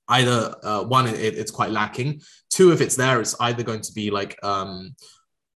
either 0.09 0.55
uh, 0.63 0.83
one 0.85 1.07
it, 1.07 1.17
it's 1.17 1.51
quite 1.51 1.71
lacking. 1.71 2.21
Two 2.51 2.73
if 2.73 2.81
it's 2.81 2.97
there 2.97 3.21
it's 3.21 3.39
either 3.41 3.63
going 3.63 3.81
to 3.81 3.93
be 3.93 4.11
like 4.11 4.39
um, 4.45 4.95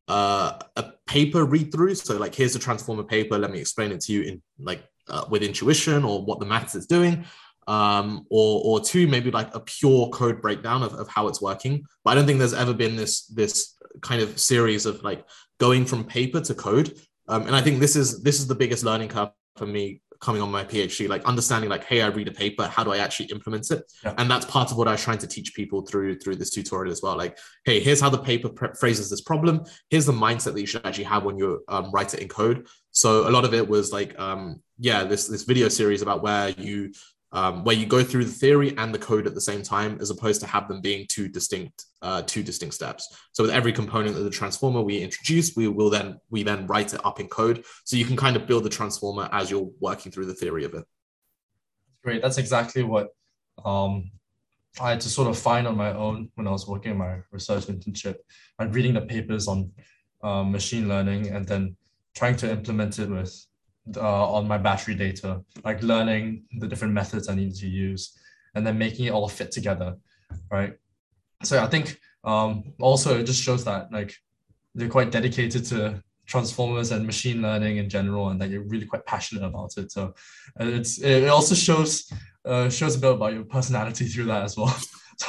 uh, 0.08 0.58
a 0.76 0.92
paper 1.06 1.44
read 1.44 1.72
through 1.72 1.94
so 1.94 2.16
like 2.16 2.34
here's 2.34 2.56
a 2.56 2.58
transformer 2.58 3.04
paper. 3.04 3.38
Let 3.38 3.50
me 3.50 3.60
explain 3.60 3.92
it 3.92 4.00
to 4.02 4.12
you 4.12 4.22
in 4.22 4.42
like 4.58 4.84
uh, 5.08 5.24
with 5.30 5.42
intuition 5.42 6.04
or 6.04 6.24
what 6.24 6.40
the 6.40 6.46
maths 6.46 6.74
is 6.74 6.86
doing. 6.86 7.24
Um, 7.66 8.26
or 8.28 8.60
or 8.62 8.80
two 8.84 9.06
maybe 9.06 9.30
like 9.30 9.54
a 9.54 9.60
pure 9.60 10.10
code 10.10 10.42
breakdown 10.42 10.82
of, 10.82 10.92
of 10.94 11.08
how 11.08 11.28
it's 11.28 11.40
working. 11.40 11.84
But 12.04 12.10
i 12.10 12.14
don't 12.14 12.26
think 12.26 12.38
there's 12.38 12.52
ever 12.52 12.74
been 12.74 12.94
this 12.94 13.26
this 13.28 13.74
kind 14.02 14.20
of 14.20 14.38
series 14.38 14.84
of 14.84 15.02
like 15.02 15.24
going 15.58 15.86
from 15.86 16.04
paper 16.04 16.40
to 16.42 16.54
code. 16.54 16.98
Um, 17.26 17.46
and 17.46 17.56
i 17.56 17.62
think 17.62 17.80
this 17.80 17.96
is 17.96 18.22
this 18.22 18.38
is 18.38 18.46
the 18.46 18.54
biggest 18.54 18.84
learning 18.84 19.08
curve 19.08 19.30
for 19.56 19.66
me 19.66 20.00
coming 20.24 20.40
on 20.40 20.50
my 20.50 20.64
PhD, 20.64 21.08
like 21.08 21.22
understanding 21.24 21.68
like, 21.68 21.84
hey, 21.84 22.00
I 22.00 22.06
read 22.06 22.28
a 22.28 22.32
paper, 22.32 22.66
how 22.66 22.82
do 22.82 22.92
I 22.92 22.98
actually 22.98 23.26
implement 23.26 23.70
it? 23.70 23.82
Yeah. 24.02 24.14
And 24.16 24.30
that's 24.30 24.46
part 24.46 24.70
of 24.70 24.78
what 24.78 24.88
I 24.88 24.92
was 24.92 25.02
trying 25.02 25.18
to 25.18 25.26
teach 25.26 25.54
people 25.54 25.82
through 25.82 26.18
through 26.18 26.36
this 26.36 26.50
tutorial 26.50 26.90
as 26.90 27.02
well. 27.02 27.16
Like, 27.16 27.38
hey, 27.64 27.78
here's 27.80 28.00
how 28.00 28.08
the 28.08 28.18
paper 28.18 28.48
pre- 28.48 28.74
phrases 28.80 29.10
this 29.10 29.20
problem. 29.20 29.64
Here's 29.90 30.06
the 30.06 30.12
mindset 30.12 30.54
that 30.54 30.60
you 30.60 30.66
should 30.66 30.86
actually 30.86 31.04
have 31.04 31.24
when 31.24 31.36
you 31.36 31.62
um, 31.68 31.90
write 31.92 32.14
it 32.14 32.20
in 32.20 32.28
code. 32.28 32.66
So 32.90 33.28
a 33.28 33.30
lot 33.30 33.44
of 33.44 33.52
it 33.52 33.68
was 33.68 33.92
like, 33.92 34.18
um, 34.18 34.62
yeah, 34.78 35.04
this 35.04 35.28
this 35.28 35.42
video 35.42 35.68
series 35.68 36.00
about 36.00 36.22
where 36.22 36.48
you 36.50 36.92
um, 37.34 37.64
where 37.64 37.74
you 37.74 37.84
go 37.84 38.02
through 38.02 38.24
the 38.24 38.30
theory 38.30 38.74
and 38.78 38.94
the 38.94 38.98
code 38.98 39.26
at 39.26 39.34
the 39.34 39.40
same 39.40 39.62
time, 39.62 39.98
as 40.00 40.08
opposed 40.08 40.40
to 40.40 40.46
have 40.46 40.68
them 40.68 40.80
being 40.80 41.04
two 41.08 41.28
distinct 41.28 41.84
uh, 42.00 42.22
two 42.22 42.42
distinct 42.42 42.74
steps. 42.74 43.16
So 43.32 43.44
with 43.44 43.52
every 43.52 43.72
component 43.72 44.16
of 44.16 44.24
the 44.24 44.30
transformer 44.30 44.82
we 44.82 44.98
introduce, 44.98 45.56
we 45.56 45.68
will 45.68 45.90
then 45.90 46.18
we 46.30 46.42
then 46.44 46.66
write 46.66 46.94
it 46.94 47.04
up 47.04 47.18
in 47.20 47.28
code, 47.28 47.64
so 47.84 47.96
you 47.96 48.04
can 48.04 48.16
kind 48.16 48.36
of 48.36 48.46
build 48.46 48.64
the 48.64 48.70
transformer 48.70 49.28
as 49.32 49.50
you're 49.50 49.70
working 49.80 50.12
through 50.12 50.26
the 50.26 50.34
theory 50.34 50.64
of 50.64 50.74
it. 50.74 50.84
Great, 52.04 52.22
that's 52.22 52.38
exactly 52.38 52.82
what 52.82 53.08
um, 53.64 54.10
I 54.80 54.90
had 54.90 55.00
to 55.00 55.08
sort 55.08 55.28
of 55.28 55.38
find 55.38 55.66
on 55.66 55.76
my 55.76 55.92
own 55.92 56.30
when 56.36 56.46
I 56.46 56.50
was 56.50 56.68
working 56.68 56.92
in 56.92 56.98
my 56.98 57.18
research 57.32 57.66
internship. 57.66 58.16
I'm 58.58 58.70
reading 58.70 58.94
the 58.94 59.02
papers 59.02 59.48
on 59.48 59.72
um, 60.22 60.52
machine 60.52 60.88
learning 60.88 61.28
and 61.28 61.46
then 61.46 61.76
trying 62.14 62.36
to 62.36 62.50
implement 62.50 62.98
it 62.98 63.08
with 63.08 63.46
uh, 63.96 64.32
on 64.32 64.48
my 64.48 64.58
battery 64.58 64.94
data, 64.94 65.42
like 65.64 65.82
learning 65.82 66.44
the 66.58 66.66
different 66.66 66.94
methods 66.94 67.28
I 67.28 67.34
need 67.34 67.54
to 67.56 67.68
use, 67.68 68.18
and 68.54 68.66
then 68.66 68.78
making 68.78 69.06
it 69.06 69.10
all 69.10 69.28
fit 69.28 69.50
together, 69.50 69.96
right? 70.50 70.74
So 71.42 71.62
I 71.62 71.66
think 71.66 71.98
um, 72.24 72.72
also 72.80 73.18
it 73.18 73.24
just 73.24 73.42
shows 73.42 73.64
that 73.64 73.92
like 73.92 74.14
they're 74.74 74.88
quite 74.88 75.10
dedicated 75.10 75.64
to 75.66 76.02
transformers 76.26 76.90
and 76.90 77.06
machine 77.06 77.42
learning 77.42 77.76
in 77.76 77.88
general, 77.88 78.30
and 78.30 78.40
that 78.40 78.50
you're 78.50 78.64
really 78.64 78.86
quite 78.86 79.04
passionate 79.06 79.44
about 79.44 79.76
it. 79.76 79.92
So 79.92 80.14
it's 80.58 80.98
it 81.00 81.28
also 81.28 81.54
shows 81.54 82.10
uh, 82.44 82.68
shows 82.70 82.96
a 82.96 82.98
bit 82.98 83.12
about 83.12 83.34
your 83.34 83.44
personality 83.44 84.06
through 84.08 84.26
that 84.26 84.44
as 84.44 84.56
well. 84.56 84.74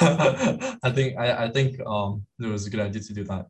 I 0.00 0.90
think 0.90 1.18
I, 1.18 1.44
I 1.44 1.50
think 1.50 1.80
um, 1.86 2.24
it 2.40 2.46
was 2.46 2.66
a 2.66 2.70
good 2.70 2.80
idea 2.80 3.02
to 3.02 3.14
do 3.14 3.24
that. 3.24 3.46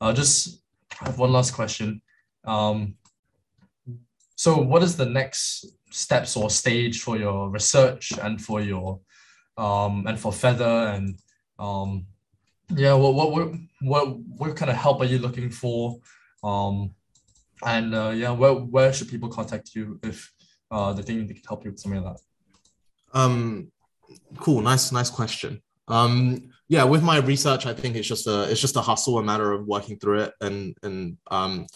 Uh, 0.00 0.12
just 0.12 0.62
have 0.90 1.18
one 1.18 1.32
last 1.32 1.52
question. 1.52 2.02
Um, 2.44 2.96
so 4.36 4.60
what 4.60 4.82
is 4.82 4.96
the 4.96 5.06
next 5.06 5.66
steps 5.90 6.36
or 6.36 6.50
stage 6.50 7.00
for 7.00 7.16
your 7.16 7.50
research 7.50 8.12
and 8.22 8.40
for 8.40 8.60
your 8.60 9.00
um 9.58 10.06
and 10.06 10.18
for 10.18 10.32
Feather? 10.32 10.64
And 10.94 11.18
um 11.58 12.06
yeah 12.70 12.94
what 12.94 13.14
what 13.14 13.54
what 13.80 14.18
what, 14.18 14.56
kind 14.56 14.70
of 14.70 14.76
help 14.76 15.00
are 15.00 15.06
you 15.06 15.18
looking 15.18 15.50
for? 15.50 15.98
Um 16.42 16.94
and 17.64 17.94
uh, 17.94 18.10
yeah 18.10 18.30
where 18.30 18.54
where 18.54 18.92
should 18.92 19.08
people 19.08 19.28
contact 19.28 19.74
you 19.74 20.00
if 20.02 20.32
uh 20.70 20.92
they 20.92 21.02
think 21.02 21.28
they 21.28 21.34
can 21.34 21.42
help 21.46 21.64
you 21.64 21.70
with 21.70 21.80
something 21.80 22.02
like 22.02 22.16
that? 22.16 23.18
Um 23.18 23.70
cool. 24.38 24.62
Nice 24.62 24.92
nice 24.92 25.10
question. 25.10 25.62
Um 25.88 26.52
yeah 26.72 26.84
with 26.84 27.02
my 27.02 27.18
research 27.18 27.66
i 27.66 27.74
think 27.74 27.96
it's 27.96 28.08
just 28.08 28.26
a 28.26 28.50
it's 28.50 28.60
just 28.60 28.76
a 28.76 28.80
hustle 28.80 29.18
a 29.18 29.22
matter 29.22 29.52
of 29.52 29.66
working 29.66 29.98
through 29.98 30.20
it 30.20 30.32
and 30.40 30.74
and 30.82 31.18
um 31.30 31.66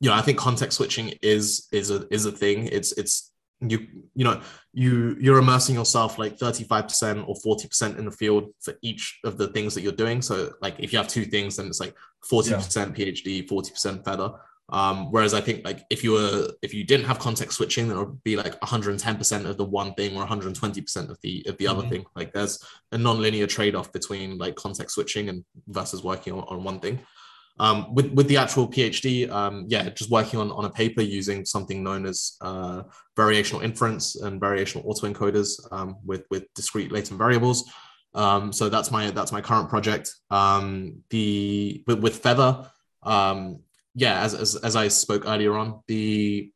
you 0.00 0.08
know, 0.08 0.16
I 0.16 0.22
think 0.22 0.38
context 0.38 0.78
switching 0.78 1.14
is 1.22 1.68
is 1.72 1.90
a 1.90 2.06
is 2.10 2.24
a 2.26 2.32
thing. 2.32 2.66
It's 2.66 2.92
it's 2.92 3.30
you 3.60 3.86
you 4.14 4.24
know 4.24 4.40
you 4.72 5.16
you're 5.20 5.38
immersing 5.38 5.74
yourself 5.74 6.18
like 6.18 6.38
35% 6.38 7.28
or 7.28 7.34
40% 7.34 7.98
in 7.98 8.04
the 8.06 8.10
field 8.10 8.52
for 8.60 8.74
each 8.82 9.20
of 9.24 9.36
the 9.36 9.48
things 9.48 9.74
that 9.74 9.82
you're 9.82 9.92
doing 9.92 10.22
so 10.22 10.52
like 10.62 10.76
if 10.78 10.92
you 10.92 10.98
have 10.98 11.08
two 11.08 11.24
things 11.24 11.56
then 11.56 11.66
it's 11.66 11.80
like 11.80 11.94
40% 12.30 12.50
yeah. 12.50 12.86
phd 12.86 13.48
40% 13.48 14.04
feather 14.04 14.32
um, 14.70 15.10
whereas 15.10 15.34
i 15.34 15.40
think 15.40 15.64
like 15.64 15.84
if 15.90 16.02
you 16.02 16.12
were 16.12 16.52
if 16.62 16.72
you 16.72 16.84
didn't 16.84 17.06
have 17.06 17.18
context 17.18 17.58
switching 17.58 17.88
then 17.88 17.98
it 17.98 18.00
would 18.00 18.22
be 18.24 18.36
like 18.36 18.58
110% 18.60 19.44
of 19.44 19.56
the 19.56 19.64
one 19.64 19.92
thing 19.94 20.16
or 20.16 20.24
120% 20.24 21.10
of 21.10 21.18
the 21.20 21.44
of 21.46 21.58
the 21.58 21.64
mm-hmm. 21.64 21.78
other 21.78 21.88
thing 21.88 22.04
like 22.14 22.32
there's 22.32 22.64
a 22.92 22.98
non-linear 22.98 23.46
trade-off 23.46 23.92
between 23.92 24.38
like 24.38 24.54
context 24.54 24.94
switching 24.94 25.28
and 25.28 25.44
versus 25.68 26.02
working 26.02 26.32
on, 26.32 26.44
on 26.44 26.64
one 26.64 26.80
thing 26.80 26.98
um, 27.60 27.94
with, 27.94 28.10
with 28.12 28.26
the 28.26 28.38
actual 28.38 28.66
PhD, 28.66 29.30
um, 29.30 29.66
yeah, 29.68 29.90
just 29.90 30.10
working 30.10 30.40
on, 30.40 30.50
on 30.50 30.64
a 30.64 30.70
paper 30.70 31.02
using 31.02 31.44
something 31.44 31.84
known 31.84 32.06
as 32.06 32.38
uh, 32.40 32.84
variational 33.18 33.62
inference 33.62 34.16
and 34.16 34.40
variational 34.40 34.86
autoencoders 34.88 35.60
um, 35.70 35.96
with, 36.02 36.24
with 36.30 36.44
discrete 36.54 36.90
latent 36.90 37.18
variables. 37.18 37.70
Um, 38.14 38.50
so 38.50 38.70
that's 38.70 38.90
my 38.90 39.10
that's 39.10 39.30
my 39.30 39.42
current 39.42 39.68
project. 39.68 40.10
Um, 40.30 41.04
the 41.10 41.84
with, 41.86 42.00
with 42.00 42.16
Feather, 42.16 42.66
um, 43.02 43.60
yeah, 43.94 44.22
as, 44.22 44.32
as, 44.34 44.56
as 44.56 44.74
I 44.74 44.88
spoke 44.88 45.24
earlier 45.26 45.54
on, 45.58 45.82
the 45.86 46.50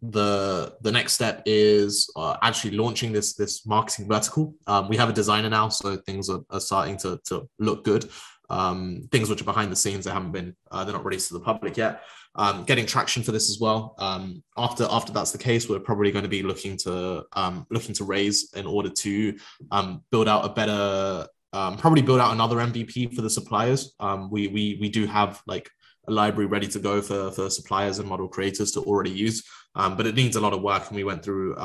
the 0.00 0.76
the 0.82 0.92
next 0.92 1.14
step 1.14 1.42
is 1.44 2.08
uh, 2.16 2.36
actually 2.40 2.76
launching 2.76 3.12
this 3.12 3.34
this 3.34 3.66
marketing 3.66 4.06
vertical. 4.06 4.54
Um, 4.66 4.88
we 4.88 4.96
have 4.96 5.08
a 5.08 5.12
designer 5.12 5.50
now, 5.50 5.70
so 5.70 5.96
things 5.96 6.30
are, 6.30 6.40
are 6.50 6.60
starting 6.60 6.96
to, 6.98 7.18
to 7.26 7.48
look 7.58 7.84
good 7.84 8.08
um, 8.50 9.08
things 9.10 9.28
which 9.28 9.40
are 9.40 9.44
behind 9.44 9.72
the 9.72 9.76
scenes. 9.76 10.04
They 10.04 10.10
haven't 10.10 10.32
been, 10.32 10.56
uh, 10.70 10.84
they're 10.84 10.94
not 10.94 11.04
released 11.04 11.28
to 11.28 11.34
the 11.34 11.40
public 11.40 11.76
yet. 11.76 12.02
Um, 12.38 12.64
getting 12.64 12.84
traction 12.84 13.22
for 13.22 13.32
this 13.32 13.48
as 13.50 13.58
well. 13.58 13.94
Um, 13.98 14.42
after 14.58 14.86
after 14.90 15.10
that's 15.10 15.32
the 15.32 15.38
case, 15.38 15.68
we're 15.70 15.80
probably 15.80 16.12
going 16.12 16.24
to 16.24 16.28
be 16.28 16.42
looking 16.42 16.76
to 16.78 17.24
um, 17.32 17.66
looking 17.70 17.94
to 17.94 18.04
raise 18.04 18.52
in 18.54 18.66
order 18.66 18.90
to 18.90 19.38
um, 19.70 20.02
build 20.10 20.28
out 20.28 20.44
a 20.44 20.50
better, 20.50 21.26
um, 21.54 21.78
probably 21.78 22.02
build 22.02 22.20
out 22.20 22.32
another 22.32 22.56
MVP 22.56 23.14
for 23.14 23.22
the 23.22 23.30
suppliers. 23.30 23.94
We 24.30 24.48
we 24.48 24.76
we 24.78 24.90
do 24.90 25.06
have 25.06 25.40
like 25.46 25.70
a 26.08 26.12
library 26.12 26.46
ready 26.46 26.66
to 26.68 26.78
go 26.78 27.00
for 27.00 27.30
for 27.30 27.48
suppliers 27.48 28.00
and 28.00 28.08
model 28.08 28.28
creators 28.28 28.70
to 28.72 28.80
already 28.80 29.12
use, 29.12 29.42
but 29.74 30.06
it 30.06 30.14
needs 30.14 30.36
a 30.36 30.40
lot 30.40 30.52
of 30.52 30.60
work. 30.60 30.88
And 30.88 30.96
we 30.96 31.04
went 31.04 31.24
through 31.24 31.56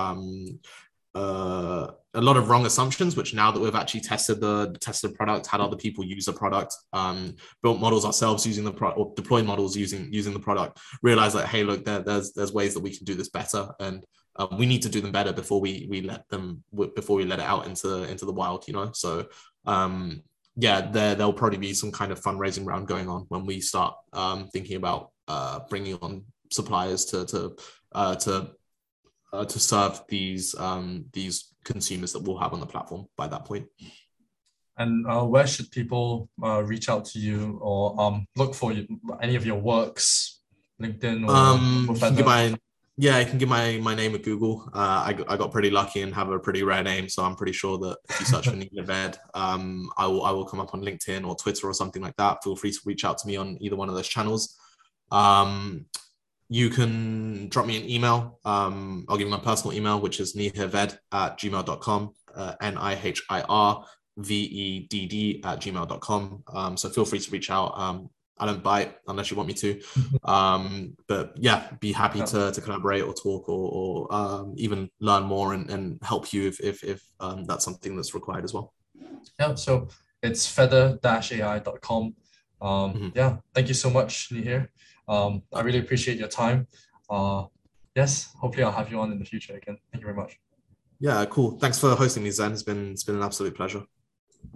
uh, 1.13 1.87
a 2.13 2.21
lot 2.21 2.37
of 2.37 2.49
wrong 2.49 2.65
assumptions, 2.65 3.15
which 3.15 3.33
now 3.33 3.51
that 3.51 3.59
we've 3.59 3.75
actually 3.75 4.01
tested 4.01 4.39
the 4.39 4.75
tested 4.79 5.11
the 5.11 5.15
product, 5.15 5.47
had 5.47 5.61
other 5.61 5.77
people 5.77 6.03
use 6.03 6.25
the 6.25 6.33
product, 6.33 6.75
um, 6.93 7.35
built 7.63 7.79
models 7.79 8.05
ourselves 8.05 8.45
using 8.45 8.63
the 8.63 8.71
product 8.71 8.99
or 8.99 9.13
deployed 9.15 9.45
models 9.45 9.75
using 9.75 10.11
using 10.11 10.33
the 10.33 10.39
product, 10.39 10.79
realize 11.01 11.33
that 11.33 11.47
hey, 11.47 11.63
look, 11.63 11.85
there, 11.85 12.01
there's 12.01 12.33
there's 12.33 12.53
ways 12.53 12.73
that 12.73 12.83
we 12.83 12.95
can 12.95 13.05
do 13.05 13.15
this 13.15 13.29
better, 13.29 13.69
and 13.79 14.05
um, 14.37 14.57
we 14.57 14.65
need 14.65 14.81
to 14.81 14.89
do 14.89 15.01
them 15.01 15.11
better 15.11 15.33
before 15.33 15.59
we 15.59 15.87
we 15.89 16.01
let 16.01 16.27
them 16.29 16.63
before 16.95 17.17
we 17.17 17.25
let 17.25 17.39
it 17.39 17.45
out 17.45 17.65
into 17.65 18.03
into 18.03 18.25
the 18.25 18.33
wild, 18.33 18.67
you 18.67 18.73
know. 18.73 18.91
So 18.93 19.27
um, 19.65 20.23
yeah, 20.55 20.81
there 20.81 21.15
there'll 21.15 21.33
probably 21.33 21.59
be 21.59 21.73
some 21.73 21.91
kind 21.91 22.11
of 22.11 22.21
fundraising 22.21 22.65
round 22.65 22.87
going 22.87 23.09
on 23.09 23.25
when 23.29 23.45
we 23.45 23.61
start 23.61 23.95
um, 24.13 24.47
thinking 24.47 24.77
about 24.77 25.11
uh, 25.27 25.59
bringing 25.69 25.95
on 26.01 26.25
suppliers 26.49 27.05
to 27.05 27.25
to 27.25 27.55
uh, 27.93 28.15
to 28.15 28.51
uh, 29.33 29.45
to 29.45 29.59
serve 29.59 30.01
these 30.07 30.55
um, 30.59 31.05
these 31.13 31.53
consumers 31.63 32.13
that 32.13 32.23
we'll 32.23 32.37
have 32.37 32.53
on 32.53 32.59
the 32.59 32.65
platform 32.65 33.07
by 33.17 33.27
that 33.27 33.45
point. 33.45 33.67
And 34.77 35.05
uh, 35.05 35.23
where 35.23 35.45
should 35.45 35.69
people 35.71 36.29
uh, 36.43 36.63
reach 36.63 36.89
out 36.89 37.05
to 37.05 37.19
you 37.19 37.59
or 37.61 37.99
um, 38.01 38.25
look 38.35 38.55
for 38.55 38.71
you, 38.71 38.87
any 39.21 39.35
of 39.35 39.45
your 39.45 39.59
works, 39.59 40.41
LinkedIn 40.81 41.27
or 41.27 41.31
um, 41.31 42.17
you 42.17 42.23
my, 42.23 42.55
yeah, 42.97 43.17
I 43.17 43.23
can 43.23 43.37
give 43.37 43.49
my 43.49 43.79
my 43.81 43.95
name 43.95 44.15
at 44.15 44.23
Google. 44.23 44.69
Uh, 44.73 45.09
I, 45.09 45.17
I 45.27 45.37
got 45.37 45.51
pretty 45.51 45.69
lucky 45.69 46.01
and 46.01 46.13
have 46.13 46.29
a 46.29 46.39
pretty 46.39 46.63
rare 46.63 46.83
name, 46.83 47.09
so 47.09 47.23
I'm 47.23 47.35
pretty 47.35 47.53
sure 47.53 47.77
that 47.79 47.97
if 48.09 48.19
you 48.19 48.25
search 48.25 48.47
for 48.47 48.55
Nihir 48.55 48.85
Vedd, 48.85 49.17
um, 49.33 49.89
I 49.97 50.07
will 50.07 50.23
I 50.23 50.31
will 50.31 50.45
come 50.45 50.59
up 50.59 50.73
on 50.73 50.81
LinkedIn 50.81 51.27
or 51.27 51.35
Twitter 51.35 51.67
or 51.67 51.73
something 51.73 52.01
like 52.01 52.15
that. 52.17 52.43
Feel 52.43 52.55
free 52.55 52.71
to 52.71 52.79
reach 52.85 53.05
out 53.05 53.17
to 53.19 53.27
me 53.27 53.37
on 53.37 53.57
either 53.61 53.75
one 53.75 53.89
of 53.89 53.95
those 53.95 54.07
channels. 54.07 54.57
Um, 55.11 55.85
you 56.51 56.69
can 56.69 57.47
drop 57.47 57.65
me 57.65 57.77
an 57.77 57.89
email. 57.89 58.37
Um, 58.43 59.05
I'll 59.07 59.15
give 59.15 59.25
you 59.25 59.31
my 59.31 59.39
personal 59.39 59.73
email, 59.73 60.01
which 60.01 60.19
is 60.19 60.35
nihirvedd 60.35 60.97
at 61.13 61.39
gmail.com, 61.39 62.13
uh, 62.35 62.55
N 62.59 62.77
I 62.77 62.99
H 63.01 63.23
I 63.29 63.41
R 63.47 63.85
V 64.17 64.35
E 64.35 64.87
D 64.89 65.05
D 65.07 65.41
at 65.45 65.61
gmail.com. 65.61 66.43
Um, 66.53 66.75
so 66.75 66.89
feel 66.89 67.05
free 67.05 67.19
to 67.19 67.31
reach 67.31 67.49
out. 67.49 67.79
Um, 67.79 68.09
I 68.37 68.47
don't 68.47 68.61
bite 68.61 68.97
unless 69.07 69.31
you 69.31 69.37
want 69.37 69.47
me 69.47 69.53
to. 69.55 69.81
Um, 70.25 70.95
but 71.07 71.33
yeah, 71.37 71.69
be 71.79 71.93
happy 71.93 72.21
to, 72.21 72.51
to 72.51 72.61
collaborate 72.61 73.03
or 73.03 73.13
talk 73.13 73.49
or, 73.49 73.71
or 73.71 74.13
um, 74.13 74.53
even 74.57 74.89
learn 74.99 75.23
more 75.23 75.53
and, 75.53 75.69
and 75.69 75.99
help 76.03 76.31
you 76.31 76.47
if, 76.47 76.59
if, 76.59 76.83
if 76.83 77.01
um, 77.19 77.45
that's 77.45 77.65
something 77.65 77.95
that's 77.95 78.13
required 78.13 78.43
as 78.43 78.53
well. 78.53 78.73
Yeah, 79.39 79.55
so 79.55 79.87
it's 80.21 80.47
feather-ai.com. 80.47 82.15
Um, 82.61 82.93
mm-hmm. 82.93 83.09
Yeah, 83.15 83.37
thank 83.55 83.67
you 83.67 83.73
so 83.73 83.89
much, 83.89 84.29
Nihir. 84.31 84.67
Um, 85.07 85.43
I 85.53 85.61
really 85.61 85.79
appreciate 85.79 86.17
your 86.17 86.27
time. 86.27 86.67
Uh, 87.09 87.45
yes, 87.95 88.33
hopefully 88.39 88.63
I'll 88.63 88.71
have 88.71 88.91
you 88.91 88.99
on 88.99 89.11
in 89.11 89.19
the 89.19 89.25
future 89.25 89.55
again. 89.55 89.77
Thank 89.91 90.01
you 90.01 90.07
very 90.07 90.15
much. 90.15 90.39
Yeah, 90.99 91.25
cool. 91.25 91.57
Thanks 91.59 91.79
for 91.79 91.95
hosting 91.95 92.23
me, 92.23 92.31
Zen. 92.31 92.53
It's 92.53 92.63
been 92.63 92.91
it's 92.91 93.03
been 93.03 93.15
an 93.15 93.23
absolute 93.23 93.55
pleasure. 93.55 93.83